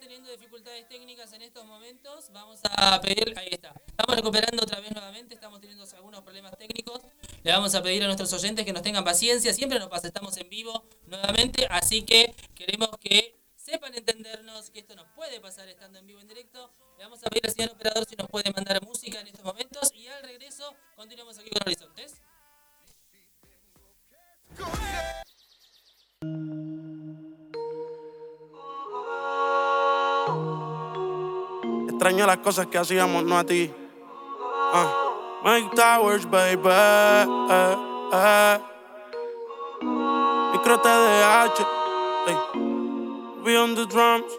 teniendo 0.03 0.31
dificultades 0.33 0.89
técnicas 0.89 1.33
en 1.33 1.43
estos 1.43 1.65
momentos. 1.65 2.29
Vamos 2.33 2.59
a 2.65 3.01
pedir, 3.01 3.33
ahí 3.39 3.51
está. 3.53 3.73
Estamos 3.87 4.17
recuperando 4.17 4.65
otra 4.65 4.81
vez 4.81 4.91
nuevamente, 4.91 5.35
estamos 5.35 5.61
teniendo 5.61 5.85
algunos 5.95 6.23
problemas 6.23 6.59
técnicos. 6.59 7.01
Le 7.45 7.53
vamos 7.53 7.73
a 7.77 7.83
pedir 7.83 8.03
a 8.03 8.07
nuestros 8.07 8.33
oyentes 8.33 8.65
que 8.65 8.73
nos 8.73 8.83
tengan 8.83 9.05
paciencia. 9.05 9.55
Siempre 9.55 9.79
nos 9.79 9.89
pasa, 9.89 10.09
estamos 10.09 10.37
en 10.39 10.49
vivo 10.49 10.85
nuevamente, 11.07 11.69
así 11.71 12.03
que 12.03 12.35
queremos 12.57 12.91
que 12.99 13.39
sepan 13.55 13.95
entendernos 13.95 14.71
que 14.71 14.81
esto 14.81 14.97
nos 14.97 15.07
puede 15.15 15.41
pasar 15.41 15.69
estando 15.69 16.01
en 16.01 16.07
vivo 16.07 16.19
en 16.19 16.27
directo. 16.27 16.73
Le 16.99 17.05
vamos 17.05 17.21
a 17.23 17.31
pedir 17.31 17.47
al 17.47 17.53
señor 17.53 17.71
operador 17.71 18.05
si 18.05 18.17
nos 18.17 18.29
puede 18.29 18.51
mandar 18.51 18.85
música 18.85 19.21
en 19.21 19.29
estos 19.29 19.45
momentos 19.45 19.93
y 19.95 20.09
al 20.09 20.25
regreso 20.25 20.75
continuamos 20.97 21.39
aquí 21.39 21.51
con 21.51 21.63
Horizontes. 21.65 22.21
Extraño 32.03 32.27
las 32.27 32.39
cosas 32.39 32.67
que 32.67 32.79
hacíamos, 32.79 33.23
no 33.23 33.39
a 33.39 33.45
ti. 33.45 33.73
Ah. 34.75 34.91
Make 35.45 35.71
Towers, 35.77 36.29
baby. 36.29 36.69
Eh, 36.69 37.77
eh. 38.13 38.59
Micro 40.53 40.81
TDH. 40.81 41.65
Hey. 42.27 42.37
Be 43.45 43.57
on 43.57 43.77
the 43.77 43.87
drums. 43.87 44.33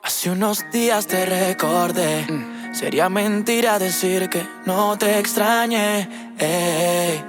Hace 0.00 0.30
unos 0.30 0.64
días 0.70 1.08
te 1.08 1.26
recordé. 1.26 2.24
Sería 2.72 3.08
mentira 3.08 3.80
decir 3.80 4.28
que 4.28 4.46
no 4.64 4.96
te 4.96 5.18
extrañé. 5.18 6.36
ey. 6.38 7.20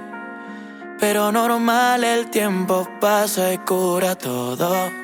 Pero 1.00 1.32
normal, 1.32 2.04
el 2.04 2.30
tiempo 2.30 2.86
pasa 3.00 3.52
y 3.52 3.58
cura 3.58 4.14
todo. 4.14 5.03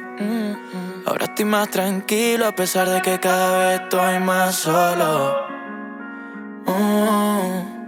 Ahora 1.06 1.24
estoy 1.24 1.44
más 1.44 1.70
tranquilo 1.70 2.46
a 2.46 2.54
pesar 2.54 2.88
de 2.88 3.00
que 3.00 3.18
cada 3.18 3.58
vez 3.58 3.80
estoy 3.80 4.20
más 4.20 4.54
solo. 4.54 5.36
Mm. 6.66 7.80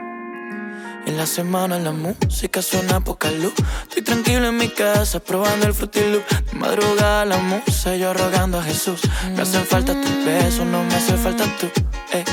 En 1.07 1.17
la 1.17 1.27
semana 1.27 1.79
la 1.79 1.93
música 1.93 2.63
suena 2.63 3.01
poca 3.01 3.31
luz. 3.31 3.53
Estoy 3.83 4.03
tranquilo 4.03 4.47
en 4.47 4.57
mi 4.57 4.69
casa 4.69 5.21
probando 5.21 5.67
el 5.67 5.75
Fruity 5.75 6.01
Loop. 6.11 6.27
De 6.27 6.59
madrugada 6.59 7.25
la 7.25 7.39
musa 7.39 7.97
yo 7.97 8.15
rogando 8.15 8.59
a 8.59 8.63
Jesús. 8.63 9.01
Me 9.35 9.43
hacen 9.43 9.67
falta 9.67 9.93
tus 10.01 10.25
besos, 10.25 10.65
no 10.65 10.83
me 10.85 10.95
hace 10.95 11.17
falta 11.17 11.45
tú. 11.61 11.71
ey. 12.13 12.25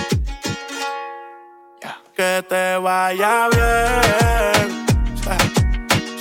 Que 2.16 2.44
te 2.48 2.78
vaya 2.78 3.48
bien. 3.50 4.86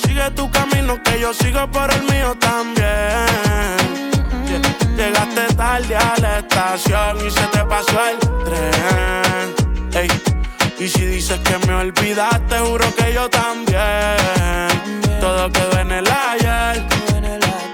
Sigue 0.01 0.31
tu 0.31 0.51
que 0.97 1.21
yo 1.21 1.35
sigo 1.35 1.71
por 1.71 1.93
el 1.93 2.03
mío 2.05 2.35
también. 2.41 2.87
Llegaste 4.97 5.55
tarde 5.55 5.97
a 5.97 6.15
la 6.19 6.39
estación 6.39 7.27
y 7.27 7.31
se 7.31 7.47
te 7.49 7.65
pasó 7.65 8.01
el 8.09 8.19
tren. 8.45 10.09
Y 10.79 10.89
si 10.89 11.05
dices 11.05 11.39
que 11.41 11.59
me 11.67 11.75
olvidaste, 11.75 12.59
juro 12.61 12.87
que 12.95 13.13
yo 13.13 13.29
también. 13.29 14.17
Todo 15.21 15.51
quedó 15.53 15.79
en 15.81 15.93
el 15.93 16.07
ayer. 16.09 16.87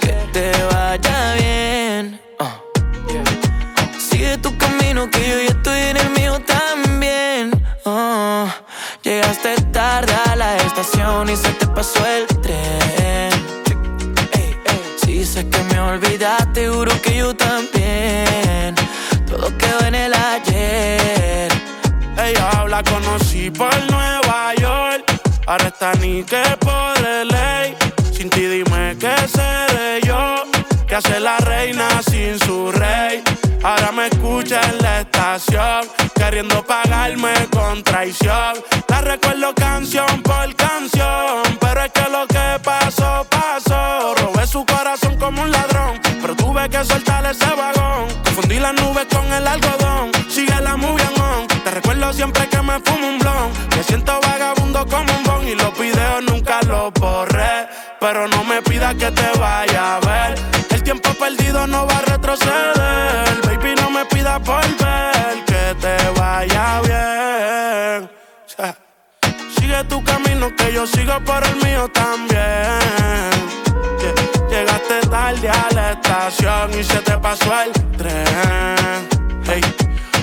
Que 0.01 0.13
te 0.33 0.53
vaya 0.73 1.35
bien. 1.35 2.21
Ah. 2.41 2.59
Sigue 3.97 4.39
tu 4.39 4.57
camino 4.59 5.09
que 5.09 5.29
yo 5.29 5.39
ya 5.41 5.51
estoy 5.51 5.81
en 5.81 5.97
el 5.99 6.11
mío 6.11 6.41
también. 6.41 7.65
Ah. 7.87 8.53
Llegaste 9.03 9.55
tarde 9.73 10.15
a 10.31 10.35
la 10.35 10.57
estación 10.57 11.29
y 11.29 11.37
se 11.37 11.51
te 11.53 11.67
pasó 11.69 12.05
el 12.07 12.34
olvidaste, 15.85 16.69
juro 16.69 17.01
que 17.03 17.17
yo 17.17 17.35
también. 17.35 18.75
Todo 19.27 19.57
quedó 19.59 19.87
en 19.87 19.95
el 19.95 20.15
ayer. 20.15 21.53
Ella 22.17 22.65
la 22.69 22.83
conocí 22.83 23.51
por 23.51 23.75
Nueva 23.91 24.55
York. 24.55 25.05
Ahora 25.47 25.69
está 25.69 25.93
ni 25.95 26.23
que 26.25 26.43
por 26.61 26.99
ley. 27.01 27.77
Sin 28.13 28.31
ti 28.31 28.47
dime 28.47 28.97
qué 28.99 29.15
seré 29.29 30.01
yo. 30.07 30.45
Que 30.87 30.97
hace 30.97 31.21
la 31.21 31.39
reina 31.39 31.89
sin 32.03 32.39
su 32.39 32.73
rey. 32.73 33.23
Ahora 33.63 33.93
me 33.93 34.07
escucha 34.07 34.61
en 34.71 34.79
la 34.79 35.01
estación. 35.01 35.87
Queriendo 36.15 36.65
pagarme 36.65 37.35
con 37.51 37.83
traición. 37.83 38.55
La 38.89 39.01
recuerdo 39.01 39.55
canción 39.55 40.23
por 40.23 40.55
canción. 40.55 41.43
Pero 41.61 41.83
es 41.83 41.93
que 41.93 42.11
lo 42.11 42.27
que 42.27 42.59
pasó, 42.63 43.27
pasó. 43.29 44.15
Robé 44.15 44.47
su 44.47 44.65
corazón 44.65 45.04
como 45.25 45.41
un 45.43 45.51
ladrón. 45.51 45.99
Pero 46.21 46.37
tuve 46.37 46.69
que 46.69 46.85
soltar 46.85 47.25
ese 47.25 47.47
vagón. 47.57 48.09
Confundí 48.25 48.59
las 48.59 48.75
nubes 48.75 49.07
con 49.07 49.25
el 49.33 49.47
algodón. 49.47 50.13
Sigue 50.29 50.61
la 50.61 50.77
movie 50.77 51.07
on. 51.19 51.47
Te 51.65 51.71
recuerdo 51.71 52.13
siempre 52.13 52.47
que 52.49 52.61
me 52.61 52.79
fumo 52.81 53.09
un 53.09 53.19
blon. 53.19 53.51
Me 53.75 53.83
siento 53.83 54.21
vagabundo 54.21 54.87
como 54.87 55.11
un 55.17 55.25
bon. 55.25 55.49
Y 55.49 55.55
los 55.55 55.73
videos 55.79 56.23
nunca 56.25 56.61
los 56.69 56.93
borré. 56.93 57.69
Pero 58.01 58.29
no 58.29 58.45
me 58.45 58.61
pidas 58.61 58.95
que 58.97 59.11
te 59.11 59.39
vaya 59.39 59.97
a 59.97 60.01
ver. 60.01 60.35
El 60.71 60.83
tiempo 60.83 61.09
perdido 61.15 61.67
no 61.67 61.87
va 61.87 61.97
a 61.97 62.03
retroceder. 62.03 63.41
Baby, 63.47 63.75
no 63.81 63.89
me 63.91 64.05
pidas 64.05 64.43
volver. 64.43 65.45
Que 65.47 65.75
te 65.81 65.97
vaya 66.21 66.83
bien. 66.83 68.11
Sigue 69.57 69.85
tu 69.85 70.05
camino 70.05 70.55
que 70.55 70.71
yo 70.71 70.87
sigo 70.87 71.19
por 71.21 71.43
el 71.47 71.57
mío 71.65 71.89
y 76.27 76.83
se 76.83 77.01
te 77.01 77.19
pasó 77.19 77.53
el 77.61 77.73
tren. 77.99 79.07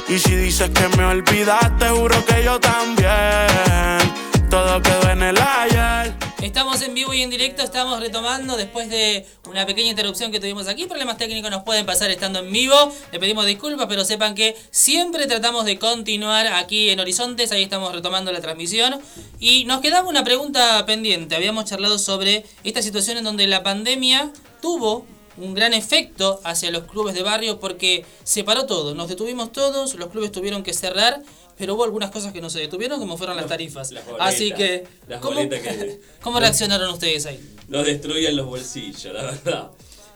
Y 0.10 0.18
si 0.18 0.36
dices 0.36 0.72
que 0.72 0.88
me 0.98 1.06
olvidaste, 1.06 1.90
juro 1.90 2.26
que 2.26 2.44
yo 2.44 2.60
también. 2.60 4.50
Todo 4.50 4.82
quedó 4.82 5.12
en 5.12 5.22
el 5.22 5.38
ayer. 5.40 6.16
Estamos 6.42 6.82
en 6.82 6.96
vivo 6.96 7.14
y 7.14 7.22
en 7.22 7.30
directo, 7.30 7.62
estamos 7.62 8.00
retomando 8.00 8.58
después 8.58 8.90
de 8.90 9.28
una 9.48 9.68
pequeña 9.68 9.92
interrupción 9.92 10.32
que 10.32 10.40
tuvimos 10.40 10.68
aquí. 10.68 10.88
Problemas 10.88 11.18
técnicos 11.18 11.52
nos 11.52 11.62
pueden 11.62 11.86
pasar 11.86 12.10
estando 12.10 12.40
en 12.40 12.52
vivo. 12.52 12.76
Le 13.12 13.20
pedimos 13.20 13.46
disculpas, 13.46 13.86
pero 13.88 14.04
sepan 14.04 14.34
que 14.34 14.58
siempre 14.72 15.28
tratamos 15.28 15.66
de 15.66 15.78
continuar 15.78 16.48
aquí 16.48 16.90
en 16.90 17.00
Horizontes. 17.00 17.52
Ahí 17.52 17.62
estamos 17.62 17.94
retomando 17.94 18.32
la 18.32 18.42
transmisión. 18.42 19.00
Y 19.40 19.66
nos 19.66 19.82
quedaba 19.82 20.10
una 20.10 20.24
pregunta 20.24 20.84
pendiente. 20.88 21.36
Habíamos 21.36 21.66
charlado 21.66 22.00
sobre 22.00 22.44
esta 22.64 22.82
situación 22.82 23.20
en 23.20 23.24
donde 23.24 23.46
la 23.46 23.62
pandemia 23.62 24.32
tuvo 24.64 25.06
un 25.38 25.54
gran 25.54 25.74
efecto 25.74 26.42
hacia 26.44 26.72
los 26.72 26.84
clubes 26.84 27.14
de 27.16 27.24
barrio 27.24 27.60
porque 27.60 28.06
separó 28.24 28.66
todo, 28.66 28.96
nos 28.96 29.08
detuvimos 29.08 29.52
todos, 29.52 29.96
los 29.96 30.10
clubes 30.10 30.32
tuvieron 30.32 30.64
que 30.64 30.74
cerrar, 30.74 31.22
pero 31.58 31.76
hubo 31.76 31.84
algunas 31.84 32.12
cosas 32.12 32.34
que 32.34 32.42
no 32.42 32.50
se 32.50 32.60
detuvieron 32.60 33.00
como 33.00 33.18
fueron 33.18 33.38
las 33.38 33.48
tarifas. 33.48 33.92
Las 33.92 34.06
boletas, 34.06 34.34
Así 34.34 34.52
que, 34.52 34.86
las 35.08 35.22
¿cómo, 35.22 35.38
que 35.38 36.00
cómo 36.22 36.40
reaccionaron 36.40 36.90
ustedes 36.90 37.26
ahí? 37.26 37.40
nos 37.68 37.86
destruían 37.86 38.36
los 38.36 38.48
bolsillos, 38.48 39.14
la 39.14 39.24
verdad. 39.24 39.72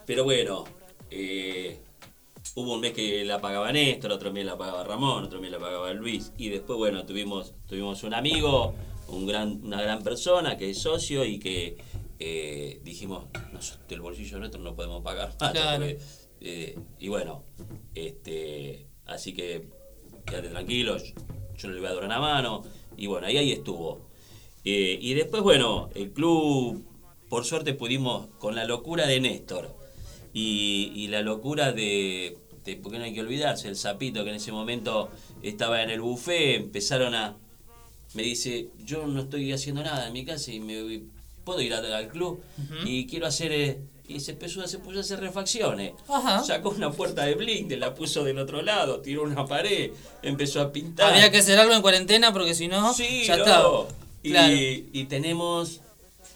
Pero 0.06 0.24
bueno, 0.26 0.66
eh, 1.10 1.80
hubo 2.56 2.74
un 2.74 2.82
mes 2.82 2.94
que 2.94 3.24
la 3.24 3.40
pagaba 3.40 3.72
Néstor, 3.72 4.12
otro 4.12 4.32
mes 4.34 4.46
la 4.46 4.58
pagaba 4.58 4.84
Ramón, 4.84 5.24
otro 5.24 5.40
mes 5.40 5.52
la 5.52 5.60
pagaba 5.60 5.94
Luis. 5.94 6.32
Y 6.38 6.50
después, 6.50 6.78
bueno, 6.78 7.06
tuvimos, 7.06 7.54
tuvimos 7.68 8.04
un 8.04 8.14
amigo, 8.14 8.76
un 9.08 9.26
gran, 9.26 9.62
una 9.64 9.82
gran 9.82 10.04
persona 10.04 10.58
que 10.58 10.72
es 10.72 10.80
socio 10.82 11.24
y 11.24 11.40
que 11.40 11.78
eh, 12.20 12.80
dijimos, 12.84 13.26
"Nos- 13.54 13.80
del 13.90 14.02
bolsillo 14.02 14.40
nuestro 14.40 14.62
no 14.62 14.76
podemos 14.76 15.04
pagar 15.04 15.34
más. 15.40 15.52
Claro. 15.52 15.86
porque, 15.86 16.00
eh, 16.42 16.78
y 17.00 17.08
bueno, 17.08 17.44
este, 17.94 18.88
así 19.06 19.34
que 19.34 19.68
quédate 20.26 20.50
tranquilo, 20.50 20.98
yo, 20.98 21.14
yo 21.58 21.68
no 21.68 21.74
le 21.74 21.80
voy 21.80 21.90
a 21.90 21.94
dar 21.94 22.04
una 22.06 22.20
mano. 22.20 22.64
Y 22.98 23.08
bueno, 23.08 23.28
ahí, 23.28 23.38
ahí 23.38 23.52
estuvo. 23.52 24.10
Eh, 24.64 24.98
y 25.02 25.14
después, 25.14 25.44
bueno, 25.44 25.90
el 25.96 26.12
club, 26.12 26.84
por 27.30 27.46
suerte 27.46 27.74
pudimos, 27.74 28.28
con 28.40 28.56
la 28.56 28.66
locura 28.66 29.06
de 29.08 29.20
Néstor 29.20 29.76
y, 30.34 30.92
y 30.96 31.08
la 31.08 31.22
locura 31.22 31.72
de, 31.72 32.38
de- 32.64 32.76
porque 32.78 32.98
no 32.98 33.04
hay 33.04 33.14
que 33.14 33.22
olvidarse, 33.22 33.68
el 33.68 33.76
sapito 33.76 34.24
que 34.24 34.30
en 34.32 34.38
ese 34.38 34.52
momento 34.52 35.10
estaba 35.44 35.84
en 35.84 35.90
el 35.92 36.02
buffet, 36.02 36.56
empezaron 36.56 37.14
a, 37.14 37.38
me 38.14 38.24
dice, 38.24 38.70
yo 38.84 39.06
no 39.08 39.22
estoy 39.22 39.52
haciendo 39.52 39.84
nada 39.84 40.08
en 40.08 40.14
mi 40.14 40.26
casa 40.26 40.52
y 40.52 40.60
me 40.60 41.02
puedo 41.46 41.62
ir 41.62 41.74
al, 41.74 41.92
al 41.94 42.08
club 42.10 42.42
y 42.86 43.06
quiero 43.08 43.28
hacer... 43.28 43.52
eh", 43.54 43.80
y 44.08 44.20
se 44.20 44.34
empezó 44.34 44.62
a, 44.62 44.68
se 44.68 44.78
puso 44.78 44.98
a 45.00 45.02
hacer 45.02 45.20
refacciones. 45.20 45.94
Ajá. 46.08 46.44
Sacó 46.44 46.70
una 46.70 46.92
puerta 46.92 47.24
de 47.26 47.34
blink, 47.34 47.72
la 47.72 47.96
puso 47.96 48.24
del 48.24 48.38
otro 48.38 48.62
lado, 48.62 49.00
tiró 49.02 49.24
una 49.24 49.46
pared, 49.48 49.92
empezó 50.22 50.62
a 50.62 50.72
pintar. 50.72 51.12
Había 51.14 51.32
que 51.32 51.38
hacer 51.40 51.58
algo 51.58 51.74
en 51.74 51.82
cuarentena 51.82 52.32
porque 52.32 52.54
si 52.54 52.68
no, 52.68 52.94
Sí, 52.94 53.24
ya 53.26 53.38
no. 53.38 53.44
estaba. 53.44 53.88
Y, 54.22 54.30
Claro. 54.32 54.54
y 54.54 55.06
tenemos, 55.06 55.82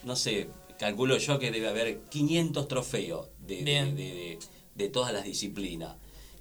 no 0.04 0.16
sé, 0.16 0.50
calculo 0.80 1.18
yo 1.18 1.38
que 1.38 1.52
debe 1.52 1.68
haber 1.68 2.00
500 2.10 2.68
trofeos 2.68 3.28
de, 3.46 3.58
de, 3.58 3.64
Bien. 3.64 3.96
de- 3.96 4.04
de- 4.04 4.40
de 4.76 4.90
todas 4.90 5.14
las 5.14 5.26
disciplinas. 5.26 5.96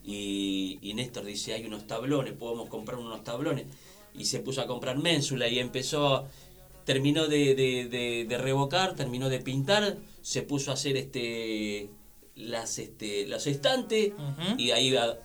Y, 0.04 0.78
y 0.80 0.94
Néstor 0.94 1.24
dice, 1.24 1.52
hay 1.52 1.66
unos 1.66 1.86
tablones, 1.86 2.32
podemos 2.32 2.68
comprar 2.70 2.98
unos 2.98 3.22
tablones. 3.24 3.66
Y 4.14 4.24
se 4.24 4.38
puso 4.40 4.62
a 4.62 4.66
comprar 4.66 4.96
ménsula 4.96 5.46
y 5.48 5.58
empezó, 5.58 6.26
terminó 6.88 7.28
de, 7.28 7.54
de- 7.54 7.86
de- 7.88 8.24
de 8.26 8.38
revocar, 8.38 8.94
terminó 8.96 9.28
de 9.28 9.40
pintar, 9.40 9.98
se 10.22 10.40
puso 10.42 10.70
a 10.70 10.74
hacer 10.74 10.96
este 10.96 11.90
las 12.34 12.78
este 12.78 13.26
los 13.26 13.46
estantes 13.46 14.12
y 14.56 14.70
ahí 14.70 14.90
va- 14.92 15.18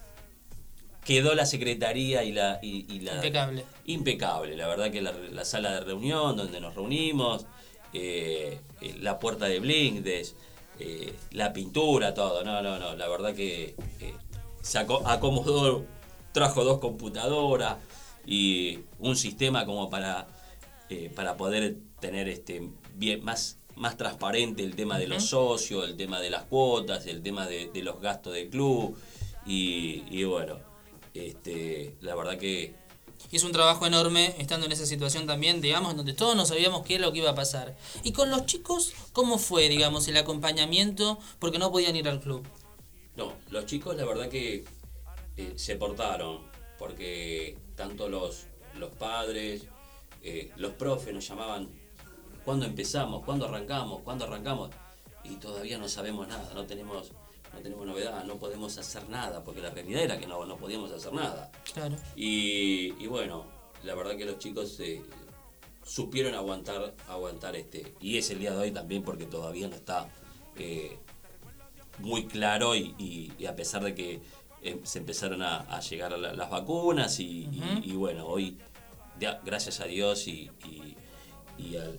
quedó 1.06 1.36
la 1.36 1.46
secretaría 1.46 2.24
y 2.26 2.34
la 2.34 2.60
y, 2.62 2.86
y 2.94 3.00
la 3.00 3.16
Impecable. 3.16 3.64
impecable 3.86 4.58
la 4.58 4.68
verdad 4.68 4.92
que 4.92 5.02
la, 5.02 5.14
la 5.32 5.46
sala 5.46 5.72
de 5.76 5.80
reunión 5.82 6.36
donde 6.36 6.60
nos 6.60 6.76
reunimos 6.76 7.46
eh, 7.94 8.60
eh, 8.82 8.96
la 9.00 9.20
puerta 9.20 9.46
de 9.46 9.60
Blinkdes 9.60 10.36
eh, 10.80 11.14
la 11.32 11.54
pintura 11.54 12.14
todo 12.14 12.44
no 12.44 12.62
no 12.62 12.78
no 12.78 12.96
la 12.96 13.08
verdad 13.08 13.34
que 13.34 13.76
eh, 14.02 14.14
se 14.62 14.80
aco- 14.80 15.04
acomodó 15.06 15.86
trajo 16.34 16.66
dos 16.66 16.80
computadoras 16.80 17.78
y 18.26 18.80
un 19.00 19.16
sistema 19.16 19.66
como 19.66 19.90
para 19.90 20.28
eh, 20.94 21.12
para 21.14 21.38
poder 21.38 21.78
tener 22.00 22.28
este 22.28 22.70
bien 22.96 23.24
más 23.24 23.60
más 23.76 23.98
transparente 23.98 24.64
el 24.64 24.76
tema 24.76 25.00
de 25.00 25.08
los 25.08 25.26
socios, 25.26 25.90
el 25.90 25.98
tema 25.98 26.20
de 26.20 26.30
las 26.30 26.44
cuotas, 26.44 27.08
el 27.08 27.24
tema 27.24 27.48
de, 27.48 27.72
de 27.74 27.82
los 27.82 28.00
gastos 28.00 28.34
del 28.36 28.52
club 28.52 28.96
y, 29.48 30.04
y 30.12 30.24
bueno, 30.26 30.60
este, 31.16 31.96
la 32.02 32.14
verdad 32.14 32.38
que 32.38 32.76
Hizo 33.32 33.48
un 33.48 33.52
trabajo 33.52 33.88
enorme 33.88 34.36
estando 34.38 34.68
en 34.68 34.72
esa 34.72 34.86
situación 34.86 35.26
también, 35.26 35.60
digamos, 35.60 35.92
en 35.92 35.98
donde 35.98 36.14
todos 36.14 36.36
no 36.36 36.46
sabíamos 36.46 36.86
qué 36.86 36.96
es 36.96 37.02
lo 37.02 37.12
que 37.12 37.20
iba 37.20 37.32
a 37.32 37.36
pasar. 37.36 37.76
Y 38.04 38.12
con 38.12 38.30
los 38.30 38.46
chicos, 38.46 38.94
¿cómo 39.12 39.40
fue, 39.40 39.70
digamos, 39.70 40.08
el 40.08 40.18
acompañamiento? 40.18 41.18
Porque 41.40 41.58
no 41.58 41.72
podían 41.72 41.96
ir 41.96 42.08
al 42.08 42.20
club. 42.20 42.46
No, 43.16 43.34
los 43.50 43.66
chicos 43.66 43.96
la 43.96 44.06
verdad 44.06 44.30
que 44.30 44.66
eh, 45.38 45.54
se 45.56 45.76
portaron, 45.78 46.42
porque 46.78 47.58
tanto 47.76 48.08
los, 48.08 48.46
los 48.78 48.92
padres, 48.92 49.64
eh, 50.24 50.52
los 50.58 50.74
profes 50.74 51.14
nos 51.14 51.28
llamaban, 51.28 51.70
¿cuándo 52.46 52.66
empezamos? 52.66 53.24
¿Cuándo 53.26 53.46
arrancamos? 53.46 54.02
¿Cuándo 54.02 54.26
arrancamos? 54.26 54.70
Y 55.24 55.36
todavía 55.36 55.78
no 55.78 55.88
sabemos 55.88 56.28
nada, 56.28 56.52
no 56.54 56.66
tenemos, 56.66 57.12
no 57.54 57.60
tenemos 57.60 57.86
novedad, 57.86 58.24
no 58.26 58.38
podemos 58.38 58.78
hacer 58.78 59.08
nada, 59.10 59.44
porque 59.44 59.62
la 59.62 59.70
realidad 59.70 60.02
era 60.04 60.20
que 60.20 60.28
no, 60.28 60.46
no 60.46 60.58
podíamos 60.58 60.92
hacer 60.92 61.14
nada. 61.14 61.52
Claro. 61.74 61.96
Y, 62.16 62.94
y 63.02 63.08
bueno, 63.08 63.46
la 63.84 63.96
verdad 63.96 64.18
que 64.18 64.26
los 64.26 64.38
chicos 64.40 64.80
eh, 64.80 65.02
supieron 65.84 66.34
aguantar, 66.36 66.94
aguantar 67.08 67.56
este. 67.56 67.94
Y 68.02 68.18
es 68.18 68.30
el 68.32 68.40
día 68.40 68.52
de 68.52 68.58
hoy 68.58 68.72
también 68.72 69.04
porque 69.04 69.26
todavía 69.26 69.68
no 69.68 69.76
está 69.76 70.10
eh, 70.58 70.98
muy 72.00 72.26
claro 72.26 72.76
y, 72.76 72.96
y- 72.98 73.32
y 73.38 73.46
a 73.46 73.56
pesar 73.56 73.84
de 73.84 73.94
que 73.96 74.22
eh, 74.62 74.80
se 74.84 75.00
empezaron 75.00 75.42
a, 75.42 75.58
a 75.62 75.80
llegar 75.82 76.18
la- 76.18 76.34
las 76.34 76.50
vacunas 76.50 77.20
y, 77.20 77.50
y- 77.84 77.94
bueno, 77.96 78.26
hoy 78.26 78.58
gracias 79.46 79.80
a 79.80 79.86
Dios 79.86 80.28
y, 80.28 80.50
y- 80.66 80.96
y 81.58 81.76
al, 81.78 81.98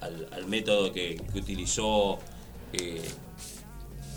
al- 0.00 0.28
al 0.32 0.46
método 0.46 0.92
que, 0.92 1.16
que 1.32 1.38
utilizó 1.38 2.18
eh, 2.72 3.02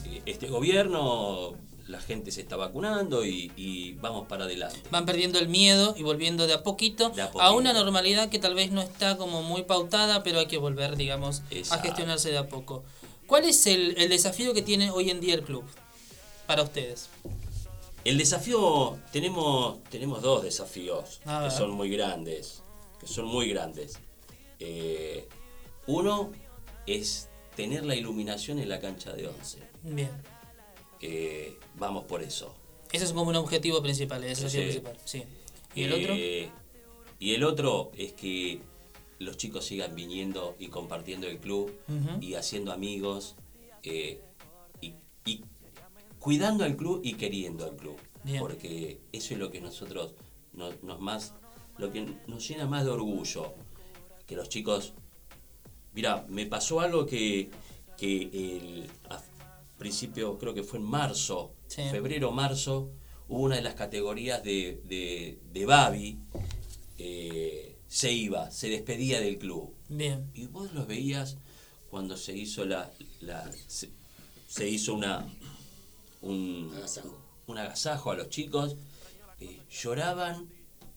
eh, 0.05 0.21
este 0.25 0.47
gobierno, 0.47 1.55
la 1.87 1.99
gente 1.99 2.31
se 2.31 2.41
está 2.41 2.55
vacunando 2.55 3.25
y, 3.25 3.51
y 3.55 3.93
vamos 3.93 4.27
para 4.27 4.45
adelante. 4.45 4.79
Van 4.91 5.05
perdiendo 5.05 5.37
el 5.39 5.47
miedo 5.49 5.93
y 5.97 6.03
volviendo 6.03 6.47
de 6.47 6.53
a 6.53 6.63
poquito, 6.63 7.09
De 7.09 7.21
a 7.21 7.51
una 7.51 7.73
normalidad 7.73 8.29
que 8.29 8.39
tal 8.39 8.55
vez 8.55 8.71
no 8.71 8.81
está 8.81 9.17
como 9.17 9.43
muy 9.43 9.63
pautada, 9.63 10.23
pero 10.23 10.39
hay 10.39 10.47
que 10.47 10.57
volver, 10.57 10.95
digamos, 10.97 11.41
a 11.71 11.77
gestionarse 11.79 12.31
de 12.31 12.37
a 12.37 12.47
poco. 12.47 12.83
¿Cuál 13.27 13.45
es 13.45 13.65
el, 13.67 13.95
el 13.97 14.09
desafío 14.09 14.53
que 14.53 14.61
tiene 14.61 14.91
hoy 14.91 15.09
en 15.09 15.19
día 15.19 15.33
el 15.35 15.43
club 15.43 15.63
para 16.47 16.61
ustedes? 16.63 17.09
El 18.05 18.19
desafío, 18.19 18.99
tenemos, 19.11 19.83
tenemos 19.85 20.21
dos 20.21 20.43
desafíos 20.43 21.19
que 21.23 21.49
son 21.49 21.71
muy 21.71 21.89
grandes, 21.89 22.61
que 22.99 23.07
son 23.07 23.25
muy 23.25 23.49
grandes. 23.49 23.99
Eh, 24.59 25.27
uno 25.87 26.31
es 26.85 27.29
tener 27.55 27.83
la 27.83 27.95
iluminación 27.95 28.59
en 28.59 28.69
la 28.69 28.79
cancha 28.79 29.11
de 29.13 29.27
11. 29.27 29.59
Bien. 29.83 30.11
Eh, 31.01 31.57
vamos 31.77 32.05
por 32.05 32.21
eso. 32.21 32.55
Ese 32.91 33.05
es 33.05 33.11
como 33.11 33.29
un 33.29 33.35
objetivo 33.35 33.81
principal, 33.81 34.23
el 34.23 34.29
desafío 34.29 34.61
principal. 34.61 34.95
Sí. 35.03 35.23
¿Y 35.73 35.83
el 35.83 35.93
otro? 35.93 36.13
Eh, 36.15 36.49
y 37.19 37.33
el 37.33 37.43
otro 37.43 37.91
es 37.97 38.13
que 38.13 38.61
los 39.17 39.37
chicos 39.37 39.65
sigan 39.65 39.95
viniendo 39.95 40.55
y 40.59 40.67
compartiendo 40.67 41.27
el 41.27 41.39
club 41.39 41.73
y 42.21 42.35
haciendo 42.35 42.71
amigos 42.71 43.35
eh, 43.83 44.19
cuidando 46.25 46.63
al 46.63 46.75
club 46.75 47.01
y 47.03 47.13
queriendo 47.13 47.65
al 47.65 47.75
club. 47.75 47.97
Bien. 48.23 48.39
Porque 48.39 48.99
eso 49.11 49.33
es 49.35 49.39
lo 49.39 49.51
que 49.51 49.61
nosotros 49.61 50.15
nos, 50.53 50.81
nos 50.81 50.99
más, 50.99 51.35
lo 51.77 51.91
que 51.91 52.01
nos 52.25 52.47
llena 52.47 52.65
más 52.65 52.83
de 52.83 52.89
orgullo. 52.89 53.53
Que 54.25 54.35
los 54.35 54.49
chicos. 54.49 54.93
Mira, 55.93 56.25
me 56.27 56.47
pasó 56.47 56.79
algo 56.81 57.05
que, 57.05 57.51
que 57.95 58.23
el, 58.33 58.89
a 59.09 59.21
principio, 59.77 60.39
creo 60.39 60.55
que 60.55 60.63
fue 60.63 60.79
en 60.79 60.85
marzo, 60.85 61.51
Sí. 61.67 61.83
febrero, 61.91 62.31
marzo, 62.31 62.89
hubo 63.29 63.41
una 63.43 63.57
de 63.57 63.61
las 63.61 63.75
categorías 63.75 64.43
de, 64.43 64.81
de, 64.85 65.37
de 65.53 65.65
Babi, 65.67 66.17
eh, 66.97 67.77
se 67.87 68.11
iba, 68.11 68.49
se 68.49 68.69
despedía 68.69 69.19
del 69.21 69.37
club. 69.37 69.73
Bien. 69.89 70.29
Y 70.33 70.47
vos 70.47 70.73
los 70.73 70.87
veías 70.87 71.37
cuando 71.91 72.17
se 72.17 72.35
hizo 72.35 72.65
la. 72.65 72.91
la- 73.21 73.49
se, 73.67 73.89
se 74.47 74.67
hizo 74.67 74.95
una. 74.95 75.27
Un 76.25 76.71
agasajo. 76.75 77.17
un 77.47 77.57
agasajo 77.57 78.11
a 78.11 78.15
los 78.15 78.29
chicos. 78.29 78.75
eh, 79.39 79.59
lloraban, 79.69 80.49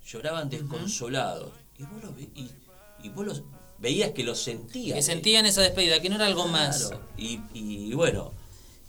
lloraban 0.07 0.49
desconsolados. 0.49 1.51
Y 1.79 1.83
vos 1.85 2.03
los, 2.03 2.17
ve- 2.17 2.31
y, 2.35 2.49
y 3.03 3.09
vos 3.11 3.27
los 3.27 3.43
veías 3.79 4.13
que 4.13 4.23
los 4.25 4.39
sentían. 4.39 4.97
Que 4.97 5.03
sentían 5.03 5.45
esa 5.47 5.63
despedida, 5.63 6.01
que 6.01 6.09
no 6.09 6.17
era 6.17 6.27
algo 6.27 6.47
más. 6.49 6.91
Y, 7.17 7.41
y 7.53 7.93
bueno, 7.95 8.33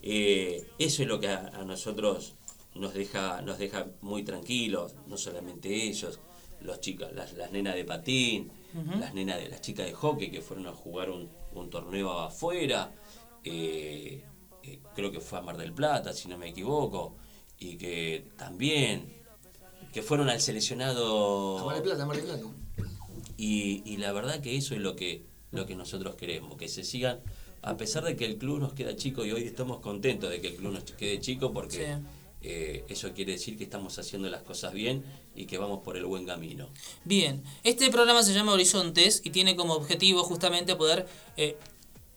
eh, 0.01 0.67
eso 0.79 1.01
es 1.03 1.07
lo 1.07 1.19
que 1.19 1.29
a, 1.29 1.47
a 1.47 1.63
nosotros 1.65 2.35
nos 2.75 2.93
deja, 2.93 3.41
nos 3.41 3.57
deja 3.57 3.87
muy 4.01 4.23
tranquilos, 4.23 4.93
no 5.07 5.17
solamente 5.17 5.73
ellos, 5.87 6.19
los 6.61 6.79
chicos, 6.79 7.11
las, 7.13 7.33
las 7.33 7.51
nenas 7.51 7.75
de 7.75 7.83
patín, 7.85 8.51
las 8.99 9.13
nenas 9.15 9.37
de 9.39 9.49
las 9.49 9.61
chicas 9.61 9.87
de 9.87 9.93
hockey 9.93 10.29
que 10.29 10.41
fueron 10.41 10.67
a 10.67 10.73
jugar 10.73 11.09
un, 11.09 11.27
un 11.53 11.69
torneo 11.71 12.19
afuera, 12.19 12.91
eh, 13.43 14.23
creo 14.95 15.11
que 15.11 15.19
fue 15.19 15.39
a 15.39 15.41
Mar 15.41 15.57
del 15.57 15.73
Plata, 15.73 16.13
si 16.13 16.27
no 16.27 16.37
me 16.37 16.49
equivoco, 16.49 17.15
y 17.57 17.77
que 17.77 18.25
también 18.37 19.17
que 19.93 20.01
fueron 20.03 20.29
al 20.29 20.39
seleccionado 20.39 21.59
A 21.59 21.65
Mar 21.65 21.75
del 21.75 21.83
Plata, 21.83 22.03
a 22.03 22.05
Mar 22.05 22.15
del 22.17 22.25
Plata. 22.25 22.43
y, 23.37 23.81
y 23.85 23.97
la 23.97 24.11
verdad 24.11 24.39
que 24.41 24.55
eso 24.55 24.75
es 24.75 24.81
lo 24.81 24.95
que, 24.95 25.23
lo 25.51 25.65
que 25.65 25.75
nosotros 25.75 26.15
queremos, 26.15 26.55
que 26.57 26.67
se 26.67 26.83
sigan 26.83 27.19
a 27.61 27.75
pesar 27.75 28.03
de 28.05 28.15
que 28.15 28.25
el 28.25 28.37
club 28.37 28.59
nos 28.59 28.73
queda 28.73 28.95
chico 28.95 29.25
y 29.25 29.31
hoy 29.31 29.43
estamos 29.43 29.79
contentos 29.79 30.29
de 30.29 30.39
que 30.39 30.47
el 30.47 30.55
club 30.55 30.71
nos 30.73 30.83
quede 30.83 31.19
chico 31.19 31.51
porque 31.51 31.77
Sí. 31.77 32.03
eh, 32.41 32.85
eso 32.87 33.11
quiere 33.13 33.33
decir 33.33 33.57
que 33.57 33.65
estamos 33.65 33.99
haciendo 33.99 34.29
las 34.29 34.43
cosas 34.43 34.71
bien 34.73 35.03
y 35.35 35.45
que 35.45 35.57
vamos 35.57 35.79
por 35.83 35.97
el 35.97 36.05
buen 36.05 36.25
camino. 36.25 36.69
Bien, 37.03 37.43
este 37.65 37.89
programa 37.91 38.23
se 38.23 38.33
llama 38.33 38.53
Horizontes 38.53 39.21
y 39.25 39.31
tiene 39.31 39.57
como 39.57 39.73
objetivo 39.73 40.23
justamente 40.23 40.75
poder 40.77 41.05
eh, 41.35 41.57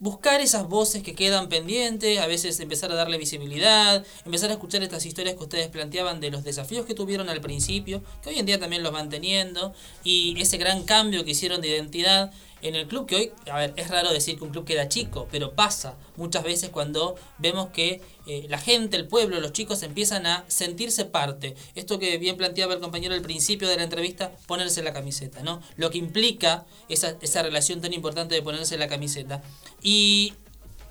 buscar 0.02 0.40
esas 0.40 0.68
voces 0.68 1.04
que 1.04 1.14
quedan 1.14 1.48
pendientes, 1.48 2.18
a 2.18 2.26
veces 2.26 2.58
empezar 2.58 2.90
a 2.90 2.96
darle 2.96 3.18
visibilidad, 3.18 4.04
empezar 4.24 4.50
a 4.50 4.54
escuchar 4.54 4.82
estas 4.82 5.06
historias 5.06 5.36
que 5.36 5.44
ustedes 5.44 5.68
planteaban 5.68 6.18
de 6.18 6.32
los 6.32 6.42
desafíos 6.42 6.86
que 6.86 6.94
tuvieron 6.94 7.28
al 7.28 7.40
principio, 7.40 8.02
que 8.20 8.30
hoy 8.30 8.40
en 8.40 8.46
día 8.46 8.58
también 8.58 8.82
los 8.82 8.92
van 8.92 9.10
teniendo, 9.10 9.72
y 10.02 10.34
ese 10.40 10.56
gran 10.58 10.82
cambio 10.82 11.24
que 11.24 11.30
hicieron 11.30 11.60
de 11.60 11.68
identidad 11.68 12.32
en 12.62 12.74
el 12.76 12.86
club, 12.86 13.06
que 13.06 13.16
hoy, 13.16 13.32
a 13.50 13.58
ver, 13.58 13.74
es 13.76 13.88
raro 13.88 14.12
decir 14.12 14.38
que 14.38 14.44
un 14.44 14.50
club 14.50 14.64
queda 14.64 14.88
chico, 14.88 15.28
pero 15.30 15.52
pasa 15.52 15.94
muchas 16.16 16.44
veces 16.44 16.70
cuando 16.70 17.16
vemos 17.38 17.70
que 17.70 18.00
eh, 18.26 18.46
la 18.48 18.58
gente, 18.58 18.96
el 18.96 19.08
pueblo, 19.08 19.40
los 19.40 19.52
chicos 19.52 19.82
empiezan 19.82 20.26
a 20.26 20.44
sentirse 20.46 21.04
parte. 21.04 21.56
Esto 21.74 21.98
que 21.98 22.18
bien 22.18 22.36
planteaba 22.36 22.74
el 22.74 22.80
compañero 22.80 23.14
al 23.14 23.22
principio 23.22 23.68
de 23.68 23.76
la 23.76 23.82
entrevista, 23.82 24.32
ponerse 24.46 24.82
la 24.82 24.92
camiseta, 24.92 25.42
¿no? 25.42 25.60
Lo 25.76 25.90
que 25.90 25.98
implica 25.98 26.64
esa, 26.88 27.16
esa 27.20 27.42
relación 27.42 27.80
tan 27.80 27.92
importante 27.92 28.36
de 28.36 28.42
ponerse 28.42 28.78
la 28.78 28.86
camiseta. 28.86 29.42
Y 29.82 30.34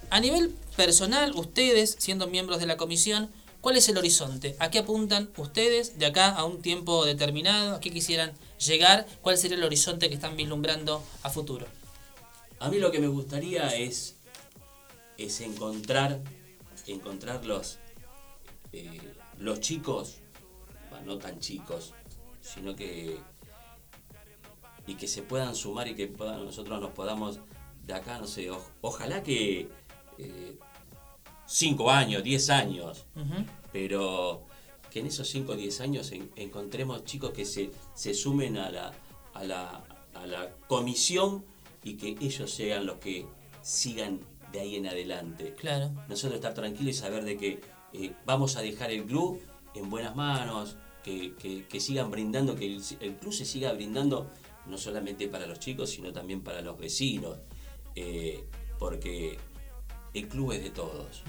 a 0.09 0.19
nivel 0.19 0.49
personal, 0.75 1.33
ustedes, 1.35 1.95
siendo 1.99 2.27
miembros 2.27 2.59
de 2.59 2.65
la 2.65 2.77
comisión, 2.77 3.29
¿cuál 3.61 3.77
es 3.77 3.87
el 3.89 3.97
horizonte? 3.97 4.55
¿A 4.59 4.69
qué 4.69 4.79
apuntan 4.79 5.29
ustedes 5.37 5.97
de 5.97 6.05
acá 6.05 6.29
a 6.29 6.43
un 6.43 6.61
tiempo 6.61 7.05
determinado? 7.05 7.75
¿A 7.75 7.79
qué 7.79 7.91
quisieran 7.91 8.33
llegar? 8.59 9.07
¿Cuál 9.21 9.37
sería 9.37 9.57
el 9.57 9.63
horizonte 9.63 10.09
que 10.09 10.15
están 10.15 10.35
vislumbrando 10.35 11.03
a 11.23 11.29
futuro? 11.29 11.65
A 12.59 12.69
mí 12.69 12.79
lo 12.79 12.91
que 12.91 12.99
me 12.99 13.07
gustaría 13.07 13.67
es, 13.75 14.17
es 15.17 15.41
encontrar, 15.41 16.19
encontrar 16.85 17.45
los, 17.45 17.79
eh, 18.73 18.99
los 19.39 19.61
chicos, 19.61 20.17
no 21.05 21.17
tan 21.17 21.39
chicos, 21.39 21.93
sino 22.41 22.75
que 22.75 23.17
y 24.87 24.95
que 24.95 25.07
se 25.07 25.21
puedan 25.21 25.55
sumar 25.55 25.87
y 25.87 25.95
que 25.95 26.07
nosotros 26.07 26.81
nos 26.81 26.91
podamos 26.91 27.39
de 27.85 27.93
acá, 27.93 28.17
no 28.19 28.27
sé, 28.27 28.49
o- 28.51 28.61
ojalá 28.81 29.23
que 29.23 29.69
eh, 30.17 30.57
cinco 31.47 31.89
años, 31.91 32.23
diez 32.23 32.49
años, 32.49 33.05
pero 33.71 34.45
que 34.89 34.99
en 34.99 35.07
esos 35.07 35.29
5 35.29 35.53
o 35.53 35.55
10 35.55 35.79
años 35.81 36.11
en- 36.11 36.29
encontremos 36.35 37.05
chicos 37.05 37.31
que 37.31 37.45
se, 37.45 37.71
se 37.95 38.13
sumen 38.13 38.57
a 38.57 38.69
la, 38.69 38.91
a, 39.33 39.43
la, 39.45 39.83
a 40.15 40.25
la 40.27 40.49
comisión 40.67 41.45
y 41.83 41.93
que 41.93 42.17
ellos 42.19 42.51
sean 42.51 42.85
los 42.85 42.97
que 42.97 43.25
sigan 43.61 44.19
de 44.51 44.59
ahí 44.59 44.75
en 44.75 44.87
adelante. 44.87 45.55
Claro. 45.57 45.91
Nosotros 46.09 46.35
estar 46.35 46.53
tranquilos 46.53 46.95
y 46.95 46.99
saber 46.99 47.23
de 47.23 47.37
que 47.37 47.61
eh, 47.93 48.11
vamos 48.25 48.57
a 48.57 48.61
dejar 48.61 48.91
el 48.91 49.05
club 49.05 49.39
en 49.75 49.89
buenas 49.89 50.13
manos, 50.15 50.75
que, 51.05 51.35
que- 51.35 51.65
que 51.67 51.79
sigan 51.79 52.11
brindando, 52.11 52.55
que 52.55 52.65
el, 52.65 52.83
el 52.99 53.15
club 53.15 53.31
se 53.31 53.45
siga 53.45 53.71
brindando 53.71 54.29
no 54.65 54.77
solamente 54.77 55.29
para 55.29 55.47
los 55.47 55.57
chicos, 55.59 55.89
sino 55.89 56.11
también 56.11 56.41
para 56.41 56.61
los 56.61 56.77
vecinos, 56.77 57.37
eh, 57.95 58.43
porque 58.79 59.37
el 60.13 60.27
club 60.27 60.51
es 60.53 60.63
de 60.63 60.69
todos. 60.71 61.23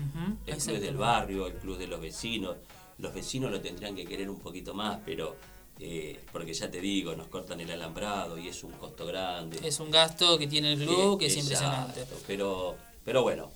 El 0.47 0.57
club 0.57 0.75
es 0.77 0.83
del 0.83 0.97
barrio, 0.97 1.47
el 1.47 1.55
club 1.55 1.79
de 1.79 1.87
los 1.87 2.01
vecinos. 2.01 2.57
Los 2.99 3.15
vecinos 3.15 3.51
lo 3.51 3.61
tendrían 3.61 3.95
que 3.95 4.05
querer 4.05 4.29
un 4.31 4.39
poquito 4.39 4.75
más, 4.75 4.99
pero 5.05 5.37
eh, 5.79 6.21
porque 6.31 6.55
ya 6.55 6.71
te 6.71 6.81
digo, 6.81 7.15
nos 7.17 7.29
cortan 7.29 7.61
el 7.61 7.71
alambrado 7.71 8.39
y 8.39 8.49
es 8.49 8.63
un 8.63 8.73
costo 8.73 9.07
grande. 9.07 9.59
Es 9.67 9.81
un 9.81 9.91
gasto 9.91 10.39
que 10.39 10.47
tiene 10.47 10.75
el 10.75 10.81
club 10.81 11.15
Eh, 11.15 11.19
que 11.19 11.27
es 11.27 11.37
exacto, 11.37 11.55
impresionante. 11.99 12.25
Pero, 12.27 12.77
pero 13.05 13.23
bueno, 13.23 13.51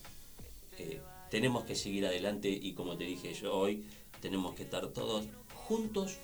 eh, 0.78 1.00
tenemos 1.30 1.64
que 1.64 1.74
seguir 1.76 2.06
adelante 2.06 2.48
y 2.48 2.72
como 2.72 2.96
te 2.96 3.04
dije 3.04 3.34
yo 3.34 3.54
hoy, 3.54 3.84
tenemos 4.20 4.54
que 4.54 4.62
estar 4.64 4.86
todos 4.88 5.26
juntos 5.54 6.16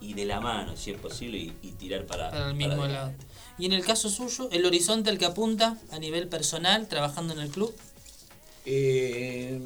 y 0.00 0.14
de 0.14 0.24
la 0.24 0.40
mano, 0.40 0.76
si 0.76 0.90
es 0.90 0.98
posible, 0.98 1.38
y, 1.38 1.52
y 1.62 1.72
tirar 1.72 2.06
para, 2.06 2.30
Para 2.30 2.48
el 2.48 2.54
mismo 2.54 2.86
lado. 2.86 3.12
Y 3.58 3.66
en 3.66 3.72
el 3.72 3.84
caso 3.84 4.08
suyo, 4.10 4.48
el 4.50 4.64
horizonte 4.66 5.10
al 5.10 5.18
que 5.18 5.26
apunta 5.26 5.78
a 5.90 5.98
nivel 5.98 6.28
personal, 6.28 6.88
trabajando 6.88 7.34
en 7.34 7.40
el 7.40 7.50
club. 7.50 7.74
Eh, 8.66 9.60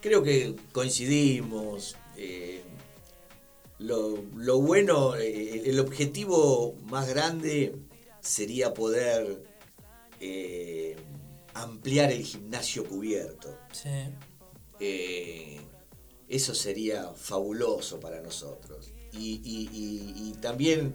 creo 0.00 0.22
que 0.22 0.56
coincidimos. 0.72 1.96
eh, 2.16 2.62
lo, 3.78 4.22
lo 4.36 4.60
bueno, 4.60 5.16
eh, 5.16 5.62
el 5.70 5.80
objetivo 5.80 6.74
más 6.84 7.08
grande 7.08 7.74
sería 8.20 8.74
poder 8.74 9.42
eh, 10.20 10.96
ampliar 11.54 12.12
el 12.12 12.22
gimnasio 12.22 12.84
cubierto. 12.84 13.56
Sí. 13.72 13.88
Eso 16.28 16.54
sería 16.54 17.08
fabuloso 17.16 17.98
para 18.00 18.20
nosotros. 18.20 18.90
Y, 19.12 19.40
y- 19.42 19.68
y- 19.72 20.28
y 20.28 20.32
también 20.34 20.94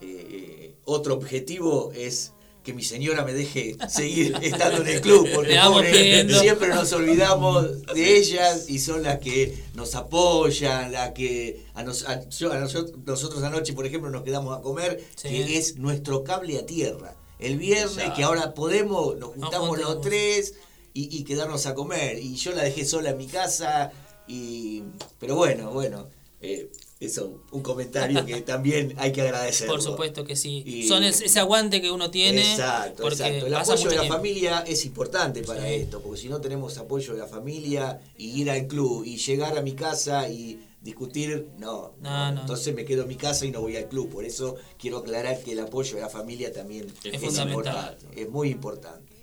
eh, 0.00 0.74
otro 0.84 1.14
objetivo 1.14 1.92
es 1.94 2.32
que 2.62 2.72
mi 2.72 2.82
señora 2.82 3.24
me 3.24 3.34
deje 3.34 3.76
seguir 3.90 4.34
estando 4.42 4.80
en 4.82 4.88
el 4.88 5.00
club, 5.02 5.28
porque 5.34 5.54
pobre, 5.62 6.28
siempre 6.40 6.68
nos 6.68 6.90
olvidamos 6.94 7.82
de 7.94 8.16
ellas 8.16 8.70
y 8.70 8.78
son 8.78 9.02
las 9.02 9.18
que 9.18 9.54
nos 9.74 9.94
apoyan, 9.94 10.90
las 10.92 11.12
que 11.12 11.64
a, 11.74 11.82
nos- 11.82 12.08
a- 12.08 12.26
yo- 12.30 12.52
a 12.52 12.58
nosotros, 12.58 12.96
nosotros 13.04 13.42
anoche, 13.42 13.74
por 13.74 13.84
ejemplo, 13.84 14.08
nos 14.10 14.22
quedamos 14.22 14.58
a 14.58 14.62
comer, 14.62 15.02
Sí. 15.14 15.28
que 15.28 15.58
es 15.58 15.76
nuestro 15.76 16.24
cable 16.24 16.58
a 16.58 16.64
tierra. 16.64 17.14
El 17.38 17.58
viernes, 17.58 18.10
que 18.16 18.22
ahora 18.22 18.54
podemos, 18.54 19.16
nos 19.18 19.30
juntamos 19.34 19.78
los 19.78 20.00
tres 20.00 20.54
y, 20.94 21.14
y 21.18 21.24
quedarnos 21.24 21.66
a 21.66 21.74
comer. 21.74 22.18
Y 22.18 22.36
yo 22.36 22.52
la 22.52 22.62
dejé 22.62 22.86
sola 22.86 23.10
en 23.10 23.18
mi 23.18 23.26
casa, 23.26 23.92
y 24.26 24.84
pero 25.18 25.34
bueno, 25.36 25.70
bueno, 25.70 26.08
eh, 26.40 26.70
eso, 27.04 27.40
un 27.52 27.62
comentario 27.62 28.24
que 28.26 28.40
también 28.42 28.94
hay 28.98 29.12
que 29.12 29.22
agradecer. 29.22 29.66
Por 29.66 29.80
supuesto 29.82 30.24
que 30.24 30.36
sí. 30.36 30.62
Y- 30.66 30.88
Son 30.88 31.02
es- 31.04 31.20
ese 31.20 31.40
aguante 31.40 31.80
que 31.80 31.90
uno 31.90 32.10
tiene. 32.10 32.40
Exacto, 32.52 33.02
porque 33.02 33.22
exacto. 33.22 33.46
El 33.46 33.54
apoyo 33.54 33.88
de 33.90 33.94
la 33.96 34.00
tiempo. 34.02 34.16
familia 34.16 34.64
es 34.66 34.84
importante 34.84 35.42
para 35.42 35.62
Sí. 35.66 35.74
esto, 35.74 36.00
porque 36.00 36.20
si 36.20 36.28
no 36.28 36.40
tenemos 36.40 36.76
apoyo 36.78 37.12
de 37.12 37.18
la 37.20 37.26
familia 37.26 38.00
y 38.18 38.40
ir 38.40 38.50
al 38.50 38.66
club 38.66 39.04
y 39.04 39.16
llegar 39.16 39.56
a 39.56 39.62
mi 39.62 39.72
casa 39.72 40.28
y 40.28 40.60
discutir, 40.82 41.48
no, 41.58 41.94
No, 42.02 42.32
no. 42.32 42.40
entonces 42.42 42.74
me 42.74 42.84
quedo 42.84 43.02
en 43.02 43.08
mi 43.08 43.16
casa 43.16 43.46
y 43.46 43.50
no 43.50 43.62
voy 43.62 43.76
al 43.76 43.88
club. 43.88 44.10
Por 44.10 44.24
eso 44.26 44.56
quiero 44.78 44.98
aclarar 44.98 45.42
que 45.42 45.52
el 45.52 45.60
apoyo 45.60 45.94
de 45.96 46.02
la 46.02 46.10
familia 46.10 46.52
también 46.52 46.86
Es 47.02 47.14
es, 47.14 47.20
fundamental. 47.20 47.48
importante, 47.48 48.20
es 48.22 48.28
muy 48.28 48.50
importante. 48.50 49.14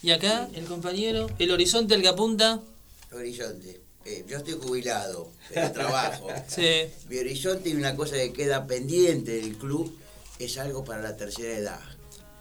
Y 0.00 0.10
acá, 0.12 0.48
el 0.54 0.64
compañero, 0.66 1.26
el 1.40 1.50
horizonte 1.50 1.94
al 1.94 2.02
que 2.02 2.08
apunta. 2.08 2.60
Horizonte. 3.12 3.80
Eh, 4.08 4.24
yo 4.26 4.38
estoy 4.38 4.54
jubilado, 4.54 5.28
pero 5.52 5.70
trabajo. 5.80 6.28
Sí. 6.46 6.86
Mi 7.08 7.18
horizonte 7.18 7.68
y 7.68 7.74
una 7.74 7.94
cosa 7.94 8.16
que 8.16 8.32
queda 8.32 8.66
pendiente 8.66 9.32
del 9.32 9.56
club 9.58 9.94
es 10.38 10.56
algo 10.58 10.84
para 10.84 11.02
la 11.02 11.16
tercera 11.16 11.58
edad. 11.58 11.80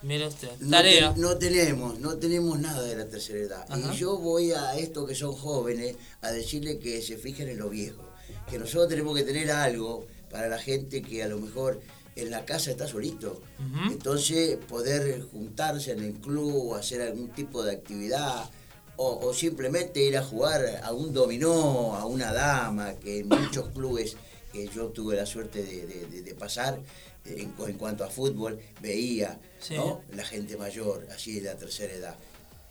Mira 0.04 0.28
usted. 0.28 0.50
No, 0.60 0.78
Tarea. 0.78 1.14
te- 1.14 1.20
no 1.20 1.38
tenemos, 1.38 2.00
no 2.00 2.18
tenemos 2.18 2.60
nada 2.60 2.84
de 2.84 2.96
la 2.96 3.08
tercera 3.08 3.40
edad. 3.40 3.66
Ajá. 3.68 3.94
Y 3.94 3.98
yo 3.98 4.18
voy 4.18 4.52
a 4.52 4.76
estos 4.78 5.08
que 5.08 5.16
son 5.16 5.34
jóvenes 5.34 5.96
a 6.22 6.32
decirle 6.32 6.78
que 6.80 7.02
se 7.02 7.18
fijen 7.18 7.50
en 7.50 7.58
lo 7.58 7.70
viejo. 7.70 8.04
Que 8.50 8.60
nosotros 8.60 8.88
tenemos 8.90 9.16
que 9.18 9.24
tener 9.24 9.52
algo 9.52 10.06
para 10.32 10.48
la 10.48 10.60
gente 10.60 11.02
que 11.02 11.24
a 11.24 11.28
lo 11.28 11.40
mejor 11.40 11.82
en 12.16 12.30
la 12.32 12.46
casa 12.46 12.72
está 12.72 12.88
solito. 12.88 13.42
Ujú. 13.60 13.92
Entonces 13.94 14.58
poder 14.70 15.22
juntarse 15.32 15.92
en 15.92 16.04
el 16.04 16.14
club 16.14 16.70
o 16.72 16.76
hacer 16.76 17.02
algún 17.02 17.30
tipo 17.30 17.64
de 17.64 17.72
actividad 17.74 18.50
o, 18.98 19.28
o 19.28 19.34
simplemente 19.34 20.02
ir 20.04 20.18
a 20.18 20.24
jugar 20.24 20.82
a 20.84 20.92
un 20.92 21.14
dominó, 21.14 21.96
a 21.96 22.06
una 22.06 22.34
dama, 22.34 22.96
que 22.96 23.20
en 23.20 23.30
muchos 23.30 23.70
clubes 23.70 24.16
que 24.52 24.68
yo 24.68 24.88
tuve 24.88 25.16
la 25.16 25.26
suerte 25.26 25.64
de, 25.64 25.86
de- 25.86 26.06
de- 26.08 26.22
de 26.24 26.36
pasar, 26.36 26.80
eh, 27.26 27.36
en, 27.38 27.52
cu- 27.52 27.66
en 27.68 27.78
cuanto 27.78 28.04
a 28.04 28.10
fútbol, 28.10 28.60
veía 28.82 29.40
Sí. 29.60 29.76
¿no? 29.76 30.02
la 30.14 30.24
gente 30.26 30.56
mayor, 30.58 31.08
así 31.16 31.40
de 31.40 31.42
la 31.42 31.58
tercera 31.58 31.94
edad. 31.94 32.16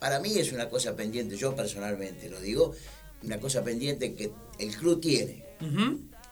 Para 0.01 0.21
mí 0.21 0.37
es 0.39 0.53
una 0.53 0.69
cosa 0.69 0.95
pendiente, 0.95 1.37
yo 1.37 1.55
personalmente 1.57 2.29
lo 2.29 2.41
digo, 2.41 2.73
una 3.23 3.41
cosa 3.41 3.63
pendiente 3.65 4.15
que 4.15 4.31
el 4.59 4.77
club 4.77 5.01
tiene. 5.01 5.45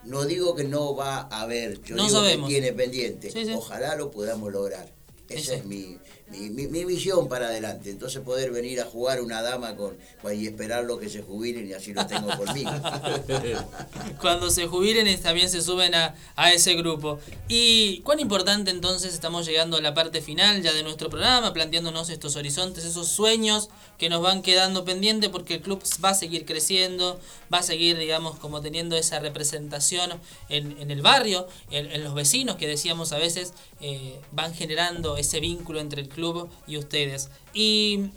No 0.03 0.23
digo 0.25 0.55
que 0.55 0.63
no 0.65 0.95
va 0.95 1.21
a 1.31 1.41
haber, 1.41 1.81
yo 1.81 1.95
No 1.95 2.05
digo 2.05 2.19
sabemos. 2.19 2.47
que 2.47 2.53
tiene 2.55 2.73
pendiente. 2.73 3.31
Sí, 3.31 3.43
sí. 3.45 3.53
Ojalá 3.55 3.95
lo 3.95 4.11
podamos 4.11 4.51
lograr. 4.53 4.93
Esa 5.29 5.55
es 5.55 5.65
mi, 5.65 5.97
mi, 6.31 6.49
mi- 6.67 6.85
visión 6.85 7.27
para 7.29 7.47
adelante. 7.47 7.89
Entonces 7.89 8.21
poder 8.21 8.51
venir 8.51 8.81
a 8.81 8.85
jugar 8.85 9.21
una 9.21 9.41
dama 9.41 9.75
con, 9.75 9.95
y 10.33 10.47
esperarlo 10.47 10.97
que 10.99 11.09
se 11.09 11.21
jubilen 11.21 11.67
y 11.67 11.73
así 11.73 11.93
lo 11.93 12.05
tengo 12.07 12.27
conmigo. 12.37 12.71
Cuando 14.21 14.49
se 14.49 14.67
jubilen 14.67 15.05
también 15.21 15.49
se 15.49 15.61
suben 15.61 15.93
a, 15.95 16.15
a 16.35 16.51
ese 16.53 16.73
grupo. 16.75 17.19
¿Y 17.47 17.99
cuán 17.99 18.19
importante 18.19 18.71
entonces 18.71 19.13
estamos 19.13 19.45
llegando 19.45 19.77
a 19.77 19.81
la 19.81 19.93
parte 19.93 20.21
final 20.21 20.61
ya 20.61 20.73
de 20.73 20.83
nuestro 20.83 21.09
programa, 21.09 21.53
planteándonos 21.53 22.09
estos 22.09 22.35
horizontes, 22.35 22.85
esos 22.85 23.07
sueños 23.07 23.69
que 23.97 24.09
nos 24.09 24.21
van 24.21 24.41
quedando 24.41 24.83
pendientes 24.83 25.29
porque 25.29 25.55
el 25.55 25.61
club 25.61 25.81
va 26.03 26.09
a 26.09 26.13
seguir 26.15 26.45
creciendo, 26.45 27.19
va 27.53 27.59
a 27.59 27.63
seguir, 27.63 27.97
digamos, 27.97 28.37
como 28.39 28.61
teniendo 28.61 28.95
esa 28.97 29.19
representación 29.19 30.11
en, 30.49 30.77
en 30.79 30.91
el 30.91 31.01
barrio, 31.01 31.47
en, 31.71 31.91
en 31.91 32.03
los 32.03 32.13
vecinos 32.13 32.57
que 32.57 32.67
decíamos 32.67 33.11
a 33.13 33.17
veces 33.17 33.53
eh, 33.87 34.19
van 34.31 34.51
generando 34.55 35.15
ese 35.15 35.39
vínculo 35.39 35.79
entre 35.79 36.01
el 36.01 36.09
club 36.09 36.49
y 36.65 36.77
ustedes. 36.77 37.29
Y 37.53 38.09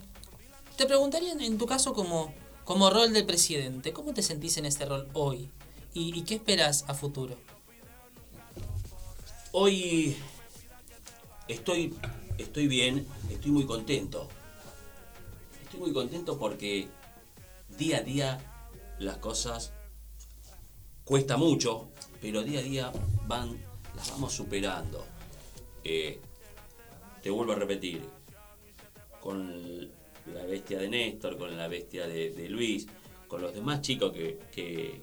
Te 0.79 0.87
preguntaría 0.87 1.33
en, 1.33 1.59
tu 1.59 1.67
caso 1.67 1.93
como, 1.93 2.33
como 2.65 2.89
rol 2.89 3.13
del 3.13 3.27
presidente, 3.27 3.93
¿cómo 3.93 4.15
te 4.15 4.23
sentís 4.23 4.57
en 4.57 4.65
este 4.65 4.87
rol 4.87 5.07
hoy? 5.13 5.51
¿Y, 5.93 6.19
y 6.19 6.23
qué 6.23 6.37
esperas 6.37 6.87
a 6.89 6.95
futuro? 6.95 7.37
Hoy 9.53 10.17
estoy, 11.49 11.95
estoy 12.39 12.67
bien, 12.67 13.07
estoy 13.31 13.51
muy 13.51 13.67
contento. 13.67 14.27
Estoy 15.65 15.81
muy 15.81 15.93
contento 15.93 16.39
porque 16.39 16.89
día 17.77 17.99
a 17.99 18.01
día 18.01 18.39
las 18.99 19.19
cosas 19.19 19.73
cuesta 21.05 21.37
mucho, 21.37 21.91
pero 22.23 22.43
día 22.43 22.61
a 22.61 22.63
día 22.63 22.93
van, 23.27 23.63
las 23.95 24.11
vamos 24.13 24.33
superando. 24.33 25.05
Eh, 25.91 26.19
te 27.23 27.31
vuelvo 27.31 27.53
a 27.53 27.57
repetir, 27.57 28.03
con 29.23 29.89
la 30.35 30.45
bestia 30.45 30.79
de 30.79 30.89
Néstor, 30.89 31.39
con 31.39 31.57
la 31.57 31.67
bestia 31.67 32.07
de, 32.07 32.31
de 32.31 32.49
Luis, 32.51 32.87
con 33.27 33.41
los 33.41 33.55
demás 33.55 33.81
chicos 33.81 34.13
que, 34.13 34.39
que, 34.55 35.01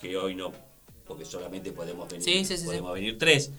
que 0.00 0.16
hoy 0.16 0.36
no, 0.36 0.52
porque 1.04 1.24
solamente 1.24 1.72
podemos 1.72 2.08
venir, 2.08 2.24
Sí, 2.24 2.44
sí, 2.44 2.56
sí, 2.56 2.64
podemos 2.64 2.94
venir 2.94 3.18
tres, 3.18 3.50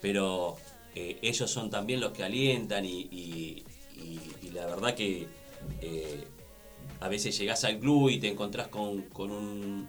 pero 0.00 0.56
eh, 0.96 1.16
ellos 1.22 1.48
son 1.48 1.70
también 1.70 2.00
los 2.00 2.10
que 2.12 2.24
alientan 2.24 2.84
y, 2.84 3.02
y- 3.02 3.64
y- 3.96 4.46
y 4.46 4.50
la 4.50 4.66
verdad 4.66 4.94
que 4.96 5.28
eh, 5.80 6.24
a 7.00 7.08
veces 7.08 7.38
llegás 7.38 7.62
al 7.64 7.78
club 7.78 8.10
y 8.10 8.18
te 8.18 8.28
encontrás 8.28 8.66
con, 8.68 9.02
con 9.02 9.30
un, 9.30 9.88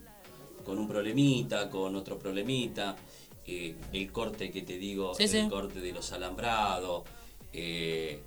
con 0.63 0.77
un 0.77 0.87
problemita, 0.87 1.69
con 1.71 1.95
otro 1.95 2.19
problemita, 2.19 2.95
eh, 3.47 3.75
el 3.93 4.11
corte 4.11 4.51
que 4.51 4.61
te 4.61 4.77
digo, 4.77 5.13
Sí, 5.15 5.23
el 5.23 5.29
sí. 5.29 5.47
corte 5.49 5.79
de 5.79 5.91
los 5.93 6.11
alambrados, 6.11 7.03
eh, 7.53 8.19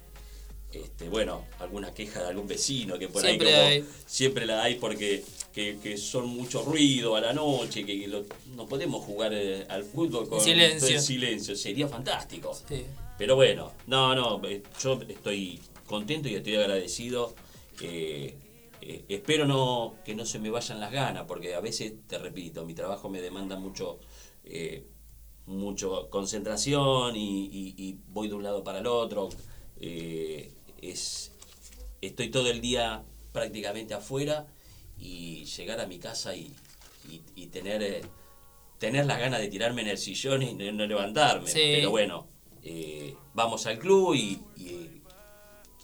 este, 0.73 1.09
bueno, 1.09 1.45
alguna 1.59 1.93
queja 1.93 2.23
de 2.23 2.29
algún 2.29 2.47
vecino 2.47 2.99
que 2.99 3.09
por 3.09 3.23
Siempre 3.23 3.49
ahí 3.55 3.81
como- 3.81 3.89
hay. 3.89 3.95
siempre 4.07 4.47
la 4.47 4.63
hay 4.63 4.77
porque 4.77 5.25
que, 5.53 5.79
que 5.83 5.97
son 5.97 6.29
mucho 6.29 6.63
ruido 6.63 7.17
a 7.17 7.21
la 7.21 7.33
noche, 7.33 7.85
que 7.85 8.07
lo- 8.07 8.25
no 8.55 8.67
podemos 8.67 9.05
jugar 9.05 9.33
eh, 9.35 9.67
al 9.69 9.83
fútbol 9.83 10.29
con 10.29 10.41
silencio. 10.41 10.87
todo 10.87 10.97
el 10.97 11.03
silencio, 11.03 11.57
sería 11.57 11.89
fantástico. 11.89 12.55
Sí. 12.69 12.85
Pero 13.19 13.35
bueno, 13.37 13.73
no, 13.89 14.15
no, 14.15 14.41
yo 14.81 15.01
estoy 15.09 15.61
contento 15.87 16.29
y 16.29 16.35
estoy 16.37 16.55
agradecido. 16.57 17.35
eh, 17.83 18.35
eh, 18.83 19.05
espero 19.09 19.47
no 19.47 19.95
que 20.05 20.15
no 20.15 20.25
se 20.25 20.39
me 20.39 20.51
vayan 20.51 20.81
las 20.81 20.93
ganas, 20.93 21.25
porque 21.27 21.55
a 21.55 21.61
veces, 21.61 21.93
te 22.07 22.17
repito, 22.19 22.65
mi 22.65 22.75
trabajo 22.75 23.09
me 23.11 23.21
demanda 23.21 23.57
mucho, 23.57 23.99
mucho 25.51 26.09
concentración 26.11 27.17
y, 27.17 27.47
y- 27.47 27.75
y 27.77 27.99
voy 28.09 28.29
de 28.29 28.35
un 28.35 28.43
lado 28.43 28.63
para 28.65 28.79
el 28.79 28.87
otro. 28.87 29.29
eh, 29.83 30.53
es, 30.83 31.33
estoy 32.01 32.31
todo 32.31 32.49
el 32.51 32.61
día 32.61 33.03
prácticamente 33.33 33.93
afuera 33.95 34.47
y 34.99 35.45
llegar 35.45 35.81
a 35.81 35.87
mi 35.87 35.99
casa 35.99 36.35
y, 36.37 36.55
y- 37.37 37.47
tener, 37.49 37.83
eh, 37.83 38.03
tener 38.79 39.07
las 39.07 39.19
ganas 39.19 39.41
de 39.41 39.49
tirarme 39.49 39.83
en 39.83 39.89
el 39.89 39.99
sillón 39.99 40.43
y 40.43 40.55
no, 40.55 40.71
no 40.73 40.87
levantarme. 40.87 41.49
Sí. 41.49 41.61
Pero 41.75 41.91
bueno, 41.91 42.29
eh, 42.63 43.15
vamos 43.35 43.67
al 43.67 43.79
club 43.79 44.15
y, 44.15 44.39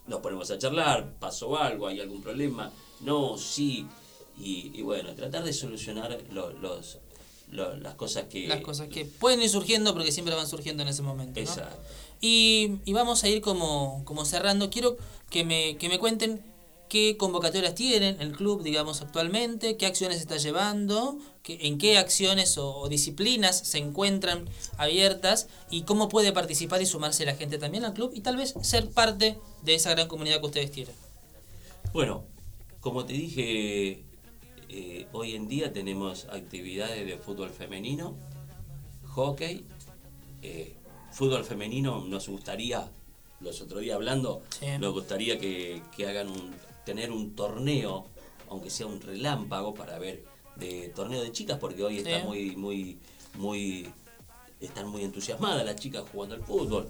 nos 0.06 0.20
ponemos 0.20 0.48
a 0.52 0.58
charlar, 0.58 1.14
pasó 1.18 1.56
algo, 1.58 1.88
hay 1.88 2.00
algún 2.00 2.22
problema, 2.22 2.70
no, 3.00 3.36
sí, 3.36 3.86
y, 4.38 4.80
bueno, 4.82 5.14
tratar 5.16 5.42
de 5.42 5.52
solucionar 5.52 6.16
lo- 6.30 6.52
los, 6.52 7.00
lo- 7.50 7.76
las 7.76 7.94
cosas 7.94 8.24
que... 8.24 8.46
Las 8.48 8.60
cosas 8.60 8.88
que 8.88 9.04
pueden 9.04 9.42
ir 9.42 9.48
surgiendo 9.50 9.92
porque 9.94 10.12
siempre 10.12 10.34
van 10.34 10.46
surgiendo 10.48 10.82
en 10.82 10.88
ese 10.88 11.02
momento. 11.02 11.40
¿no? 11.40 11.46
Exacto. 11.46 11.76
Y, 12.20 12.76
y 12.84 12.92
vamos 12.92 13.24
a 13.24 13.28
ir 13.28 13.40
como, 13.40 14.02
como 14.04 14.24
cerrando. 14.24 14.70
Quiero 14.70 14.96
que 15.30 15.44
me, 15.44 15.76
que 15.76 15.88
me 15.88 15.98
cuenten 15.98 16.42
qué 16.88 17.16
convocatorias 17.16 17.74
tienen 17.74 18.20
el 18.20 18.30
club, 18.32 18.62
digamos, 18.62 19.02
actualmente, 19.02 19.76
qué 19.76 19.86
acciones 19.86 20.20
está 20.20 20.36
llevando, 20.36 21.18
qué- 21.42 21.58
en 21.62 21.78
qué 21.78 21.98
acciones 21.98 22.58
o, 22.58 22.76
o 22.76 22.88
disciplinas 22.88 23.58
se 23.58 23.78
encuentran 23.78 24.48
abiertas 24.78 25.48
y 25.68 25.82
cómo 25.82 26.08
puede 26.08 26.32
participar 26.32 26.80
y 26.80 26.86
sumarse 26.86 27.24
la 27.26 27.34
gente 27.34 27.58
también 27.58 27.84
al 27.84 27.92
club 27.92 28.12
y 28.14 28.20
tal 28.20 28.36
vez 28.36 28.54
ser 28.62 28.88
parte 28.90 29.36
de 29.62 29.74
esa 29.74 29.90
gran 29.90 30.06
comunidad 30.08 30.38
que 30.40 30.46
ustedes 30.46 30.70
tienen. 30.70 30.94
Bueno, 31.92 32.24
como 32.80 33.04
te 33.04 33.14
dije, 33.14 34.04
eh, 34.68 35.06
hoy 35.12 35.34
en 35.34 35.48
día 35.48 35.72
tenemos 35.72 36.26
actividades 36.26 37.06
de 37.06 37.18
fútbol 37.18 37.50
femenino, 37.50 38.16
hockey, 39.04 39.64
eh, 40.42 40.74
fútbol 41.12 41.44
femenino 41.44 42.04
nos 42.06 42.28
gustaría, 42.28 42.90
los 43.40 43.60
otros 43.60 43.80
días 43.82 43.94
hablando, 43.96 44.42
Sí. 44.58 44.66
nos 44.78 44.92
gustaría 44.92 45.38
que, 45.38 45.82
que 45.96 46.06
hagan 46.06 46.28
un, 46.28 46.54
tener 46.84 47.10
un 47.10 47.34
torneo, 47.34 48.06
aunque 48.48 48.70
sea 48.70 48.86
un 48.86 49.00
relámpago 49.00 49.74
para 49.74 49.98
ver 49.98 50.24
de 50.56 50.88
torneo 50.94 51.22
de 51.22 51.32
chicas, 51.32 51.58
porque 51.58 51.82
hoy 51.82 51.98
está 51.98 52.24
muy, 52.24 52.56
muy, 52.56 52.98
muy, 53.34 53.86
están 54.60 54.88
muy 54.88 55.02
entusiasmadas 55.04 55.64
las 55.66 55.76
chicas 55.76 56.04
jugando 56.10 56.34
al 56.34 56.42
fútbol. 56.42 56.88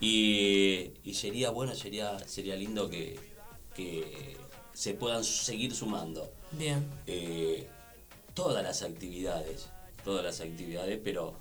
Y, 0.00 0.90
y 1.04 1.14
sería 1.14 1.50
bueno, 1.50 1.74
sería, 1.74 2.18
sería 2.28 2.54
lindo 2.56 2.90
que, 2.90 3.18
que 3.74 4.36
se 4.72 4.92
puedan 4.94 5.24
seguir 5.24 5.74
sumando 5.74 6.28
Bien. 6.58 6.84
eh, 7.06 7.66
todas 8.34 8.62
las 8.62 8.82
actividades, 8.82 9.68
todas 10.04 10.24
las 10.24 10.40
actividades, 10.40 11.00
pero 11.02 11.34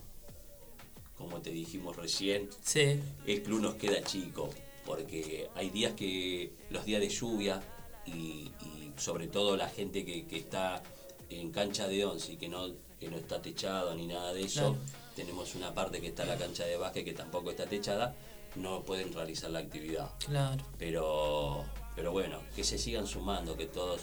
como 1.17 1.39
te 1.41 1.49
dijimos 1.51 1.95
recién, 1.95 2.49
Sí. 2.63 2.99
el 3.25 3.43
club 3.43 3.61
nos 3.61 3.75
queda 3.75 4.03
chico, 4.03 4.49
porque 4.85 5.49
hay 5.55 5.69
días 5.69 5.93
que, 5.93 6.51
los 6.69 6.85
días 6.85 7.01
de 7.01 7.09
lluvia, 7.09 7.61
y, 8.05 8.51
y 8.61 8.91
sobre 8.97 9.27
todo 9.27 9.57
la 9.57 9.67
gente 9.69 10.05
que, 10.05 10.25
que 10.27 10.37
está 10.37 10.83
en 11.29 11.51
cancha 11.51 11.87
de 11.87 12.05
once 12.05 12.33
y 12.33 12.37
que 12.37 12.47
no, 12.49 12.67
que 12.99 13.09
no 13.09 13.17
está 13.17 13.41
techado 13.41 13.95
ni 13.95 14.05
nada 14.07 14.33
de 14.33 14.43
eso, 14.43 14.71
Claro. 14.73 14.77
tenemos 15.15 15.55
una 15.55 15.73
parte 15.73 15.99
que 16.01 16.07
está 16.07 16.23
en 16.23 16.29
la 16.29 16.37
cancha 16.37 16.65
de 16.65 16.77
básquet 16.77 17.03
que 17.05 17.13
tampoco 17.13 17.49
está 17.51 17.65
techada, 17.65 18.15
no 18.55 18.83
pueden 18.83 19.11
realizar 19.13 19.49
la 19.49 19.59
actividad 19.59 20.11
Claro. 20.25 20.63
pero 20.77 21.65
pero 21.95 22.11
bueno 22.11 22.39
que 22.55 22.63
se 22.63 22.77
sigan 22.77 23.05
sumando 23.07 23.57
que 23.57 23.65
todos 23.65 24.01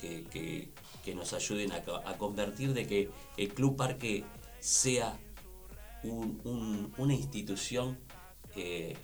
que, 0.00 0.24
que- 0.24 0.70
que 1.04 1.14
nos 1.14 1.32
ayuden 1.32 1.72
a, 1.72 1.76
a 1.76 2.18
convertir 2.18 2.72
de 2.74 2.86
que 2.86 3.10
el 3.36 3.48
club 3.54 3.76
parque 3.76 4.24
sea 4.60 5.18
un- 6.02 6.40
un- 6.44 6.92
una 6.98 7.14
institución 7.14 7.98
eh, 8.56 8.96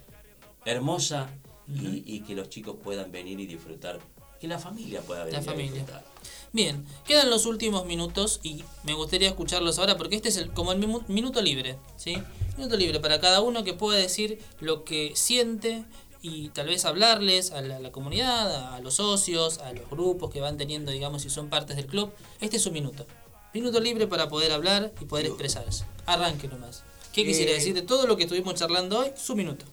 hermosa 0.64 1.28
y, 1.68 2.02
y 2.06 2.20
que 2.20 2.34
los 2.34 2.48
chicos 2.50 2.76
puedan 2.82 3.10
venir 3.10 3.40
y 3.40 3.46
disfrutar 3.46 3.98
que 4.40 4.48
la 4.48 4.58
familia 4.58 5.00
pueda 5.00 5.24
venir 5.24 5.42
La 5.44 5.52
a 5.52 5.54
disfrutar. 5.56 6.04
Bien, 6.52 6.84
quedan 7.06 7.30
los 7.30 7.46
últimos 7.46 7.86
minutos 7.86 8.40
y 8.42 8.64
me 8.84 8.92
gustaría 8.92 9.28
escucharlos 9.28 9.78
ahora 9.78 9.96
porque 9.96 10.16
este 10.16 10.28
es 10.28 10.36
el, 10.36 10.52
como 10.52 10.72
el 10.72 10.78
minuto 11.08 11.40
libre, 11.42 11.78
¿sí? 11.96 12.16
Minuto 12.56 12.76
libre 12.76 13.00
para 13.00 13.20
cada 13.20 13.40
uno 13.40 13.64
que 13.64 13.72
pueda 13.74 13.98
decir 13.98 14.38
lo 14.60 14.84
que 14.84 15.12
siente 15.16 15.84
y 16.24 16.48
tal 16.48 16.68
vez 16.68 16.86
hablarles 16.86 17.50
a 17.52 17.60
la, 17.60 17.76
a 17.76 17.80
la 17.80 17.92
comunidad, 17.92 18.72
a 18.74 18.80
los 18.80 18.94
socios, 18.94 19.58
a 19.58 19.74
los 19.74 19.90
grupos 19.90 20.30
que 20.32 20.40
van 20.40 20.56
teniendo, 20.56 20.90
digamos, 20.90 21.20
si 21.20 21.28
son 21.28 21.50
partes 21.50 21.76
del 21.76 21.86
club. 21.86 22.10
Este 22.40 22.56
es 22.56 22.62
su 22.62 22.72
minuto. 22.72 23.06
Minuto 23.52 23.78
libre 23.78 24.06
para 24.06 24.26
poder 24.30 24.50
hablar 24.52 24.90
y 25.02 25.04
poder 25.04 25.26
expresarse. 25.26 25.84
Arranque 26.06 26.48
nomás. 26.48 26.82
¿Qué 27.12 27.26
quisiera 27.26 27.50
Eh, 27.50 27.56
decir 27.56 27.74
de 27.74 27.82
todo 27.82 28.06
lo 28.06 28.16
que 28.16 28.22
estuvimos 28.22 28.54
charlando 28.54 29.00
hoy? 29.00 29.10
Su 29.16 29.36
minuto. 29.36 29.66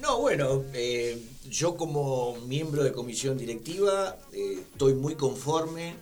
No, 0.00 0.18
bueno, 0.18 0.64
eh, 0.72 1.22
yo 1.50 1.76
como 1.76 2.36
miembro 2.46 2.82
de 2.82 2.92
comisión 2.92 3.36
directiva 3.36 4.16
eh, 4.32 4.64
estoy 4.72 4.94
muy 4.94 5.14
conforme 5.14 5.94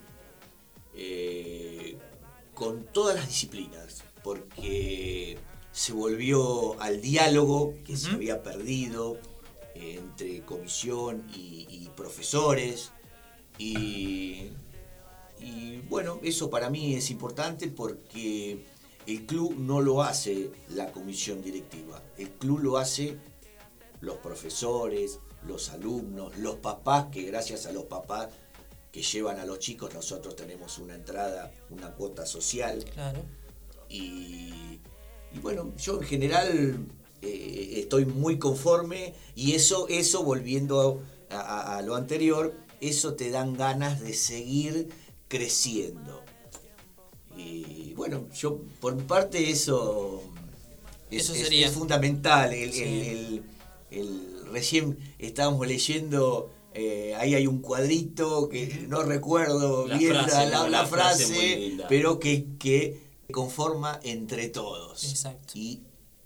con 2.55 2.85
todas 2.93 3.17
las 3.17 3.27
disciplinas, 3.27 4.05
porque 4.23 5.37
se 5.73 5.93
volvió 5.93 6.81
al 6.81 7.01
diálogo 7.01 7.75
que 7.85 7.97
se 7.97 8.11
había 8.11 8.43
perdido 8.43 9.17
eh, 9.83 9.97
entre 9.99 10.43
comisión 10.43 11.27
y, 11.35 11.67
y 11.69 11.91
profesores. 11.97 12.93
Y, 13.59 14.51
y 15.41 15.83
bueno, 15.89 16.21
eso 16.23 16.51
para 16.51 16.71
mí 16.71 16.95
es 16.95 17.11
importante 17.11 17.69
porque 17.69 18.65
el 19.07 19.27
club 19.27 19.57
no 19.59 19.81
lo 19.81 20.03
hace 20.03 20.51
la 20.69 20.93
comisión 20.93 21.43
directiva, 21.43 22.01
el 22.17 22.31
club 22.31 22.61
lo 22.61 22.79
hace 22.79 23.19
los 24.01 24.17
profesores, 24.19 25.19
los 25.47 25.71
alumnos, 25.71 26.37
los 26.39 26.57
papás, 26.57 27.07
que 27.11 27.23
gracias 27.23 27.67
a 27.67 27.73
los 27.73 27.85
papás 27.85 28.29
que 28.93 29.03
llevan 29.03 29.39
a 29.41 29.47
los 29.47 29.59
chicos 29.59 29.95
nosotros 29.95 30.37
tenemos 30.37 30.79
una 30.79 30.95
entrada, 30.95 31.51
una 31.71 31.93
cuota 31.93 32.27
social. 32.27 32.85
Claro. 32.93 33.21
Y, 33.89 34.81
y 35.33 35.39
bueno, 35.41 35.73
yo 35.77 36.01
en 36.01 36.07
general 36.07 36.87
eh, 37.23 37.75
estoy 37.79 38.05
muy 38.05 38.39
conforme 38.39 39.15
y 39.35 39.53
eso, 39.53 39.87
eso 39.89 40.23
volviendo 40.25 41.03
a, 41.31 41.37
a- 41.41 41.79
a 41.79 41.83
lo 41.83 41.95
anterior, 41.95 42.55
eso 42.81 43.15
te 43.15 43.31
dan 43.31 43.55
ganas 43.57 44.01
de 44.01 44.13
seguir 44.13 44.89
creciendo. 45.29 46.21
Y 47.37 47.95
bueno, 47.95 48.29
yo 48.35 48.61
por 48.81 48.95
mi 48.95 49.03
parte 49.03 49.51
eso, 49.51 50.23
es, 51.11 51.23
Eso 51.25 51.35
es- 51.35 51.41
sería. 51.45 51.67
es 51.69 51.73
fundamental. 51.73 52.53
El, 52.53 52.73
Sí. 52.73 52.83
el- 52.83 52.91
el- 53.01 53.43
el- 54.01 54.47
recién 54.53 54.99
estábamos 55.19 55.67
leyendo 55.67 56.51
Eh, 56.75 57.15
ahí 57.19 57.35
hay 57.35 57.47
un 57.47 57.59
cuadrito 57.61 58.49
que 58.49 58.87
no 58.89 59.03
recuerdo 59.03 59.87
La 59.87 59.99
bien 59.99 60.15
frase, 60.15 60.47
la, 60.71 60.87
frase 60.87 61.77
pero 61.87 62.19
que, 62.19 62.47
que 62.59 62.99
conforma 63.31 64.01
entre 64.05 64.49
todos. 64.49 65.05
Exacto. 65.05 65.53
Y 65.55 65.83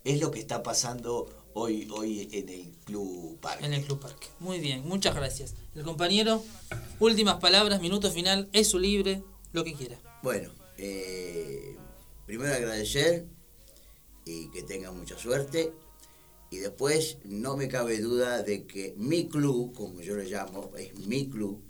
es 0.07 0.21
lo 0.21 0.31
que 0.31 0.39
está 0.41 0.63
pasando 0.63 1.29
hoy, 1.55 1.89
hoy 1.91 2.29
en 2.33 2.49
el 2.49 2.73
Club 2.85 3.39
Parque. 3.41 3.65
En 3.67 3.73
el 3.75 3.85
Club 3.85 3.99
Parque. 4.01 4.29
Muy 4.41 4.61
bien, 4.61 4.87
muchas 4.87 5.15
gracias. 5.15 5.55
El 5.75 5.83
compañero, 5.83 6.43
últimas 7.01 7.37
palabras, 7.41 7.81
minuto 7.81 8.11
final, 8.11 8.49
es 8.53 8.69
su 8.69 8.79
libre, 8.79 9.23
lo 9.53 9.65
que 9.65 9.75
quiera. 9.75 9.99
Bueno, 10.23 10.51
eh, 10.79 11.77
primero 12.25 12.55
agradecer 12.55 13.27
y 14.25 14.49
que 14.51 14.63
tengan 14.63 14.97
mucha 14.97 15.19
suerte. 15.19 15.73
Y 16.51 16.59
después 16.59 17.19
no 17.25 17.57
me 17.57 17.67
cabe 17.67 17.99
duda 17.99 18.43
de 18.45 18.67
que 18.67 18.95
mi 18.97 19.29
club, 19.29 19.75
como 19.75 20.01
yo 20.01 20.15
le 20.15 20.27
llamo, 20.31 20.71
es 20.79 20.95
mi 20.95 21.29
club, 21.29 21.61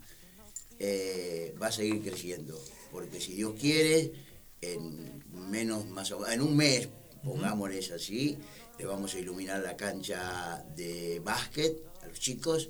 eh, 0.78 1.54
va 1.60 1.68
a 1.68 1.72
seguir 1.72 2.02
creciendo. 2.02 2.60
Porque 2.92 3.18
si 3.20 3.32
Dios 3.32 3.54
quiere, 3.58 4.12
en 4.60 5.24
menos 5.32 5.86
más 5.86 6.12
o- 6.12 6.28
en 6.28 6.42
un 6.42 6.54
mes, 6.56 6.88
pongámosles 7.24 7.90
así, 7.90 8.38
le 8.78 8.86
vamos 8.86 9.14
a 9.14 9.18
iluminar 9.18 9.62
la 9.62 9.76
cancha 9.76 10.64
de 10.74 11.20
básquet 11.24 11.76
a 12.02 12.06
los 12.06 12.18
chicos. 12.18 12.68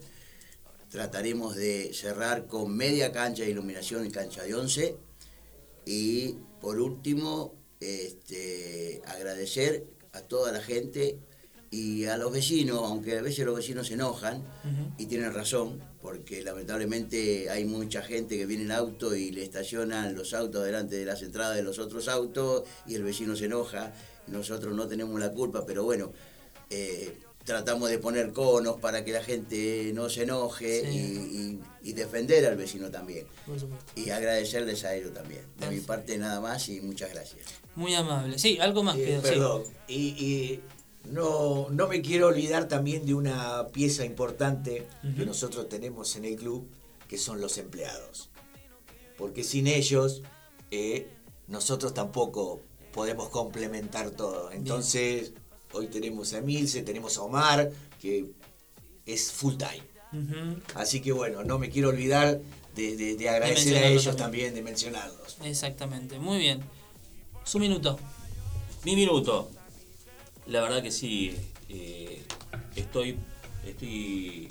Trataremos 0.90 1.56
de 1.56 1.93
cerrar 1.93 2.47
con 2.47 2.77
media 2.77 3.12
cancha 3.12 3.43
de 3.43 3.51
iluminación 3.51 4.06
y 4.06 4.10
cancha 4.10 4.44
de 4.44 4.55
11. 4.55 4.97
Y 5.85 6.36
por 6.60 6.81
último, 6.81 7.55
este, 7.81 9.02
agradecer 9.06 9.86
a 10.12 10.23
toda 10.23 10.52
la 10.52 10.60
gente 10.60 11.18
y 11.70 12.05
a 12.06 12.16
los 12.16 12.32
vecinos, 12.32 12.81
aunque 12.85 13.18
a 13.18 13.23
veces 13.23 13.44
los 13.44 13.56
vecinos 13.56 13.89
se 13.89 13.94
enojan 13.94 14.43
y 14.98 15.06
tienen 15.06 15.35
razón, 15.35 15.82
porque 16.01 16.43
lamentablemente 16.43 17.51
hay 17.51 17.64
mucha 17.64 18.02
gente 18.02 18.39
que 18.39 18.47
viene 18.47 18.64
en 18.64 18.73
auto 18.73 19.14
y 19.14 19.31
le 19.31 19.43
estacionan 19.43 20.14
los 20.14 20.32
autos 20.32 20.64
delante 20.64 20.97
de 20.97 21.05
las 21.05 21.23
entradas 21.23 21.56
de 21.56 21.62
los 21.62 21.78
otros 21.78 22.09
autos 22.09 22.64
y 22.86 22.94
el 22.94 23.02
vecino 23.02 23.36
se 23.36 23.47
enoja. 23.47 23.93
Nosotros 24.28 24.74
no 24.74 24.86
tenemos 24.89 25.19
la 25.20 25.31
culpa, 25.32 25.65
pero 25.66 25.85
bueno, 25.85 26.12
eh, 26.70 27.19
tratamos 27.44 27.89
de 27.90 27.98
poner 27.98 28.32
conos 28.32 28.77
para 28.81 29.05
que 29.05 29.12
la 29.12 29.23
gente 29.23 29.93
no 29.94 30.09
se 30.09 30.24
enoje 30.24 30.82
Sí. 30.82 30.89
y, 30.90 31.39
y- 31.86 31.90
y 31.90 31.93
defender 31.93 32.44
al 32.47 32.57
vecino 32.57 32.90
también. 32.90 33.27
Por 33.47 33.61
supuesto. 33.61 33.93
Y 33.94 34.11
agradecerles 34.11 34.85
a 34.85 34.94
ellos 34.97 35.15
también. 35.15 35.43
De 35.59 35.70
mi 35.70 35.78
parte 35.81 36.19
nada 36.19 36.40
más 36.40 36.69
y 36.69 36.81
muchas 36.81 37.12
gracias. 37.12 37.47
Muy 37.77 37.94
amable. 37.94 38.39
Sí, 38.39 38.59
algo 38.59 38.82
más. 38.82 38.97
Eh, 38.97 39.05
pido, 39.07 39.23
sí. 39.23 39.28
perdón. 39.28 39.62
Y, 39.86 39.94
y 39.94 40.61
no, 41.05 41.69
no 41.70 41.86
me 41.86 42.03
quiero 42.03 42.27
olvidar 42.27 42.66
también 42.66 43.07
de 43.07 43.15
una 43.15 43.69
pieza 43.69 44.05
importante 44.05 44.89
que 45.16 45.24
nosotros 45.24 45.69
tenemos 45.69 46.16
en 46.16 46.24
el 46.24 46.35
club, 46.35 46.66
que 47.07 47.16
son 47.19 47.40
los 47.40 47.59
empleados. 47.59 48.28
Porque 49.16 49.44
sin 49.44 49.69
ellos, 49.69 50.23
eh, 50.73 51.07
nosotros 51.47 51.94
tampoco 51.94 52.61
podemos 52.97 53.28
complementar 53.28 54.10
todo. 54.10 54.51
Entonces, 54.51 55.32
hoy 55.73 55.86
tenemos 55.89 56.32
a 56.32 56.39
Emilce, 56.39 56.82
tenemos 56.82 57.18
a 57.18 57.23
Omar, 57.23 57.70
que 58.01 58.24
es 59.05 59.31
full 59.31 59.55
time. 59.56 59.85
Así 60.74 61.01
que 61.02 61.12
bueno, 61.12 61.44
no 61.44 61.59
me 61.59 61.68
quiero 61.68 61.90
olvidar 61.90 62.40
de, 62.74 62.97
de- 62.97 63.16
de 63.16 63.28
agradecer 63.28 63.77
a 63.77 63.86
ellos 63.89 64.05
también. 64.05 64.16
también, 64.16 64.55
de 64.55 64.62
mencionarlos. 64.62 65.36
Exactamente, 65.44 66.18
muy 66.18 66.39
bien. 66.39 66.60
Su 67.44 67.59
minuto. 67.59 67.98
Mi 68.85 68.97
minuto. 68.97 69.51
La 70.47 70.62
verdad 70.62 70.82
que 70.82 70.90
sí, 70.90 71.36
eh, 71.68 72.23
estoy, 72.77 73.18
estoy 73.66 74.51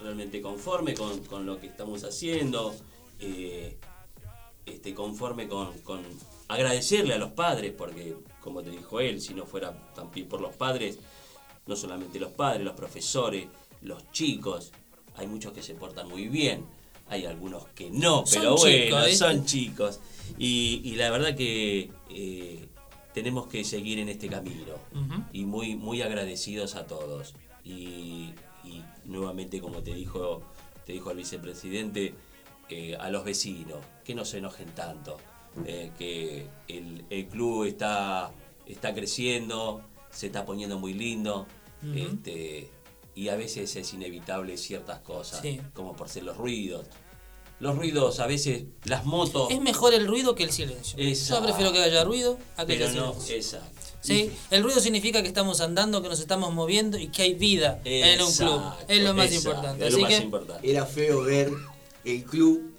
realmente 0.00 0.40
conforme 0.40 0.94
con, 0.94 1.24
con 1.24 1.44
lo 1.44 1.58
que 1.60 1.66
estamos 1.66 2.04
haciendo, 2.04 2.74
eh, 3.18 3.76
este, 4.66 4.94
conforme 4.94 5.48
con, 5.48 5.76
con 5.80 6.02
agradecerle 6.50 7.14
a 7.14 7.18
los 7.18 7.32
padres, 7.32 7.72
porque 7.76 8.16
como 8.40 8.62
te 8.62 8.70
dijo 8.70 9.00
él, 9.00 9.20
si 9.20 9.34
no 9.34 9.46
fuera 9.46 9.92
también 9.94 10.28
por 10.28 10.40
los 10.40 10.54
padres, 10.54 10.98
no 11.66 11.76
solamente 11.76 12.18
los 12.18 12.32
padres, 12.32 12.64
los 12.64 12.74
profesores, 12.74 13.46
los 13.82 14.10
chicos, 14.12 14.72
hay 15.16 15.26
muchos 15.26 15.52
que 15.52 15.62
se 15.62 15.74
portan 15.74 16.08
muy 16.08 16.28
bien, 16.28 16.64
hay 17.08 17.26
algunos 17.26 17.66
que 17.68 17.90
no, 17.90 18.26
Son 18.26 18.40
pero 18.40 18.56
bueno, 18.56 19.06
son 19.12 19.44
chicos. 19.44 20.00
Y, 20.38 20.80
y 20.84 20.94
la 20.94 21.10
verdad 21.10 21.36
que 21.36 21.90
eh, 22.08 22.68
tenemos 23.12 23.46
que 23.48 23.64
seguir 23.64 23.98
en 23.98 24.08
este 24.08 24.28
camino 24.28 24.74
y 25.32 25.44
muy, 25.44 25.76
muy 25.76 26.02
agradecidos 26.02 26.76
a 26.76 26.86
todos. 26.86 27.34
Y, 27.64 28.32
y 28.64 28.82
nuevamente, 29.04 29.60
como 29.60 29.82
te 29.82 29.94
dijo, 29.94 30.42
te 30.86 30.92
dijo 30.92 31.10
el 31.10 31.16
vicepresidente, 31.16 32.14
eh, 32.72 32.96
a 33.00 33.10
los 33.10 33.24
vecinos, 33.24 33.78
que 34.04 34.14
no 34.14 34.24
se 34.24 34.38
enojen 34.38 34.68
tanto, 34.76 35.16
eh, 35.66 35.90
que 35.98 36.46
el, 36.68 37.04
el 37.10 37.26
club 37.28 37.64
está, 37.64 38.32
está 38.66 38.94
creciendo, 38.94 39.82
se 40.10 40.26
está 40.26 40.44
poniendo 40.44 40.78
muy 40.78 40.94
lindo, 40.94 41.46
Ujú. 41.82 41.98
este, 41.98 42.70
y 43.14 43.28
a 43.28 43.36
veces 43.36 43.74
es 43.76 43.92
inevitable 43.94 44.56
ciertas 44.56 45.00
cosas, 45.00 45.40
Sí. 45.42 45.60
como 45.74 45.94
por 45.96 46.08
ser 46.08 46.24
los 46.24 46.36
ruidos. 46.36 46.86
Los 47.58 47.76
ruidos, 47.76 48.20
a 48.20 48.26
veces, 48.26 48.64
las 48.84 49.04
motos... 49.04 49.50
Es 49.50 49.60
mejor 49.60 49.92
el 49.92 50.06
ruido 50.06 50.34
que 50.34 50.44
el 50.44 50.50
silencio. 50.50 50.98
Exacto. 50.98 51.40
Yo 51.42 51.46
prefiero 51.48 51.72
que 51.72 51.82
haya 51.82 52.04
ruido 52.04 52.38
a 52.56 52.64
que 52.64 52.72
pero 52.74 52.86
haya 52.88 52.98
no, 53.00 53.12
silencio. 53.20 53.36
exacto. 53.36 53.80
¿Sí? 54.00 54.32
El 54.50 54.62
ruido 54.62 54.80
significa 54.80 55.20
que 55.20 55.28
estamos 55.28 55.60
andando, 55.60 56.00
que 56.00 56.08
nos 56.08 56.20
estamos 56.20 56.54
moviendo 56.54 56.96
y 56.96 57.08
que 57.08 57.20
hay 57.20 57.34
vida 57.34 57.78
en 57.84 58.22
un 58.22 58.32
club. 58.32 58.54
Exacto, 58.62 58.84
Es 58.88 59.02
lo 59.02 59.12
más 59.12 59.26
exacto, 59.26 59.50
importante. 59.50 59.86
es 59.86 59.92
lo 59.92 59.96
Así 59.98 60.02
más 60.04 60.14
que 60.14 60.24
importante. 60.24 60.70
Era 60.70 60.86
feo 60.86 61.20
ver 61.22 61.50
el 62.06 62.24
club 62.24 62.69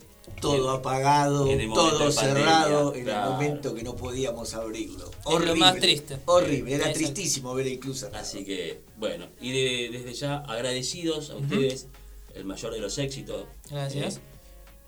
todo 0.41 0.71
apagado, 0.71 1.45
todo 1.45 1.47
pandemia, 1.57 2.11
cerrado, 2.11 2.93
en 2.95 3.03
claro. 3.05 3.27
el 3.27 3.33
momento 3.33 3.73
que 3.75 3.83
no 3.83 3.95
podíamos 3.95 4.53
abrirlo. 4.53 5.09
Es 5.09 5.45
lo 5.45 5.55
más 5.55 5.75
triste. 5.77 6.17
Horrible, 6.25 6.75
era 6.75 6.91
tristísimo 6.91 7.53
ver 7.53 7.67
el 7.67 7.79
club 7.79 7.95
cerrado. 7.95 8.21
Así 8.23 8.43
que, 8.43 8.81
bueno, 8.97 9.27
y 9.39 9.51
de- 9.51 9.89
desde 9.97 10.13
ya 10.13 10.37
agradecidos 10.39 11.29
a 11.29 11.35
ustedes, 11.37 11.87
el 12.35 12.45
mayor 12.45 12.73
de 12.73 12.79
los 12.79 12.97
éxitos. 12.97 13.45
Gracias. 13.69 14.17
¿eh? 14.17 14.19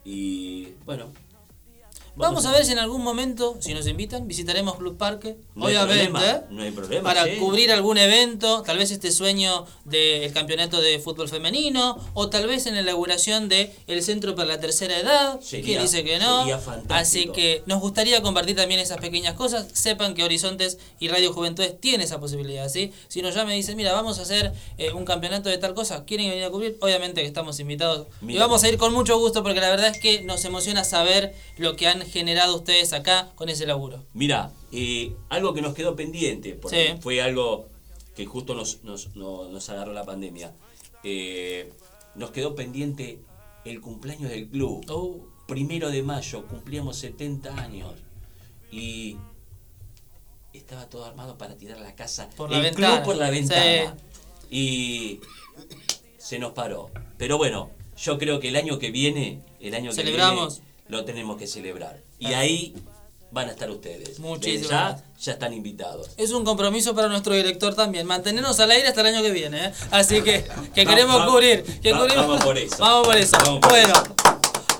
Y 0.05 0.73
bueno. 0.85 1.11
Vamos 2.15 2.45
a 2.45 2.51
ver 2.51 2.63
si 2.63 2.71
en 2.71 2.79
algún 2.79 3.03
momento, 3.03 3.57
si 3.59 3.73
nos 3.73 3.87
invitan, 3.87 4.27
visitaremos 4.27 4.75
Club 4.75 4.97
Parque. 4.97 5.35
No 5.55 5.65
obviamente. 5.65 6.11
problema, 6.11 6.43
no 6.49 6.61
hay 6.61 6.71
problema, 6.71 7.03
Para 7.03 7.25
sí. 7.25 7.37
cubrir 7.37 7.71
algún 7.71 7.97
evento, 7.97 8.61
tal 8.61 8.77
vez 8.77 8.91
este 8.91 9.11
sueño 9.11 9.65
del 9.85 10.31
campeonato 10.31 10.79
de 10.79 10.99
fútbol 10.99 11.27
femenino, 11.27 11.97
o 12.13 12.29
tal 12.29 12.45
vez 12.47 12.67
en 12.67 12.75
la 12.75 12.81
inauguración 12.81 13.49
del 13.49 13.71
el 13.87 14.03
Centro 14.03 14.35
para 14.35 14.47
la 14.47 14.59
Tercera 14.59 14.97
Edad. 14.99 15.39
¿Quién 15.49 15.81
dice 15.81 16.03
que 16.03 16.19
no? 16.19 16.45
Así 16.89 17.29
que 17.29 17.63
nos 17.65 17.79
gustaría 17.81 18.21
compartir 18.21 18.55
también 18.55 18.79
esas 18.79 18.99
pequeñas 18.99 19.33
cosas. 19.33 19.67
Sepan 19.73 20.13
que 20.13 20.23
Horizontes 20.23 20.77
y 20.99 21.07
Radio 21.07 21.33
Juventudes 21.33 21.79
tiene 21.79 22.03
esa 22.03 22.19
posibilidad. 22.19 22.69
¿sí? 22.69 22.91
Si 23.07 23.21
nos 23.21 23.33
llama 23.33 23.53
y 23.53 23.57
dice, 23.57 23.75
mira, 23.75 23.91
vamos 23.91 24.19
a 24.19 24.21
hacer 24.21 24.53
eh, 24.77 24.91
un 24.91 25.05
campeonato 25.05 25.49
de 25.49 25.57
tal 25.57 25.73
cosa, 25.73 26.05
¿quieren 26.05 26.29
venir 26.29 26.43
a 26.43 26.51
cubrir? 26.51 26.77
Obviamente 26.81 27.21
que 27.21 27.27
estamos 27.27 27.59
invitados. 27.59 28.07
Y 28.27 28.37
vamos 28.37 28.63
a 28.63 28.69
ir 28.69 28.77
con 28.77 28.93
mucho 28.93 29.17
gusto 29.17 29.41
porque 29.41 29.59
la 29.59 29.69
verdad 29.69 29.87
es 29.87 29.99
que 29.99 30.21
nos 30.21 30.45
emociona 30.45 30.83
saber 30.83 31.33
lo 31.57 31.75
que 31.75 31.87
han 31.87 32.02
generado 32.05 32.55
ustedes 32.55 32.93
acá 32.93 33.31
con 33.35 33.49
ese 33.49 33.65
laburo. 33.65 34.03
Mira, 34.13 34.51
eh, 34.71 35.15
algo 35.29 35.53
que 35.53 35.61
nos 35.61 35.73
quedó 35.73 35.95
pendiente, 35.95 36.53
porque 36.55 36.93
Sí. 36.95 37.01
fue 37.01 37.21
algo 37.21 37.67
que 38.15 38.25
justo 38.25 38.53
nos, 38.55 38.83
nos, 38.83 39.15
no- 39.15 39.49
nos 39.49 39.69
agarró 39.69 39.93
la 39.93 40.03
pandemia. 40.05 40.53
Eh, 41.03 41.71
nos 42.15 42.31
quedó 42.31 42.55
pendiente 42.55 43.19
el 43.65 43.81
cumpleaños 43.81 44.29
del 44.29 44.47
club. 44.49 44.85
Oh. 44.89 45.17
Primero 45.47 45.89
de 45.89 46.03
mayo, 46.03 46.45
cumplíamos 46.47 46.97
70 46.97 47.55
años. 47.57 47.93
Y 48.71 49.17
estaba 50.53 50.87
todo 50.89 51.05
armado 51.05 51.37
para 51.37 51.55
tirar 51.55 51.79
la 51.79 51.95
casa. 51.95 52.29
Por 52.37 52.49
la 52.51 52.57
el 52.57 52.63
ventana. 52.63 52.95
club 52.95 53.05
por 53.05 53.15
la 53.17 53.27
Sí. 53.27 53.31
ventana. 53.33 53.97
Y 54.49 55.19
se 56.17 56.39
nos 56.39 56.53
paró. 56.53 56.89
Pero 57.17 57.37
bueno, 57.37 57.71
yo 57.97 58.17
creo 58.17 58.39
que 58.39 58.49
el 58.49 58.55
año 58.55 58.79
que 58.79 58.91
viene, 58.91 59.41
el 59.59 59.73
año 59.75 59.89
que 59.89 59.95
Celebramos. 59.97 60.59
viene, 60.59 60.72
lo 60.93 61.03
tenemos 61.05 61.37
que 61.37 61.47
celebrar. 61.47 61.99
Y 62.19 62.27
Ah. 62.33 62.39
ahí 62.39 62.73
van 63.31 63.49
a 63.49 63.51
estar 63.51 63.69
ustedes. 63.71 64.19
Muchísimas 64.19 64.69
ya, 64.69 65.03
ya 65.19 65.31
están 65.33 65.53
invitados. 65.53 66.11
Es 66.17 66.31
un 66.31 66.43
compromiso 66.45 66.93
para 66.93 67.07
nuestro 67.07 67.33
director 67.33 67.73
también, 67.75 68.05
mantenernos 68.05 68.59
al 68.59 68.69
aire 68.71 68.87
hasta 68.87 69.01
el 69.01 69.07
año 69.07 69.21
que 69.23 69.31
viene. 69.31 69.65
¿eh? 69.65 69.71
Así 69.91 70.21
que, 70.21 70.45
que 70.75 70.85
queremos 70.85 71.25
cubrir. 71.25 71.63
Que 71.81 71.91
va- 71.93 71.99
cubrimos- 72.01 72.27
vamos 72.27 72.43
por 72.43 72.57
eso. 72.57 72.77
Vamos 72.79 73.07
por 73.07 73.17
eso. 73.17 73.37
Vamos 73.43 73.59
por 73.59 73.69
bueno, 73.71 73.91
eso. 73.93 74.15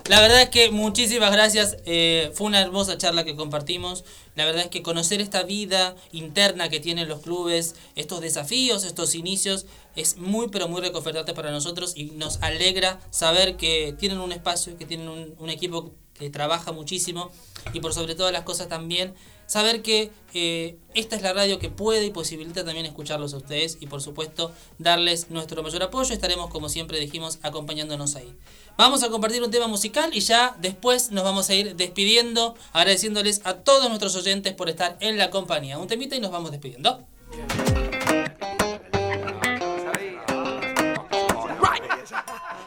la 0.07 0.22
verdad 0.22 0.41
es 0.44 0.49
que 0.49 0.69
muchísimas 0.69 1.31
gracias. 1.31 1.77
eh, 1.85 2.31
fue 2.35 2.45
una 2.48 2.61
hermosa 2.61 2.95
charla 2.98 3.23
que 3.23 3.35
compartimos. 3.35 4.03
La 4.35 4.45
verdad 4.45 4.64
es 4.64 4.69
que 4.69 4.81
conocer 4.84 5.19
esta 5.22 5.41
vida 5.44 5.95
interna 6.11 6.69
que 6.69 6.80
tienen 6.80 7.07
los 7.07 7.22
clubes, 7.22 7.76
estos 7.95 8.22
desafíos, 8.22 8.84
estos 8.84 9.15
inicios, 9.15 9.65
es 9.95 10.18
muy 10.18 10.49
pero 10.49 10.68
muy 10.68 10.81
reconfortante 10.81 11.34
para 11.34 11.52
nosotros 11.52 11.94
y 11.95 12.06
nos 12.11 12.38
alegra 12.41 12.99
saber 13.11 13.57
que 13.57 13.95
tienen 13.98 14.19
un 14.19 14.31
espacio, 14.31 14.77
que 14.77 14.85
tienen 14.85 15.07
un, 15.10 15.35
un 15.40 15.49
equipo 15.52 15.91
que 16.18 16.30
trabaja 16.30 16.72
muchísimo 16.72 17.31
y 17.73 17.80
por 17.80 17.94
sobre 17.94 18.15
todas 18.15 18.31
las 18.31 18.44
cosas 18.44 18.68
también 18.69 19.14
saber 19.45 19.81
que 19.81 20.11
eh, 20.34 20.77
esta 20.94 21.15
es 21.15 21.22
la 21.22 21.34
radio 21.34 21.60
que 21.60 21.69
puede 21.69 22.06
y 22.06 22.10
posibilita 22.10 22.64
también 22.65 22.85
escucharlos 22.85 23.34
a 23.34 23.38
ustedes 23.38 23.77
y 23.80 23.88
por 23.88 24.02
supuesto 24.02 24.52
darles 24.80 25.30
nuestro 25.30 25.61
mayor 25.64 25.84
apoyo. 25.84 26.14
Estaremos 26.14 26.49
como 26.49 26.69
siempre 26.69 26.99
dijimos 26.99 27.40
acompañándonos 27.44 28.15
ahí. 28.15 28.35
Vamos 28.77 29.03
a 29.03 29.10
compartir 29.10 29.44
un 29.44 29.52
tema 29.52 29.68
musical 29.68 30.10
y 30.14 30.22
ya 30.22 30.56
después 30.60 31.11
nos 31.11 31.23
vamos 31.23 31.49
a 31.49 31.53
ir 31.53 31.76
despidiendo, 31.76 32.56
agradeciéndoles 32.72 33.41
a 33.44 33.56
todos 33.56 33.90
nuestros 33.90 34.15
oyentes 34.15 34.53
por 34.53 34.69
estar 34.69 34.98
en 34.99 35.18
la 35.18 35.30
compañía. 35.30 35.77
Un 35.77 35.88
temita 35.88 36.15
y 36.15 36.19
nos 36.19 36.31
vamos 36.31 36.52
despidiendo. 36.52 37.06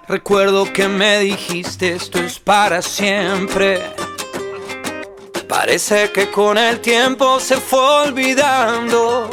Recuerdo 0.08 0.72
que 0.72 0.86
me 0.86 1.18
dijiste 1.18 1.94
esto 1.94 2.20
es 2.20 2.38
para 2.38 2.80
siempre. 2.80 3.82
Parece 5.48 6.12
que 6.12 6.30
con 6.30 6.56
el 6.58 6.80
tiempo 6.80 7.40
se 7.40 7.56
fue 7.56 7.80
olvidando. 7.80 9.28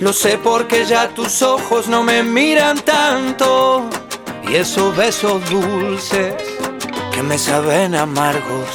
Lo 0.00 0.14
sé 0.14 0.38
porque 0.38 0.86
ya 0.86 1.08
tus 1.08 1.42
ojos 1.42 1.86
no 1.86 2.02
me 2.02 2.22
miran 2.22 2.78
tanto. 2.80 3.90
Y 4.48 4.54
esos 4.54 4.96
besos 4.96 5.42
dulces 5.50 6.34
que 7.12 7.22
me 7.22 7.36
saben 7.36 7.94
amargos. 7.94 8.70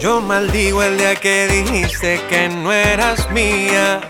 Yo 0.00 0.20
maldigo 0.20 0.82
el 0.82 0.98
día 0.98 1.14
que 1.14 1.46
dijiste 1.46 2.20
que 2.28 2.48
no 2.48 2.72
eras 2.72 3.30
mía. 3.30 4.00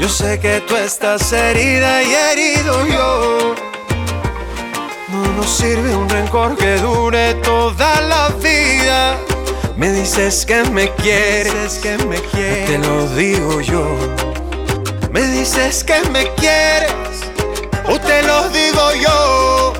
Yo 0.00 0.08
sé 0.08 0.38
que 0.38 0.60
tú 0.60 0.76
estás 0.76 1.32
herida 1.32 2.02
y 2.04 2.14
herido 2.14 2.86
yo. 2.86 3.54
No 5.08 5.32
nos 5.36 5.50
sirve 5.50 5.94
un 5.96 6.08
rencor 6.08 6.56
que 6.56 6.76
dure 6.76 7.34
toda 7.42 8.00
la 8.02 8.28
vida. 8.40 9.16
Me 9.76 9.90
dices 9.92 10.46
que 10.46 10.62
me 10.70 10.90
quieres, 10.94 11.78
que 11.78 11.98
me 11.98 12.16
quieres. 12.16 12.70
Te 12.70 12.78
lo 12.78 13.08
digo 13.16 13.60
yo. 13.60 13.84
Me 15.10 15.22
dices 15.22 15.82
que 15.82 16.00
me 16.10 16.32
quieres, 16.34 16.92
o 17.88 17.98
te 17.98 18.22
lo 18.22 18.48
digo 18.50 18.92
yo. 19.02 19.72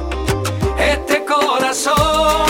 Este 0.78 1.24
corazón 1.24 2.47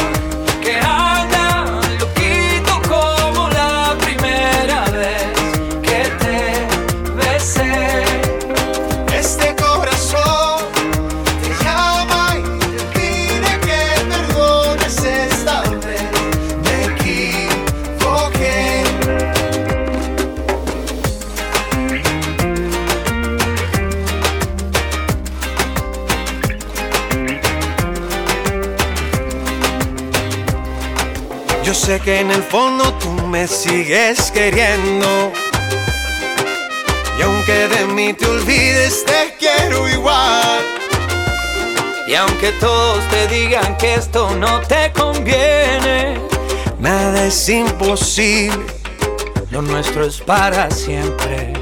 que 32.08 32.20
en 32.20 32.30
el 32.30 32.42
fondo 32.42 32.90
tú 32.94 33.10
me 33.26 33.46
sigues 33.46 34.30
queriendo. 34.30 35.30
Y 37.18 37.22
aunque 37.22 37.68
de 37.68 37.84
mí 37.84 38.14
te 38.14 38.24
olvides, 38.24 39.04
te 39.04 39.36
quiero 39.38 39.86
igual. 39.86 40.64
Y 42.06 42.14
aunque 42.14 42.52
todos 42.52 43.06
te 43.10 43.28
digan 43.28 43.76
que 43.76 43.96
esto 43.96 44.34
no 44.36 44.62
te 44.62 44.90
conviene, 44.92 46.18
nada 46.78 47.26
es 47.26 47.46
imposible. 47.50 48.64
Lo 49.50 49.60
nuestro 49.60 50.06
es 50.06 50.18
para 50.18 50.70
siempre. 50.70 51.52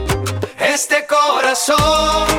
Este 0.60 1.06
corazón 1.09 2.35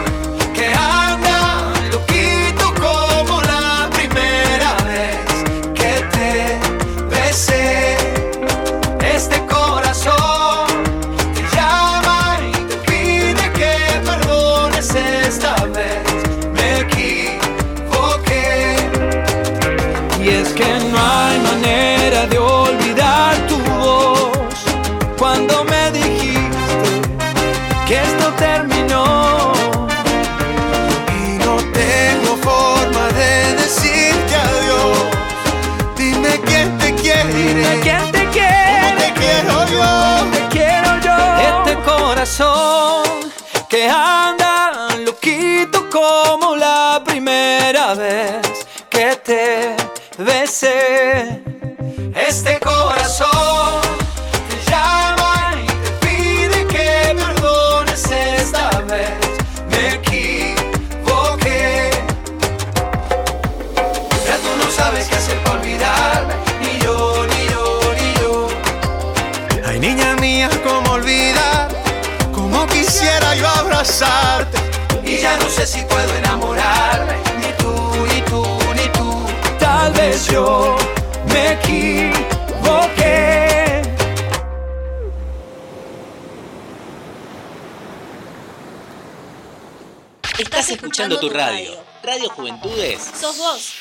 escuchando 90.88 91.20
tu 91.20 91.30
radio. 91.30 91.72
Radio 92.02 92.30
Juventudes. 92.30 93.12
Sos 93.20 93.38
vos. 93.38 93.74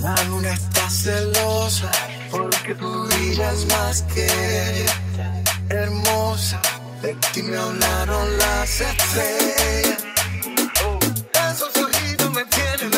La 0.00 0.24
luna 0.24 0.52
está 0.52 0.90
celosa 0.90 1.92
porque 2.32 2.74
tú 2.74 3.06
brillas 3.06 3.64
más 3.66 4.02
que 4.12 4.26
ella. 4.26 5.44
Hermosa, 5.68 6.60
de 7.00 7.14
ti 7.32 7.44
me 7.44 7.58
hablaron 7.58 8.38
las 8.38 8.80
estrellas. 8.80 10.04
Esos 11.48 11.76
ojitos 11.76 12.32
me 12.32 12.44
tienen 12.46 12.91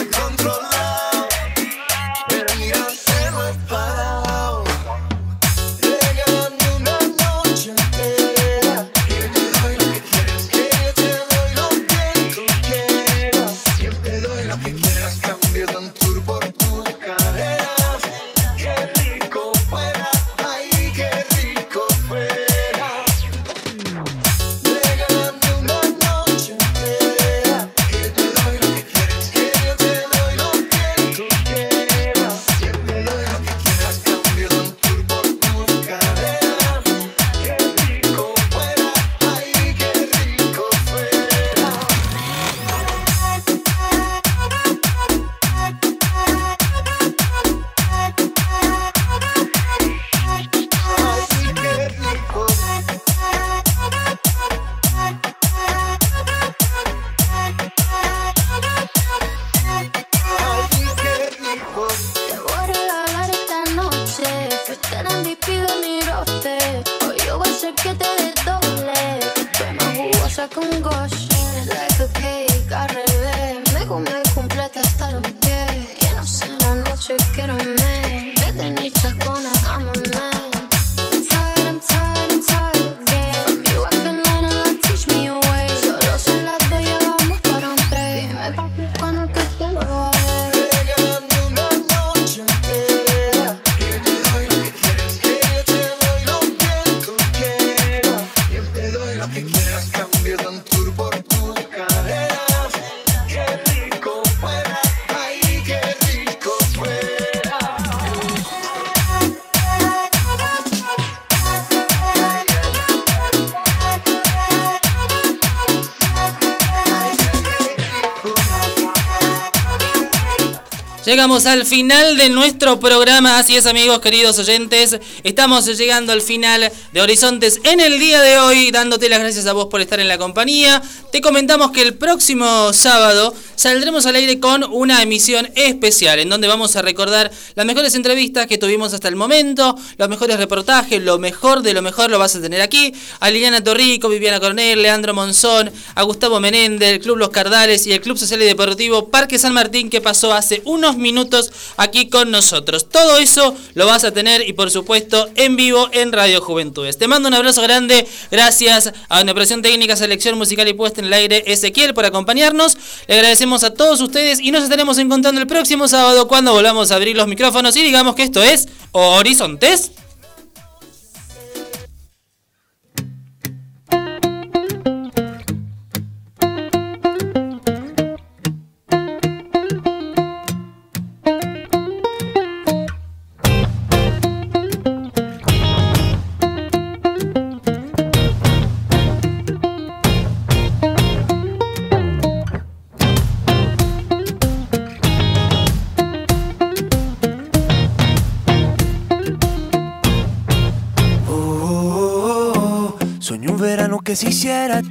Llegamos 121.25 121.47
al 121.47 121.65
final 121.65 122.19
de 122.19 122.29
nuestro 122.29 122.79
programa, 122.79 123.39
así 123.39 123.57
es 123.57 123.65
amigos 123.65 124.01
queridos 124.01 124.39
oyentes, 124.39 124.99
estamos 125.23 125.65
llegando 125.65 126.13
al 126.13 126.21
final 126.21 126.71
de 126.93 127.01
Horizontes 127.01 127.61
en 127.65 127.81
el 127.81 127.99
día 127.99 128.21
de 128.21 128.39
hoy, 128.41 128.71
dándote 128.71 129.09
las 129.09 129.21
gracias 129.21 129.47
a 129.47 129.55
vos 129.55 129.69
por 129.71 129.81
estar 129.81 129.99
en 130.01 130.09
la 130.09 130.19
compañía. 130.19 130.83
Te 131.13 131.23
comentamos 131.23 131.71
que 131.71 131.81
el 131.81 131.95
próximo 131.95 132.75
sábado 132.75 133.35
saldremos 133.65 134.05
al 134.05 134.17
aire 134.17 134.39
con 134.41 134.63
una 134.63 135.03
emisión 135.03 135.49
especial 135.55 136.19
en 136.19 136.29
donde 136.29 136.47
vamos 136.47 136.77
a 136.77 136.83
recordar 136.83 137.31
las 137.55 137.65
mejores 137.65 137.95
entrevistas 137.95 138.47
que 138.47 138.59
tuvimos 138.59 138.93
hasta 138.93 139.09
el 139.09 139.17
momento, 139.17 139.75
los 139.97 140.09
mejores 140.11 140.37
reportajes, 140.37 141.01
lo 141.01 141.19
mejor 141.19 141.63
de 141.63 141.73
lo 141.73 141.81
mejor 141.81 142.11
lo 142.11 142.19
vas 142.19 142.37
a 142.37 142.43
tener 142.43 142.61
aquí. 142.61 142.93
A 143.21 143.31
Liliana 143.31 143.65
Torrico, 143.65 144.11
Viviana 144.11 144.39
Cornel, 144.39 144.83
Leandro 144.83 145.15
Monzón, 145.15 145.73
a 145.95 146.03
Gustavo 146.03 146.41
Menéndez, 146.41 146.91
el 146.91 147.01
Club 147.01 147.17
Los 147.17 147.31
Cardales 147.31 147.87
y 147.87 147.93
el 147.93 148.03
Club 148.03 148.19
Social 148.19 148.43
y 148.43 148.45
Deportivo 148.45 149.09
Parque 149.09 149.39
San 149.39 149.55
Martín 149.55 149.89
que 149.89 150.03
pasó 150.03 150.35
hace 150.35 150.61
unos 150.67 150.99
minutos 150.99 151.51
aquí 151.79 152.11
con 152.11 152.31
nosotros. 152.31 152.91
Todo 152.91 153.17
eso 153.17 153.57
lo 153.73 153.87
vas 153.87 154.05
a 154.05 154.11
tener 154.11 154.47
y 154.47 154.53
por 154.53 154.71
supuesto 154.71 155.31
en 155.37 155.57
vivo 155.57 155.89
en 155.93 156.13
Radio 156.13 156.43
Juventudes. 156.43 156.99
Te 156.99 157.09
mando 157.09 157.29
un 157.29 157.35
abrazo 157.35 157.63
grande, 157.63 158.07
gracias 158.31 158.93
a 159.09 159.23
una 159.23 159.33
operación 159.33 159.63
técnica, 159.63 159.97
selección 159.97 160.37
musical 160.37 160.69
y 160.69 160.75
puesta 160.75 161.01
en 161.01 161.07
el 161.07 161.15
aire 161.15 161.45
Ezequiel 161.47 161.95
por 161.95 162.05
acompañarnos. 162.05 162.77
Le 163.09 163.15
agradecemos 163.15 163.54
a 163.63 163.73
todos 163.73 164.01
ustedes 164.01 164.41
y 164.41 164.51
nos 164.51 164.65
estaremos 164.65 164.99
encontrando 164.99 165.41
el 165.41 165.47
próximo 165.47 165.87
sábado 165.87 166.27
cuando 166.27 166.53
volvamos 166.53 166.91
a 166.91 166.97
abrir 166.97 167.17
los 167.17 167.29
micrófonos 167.29 167.77
y 167.77 167.83
digamos 167.83 168.15
que 168.17 168.25
esto 168.25 168.43
es 168.43 168.69
Horizontes. 168.91 169.93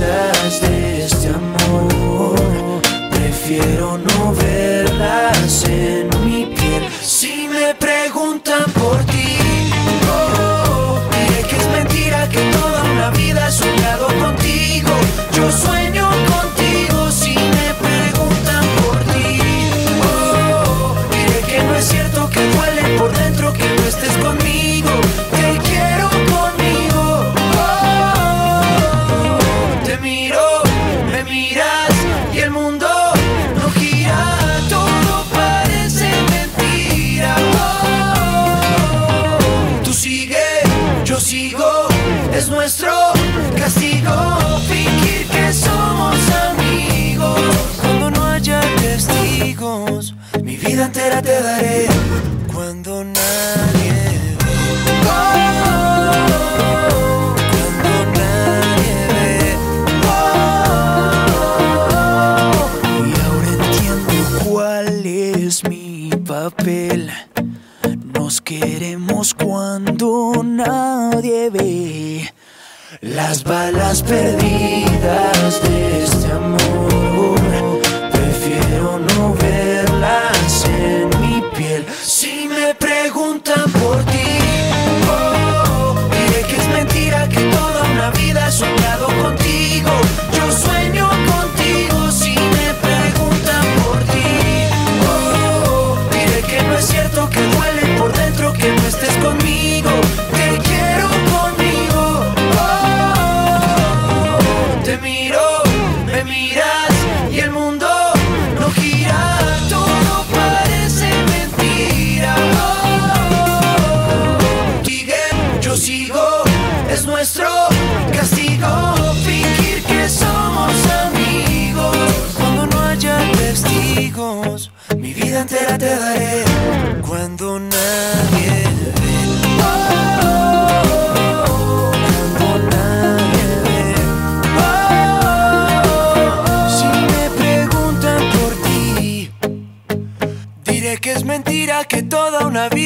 de 0.00 1.04
este 1.04 1.28
amor. 1.28 2.80
Prefiero 3.10 3.98
no 3.98 4.32
verlas 4.34 5.64
en 5.64 6.08
mi 6.24 6.46
piel. 6.46 6.88
Si 7.02 7.48
me 7.48 7.74
preguntan 7.74 8.64
por 8.72 8.98
ti 9.04 9.36
oh, 10.10 10.98
Diré 11.12 11.42
que 11.48 11.56
es 11.56 11.68
mentira 11.68 12.28
que 12.28 12.40
toda 12.50 12.82
una 12.84 13.10
vida 13.10 13.48
he 13.48 13.52
soñado 13.52 14.06
contigo. 14.06 14.90
Yo 15.32 15.52
te 51.22 51.42
daré 51.42 51.86
cuando 52.52 53.04
nadie 53.04 53.92
ve. 53.92 54.36
Oh, 55.06 56.12
cuando 57.50 57.92
nadie 58.18 58.94
ve. 59.12 59.30
Oh, 60.08 61.00
y 63.06 63.08
ahora 63.24 63.48
entiendo 63.58 64.14
cuál 64.44 64.88
es 65.06 65.64
mi 65.68 66.10
papel. 66.26 67.10
Nos 68.14 68.40
queremos 68.40 69.34
cuando 69.34 70.32
nadie 70.42 71.50
ve. 71.50 72.32
Las 73.00 73.44
balas 73.44 74.02
perdidas 74.02 75.62
de 75.62 76.04
este 76.04 76.32
amor. 76.32 76.49
Me 83.20 83.59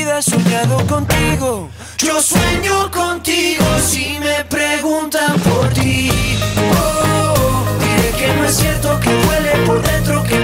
vida 0.05 0.19
he 0.19 0.23
soñado 0.23 0.77
contigo. 0.87 1.69
Yo 1.99 2.21
sueño 2.21 2.91
contigo 2.91 3.65
si 3.83 4.19
me 4.21 4.45
preguntan 4.45 5.39
por 5.41 5.69
ti. 5.71 6.11
Oh, 6.77 7.65
diré 7.81 8.11
que 8.19 8.35
no 8.37 8.45
es 8.45 8.55
cierto 8.57 9.01
que 9.01 9.09
huele 9.09 9.53
por 9.67 9.83
dentro 9.83 10.23
que 10.25 10.44